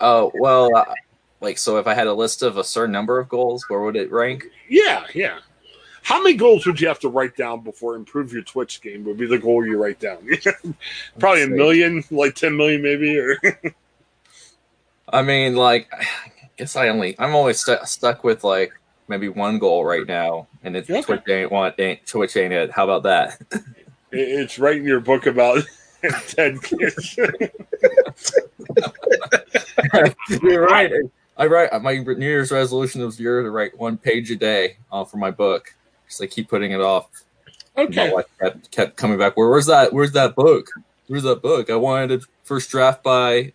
Oh 0.00 0.32
well, 0.34 0.74
uh, 0.76 0.94
like 1.40 1.58
so. 1.58 1.78
If 1.78 1.86
I 1.86 1.94
had 1.94 2.06
a 2.06 2.14
list 2.14 2.42
of 2.42 2.58
a 2.58 2.64
certain 2.64 2.92
number 2.92 3.18
of 3.18 3.28
goals, 3.28 3.64
where 3.68 3.80
would 3.80 3.96
it 3.96 4.10
rank? 4.10 4.44
Yeah, 4.68 5.04
yeah. 5.14 5.38
How 6.02 6.22
many 6.22 6.36
goals 6.36 6.66
would 6.66 6.78
you 6.80 6.88
have 6.88 7.00
to 7.00 7.08
write 7.08 7.34
down 7.34 7.60
before 7.60 7.96
improve 7.96 8.32
your 8.32 8.42
Twitch 8.42 8.82
game? 8.82 9.04
Would 9.04 9.16
be 9.16 9.26
the 9.26 9.38
goal 9.38 9.64
you 9.64 9.82
write 9.82 10.00
down? 10.00 10.28
Probably 11.18 11.42
a 11.42 11.48
million, 11.48 12.04
like 12.10 12.34
ten 12.34 12.56
million, 12.56 12.82
maybe. 12.82 13.18
Or 13.18 13.38
I 15.08 15.22
mean, 15.22 15.56
like, 15.56 15.88
I 15.92 16.04
guess 16.58 16.76
I 16.76 16.88
only 16.88 17.16
I'm 17.18 17.34
always 17.34 17.60
st- 17.60 17.88
stuck 17.88 18.24
with 18.24 18.44
like 18.44 18.72
maybe 19.08 19.28
one 19.28 19.58
goal 19.58 19.84
right 19.84 20.06
now, 20.06 20.46
and 20.62 20.76
it's 20.76 20.90
okay. 20.90 21.02
Twitch 21.02 21.22
ain't 21.28 21.50
want 21.50 21.74
ain't 21.78 22.04
Twitch 22.06 22.36
ain't 22.36 22.52
it. 22.52 22.70
How 22.70 22.84
about 22.84 23.04
that? 23.04 23.40
it's 24.12 24.58
writing 24.58 24.84
your 24.84 25.00
book 25.00 25.24
about 25.24 25.64
dead 26.34 26.62
kids. 26.62 27.16
You're 30.42 30.66
right. 30.66 30.92
I 31.36 31.46
write 31.46 31.82
my 31.82 31.96
New 31.96 32.26
Year's 32.26 32.52
resolution 32.52 33.00
this 33.00 33.18
year 33.18 33.42
to 33.42 33.50
write 33.50 33.78
one 33.78 33.96
page 33.96 34.30
a 34.30 34.36
day 34.36 34.76
uh, 34.92 35.04
for 35.04 35.16
my 35.16 35.30
book. 35.30 35.74
Because 36.04 36.20
I 36.20 36.26
keep 36.26 36.48
putting 36.48 36.72
it 36.72 36.80
off. 36.80 37.08
Okay. 37.76 38.08
My 38.08 38.14
wife 38.14 38.26
kept, 38.40 38.70
kept 38.70 38.96
coming 38.96 39.18
back. 39.18 39.36
Where, 39.36 39.48
where's 39.48 39.66
that? 39.66 39.92
Where's 39.92 40.12
that 40.12 40.36
book? 40.36 40.68
Where's 41.08 41.24
that 41.24 41.42
book? 41.42 41.70
I 41.70 41.76
wanted 41.76 42.12
it 42.12 42.24
first 42.44 42.70
draft 42.70 43.02
by 43.02 43.52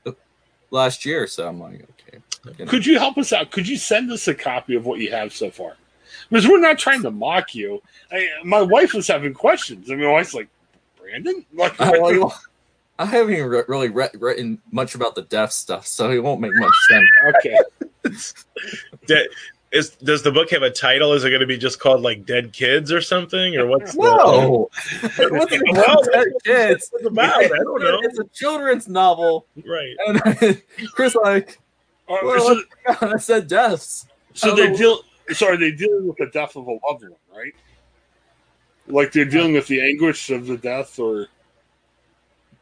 last 0.72 1.06
year. 1.06 1.26
So 1.28 1.48
I'm 1.48 1.60
like, 1.60 1.76
okay. 1.76 2.20
You 2.58 2.66
know. 2.66 2.72
Could 2.72 2.86
you 2.86 3.00
help 3.00 3.18
us 3.18 3.32
out? 3.32 3.52
Could 3.52 3.68
you 3.68 3.78
send 3.78 4.12
us 4.12 4.28
a 4.28 4.36
copy 4.36 4.76
of 4.76 4.86
what 4.86 5.00
you 5.00 5.12
have 5.12 5.34
so 5.34 5.50
far? 5.50 5.76
Because 6.30 6.48
we're 6.48 6.60
not 6.60 6.78
trying 6.78 7.02
to 7.04 7.12
mock 7.12 7.56
you. 7.56 7.82
I, 8.12 8.28
my 8.44 8.62
wife 8.62 8.94
was 8.94 9.08
having 9.08 9.34
questions. 9.34 9.90
I 9.90 9.96
mean, 9.96 10.06
my 10.06 10.14
wife's 10.14 10.34
like, 10.34 10.50
Brandon? 11.10 11.46
Like, 11.54 11.80
uh, 11.80 12.30
I 13.00 13.06
haven't 13.06 13.34
even 13.34 13.48
re- 13.48 13.64
really 13.68 13.90
re- 13.90 14.10
written 14.16 14.62
much 14.72 14.96
about 14.96 15.16
the 15.16 15.22
deaf 15.24 15.52
stuff, 15.52 15.88
so 15.88 16.12
it 16.12 16.22
won't 16.22 16.42
make 16.42 16.52
much 16.54 16.74
sense. 16.90 17.10
Okay. 17.38 17.58
is 19.72 19.92
does 20.04 20.22
the 20.24 20.32
book 20.32 20.50
have 20.50 20.64
a 20.64 20.70
title? 20.70 21.14
Is 21.14 21.24
it 21.24 21.30
going 21.30 21.40
to 21.42 21.48
be 21.48 21.58
just 21.58 21.80
called 21.80 22.02
like 22.02 22.26
Dead 22.26 22.52
Kids 22.52 22.92
or 22.92 23.02
something, 23.02 23.56
or 23.56 23.68
what's 23.68 23.96
no? 23.96 24.70
The... 24.92 25.30
what's 25.32 25.58
well, 25.72 26.04
Dead 26.12 26.28
Kids? 26.44 26.90
What's 26.92 27.06
about? 27.06 27.44
I 27.44 27.48
don't 27.48 27.82
know. 27.82 28.00
It's 28.04 28.20
a 28.20 28.26
children's 28.34 28.90
novel, 28.90 29.46
right? 29.66 29.96
And 30.08 30.62
Chris 30.94 31.16
like, 31.16 31.60
uh, 32.10 32.18
well, 32.24 32.62
so, 32.86 33.14
I 33.14 33.18
said 33.18 33.48
deaths. 33.48 34.08
So 34.34 34.56
they 34.56 34.76
deal. 34.76 35.00
So 35.32 35.48
are 35.48 35.58
they 35.58 35.72
dealing 35.72 36.08
with 36.08 36.18
the 36.18 36.28
death 36.28 36.56
of 36.56 36.68
a 36.68 36.72
loved 36.72 37.04
one, 37.04 37.16
right? 37.34 37.54
Like 38.90 39.12
they're 39.12 39.26
dealing 39.26 39.54
with 39.54 39.68
the 39.68 39.82
anguish 39.82 40.30
of 40.30 40.48
the 40.48 40.58
death, 40.58 41.00
or 41.00 41.28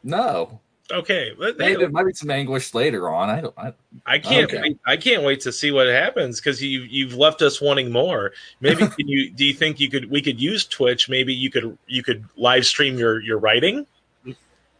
no. 0.04 0.60
Okay, 0.90 1.32
maybe 1.38 1.76
there 1.76 1.90
might 1.90 2.06
be 2.06 2.14
some 2.14 2.30
anguish 2.30 2.72
later 2.72 3.10
on. 3.10 3.28
I 3.28 3.40
don't. 3.42 3.54
I, 3.58 3.74
I 4.06 4.18
can't. 4.18 4.50
Okay. 4.50 4.62
Wait, 4.62 4.78
I 4.86 4.96
can't 4.96 5.22
wait 5.22 5.40
to 5.40 5.52
see 5.52 5.70
what 5.70 5.86
happens 5.86 6.40
because 6.40 6.62
you 6.62 6.80
you've 6.80 7.14
left 7.14 7.42
us 7.42 7.60
wanting 7.60 7.92
more. 7.92 8.32
Maybe 8.60 8.86
can 8.96 9.06
you 9.08 9.30
do 9.30 9.44
you 9.44 9.52
think 9.52 9.80
you 9.80 9.90
could 9.90 10.10
we 10.10 10.22
could 10.22 10.40
use 10.40 10.64
Twitch? 10.64 11.08
Maybe 11.08 11.34
you 11.34 11.50
could 11.50 11.76
you 11.86 12.02
could 12.02 12.24
live 12.36 12.64
stream 12.64 12.98
your 12.98 13.20
your 13.20 13.38
writing. 13.38 13.86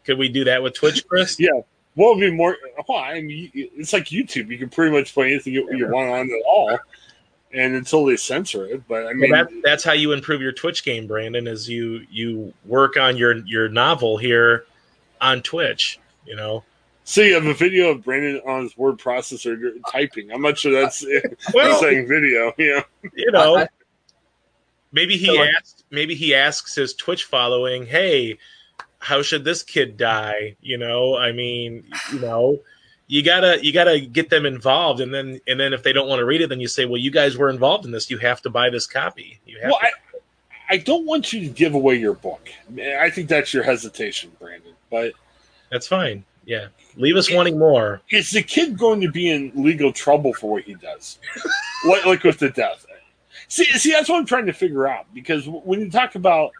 Could 0.03 0.17
we 0.17 0.29
do 0.29 0.43
that 0.45 0.63
with 0.63 0.73
Twitch, 0.73 1.07
Chris? 1.07 1.39
yeah. 1.39 1.49
What 1.93 2.15
would 2.15 2.21
be 2.21 2.31
more? 2.31 2.57
Well, 2.87 2.97
I 2.97 3.21
mean, 3.21 3.51
it's 3.53 3.93
like 3.93 4.05
YouTube. 4.05 4.47
You 4.47 4.57
can 4.57 4.69
pretty 4.69 4.95
much 4.95 5.13
play 5.13 5.33
anything 5.33 5.53
you, 5.53 5.67
you 5.75 5.87
want 5.89 6.09
on 6.09 6.27
it 6.27 6.43
all, 6.47 6.79
and 7.51 7.75
until 7.75 8.05
they 8.05 8.15
censor 8.15 8.65
it. 8.65 8.87
But 8.87 9.07
I 9.07 9.13
mean, 9.13 9.31
well, 9.31 9.45
that, 9.45 9.61
that's 9.63 9.83
how 9.83 9.93
you 9.93 10.11
improve 10.11 10.41
your 10.41 10.51
Twitch 10.51 10.83
game, 10.83 11.07
Brandon. 11.07 11.47
Is 11.47 11.69
you 11.69 12.05
you 12.09 12.53
work 12.65 12.97
on 12.97 13.17
your 13.17 13.37
your 13.45 13.69
novel 13.69 14.17
here 14.17 14.65
on 15.21 15.41
Twitch, 15.41 15.99
you 16.25 16.35
know. 16.35 16.63
So 17.03 17.21
you 17.21 17.33
have 17.33 17.45
a 17.45 17.55
video 17.55 17.89
of 17.89 18.03
Brandon 18.03 18.41
on 18.45 18.63
his 18.63 18.77
word 18.77 18.97
processor 18.97 19.57
typing. 19.91 20.31
I'm 20.31 20.41
not 20.41 20.59
sure 20.59 20.71
that's 20.71 21.03
well, 21.53 21.81
saying 21.81 22.07
video. 22.07 22.53
Yeah, 22.57 22.83
you 23.15 23.31
know, 23.31 23.65
maybe 24.91 25.17
he 25.17 25.25
so 25.25 25.43
asked. 25.43 25.85
Maybe 25.89 26.15
he 26.15 26.35
asks 26.35 26.75
his 26.75 26.93
Twitch 26.93 27.25
following, 27.25 27.85
"Hey, 27.85 28.37
how 28.99 29.23
should 29.23 29.43
this 29.43 29.63
kid 29.63 29.97
die?" 29.97 30.55
You 30.61 30.77
know, 30.77 31.17
I 31.17 31.31
mean, 31.31 31.85
you 32.13 32.19
know, 32.19 32.59
you 33.09 33.23
gotta 33.23 33.59
you 33.65 33.73
gotta 33.73 33.99
get 33.99 34.29
them 34.29 34.45
involved, 34.45 35.01
and 35.01 35.11
then 35.11 35.41
and 35.47 35.59
then 35.59 35.73
if 35.73 35.81
they 35.81 35.91
don't 35.91 36.07
want 36.07 36.19
to 36.19 36.25
read 36.25 36.41
it, 36.41 36.47
then 36.47 36.59
you 36.59 36.67
say, 36.67 36.85
"Well, 36.85 36.97
you 36.97 37.09
guys 37.09 37.37
were 37.37 37.49
involved 37.49 37.83
in 37.83 37.91
this. 37.91 38.09
You 38.09 38.19
have 38.19 38.41
to 38.43 38.51
buy 38.51 38.69
this 38.69 38.85
copy." 38.85 39.39
You 39.47 39.59
have. 39.61 39.71
Well, 39.71 39.79
to- 39.79 39.87
I, 40.69 40.75
I 40.75 40.77
don't 40.77 41.05
want 41.05 41.33
you 41.33 41.39
to 41.41 41.47
give 41.47 41.73
away 41.73 41.95
your 41.95 42.13
book. 42.13 42.47
I 42.79 43.09
think 43.09 43.27
that's 43.27 43.51
your 43.51 43.63
hesitation, 43.63 44.31
Brandon. 44.39 44.73
But 44.91 45.13
that's 45.71 45.87
fine. 45.87 46.23
Yeah, 46.45 46.67
leave 46.95 47.15
us 47.15 47.31
wanting 47.31 47.57
more. 47.57 48.01
Is 48.11 48.29
the 48.29 48.43
kid 48.43 48.77
going 48.77 49.01
to 49.01 49.11
be 49.11 49.31
in 49.31 49.51
legal 49.55 49.91
trouble 49.91 50.33
for 50.33 50.51
what 50.51 50.63
he 50.63 50.75
does, 50.75 51.17
like, 51.87 52.05
like 52.05 52.23
with 52.23 52.37
the 52.37 52.51
death? 52.51 52.85
See, 53.47 53.65
see, 53.65 53.91
that's 53.91 54.07
what 54.07 54.17
I'm 54.17 54.25
trying 54.27 54.45
to 54.45 54.53
figure 54.53 54.87
out 54.87 55.07
because 55.15 55.47
when 55.47 55.79
you 55.79 55.89
talk 55.89 56.13
about 56.13 56.51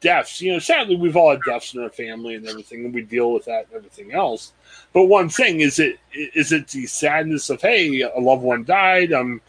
deaths, 0.00 0.40
you 0.40 0.52
know, 0.52 0.58
sadly 0.58 0.96
we've 0.96 1.16
all 1.16 1.30
had 1.30 1.42
deaths 1.46 1.74
in 1.74 1.82
our 1.82 1.90
family 1.90 2.34
and 2.34 2.48
everything, 2.48 2.84
and 2.84 2.94
we 2.94 3.02
deal 3.02 3.32
with 3.32 3.44
that 3.44 3.66
and 3.66 3.76
everything 3.76 4.12
else. 4.12 4.52
But 4.92 5.04
one 5.04 5.28
thing 5.28 5.60
is 5.60 5.78
it 5.78 5.98
is 6.12 6.52
it 6.52 6.68
the 6.68 6.86
sadness 6.86 7.50
of 7.50 7.60
hey, 7.60 8.00
a 8.02 8.18
loved 8.18 8.42
one 8.42 8.64
died, 8.64 9.12
I'm 9.12 9.40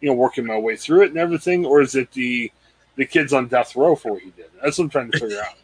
you 0.00 0.08
know 0.08 0.14
working 0.14 0.46
my 0.46 0.58
way 0.58 0.76
through 0.76 1.02
it 1.02 1.10
and 1.10 1.18
everything, 1.18 1.66
or 1.66 1.80
is 1.80 1.94
it 1.94 2.10
the 2.12 2.50
the 2.96 3.06
kids 3.06 3.32
on 3.32 3.48
death 3.48 3.76
row 3.76 3.94
for 3.94 4.12
what 4.12 4.22
he 4.22 4.30
did? 4.30 4.46
That's 4.62 4.78
what 4.78 4.84
I'm 4.84 4.90
trying 4.90 5.10
to 5.12 5.18
figure 5.18 5.40
out. 5.40 5.54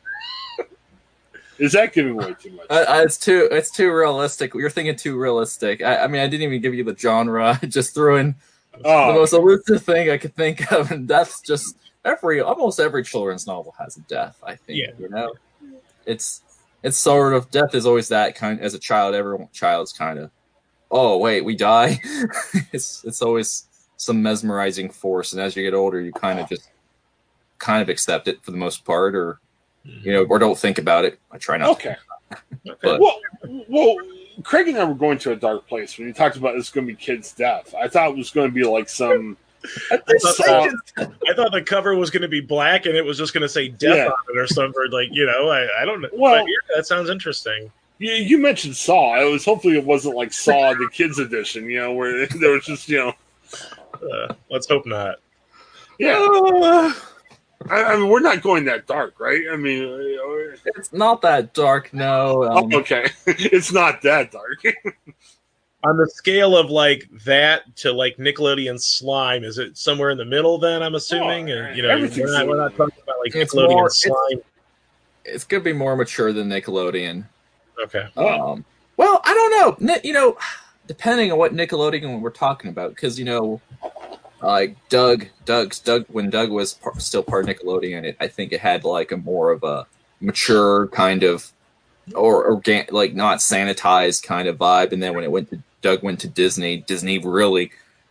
Is 1.59 1.73
that 1.73 1.93
giving 1.93 2.13
away 2.13 2.35
too 2.41 2.51
much? 2.53 2.67
Uh, 2.69 3.03
it's 3.05 3.17
too 3.17 3.49
it's 3.53 3.71
too 3.71 3.93
realistic. 3.93 4.55
You're 4.55 4.71
thinking 4.71 4.97
too 4.97 5.17
realistic. 5.19 5.83
I, 5.83 5.99
I 6.05 6.07
mean, 6.09 6.21
I 6.21 6.27
didn't 6.27 6.43
even 6.43 6.61
give 6.61 6.75
you 6.75 6.83
the 6.83 6.97
genre. 6.97 7.59
I 7.63 7.67
just 7.67 7.95
threw 7.95 8.17
in 8.17 8.35
Oh, 8.85 9.09
the 9.09 9.19
most 9.19 9.33
elusive 9.33 9.83
thing 9.83 10.11
I 10.11 10.19
could 10.19 10.35
think 10.35 10.73
of, 10.73 10.91
and 10.91 11.07
that's 11.07 11.41
just 11.41 11.77
every 12.05 12.41
almost 12.41 12.81
every 12.81 13.05
children's 13.05 13.47
novel 13.47 13.75
has 13.79 13.97
a 13.97 14.01
death. 14.03 14.39
I 14.45 14.57
think 14.57 14.79
Yeah. 14.79 14.91
you 14.99 15.09
know, 15.09 15.33
it's 16.07 16.43
it's 16.83 16.97
sort 16.97 17.33
of 17.35 17.51
death 17.51 17.75
is 17.75 17.87
always 17.87 18.09
that 18.09 18.35
kind. 18.35 18.61
As 18.61 18.75
a 18.75 18.79
child, 18.79 19.15
every 19.15 19.47
child's 19.53 19.93
kind 19.93 20.19
of, 20.19 20.31
oh 20.91 21.19
wait, 21.19 21.45
we 21.45 21.55
die. 21.57 22.01
it's 22.73 23.05
it's 23.05 23.23
always 23.23 23.67
some 23.97 24.21
mesmerizing 24.23 24.91
force, 24.91 25.33
and 25.33 25.41
as 25.41 25.55
you 25.55 25.63
get 25.63 25.75
older, 25.75 26.01
you 26.01 26.13
kind 26.13 26.41
of 26.41 26.49
just 26.49 26.69
kind 27.59 27.81
of 27.83 27.89
accept 27.89 28.27
it 28.27 28.43
for 28.43 28.51
the 28.51 28.57
most 28.57 28.85
part, 28.85 29.15
or 29.15 29.39
you 29.85 30.13
know, 30.13 30.25
or 30.25 30.39
don't 30.41 30.59
think 30.59 30.79
about 30.79 31.05
it. 31.05 31.21
I 31.31 31.39
try 31.39 31.57
not. 31.57 31.67
to. 31.81 31.91
okay. 31.91 31.97
But- 32.83 33.01
Well, 33.01 33.21
well, 33.69 33.97
Craig 34.43 34.67
and 34.69 34.79
I 34.79 34.85
were 34.85 34.95
going 34.95 35.19
to 35.19 35.33
a 35.33 35.37
dark 35.37 35.69
place 35.69 35.99
when 35.99 36.07
you 36.09 36.15
talked 36.15 36.37
about 36.37 36.57
it's 36.57 36.71
going 36.71 36.87
to 36.87 36.93
be 36.93 36.97
kids' 36.99 37.33
death. 37.33 37.75
I 37.79 37.87
thought 37.89 38.11
it 38.11 38.17
was 38.17 38.31
going 38.31 38.49
to 38.49 38.55
be 38.55 38.65
like 38.65 38.89
some. 38.89 39.37
I 39.91 39.97
thought, 39.97 40.21
Saw- 40.35 40.69
I 40.99 41.35
thought 41.35 41.53
the 41.53 41.63
cover 41.65 41.95
was 41.95 42.11
going 42.11 42.23
to 42.23 42.29
be 42.29 42.41
black 42.41 42.87
and 42.87 42.97
it 42.97 43.05
was 43.05 43.17
just 43.19 43.33
going 43.35 43.43
to 43.43 43.49
say 43.49 43.69
death 43.69 43.97
Yeah. 43.97 44.07
on 44.09 44.37
it 44.37 44.39
or 44.39 44.47
something. 44.47 44.91
Like 44.91 45.09
you 45.13 45.27
know, 45.27 45.49
I, 45.51 45.83
I 45.83 45.85
don't 45.85 46.01
know. 46.01 46.09
Well- 46.13 46.43
But, 46.43 46.47
yeah, 46.49 46.77
that 46.77 46.87
sounds 46.87 47.09
interesting. 47.11 47.71
You, 47.99 48.13
you 48.13 48.39
mentioned 48.39 48.75
Saw. 48.77 49.21
It 49.21 49.31
was 49.31 49.45
hopefully 49.45 49.77
it 49.77 49.85
wasn't 49.85 50.17
like 50.17 50.33
Saw 50.33 50.73
the 50.75 50.89
kids 50.93 51.19
edition, 51.19 51.71
you 51.71 51.79
know, 51.79 51.93
where 51.93 52.27
there 52.41 52.51
was 52.53 52.65
just 52.65 52.89
you 52.89 52.99
know, 52.99 53.13
Uh, 53.95 54.35
let's 54.51 54.67
hope 54.69 54.87
not. 54.87 55.19
yeah. 55.99 56.17
Uh, 56.19 56.93
I, 57.71 57.85
I 57.85 57.97
mean, 57.97 58.09
we're 58.09 58.19
not 58.19 58.43
going 58.43 58.65
that 58.65 58.89
dark, 58.89 59.21
right? 59.21 59.43
I 59.53 59.55
mean, 59.57 59.85
uh, 59.85 60.57
it's 60.75 60.93
not 60.93 61.23
that 61.23 61.55
dark. 61.55 61.95
No. 61.95 62.43
Um, 62.43 62.71
oh, 62.75 62.79
okay, 62.81 63.07
it's 63.27 63.73
not 63.73 64.03
that 64.03 64.33
dark. 64.33 64.61
On 65.85 65.97
the 65.97 66.09
scale 66.09 66.57
of 66.57 66.71
like 66.71 67.09
that 67.25 67.75
to 67.77 67.93
like 67.93 68.17
Nickelodeon 68.17 68.81
slime, 68.81 69.43
is 69.43 69.59
it 69.59 69.77
somewhere 69.77 70.11
in 70.11 70.19
the 70.19 70.25
middle? 70.25 70.57
Then 70.59 70.83
I'm 70.83 70.95
assuming, 70.95 71.51
Oh, 71.51 71.57
and 71.57 71.77
you 71.77 71.83
know, 71.83 71.89
we're 71.99 72.33
not, 72.33 72.47
we're 72.47 72.57
not 72.57 72.77
talking 72.77 72.97
about 73.03 73.17
like 73.25 73.35
It's 73.35 73.53
Nickelodeon 73.55 73.71
more- 73.73 73.91
slime. 73.91 74.41
it's 75.25 75.45
gonna 75.45 75.63
be 75.65 75.73
more 75.73 75.97
mature 75.97 76.33
than 76.33 76.49
Nickelodeon. 76.49 77.25
Okay. 77.85 78.07
Um, 78.17 78.65
well, 78.97 79.21
I 79.25 79.35
don't 79.35 79.79
know. 79.81 79.99
You 80.05 80.13
know, 80.13 80.39
depending 80.87 81.33
on 81.33 81.39
what 81.39 81.53
Nickelodeon 81.53 82.21
we're 82.21 82.31
talking 82.31 82.71
about, 82.71 82.91
because 82.91 83.19
you 83.19 83.25
know, 83.25 83.61
like 84.41 84.77
Doug, 84.89 85.27
Doug's 85.47 85.81
Doug 85.81 86.05
when 86.09 86.31
Doug 86.31 86.51
was 86.51 86.75
par- 86.75 86.99
still 87.01 87.25
part 87.25 87.49
of 87.49 87.57
Nickelodeon, 87.57 88.05
it, 88.05 88.17
I 88.21 88.29
think 88.29 88.53
it 88.53 88.61
had 88.61 88.85
like 88.85 89.11
a 89.11 89.17
more 89.17 89.51
of 89.51 89.65
a 89.65 89.87
mature 90.21 90.87
kind 90.89 91.25
of 91.25 91.51
or 92.15 92.45
organ 92.45 92.85
like 92.91 93.15
not 93.15 93.39
sanitized 93.39 94.23
kind 94.23 94.47
of 94.47 94.59
vibe. 94.59 94.93
And 94.93 95.03
then 95.03 95.15
when 95.15 95.25
it 95.25 95.31
went 95.33 95.51
to 95.51 95.61
Doug 95.83 96.03
went 96.03 96.21
to 96.21 96.29
Disney, 96.29 96.79
Disney 96.79 97.19
really 97.19 97.71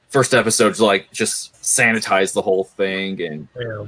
first 0.10 0.34
episodes 0.34 0.80
like 0.80 1.10
just 1.12 1.54
sanitized 1.56 2.34
the 2.34 2.42
whole 2.42 2.66
thing 2.66 3.22
and 3.22 3.48
yeah. 3.60 3.86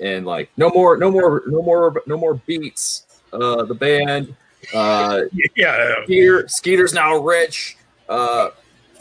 and 0.00 0.26
like 0.26 0.50
no 0.56 0.70
more 0.70 0.96
no 0.96 1.10
more 1.10 1.42
no 1.46 1.62
more 1.62 2.02
no 2.06 2.16
more 2.16 2.34
Beets 2.46 3.04
uh 3.32 3.62
the 3.64 3.74
band 3.74 4.34
uh 4.74 5.20
yeah, 5.56 5.94
Skeeter 6.04 6.48
Skeeter's 6.48 6.94
now 6.94 7.16
rich 7.18 7.76
uh 8.08 8.48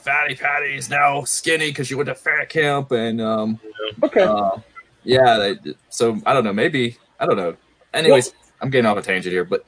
Fatty 0.01 0.35
Patty's 0.35 0.89
now 0.89 1.23
skinny 1.23 1.69
because 1.69 1.87
she 1.87 1.95
went 1.95 2.07
to 2.07 2.15
fat 2.15 2.49
camp 2.49 2.91
and 2.91 3.21
um 3.21 3.59
okay, 4.03 4.23
uh, 4.23 4.57
yeah 5.03 5.37
they, 5.37 5.73
so 5.89 6.21
I 6.25 6.33
don't 6.33 6.43
know 6.43 6.53
maybe 6.53 6.97
I 7.19 7.25
don't 7.25 7.37
know 7.37 7.55
anyways 7.93 8.33
I'm 8.61 8.69
getting 8.69 8.85
off 8.85 8.97
a 8.97 9.01
tangent 9.01 9.31
here 9.31 9.45
but 9.45 9.65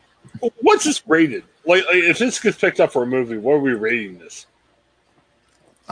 what's 0.61 0.84
this 0.84 1.05
rated? 1.07 1.43
Like, 1.65 1.86
like, 1.86 1.95
if 1.95 2.20
this 2.20 2.39
gets 2.39 2.57
picked 2.57 2.80
up 2.80 2.91
for 2.91 3.03
a 3.03 3.05
movie, 3.05 3.38
what 3.38 3.53
are 3.53 3.59
we 3.59 3.74
rating 3.74 4.18
this? 4.18 4.45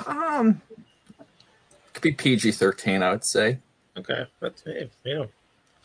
Um 0.08 0.62
could 1.94 2.02
be 2.02 2.12
PG 2.12 2.52
thirteen 2.52 3.02
I 3.04 3.12
would 3.12 3.24
say 3.24 3.60
Okay, 3.98 4.26
that's 4.42 4.62
hey, 4.64 4.90
yeah. 5.06 5.20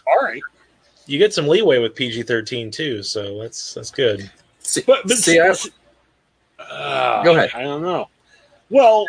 All 0.07 0.21
right, 0.23 0.43
You 1.07 1.19
get 1.19 1.33
some 1.33 1.47
leeway 1.47 1.79
with 1.79 1.95
PG 1.95 2.25
thirteen 2.25 2.71
too, 2.71 3.03
so 3.05 3.41
that's 3.41 3.75
that's 3.75 3.91
good. 3.93 4.29
see, 4.59 4.83
but, 4.87 5.07
but 5.07 5.17
see 5.17 5.39
I, 5.41 5.55
Uh, 6.59 7.23
Go 7.23 7.37
ahead. 7.37 7.51
I 7.55 7.63
don't 7.63 7.83
know. 7.83 8.09
Well, 8.69 9.07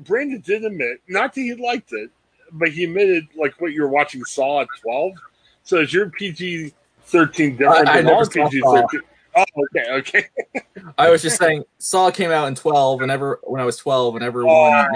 Brandon 0.00 0.40
did 0.40 0.64
admit, 0.64 1.00
not 1.08 1.34
that 1.34 1.40
he 1.40 1.54
liked 1.54 1.92
it, 1.92 2.10
but 2.52 2.68
he 2.68 2.84
admitted 2.84 3.26
like 3.36 3.58
what 3.60 3.72
you're 3.72 3.88
watching 3.88 4.24
Saw 4.24 4.62
at 4.62 4.68
12. 4.82 5.12
So 5.64 5.78
is 5.80 5.92
your 5.92 6.10
PG 6.10 6.74
13 7.04 7.56
different 7.56 7.88
I- 7.88 7.92
I 7.92 7.96
than 7.96 8.06
never 8.06 8.18
our 8.18 8.24
saw 8.24 8.48
PG 8.48 8.60
Saw. 8.60 8.86
13? 9.34 9.44
Oh, 9.56 9.64
okay, 9.76 9.90
okay. 9.92 10.92
I 10.98 11.10
was 11.10 11.22
just 11.22 11.38
saying 11.38 11.64
Saw 11.78 12.10
came 12.10 12.30
out 12.30 12.48
in 12.48 12.54
twelve 12.54 13.00
whenever 13.00 13.40
when 13.44 13.60
I 13.60 13.64
was 13.64 13.76
twelve 13.76 14.14
and 14.16 14.24
everyone 14.24 14.56
Oh, 14.56 14.86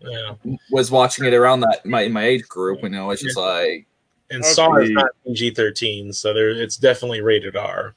Yeah, 0.00 0.34
was 0.70 0.90
watching 0.90 1.24
it 1.24 1.34
around 1.34 1.60
that 1.60 1.84
my 1.84 2.08
my 2.08 2.24
age 2.24 2.48
group 2.48 2.82
and 2.84 2.96
I 2.96 3.04
was 3.04 3.20
just 3.20 3.36
like 3.36 3.86
and 4.30 4.42
Okay. 4.42 4.52
Saw 4.52 4.76
is 4.76 4.90
not 4.90 5.10
PG 5.26 5.54
thirteen, 5.54 6.12
so 6.12 6.32
there 6.32 6.50
it's 6.50 6.76
definitely 6.76 7.20
rated 7.20 7.56
R. 7.56 7.94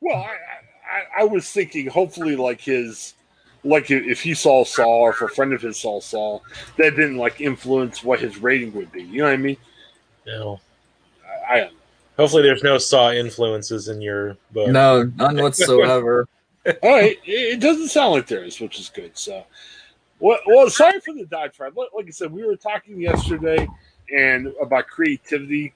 well, 0.00 0.16
I, 0.16 0.36
I, 1.20 1.22
I 1.22 1.24
was 1.24 1.50
thinking 1.50 1.88
hopefully 1.88 2.36
like 2.36 2.60
his, 2.60 3.14
like 3.64 3.90
if 3.90 4.04
if 4.06 4.20
he 4.22 4.32
saw 4.34 4.64
Saw 4.64 4.86
or 4.86 5.10
if 5.10 5.20
a 5.20 5.28
friend 5.28 5.52
of 5.52 5.60
his 5.60 5.78
saw 5.78 6.00
Saw, 6.00 6.40
that 6.78 6.96
didn't 6.96 7.16
like 7.18 7.40
influence 7.40 8.02
what 8.02 8.20
his 8.20 8.38
rating 8.38 8.72
would 8.74 8.90
be. 8.92 9.02
You 9.02 9.18
know 9.18 9.24
what 9.24 9.34
I 9.34 9.36
mean? 9.36 9.56
You 10.24 10.32
know, 10.32 10.60
I, 11.48 11.54
I 11.54 11.60
don't 11.60 11.72
know. 11.72 11.79
Hopefully 12.20 12.42
there's 12.42 12.62
no 12.62 12.78
Saw 12.78 13.10
influences 13.12 13.88
in 13.88 14.00
your 14.00 14.36
book. 14.52 14.68
no 14.68 15.04
none 15.16 15.36
whatsoever 15.36 16.28
All 16.82 16.90
right, 16.92 17.18
it, 17.24 17.54
it 17.54 17.60
doesn't 17.60 17.88
sound 17.88 18.12
like 18.12 18.26
there 18.26 18.44
is, 18.44 18.60
which 18.60 18.78
is 18.78 18.90
good. 18.90 19.16
So, 19.16 19.44
well, 20.18 20.38
well 20.46 20.68
sorry 20.68 21.00
for 21.00 21.14
the 21.14 21.24
diatribe. 21.24 21.76
Like, 21.76 21.88
like 21.94 22.06
I 22.06 22.10
said, 22.10 22.30
we 22.30 22.44
were 22.44 22.56
talking 22.56 23.00
yesterday 23.00 23.66
and 24.14 24.52
about 24.60 24.86
creativity 24.86 25.72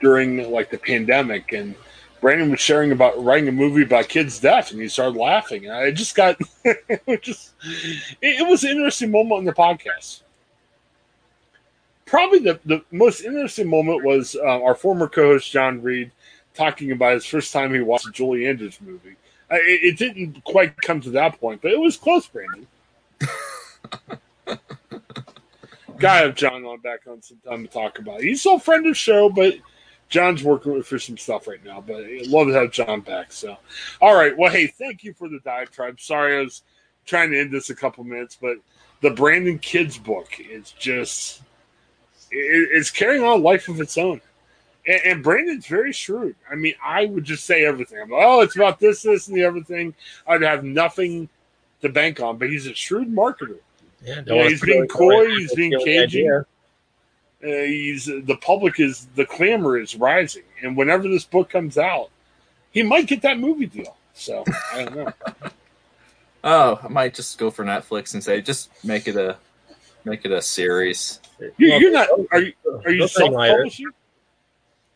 during 0.00 0.50
like 0.50 0.70
the 0.70 0.76
pandemic, 0.76 1.52
and 1.52 1.74
Brandon 2.20 2.50
was 2.50 2.60
sharing 2.60 2.92
about 2.92 3.22
writing 3.24 3.48
a 3.48 3.52
movie 3.52 3.84
about 3.84 4.08
kids' 4.08 4.38
death, 4.38 4.70
and 4.70 4.82
he 4.82 4.88
started 4.88 5.18
laughing. 5.18 5.64
And 5.64 5.74
I 5.74 5.90
just 5.92 6.14
got, 6.14 6.36
it 6.64 7.02
was 7.06 7.20
just, 7.20 7.54
it, 8.20 8.40
it 8.40 8.46
was 8.46 8.64
an 8.64 8.72
interesting 8.72 9.10
moment 9.10 9.38
on 9.38 9.44
the 9.46 9.52
podcast. 9.52 10.22
Probably 12.08 12.38
the, 12.38 12.58
the 12.64 12.82
most 12.90 13.20
interesting 13.22 13.68
moment 13.68 14.02
was 14.04 14.34
uh, 14.34 14.62
our 14.62 14.74
former 14.74 15.08
co-host 15.08 15.50
John 15.50 15.82
Reed 15.82 16.10
talking 16.54 16.90
about 16.90 17.12
his 17.14 17.26
first 17.26 17.52
time 17.52 17.72
he 17.74 17.80
watched 17.80 18.08
a 18.08 18.12
Julie 18.12 18.46
Andrews 18.46 18.80
movie. 18.80 19.16
I- 19.50 19.56
It, 19.56 19.80
it 19.84 19.98
didn't 19.98 20.42
quite 20.44 20.74
come 20.80 21.00
to 21.02 21.10
that 21.10 21.38
point, 21.38 21.60
but 21.60 21.70
it 21.70 21.78
was 21.78 21.96
close, 21.98 22.26
Brandon. 22.26 22.66
Gotta 25.98 26.26
have 26.26 26.34
John 26.34 26.64
on 26.64 26.80
back 26.80 27.00
on 27.06 27.20
sometime 27.20 27.66
to 27.66 27.72
talk 27.72 27.98
about 27.98 28.20
it. 28.20 28.24
He's 28.24 28.40
still 28.40 28.54
a 28.54 28.60
friend 28.60 28.86
of 28.86 28.90
the 28.92 28.94
show, 28.94 29.28
but 29.28 29.54
John's 30.08 30.42
working 30.44 30.80
for 30.82 30.98
some 30.98 31.18
stuff 31.18 31.46
right 31.46 31.62
now. 31.64 31.82
But 31.86 32.04
I'd 32.04 32.26
love 32.28 32.46
to 32.46 32.54
have 32.54 32.70
John 32.70 33.00
back. 33.00 33.32
So, 33.32 33.56
all 34.00 34.14
right. 34.14 34.36
Well, 34.36 34.50
hey, 34.50 34.68
thank 34.68 35.04
you 35.04 35.12
for 35.12 35.28
the 35.28 35.40
diatribe. 35.44 36.00
Sorry, 36.00 36.38
I 36.38 36.40
was 36.42 36.62
trying 37.04 37.32
to 37.32 37.40
end 37.40 37.50
this 37.52 37.68
a 37.70 37.74
couple 37.74 38.04
minutes, 38.04 38.38
but 38.40 38.56
the 39.02 39.10
Brandon 39.10 39.58
Kids 39.58 39.98
book 39.98 40.28
is 40.40 40.70
just 40.72 41.42
it, 42.30 42.68
it's 42.72 42.90
carrying 42.90 43.22
on 43.22 43.42
life 43.42 43.68
of 43.68 43.80
its 43.80 43.96
own. 43.98 44.20
And, 44.86 45.00
and 45.04 45.22
Brandon's 45.22 45.66
very 45.66 45.92
shrewd. 45.92 46.34
I 46.50 46.54
mean, 46.54 46.74
I 46.82 47.06
would 47.06 47.24
just 47.24 47.44
say 47.44 47.64
everything. 47.64 48.00
I'm 48.00 48.10
like, 48.10 48.22
oh, 48.24 48.40
it's 48.40 48.56
about 48.56 48.80
this, 48.80 49.02
this, 49.02 49.28
and 49.28 49.36
the 49.36 49.44
other 49.44 49.62
thing. 49.62 49.94
I'd 50.26 50.42
have 50.42 50.64
nothing 50.64 51.28
to 51.82 51.88
bank 51.88 52.20
on, 52.20 52.38
but 52.38 52.50
he's 52.50 52.66
a 52.66 52.74
shrewd 52.74 53.08
marketer. 53.08 53.58
Yeah, 54.02 54.22
Yeah, 54.26 54.34
wanna 54.34 54.50
he's 54.50 54.60
being 54.60 54.86
coy, 54.86 55.28
he's 55.28 55.54
being 55.54 55.78
cagey. 55.84 56.28
Uh, 56.30 56.44
he's 57.42 58.06
the 58.06 58.36
public 58.40 58.80
is 58.80 59.06
the 59.14 59.24
clamor 59.24 59.78
is 59.78 59.94
rising, 59.94 60.42
and 60.62 60.76
whenever 60.76 61.04
this 61.04 61.24
book 61.24 61.48
comes 61.48 61.78
out, 61.78 62.10
he 62.72 62.82
might 62.82 63.06
get 63.06 63.22
that 63.22 63.38
movie 63.38 63.66
deal. 63.66 63.96
So 64.14 64.44
I 64.72 64.84
don't 64.84 64.96
know. 64.96 65.12
oh 66.44 66.80
I 66.82 66.88
might 66.88 67.14
just 67.14 67.38
go 67.38 67.52
for 67.52 67.64
Netflix 67.64 68.14
and 68.14 68.24
say 68.24 68.40
just 68.40 68.70
make 68.84 69.06
it 69.06 69.14
a 69.14 69.36
make 70.08 70.24
it 70.24 70.32
a 70.32 70.42
series 70.42 71.20
You, 71.56 71.74
you're 71.78 71.92
not. 71.92 72.08
Are 72.32 72.40
you? 72.40 72.52
Are 72.84 72.90
you 72.90 73.06
self 73.08 73.32
publishing? 73.32 73.86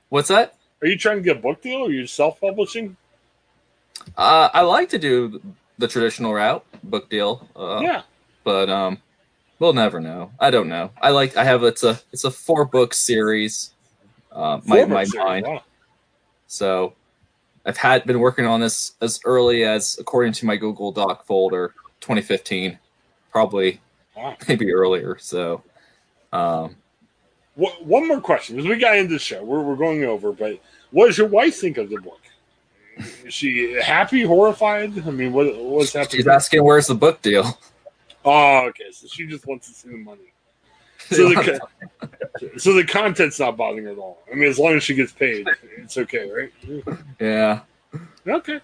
what's 0.09 0.29
that 0.29 0.55
Are 0.83 0.89
you 0.89 0.97
trying 0.99 1.17
to 1.19 1.23
get 1.23 1.37
a 1.39 1.41
book 1.41 1.63
deal? 1.63 1.81
Or 1.81 1.87
are 1.87 1.91
you 1.91 2.07
self 2.07 2.41
publishing? 2.41 2.97
Uh, 4.17 4.49
I 4.53 4.63
like 4.63 4.89
to 4.91 4.99
do 4.99 5.41
the 5.79 5.87
traditional 5.87 6.35
route, 6.35 6.65
book 6.83 7.09
deal. 7.09 7.49
Uh, 7.55 7.81
yeah, 7.83 8.03
but 8.45 8.69
um, 8.69 8.99
we'll 9.59 9.73
never 9.73 10.01
know. 10.01 10.33
I 10.41 10.51
don't 10.51 10.69
know. 10.69 10.91
I 11.01 11.11
like. 11.11 11.37
I 11.37 11.45
have 11.45 11.63
it's 11.63 11.85
a 11.85 12.01
it's 12.13 12.25
a 12.25 12.31
four 12.31 12.65
book 12.65 12.95
series. 12.95 13.73
Uh, 14.31 14.61
my 14.65 14.79
Four 14.79 14.87
my 14.87 15.03
books 15.03 15.13
there, 15.13 15.25
mind. 15.25 15.47
wow. 15.47 15.63
So 16.47 16.95
I've 17.65 17.77
had 17.77 18.05
been 18.05 18.19
working 18.19 18.47
on 18.47 18.61
this 18.61 18.93
as 19.01 19.21
early 19.25 19.65
as 19.65 19.97
according 20.01 20.33
to 20.35 20.47
my 20.47 20.57
Google 20.57 20.91
Doc 20.91 21.25
folder, 21.27 21.75
2015, 22.01 22.79
probably 23.31 23.81
Wow. 24.17 24.37
maybe 24.49 24.73
earlier. 24.73 25.17
So 25.19 25.63
um, 26.33 26.77
Wha- 27.57 27.71
One 27.83 28.09
more 28.09 28.21
question, 28.21 28.57
because 28.57 28.69
we 28.69 28.77
got 28.79 28.97
into 28.97 29.13
the 29.15 29.19
show. 29.19 29.43
We're, 29.45 29.61
we're 29.63 29.77
going 29.77 30.05
over, 30.05 30.33
but 30.33 30.59
what 30.91 31.07
does 31.07 31.19
your 31.19 31.29
wife 31.29 31.57
think 31.57 31.79
of 31.79 31.89
the 31.91 31.99
book? 32.01 32.21
Is 33.25 33.33
she 33.33 33.73
happy, 33.81 34.23
horrified? 34.23 34.93
I 35.07 35.11
mean, 35.11 35.33
what 35.33 35.57
what's 35.57 35.93
happening? 35.95 36.19
she's 36.21 36.27
asking 36.29 36.63
where's 36.63 36.87
the 36.89 36.95
book 36.95 37.23
deal. 37.23 37.59
Oh, 38.25 38.67
okay. 38.69 38.91
So 38.93 39.07
she 39.09 39.27
just 39.27 39.47
wants 39.47 39.69
to 39.69 39.75
see 39.75 39.89
the 39.89 39.97
money. 39.97 40.21
So 41.11 41.29
the, 41.29 41.61
so 42.57 42.73
the 42.73 42.85
content's 42.85 43.39
not 43.41 43.57
bothering 43.57 43.85
her 43.85 43.91
at 43.91 43.99
all. 43.99 44.23
I 44.31 44.35
mean, 44.37 44.49
as 44.49 44.59
long 44.59 44.75
as 44.77 44.83
she 44.85 44.95
gets 44.95 45.13
paid, 45.13 45.47
it's 45.77 45.99
okay, 45.99 46.31
right? 46.31 46.97
yeah, 47.21 47.61
Okay. 48.27 48.61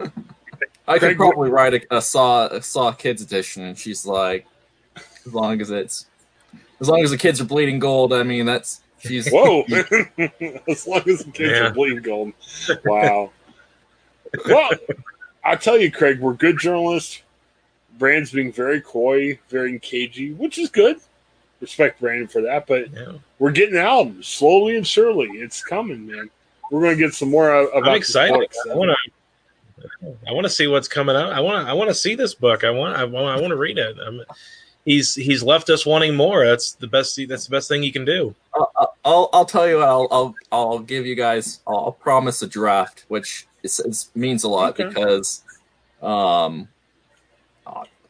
I 0.00 0.98
could 0.98 1.00
Craig- 1.00 1.16
probably 1.16 1.50
write 1.50 1.74
a, 1.74 1.96
a 1.96 2.02
Saw 2.02 2.48
a 2.48 2.60
Saw 2.60 2.92
Kids 2.92 3.22
edition, 3.22 3.62
and 3.62 3.78
she's 3.78 4.04
like, 4.04 4.44
as 5.26 5.34
long 5.34 5.60
as 5.60 5.70
it's 5.70 6.06
as 6.80 6.88
long 6.88 7.02
as 7.02 7.10
the 7.10 7.18
kids 7.18 7.40
are 7.40 7.44
bleeding 7.44 7.78
gold. 7.78 8.12
I 8.12 8.22
mean, 8.22 8.44
that's 8.46 8.80
she's 9.00 9.28
Whoa. 9.30 9.62
as 10.68 10.86
long 10.86 11.02
as 11.08 11.24
the 11.24 11.30
kids 11.32 11.52
Yeah. 11.52 11.66
are 11.68 11.70
bleeding 11.70 12.02
gold. 12.02 12.32
Wow. 12.84 13.30
Well, 14.48 14.70
I 15.44 15.56
tell 15.56 15.78
you, 15.78 15.90
Craig, 15.90 16.20
we're 16.20 16.34
good 16.34 16.58
journalists. 16.58 17.22
Brand's 17.98 18.32
being 18.32 18.52
very 18.52 18.80
coy, 18.80 19.38
very 19.50 19.78
cagey, 19.78 20.32
which 20.32 20.58
is 20.58 20.70
good. 20.70 20.96
Respect 21.60 22.00
Brandon 22.00 22.26
for 22.26 22.40
that, 22.42 22.66
but 22.66 22.90
Yeah. 22.92 23.12
we're 23.38 23.52
getting 23.52 23.76
albums 23.76 24.26
slowly 24.26 24.76
and 24.76 24.86
surely. 24.86 25.28
It's 25.34 25.62
coming, 25.62 26.06
man. 26.06 26.30
We're 26.70 26.80
going 26.80 26.96
to 26.96 27.02
get 27.04 27.12
some 27.14 27.30
more 27.30 27.52
about 27.52 27.76
I'm 27.76 27.84
this 27.92 28.08
excited. 28.08 28.38
book, 28.38 28.52
I 28.70 28.74
want 28.74 28.90
to. 28.90 29.12
I 30.26 30.32
want 30.32 30.44
to 30.44 30.50
see 30.50 30.66
what's 30.68 30.88
coming 30.88 31.14
out. 31.16 31.32
I 31.32 31.40
want. 31.40 31.66
to. 31.66 31.70
I 31.70 31.74
want 31.74 31.90
to 31.90 31.94
see 31.94 32.14
this 32.14 32.34
book. 32.34 32.64
I 32.64 32.70
want. 32.70 32.96
I 32.96 33.04
want. 33.04 33.26
I 33.38 33.40
want 33.40 33.50
to 33.50 33.56
read 33.56 33.78
it. 33.78 33.96
I'm, 34.04 34.22
he's 34.84 35.14
he's 35.14 35.42
left 35.42 35.70
us 35.70 35.86
wanting 35.86 36.14
more. 36.14 36.44
That's 36.44 36.72
the 36.72 36.86
best. 36.86 37.18
That's 37.28 37.46
the 37.46 37.50
best 37.50 37.68
thing 37.68 37.82
you 37.82 37.92
can 37.92 38.04
do. 38.04 38.34
I'll, 38.54 38.94
I'll 39.04 39.30
I'll 39.32 39.44
tell 39.44 39.68
you 39.68 39.76
what, 39.76 39.88
I'll 39.88 40.08
I'll 40.10 40.34
I'll 40.50 40.78
give 40.78 41.06
you 41.06 41.14
guys 41.14 41.60
I'll, 41.66 41.76
I'll 41.76 41.92
promise 41.92 42.42
a 42.42 42.46
draft, 42.46 43.04
which 43.08 43.46
is, 43.62 43.80
is, 43.80 44.10
means 44.14 44.44
a 44.44 44.48
lot 44.48 44.78
Okay. 44.78 44.88
because 44.88 45.42
um 46.02 46.68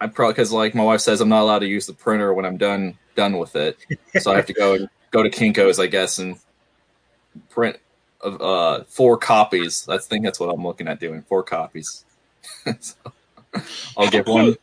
I 0.01 0.07
probably 0.09 0.33
because 0.33 0.53
like 0.53 0.75
my 0.75 0.85
wife 0.85 1.01
says 1.01 1.21
I'm 1.21 1.29
not 1.29 1.43
allowed 1.43 1.61
to 1.61 1.69
use 1.69 1.87
the 1.87 1.93
printer 1.93 2.35
when 2.35 2.45
I'm 2.45 2.57
done 2.57 2.99
done 3.15 3.39
with 3.39 3.55
it, 3.55 3.77
so 4.21 4.33
I 4.33 4.37
have 4.37 4.47
to 4.47 4.53
go 4.53 4.75
and 4.75 4.89
go 5.11 5.23
to 5.23 5.31
Kinkos 5.31 5.81
I 5.81 5.87
guess 5.87 6.19
and 6.19 6.37
print 7.51 7.79
of 8.21 8.41
uh 8.41 8.85
four 8.85 9.17
copies. 9.17 9.89
I 9.89 9.99
think 9.99 10.25
that's 10.25 10.41
what 10.41 10.49
I'm 10.49 10.65
looking 10.65 10.89
at 10.89 10.99
doing 10.99 11.23
four 11.23 11.43
copies. 11.43 12.05
so, 12.81 12.95
I'll 13.97 14.11
give 14.11 14.27
one. 14.27 14.57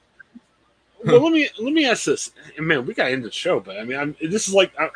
Well, 1.05 1.23
let 1.23 1.31
me 1.33 1.47
let 1.59 1.73
me 1.73 1.85
ask 1.85 2.05
this, 2.05 2.31
and 2.57 2.67
man, 2.67 2.85
we 2.85 2.93
got 2.93 3.05
to 3.05 3.11
end 3.11 3.23
the 3.23 3.31
show, 3.31 3.59
but 3.59 3.77
I 3.79 3.83
mean, 3.83 3.97
I'm, 3.99 4.15
this 4.21 4.47
is 4.47 4.53
like 4.53 4.71
I, 4.79 4.85
I- 4.85 4.89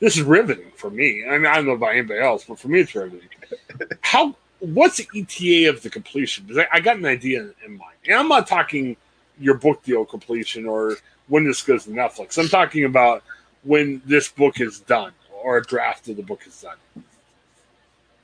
this 0.00 0.16
is 0.16 0.22
riveting 0.22 0.70
for 0.76 0.90
me. 0.90 1.24
I 1.26 1.38
mean, 1.38 1.46
I 1.46 1.54
don't 1.54 1.66
know 1.66 1.72
about 1.72 1.92
anybody 1.92 2.20
else, 2.20 2.44
but 2.44 2.58
for 2.58 2.68
me, 2.68 2.80
it's 2.80 2.94
riveting. 2.94 3.28
How? 4.02 4.34
What's 4.58 4.96
the 4.98 5.08
ETA 5.14 5.70
of 5.70 5.82
the 5.82 5.88
completion? 5.90 6.44
Because 6.46 6.64
I, 6.70 6.76
I 6.76 6.80
got 6.80 6.96
an 6.96 7.06
idea 7.06 7.40
in, 7.40 7.54
in 7.64 7.76
mind, 7.78 7.96
and 8.06 8.14
I'm 8.18 8.28
not 8.28 8.46
talking 8.46 8.96
your 9.38 9.54
book 9.54 9.82
deal 9.82 10.04
completion 10.04 10.66
or 10.66 10.96
when 11.28 11.44
this 11.44 11.62
goes 11.62 11.84
to 11.84 11.90
Netflix. 11.90 12.38
I'm 12.38 12.48
talking 12.48 12.84
about 12.84 13.22
when 13.62 14.02
this 14.04 14.28
book 14.28 14.60
is 14.60 14.80
done 14.80 15.12
or 15.42 15.58
a 15.58 15.62
draft 15.64 16.08
of 16.08 16.16
the 16.16 16.22
book 16.22 16.40
is 16.46 16.60
done. 16.60 16.76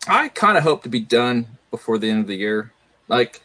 I 0.06 0.28
kind 0.28 0.56
of 0.58 0.64
hope 0.64 0.82
to 0.84 0.88
be 0.88 1.00
done 1.00 1.46
before 1.70 1.98
the 1.98 2.10
end 2.10 2.20
of 2.20 2.26
the 2.26 2.36
year. 2.36 2.72
Like, 3.08 3.42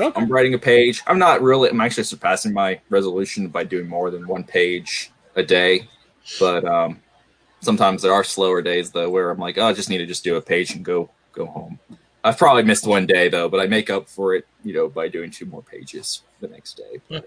Okay. 0.00 0.20
I'm 0.20 0.28
writing 0.28 0.54
a 0.54 0.58
page, 0.58 1.02
I'm 1.06 1.18
not 1.18 1.42
really. 1.42 1.68
I'm 1.70 1.80
actually 1.80 2.04
surpassing 2.04 2.52
my 2.52 2.80
resolution 2.90 3.48
by 3.48 3.64
doing 3.64 3.88
more 3.88 4.10
than 4.10 4.26
one 4.26 4.44
page 4.44 5.10
a 5.36 5.42
day. 5.42 5.88
But 6.38 6.64
um, 6.64 7.00
sometimes 7.60 8.02
there 8.02 8.12
are 8.12 8.24
slower 8.24 8.62
days 8.62 8.90
though 8.90 9.10
where 9.10 9.30
I'm 9.30 9.38
like, 9.38 9.58
oh, 9.58 9.66
I 9.66 9.72
just 9.72 9.90
need 9.90 9.98
to 9.98 10.06
just 10.06 10.24
do 10.24 10.36
a 10.36 10.40
page 10.40 10.74
and 10.74 10.84
go 10.84 11.10
go 11.32 11.46
home. 11.46 11.78
I've 12.22 12.38
probably 12.38 12.62
missed 12.62 12.86
one 12.86 13.06
day 13.06 13.28
though, 13.28 13.48
but 13.48 13.60
I 13.60 13.66
make 13.66 13.90
up 13.90 14.08
for 14.08 14.34
it, 14.34 14.46
you 14.64 14.72
know, 14.72 14.88
by 14.88 15.08
doing 15.08 15.30
two 15.30 15.44
more 15.44 15.62
pages 15.62 16.22
the 16.40 16.48
next 16.48 16.80
day. 16.80 17.22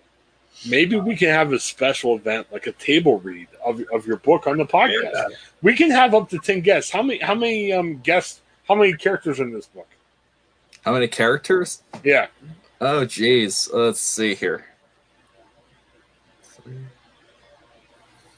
Maybe 0.68 0.95
we 0.95 1.15
can 1.15 1.30
have 1.30 1.53
a 1.53 1.60
special 1.60 2.15
event, 2.15 2.48
like 2.52 2.65
a 2.65 2.72
table 2.72 3.19
read 3.19 3.48
of, 3.64 3.80
of 3.94 4.07
your 4.07 4.18
book 4.18 4.48
on 4.48 4.57
the 4.57 4.65
podcast. 4.65 5.11
Yeah. 5.14 5.27
We 5.61 5.76
can 5.76 5.91
have 5.91 6.15
up 6.15 6.30
to 6.30 6.39
ten 6.39 6.61
guests. 6.61 6.89
How 6.89 7.03
many? 7.03 7.19
How 7.19 7.35
many 7.35 7.72
um, 7.72 7.98
guests? 7.99 8.41
How 8.68 8.73
many 8.73 8.94
characters 8.94 9.39
in 9.39 9.53
this 9.53 9.68
book? 9.68 9.88
How 10.88 10.93
many 10.93 11.09
characters? 11.09 11.84
Yeah, 12.01 12.27
Oh, 12.80 13.03
geez. 13.03 13.69
Let's 13.73 13.99
see 13.99 14.35
here. 14.35 14.64
Three, 16.41 16.77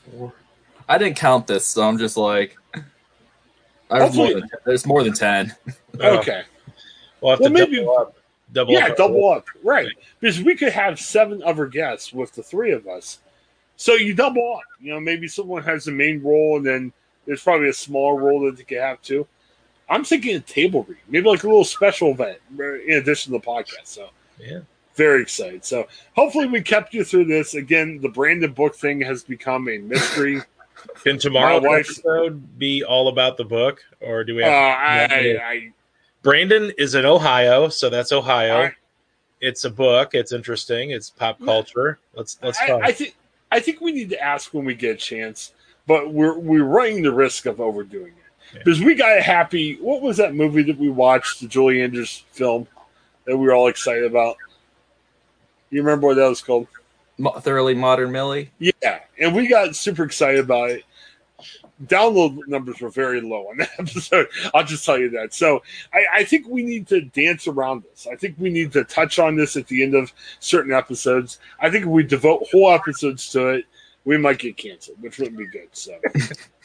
four. 0.10 0.34
I 0.88 0.98
didn't 0.98 1.16
count 1.18 1.46
this, 1.46 1.68
so 1.68 1.84
I'm 1.88 2.00
just 2.00 2.18
like, 2.18 2.58
there's 2.74 2.82
more, 3.92 4.00
Hopefully- 4.00 4.34
than, 4.34 4.50
there's 4.66 4.86
more 4.88 5.04
than 5.04 5.14
ten. 5.14 5.56
Okay. 6.00 6.42
We'll 7.22 7.34
have 7.34 7.40
Well, 7.40 7.50
to 7.50 7.50
maybe- 7.52 7.76
double 7.76 7.98
up. 8.00 8.16
Double 8.52 8.74
yeah, 8.74 8.88
up. 8.88 8.98
double 8.98 9.30
up. 9.32 9.46
Right. 9.64 9.90
Because 10.20 10.42
we 10.42 10.56
could 10.56 10.72
have 10.74 11.00
seven 11.00 11.44
other 11.44 11.68
guests 11.68 12.12
with 12.12 12.34
the 12.34 12.42
three 12.42 12.72
of 12.72 12.88
us. 12.88 13.20
So 13.76 13.94
you 13.94 14.16
double 14.16 14.56
up. 14.56 14.64
You 14.82 14.94
know, 14.94 15.00
maybe 15.00 15.28
someone 15.28 15.62
has 15.62 15.86
the 15.86 15.92
main 15.92 16.24
role 16.24 16.58
and 16.58 16.66
then 16.66 16.94
there's 17.28 17.44
probably 17.44 17.70
a 17.70 17.74
small 17.74 18.18
role 18.18 18.40
that 18.48 18.58
they 18.58 18.64
could 18.64 18.80
have 18.80 19.04
too. 19.04 19.28
I'm 19.90 20.04
thinking 20.04 20.36
a 20.36 20.40
table 20.40 20.86
read, 20.88 20.98
maybe 21.08 21.28
like 21.28 21.44
a 21.44 21.48
little 21.48 21.64
special 21.64 22.12
event 22.12 22.38
in 22.58 22.94
addition 22.98 23.34
to 23.34 23.40
the 23.40 23.46
podcast. 23.46 23.86
So 23.86 24.10
Yeah. 24.40 24.60
very 24.96 25.22
excited. 25.22 25.66
So 25.66 25.88
hopefully 26.16 26.46
we 26.48 26.62
kept 26.62 26.94
you 26.94 27.04
through 27.04 27.26
this. 27.26 27.56
Again, 27.56 28.00
the 28.02 28.10
Brandon 28.10 28.52
book 28.52 28.76
thing 28.76 29.02
has 29.02 29.24
become 29.24 29.68
a 29.70 29.78
mystery. 29.80 30.42
Can 31.04 31.18
tomorrow's 31.18 31.62
My 31.64 31.68
wife's- 31.70 32.00
episode 32.00 32.58
be 32.60 32.84
all 32.84 33.08
about 33.10 33.36
the 33.38 33.44
book, 33.44 33.82
or 34.00 34.24
do 34.24 34.36
we 34.36 34.44
uh, 34.44 34.48
have? 34.50 35.12
I, 35.12 35.16
I, 35.44 35.72
Brandon 36.22 36.72
is 36.78 36.96
in 36.96 37.06
Ohio, 37.06 37.68
so 37.70 37.90
that's 37.90 38.12
Ohio. 38.14 38.58
I, 38.64 38.76
it's 39.42 39.66
a 39.66 39.70
book. 39.70 40.12
It's 40.14 40.32
interesting. 40.32 40.92
It's 40.92 41.10
pop 41.10 41.40
culture. 41.44 42.00
Let's 42.14 42.38
let's 42.42 42.60
I, 42.62 42.68
talk. 42.68 42.82
I 42.84 42.92
think 42.94 43.16
I 43.52 43.60
think 43.60 43.82
we 43.82 43.92
need 43.92 44.10
to 44.12 44.22
ask 44.22 44.54
when 44.54 44.64
we 44.66 44.74
get 44.74 44.92
a 44.92 44.98
chance, 44.98 45.54
but 45.88 46.14
we're 46.14 46.38
we're 46.38 46.64
running 46.64 47.04
the 47.04 47.12
risk 47.14 47.46
of 47.46 47.60
overdoing 47.60 48.08
it 48.08 48.14
Yeah. 48.18 48.19
Because 48.54 48.80
we 48.80 48.96
got 48.96 49.22
happy. 49.22 49.76
What 49.76 50.02
was 50.02 50.18
that 50.18 50.36
movie 50.36 50.64
that 50.64 50.78
we 50.78 50.90
watched, 50.90 51.42
the 51.42 51.48
Julie 51.48 51.82
Andrews 51.82 52.24
film 52.32 52.68
that 53.26 53.38
we 53.38 53.46
were 53.46 53.54
all 53.54 53.68
excited 53.68 54.06
about? 54.06 54.38
You 55.70 55.82
remember 55.82 56.08
what 56.08 56.16
that 56.16 56.28
was 56.28 56.42
called? 56.42 56.68
Mo- 57.18 57.40
Thoroughly 57.40 57.76
modern 57.76 58.12
Millie. 58.12 58.52
Yeah, 58.60 59.00
and 59.20 59.36
we 59.36 59.48
got 59.48 59.76
super 59.76 60.04
excited 60.04 60.40
about 60.40 60.72
it. 60.72 60.84
Download 61.86 62.38
numbers 62.48 62.82
were 62.82 62.90
very 62.90 63.22
low 63.22 63.48
on 63.50 63.58
that 63.58 63.70
episode. 63.80 64.28
I'll 64.54 64.66
just 64.66 64.86
tell 64.86 64.98
you 64.98 65.10
that. 65.12 65.34
So 65.34 65.62
I, 65.94 66.06
I 66.14 66.24
think 66.24 66.48
we 66.48 66.64
need 66.64 66.88
to 66.88 67.02
dance 67.02 67.48
around 67.48 67.84
this. 67.84 68.08
I 68.12 68.16
think 68.16 68.36
we 68.38 68.50
need 68.50 68.72
to 68.74 68.84
touch 68.84 69.20
on 69.20 69.36
this 69.36 69.56
at 69.56 69.68
the 69.68 69.84
end 69.84 69.96
of 69.96 70.12
certain 70.40 70.74
episodes. 70.74 71.40
I 71.60 71.70
think 71.70 71.84
if 71.84 71.90
we 71.90 72.04
devote 72.04 72.48
whole 72.52 72.72
episodes 72.72 73.30
to 73.32 73.50
it, 73.50 73.66
we 74.06 74.18
might 74.18 74.40
get 74.40 74.58
canceled, 74.58 75.02
which 75.02 75.20
wouldn't 75.20 75.38
be 75.38 75.48
good. 75.48 75.70
So 75.72 75.98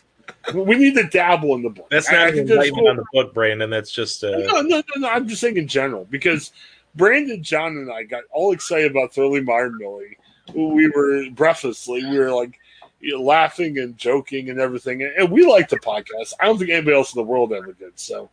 we 0.52 0.76
need 0.76 0.94
to 0.96 1.04
dabble 1.04 1.54
in 1.54 1.62
the 1.62 1.70
book. 1.70 1.88
that's 1.90 2.10
not 2.10 2.20
I 2.20 2.28
an 2.28 2.34
think 2.34 2.48
that's 2.48 2.70
cool. 2.70 2.88
on 2.88 2.96
the 2.96 3.04
book, 3.12 3.32
Brandon. 3.32 3.70
That's 3.70 3.90
just 3.90 4.22
uh, 4.24 4.30
No, 4.30 4.60
no, 4.60 4.76
no, 4.78 4.82
no. 4.96 5.08
I'm 5.08 5.26
just 5.28 5.40
saying 5.40 5.56
in 5.56 5.68
general 5.68 6.06
because 6.10 6.52
Brandon, 6.94 7.42
John, 7.42 7.76
and 7.78 7.90
I 7.90 8.02
got 8.04 8.24
all 8.32 8.52
excited 8.52 8.90
about 8.90 9.12
Thoroughly 9.14 9.40
Modern 9.40 9.78
Millie. 9.78 10.16
We 10.54 10.88
were 10.90 11.24
breathlessly, 11.30 12.04
we 12.04 12.18
were 12.18 12.30
like 12.30 12.58
you 13.00 13.16
know, 13.16 13.22
laughing 13.22 13.78
and 13.78 13.96
joking 13.96 14.50
and 14.50 14.60
everything, 14.60 15.02
and 15.02 15.30
we 15.30 15.46
like 15.46 15.68
the 15.68 15.78
podcast. 15.78 16.32
I 16.40 16.46
don't 16.46 16.58
think 16.58 16.70
anybody 16.70 16.96
else 16.96 17.14
in 17.14 17.18
the 17.18 17.24
world 17.24 17.52
ever 17.52 17.72
did. 17.72 17.98
So, 17.98 18.30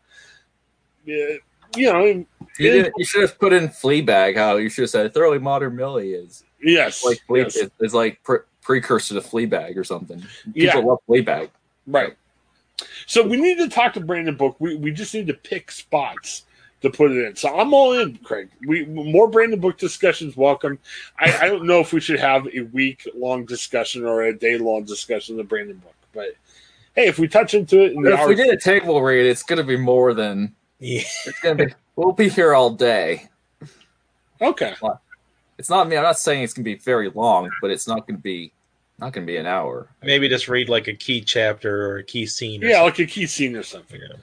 yeah, 1.06 1.36
you 1.76 1.92
know, 1.92 2.06
You, 2.06 2.26
did, 2.58 2.92
you 2.98 3.06
should 3.06 3.22
have 3.22 3.40
put 3.40 3.54
in 3.54 3.70
Fleabag. 3.70 4.36
How 4.36 4.58
you 4.58 4.70
should 4.70 4.84
have 4.84 4.90
said 4.90 5.14
Thoroughly 5.14 5.40
modern 5.40 5.76
Millie 5.76 6.14
is 6.14 6.44
yes, 6.64 7.04
like 7.04 7.20
Flea, 7.28 7.42
yes, 7.42 7.56
is, 7.56 7.72
is 7.80 7.94
like 7.94 8.22
pre- 8.24 8.40
precursor 8.62 9.14
to 9.16 9.22
Fleabag 9.22 9.76
or 9.78 9.84
something. 9.84 10.20
People 10.54 10.62
Yeah. 10.62 10.78
love 10.78 11.00
Fleabag. 11.10 11.50
Right. 11.88 12.16
So 13.06 13.26
we 13.26 13.38
need 13.38 13.58
to 13.58 13.70
talk 13.70 13.94
to 13.94 14.00
Brandon 14.00 14.36
Book. 14.36 14.56
We 14.60 14.76
we 14.76 14.92
just 14.92 15.14
need 15.14 15.28
to 15.28 15.34
pick 15.34 15.72
spots 15.72 16.46
to 16.82 16.90
put 16.90 17.12
it 17.12 17.26
in. 17.26 17.36
So 17.36 17.60
I'm 17.60 17.74
all 17.74 17.94
in, 17.94 18.18
Craig. 18.18 18.50
We 18.66 18.86
more 18.86 19.28
Brandon 19.28 19.60
Book 19.60 19.78
discussions 19.78 20.36
welcome. 20.36 20.80
I, 21.20 21.46
I 21.46 21.48
don't 21.48 21.66
know 21.66 21.80
if 21.80 21.94
we 21.94 22.00
should 22.00 22.20
have 22.20 22.48
a 22.48 22.62
week 22.62 23.08
long 23.16 23.46
discussion 23.46 24.06
or 24.06 24.24
a 24.24 24.38
day 24.38 24.58
long 24.58 24.84
discussion 24.84 25.36
of 25.36 25.38
the 25.38 25.44
Brandon 25.44 25.78
Book, 25.78 25.96
but 26.14 26.30
hey, 26.96 27.08
if 27.08 27.20
we 27.20 27.28
touch 27.28 27.54
into 27.54 27.84
it 27.84 27.94
in 27.94 28.02
the 28.02 28.14
If 28.14 28.20
hour, 28.20 28.28
we 28.28 28.36
did 28.36 28.50
a 28.54 28.58
table 28.58 29.02
read, 29.02 29.26
it's 29.26 29.44
going 29.44 29.58
to 29.58 29.64
be 29.64 29.78
more 29.78 30.14
than 30.14 30.56
Yeah. 30.82 31.04
It's 31.26 31.40
gonna 31.42 31.66
be. 31.66 31.74
We'll 31.96 32.14
be 32.14 32.30
here 32.30 32.56
all 32.56 32.72
day. 32.72 33.30
Okay. 34.42 34.74
It's 35.60 35.70
not 35.70 35.88
me. 35.88 35.96
I'm 35.96 36.04
not 36.04 36.18
saying 36.18 36.44
it's 36.44 36.54
gonna 36.54 36.64
be 36.64 36.76
very 36.76 37.12
long, 37.12 37.52
but 37.62 37.70
it's 37.70 37.88
not 37.88 38.08
gonna 38.08 38.18
be 38.18 38.52
not 39.02 39.14
gonna 39.14 39.26
be 39.26 39.38
an 39.38 39.48
hour. 39.48 39.90
Maybe 40.04 40.30
just 40.30 40.48
read 40.48 40.70
like 40.70 40.88
a 40.88 40.94
key 40.94 41.22
chapter 41.22 41.92
or 41.92 41.98
a 41.98 42.04
key 42.04 42.26
scene. 42.26 42.64
Or 42.64 42.68
Yeah, 42.68 42.76
something. 42.76 42.86
like 42.86 43.10
a 43.10 43.12
key 43.12 43.26
scene 43.26 43.56
or 43.56 43.64
something. 43.64 44.00
Yeah. 44.00 44.16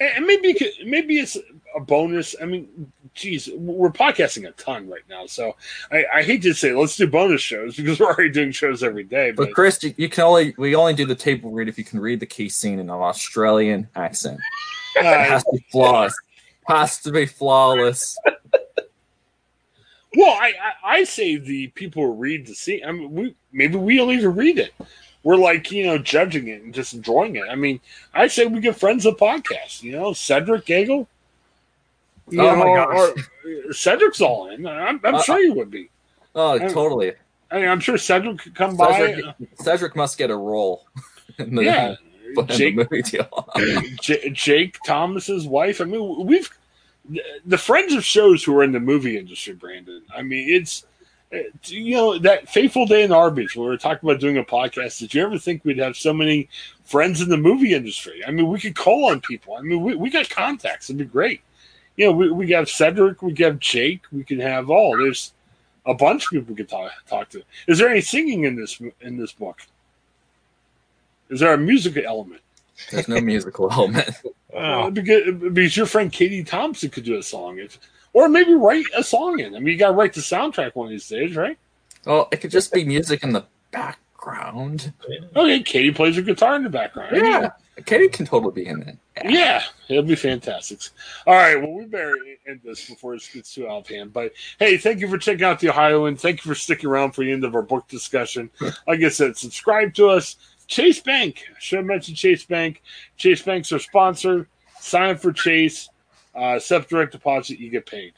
And 0.00 0.10
and 0.16 0.26
maybe 0.26 0.56
maybe 0.84 1.20
it's 1.20 1.36
a 1.76 1.80
bonus. 1.80 2.34
I 2.40 2.46
mean, 2.46 2.90
geez, 3.14 3.48
we're 3.54 3.90
podcasting 3.90 4.48
a 4.48 4.52
ton 4.52 4.88
right 4.88 5.02
now, 5.08 5.26
so 5.26 5.56
I, 5.92 6.04
I 6.14 6.22
hate 6.22 6.42
to 6.42 6.54
say 6.54 6.72
let's 6.72 6.96
do 6.96 7.06
bonus 7.06 7.40
shows 7.40 7.76
because 7.78 8.00
we're 8.00 8.06
already 8.06 8.30
doing 8.30 8.50
shows 8.50 8.82
every 8.82 9.04
day. 9.04 9.30
But, 9.30 9.48
But 9.48 9.54
Chris, 9.54 9.82
you, 9.82 9.94
you 9.96 10.08
can 10.08 10.24
only 10.24 10.54
we 10.58 10.74
only 10.74 10.94
do 10.94 11.06
the 11.06 11.14
table 11.14 11.50
read 11.50 11.68
if 11.68 11.78
you 11.78 11.84
can 11.84 12.00
read 12.00 12.18
the 12.20 12.26
key 12.26 12.48
scene 12.48 12.74
in 12.78 12.88
an 12.88 12.90
Australian 12.90 13.88
accent. 13.94 14.40
It 14.96 15.06
uh, 15.06 15.18
has 15.24 15.44
to 15.44 15.52
be 15.52 15.64
flawless. 15.70 16.14
Has 16.66 17.00
to 17.02 17.12
be 17.12 17.26
flawless. 17.26 18.16
Well, 20.16 20.30
I, 20.32 20.52
I 20.84 20.92
I 20.98 21.04
say 21.04 21.36
the 21.36 21.68
people 21.68 22.02
who 22.04 22.12
read 22.12 22.46
the 22.46 22.54
scene. 22.54 22.82
I 22.84 22.92
mean, 22.92 23.12
we 23.12 23.34
maybe 23.52 23.76
we 23.76 23.96
don't 23.96 24.10
even 24.12 24.34
read 24.34 24.58
it. 24.58 24.72
We're 25.22 25.36
like 25.36 25.70
you 25.70 25.84
know 25.86 25.98
judging 25.98 26.48
it 26.48 26.62
and 26.62 26.72
just 26.74 26.94
enjoying 26.94 27.36
it. 27.36 27.44
I 27.50 27.54
mean, 27.54 27.80
I 28.14 28.26
say 28.26 28.46
we 28.46 28.60
get 28.60 28.76
friends 28.76 29.04
of 29.06 29.16
podcasts. 29.16 29.82
You 29.82 29.92
know, 29.92 30.12
Cedric 30.12 30.64
Gagel. 30.66 31.06
You 32.30 32.40
Oh 32.42 32.56
my 32.56 32.64
gosh. 32.76 33.14
or- 33.66 33.72
Cedric's 33.72 34.20
all 34.20 34.48
in. 34.50 34.66
I'm, 34.66 35.00
I'm 35.04 35.16
Uh, 35.16 35.22
sure 35.22 35.40
you 35.40 35.52
would 35.54 35.70
be. 35.70 35.90
Oh, 36.34 36.58
I'm- 36.58 36.70
totally. 36.72 37.12
I 37.50 37.56
mean, 37.60 37.68
I'm 37.68 37.80
sure 37.80 37.98
Cedric 37.98 38.38
could 38.38 38.54
come 38.54 38.76
by. 38.76 38.96
Cedric, 38.96 39.34
Cedric 39.56 39.96
must 39.96 40.16
get 40.16 40.30
a 40.30 40.36
role. 40.36 40.86
In 41.38 41.54
the, 41.56 41.64
yeah, 41.64 41.94
Jake 42.46 42.76
movie 42.76 43.02
deal. 43.02 43.48
J- 44.00 44.30
Jake 44.30 44.78
Thomas's 44.86 45.46
wife. 45.48 45.80
I 45.80 45.84
mean, 45.84 46.24
we've 46.26 46.48
the 47.44 47.58
friends 47.58 47.94
of 47.94 48.04
shows 48.04 48.42
who 48.42 48.56
are 48.56 48.64
in 48.64 48.72
the 48.72 48.80
movie 48.80 49.18
industry, 49.18 49.54
Brandon. 49.54 50.02
I 50.14 50.22
mean, 50.22 50.50
it's 50.50 50.86
it's, 51.30 51.70
you 51.70 51.94
know 51.94 52.18
that 52.18 52.48
fateful 52.48 52.86
day 52.86 53.04
in 53.04 53.12
Arby's 53.12 53.54
where 53.54 53.64
we 53.64 53.70
were 53.70 53.76
talking 53.76 54.08
about 54.08 54.20
doing 54.20 54.38
a 54.38 54.44
podcast. 54.44 54.98
Did 54.98 55.14
you 55.14 55.22
ever 55.22 55.38
think 55.38 55.64
we'd 55.64 55.78
have 55.78 55.96
so 55.96 56.12
many 56.12 56.48
friends 56.84 57.20
in 57.20 57.28
the 57.28 57.36
movie 57.36 57.74
industry? 57.74 58.24
I 58.26 58.30
mean, 58.30 58.48
we 58.48 58.58
could 58.58 58.74
call 58.74 59.10
on 59.10 59.20
people. 59.20 59.54
I 59.56 59.62
mean, 59.62 59.80
we, 59.80 59.94
we 59.94 60.10
got 60.10 60.28
contacts. 60.28 60.90
It'd 60.90 60.98
be 60.98 61.04
great. 61.04 61.42
You 61.96 62.06
know, 62.06 62.12
we 62.12 62.30
we 62.30 62.50
have 62.50 62.68
Cedric, 62.68 63.22
we 63.22 63.34
have 63.38 63.58
Jake, 63.58 64.02
we 64.12 64.24
can 64.24 64.40
have 64.40 64.70
all. 64.70 64.96
There's 64.96 65.32
a 65.86 65.94
bunch 65.94 66.24
of 66.24 66.30
people 66.30 66.50
we 66.50 66.56
could 66.56 66.68
talk 66.68 66.90
talk 67.08 67.28
to. 67.30 67.42
Is 67.66 67.78
there 67.78 67.88
any 67.88 68.00
singing 68.00 68.44
in 68.44 68.56
this 68.56 68.80
in 69.00 69.16
this 69.16 69.32
book? 69.32 69.60
Is 71.28 71.40
there 71.40 71.54
a 71.54 71.58
music 71.58 71.96
element? 71.96 72.40
There's 72.90 73.08
no 73.08 73.20
musical 73.20 73.68
element. 73.72 74.10
Wow. 74.52 74.86
Uh, 74.88 74.90
because, 74.90 75.22
because 75.52 75.76
your 75.76 75.86
friend 75.86 76.10
Katie 76.12 76.42
Thompson 76.44 76.90
could 76.90 77.04
do 77.04 77.16
a 77.18 77.22
song, 77.22 77.58
if, 77.58 77.78
or 78.12 78.28
maybe 78.28 78.54
write 78.54 78.86
a 78.96 79.04
song 79.04 79.38
in. 79.38 79.54
I 79.54 79.58
mean, 79.58 79.68
you 79.72 79.76
got 79.78 79.88
to 79.88 79.94
write 79.94 80.12
the 80.14 80.20
soundtrack 80.20 80.74
one 80.74 80.86
of 80.86 80.90
these 80.90 81.08
days, 81.08 81.36
right? 81.36 81.56
Well, 82.04 82.28
it 82.32 82.38
could 82.38 82.50
just 82.50 82.72
be 82.72 82.84
music 82.84 83.22
in 83.22 83.32
the 83.32 83.44
background. 83.70 84.92
Okay, 85.36 85.62
Katie 85.62 85.92
plays 85.92 86.16
her 86.16 86.22
guitar 86.22 86.56
in 86.56 86.64
the 86.64 86.70
background. 86.70 87.16
I 87.16 87.20
mean, 87.20 87.24
Yeah, 87.32 87.50
Katie 87.86 88.08
can 88.08 88.26
totally 88.26 88.52
be 88.52 88.66
in 88.68 88.82
it. 88.82 88.98
yeah, 89.24 89.62
it'll 89.88 90.02
be 90.02 90.14
fantastic. 90.16 90.80
All 91.26 91.34
right, 91.34 91.56
well, 91.60 91.72
we 91.72 91.84
better 91.84 92.14
end 92.48 92.60
this 92.64 92.88
before 92.88 93.14
it 93.14 93.28
gets 93.32 93.54
too 93.54 93.68
out 93.68 93.82
of 93.82 93.88
hand. 93.88 94.12
But 94.12 94.32
hey, 94.58 94.76
thank 94.78 95.00
you 95.00 95.08
for 95.08 95.18
checking 95.18 95.44
out 95.44 95.60
the 95.60 95.68
Ohioan. 95.68 96.16
Thank 96.16 96.44
you 96.44 96.50
for 96.50 96.54
sticking 96.54 96.88
around 96.90 97.12
for 97.12 97.22
the 97.24 97.32
end 97.32 97.44
of 97.44 97.54
our 97.54 97.62
book 97.62 97.86
discussion. 97.88 98.50
Like 98.86 99.00
I 99.02 99.08
said, 99.08 99.36
subscribe 99.36 99.94
to 99.94 100.08
us. 100.08 100.36
Chase 100.70 101.00
Bank. 101.00 101.42
I 101.50 101.58
should 101.58 101.78
have 101.78 101.86
mentioned 101.86 102.16
Chase 102.16 102.44
Bank. 102.44 102.80
Chase 103.16 103.42
Bank's 103.42 103.72
our 103.72 103.80
sponsor. 103.80 104.46
Sign 104.78 105.10
up 105.10 105.18
for 105.18 105.32
Chase. 105.32 105.90
Uh, 106.32 106.60
direct 106.88 107.10
deposit, 107.10 107.58
you 107.58 107.68
get 107.70 107.86
paid. 107.86 108.14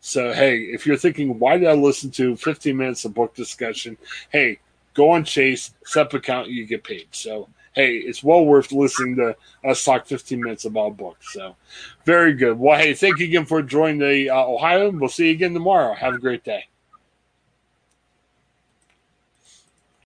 So 0.00 0.32
hey, 0.32 0.58
if 0.58 0.86
you're 0.86 0.96
thinking, 0.96 1.38
why 1.38 1.56
did 1.56 1.68
I 1.68 1.74
listen 1.74 2.10
to 2.12 2.36
15 2.36 2.76
minutes 2.76 3.04
of 3.04 3.14
book 3.14 3.32
discussion? 3.34 3.96
Hey, 4.30 4.58
go 4.94 5.10
on 5.10 5.22
Chase, 5.22 5.72
set 5.84 6.06
up 6.06 6.14
account, 6.14 6.48
you 6.48 6.66
get 6.66 6.82
paid. 6.82 7.06
So 7.12 7.48
hey, 7.74 7.94
it's 7.94 8.24
well 8.24 8.44
worth 8.44 8.72
listening 8.72 9.14
to 9.16 9.36
us 9.64 9.84
talk 9.84 10.04
15 10.06 10.42
minutes 10.42 10.64
about 10.64 10.96
books. 10.96 11.32
So 11.32 11.54
very 12.04 12.34
good. 12.34 12.58
Well, 12.58 12.76
hey, 12.76 12.92
thank 12.94 13.20
you 13.20 13.26
again 13.26 13.46
for 13.46 13.62
joining 13.62 13.98
the 13.98 14.30
uh, 14.30 14.44
Ohio. 14.46 14.90
We'll 14.90 15.08
see 15.08 15.28
you 15.28 15.32
again 15.32 15.54
tomorrow. 15.54 15.94
Have 15.94 16.14
a 16.14 16.18
great 16.18 16.42
day. 16.42 16.66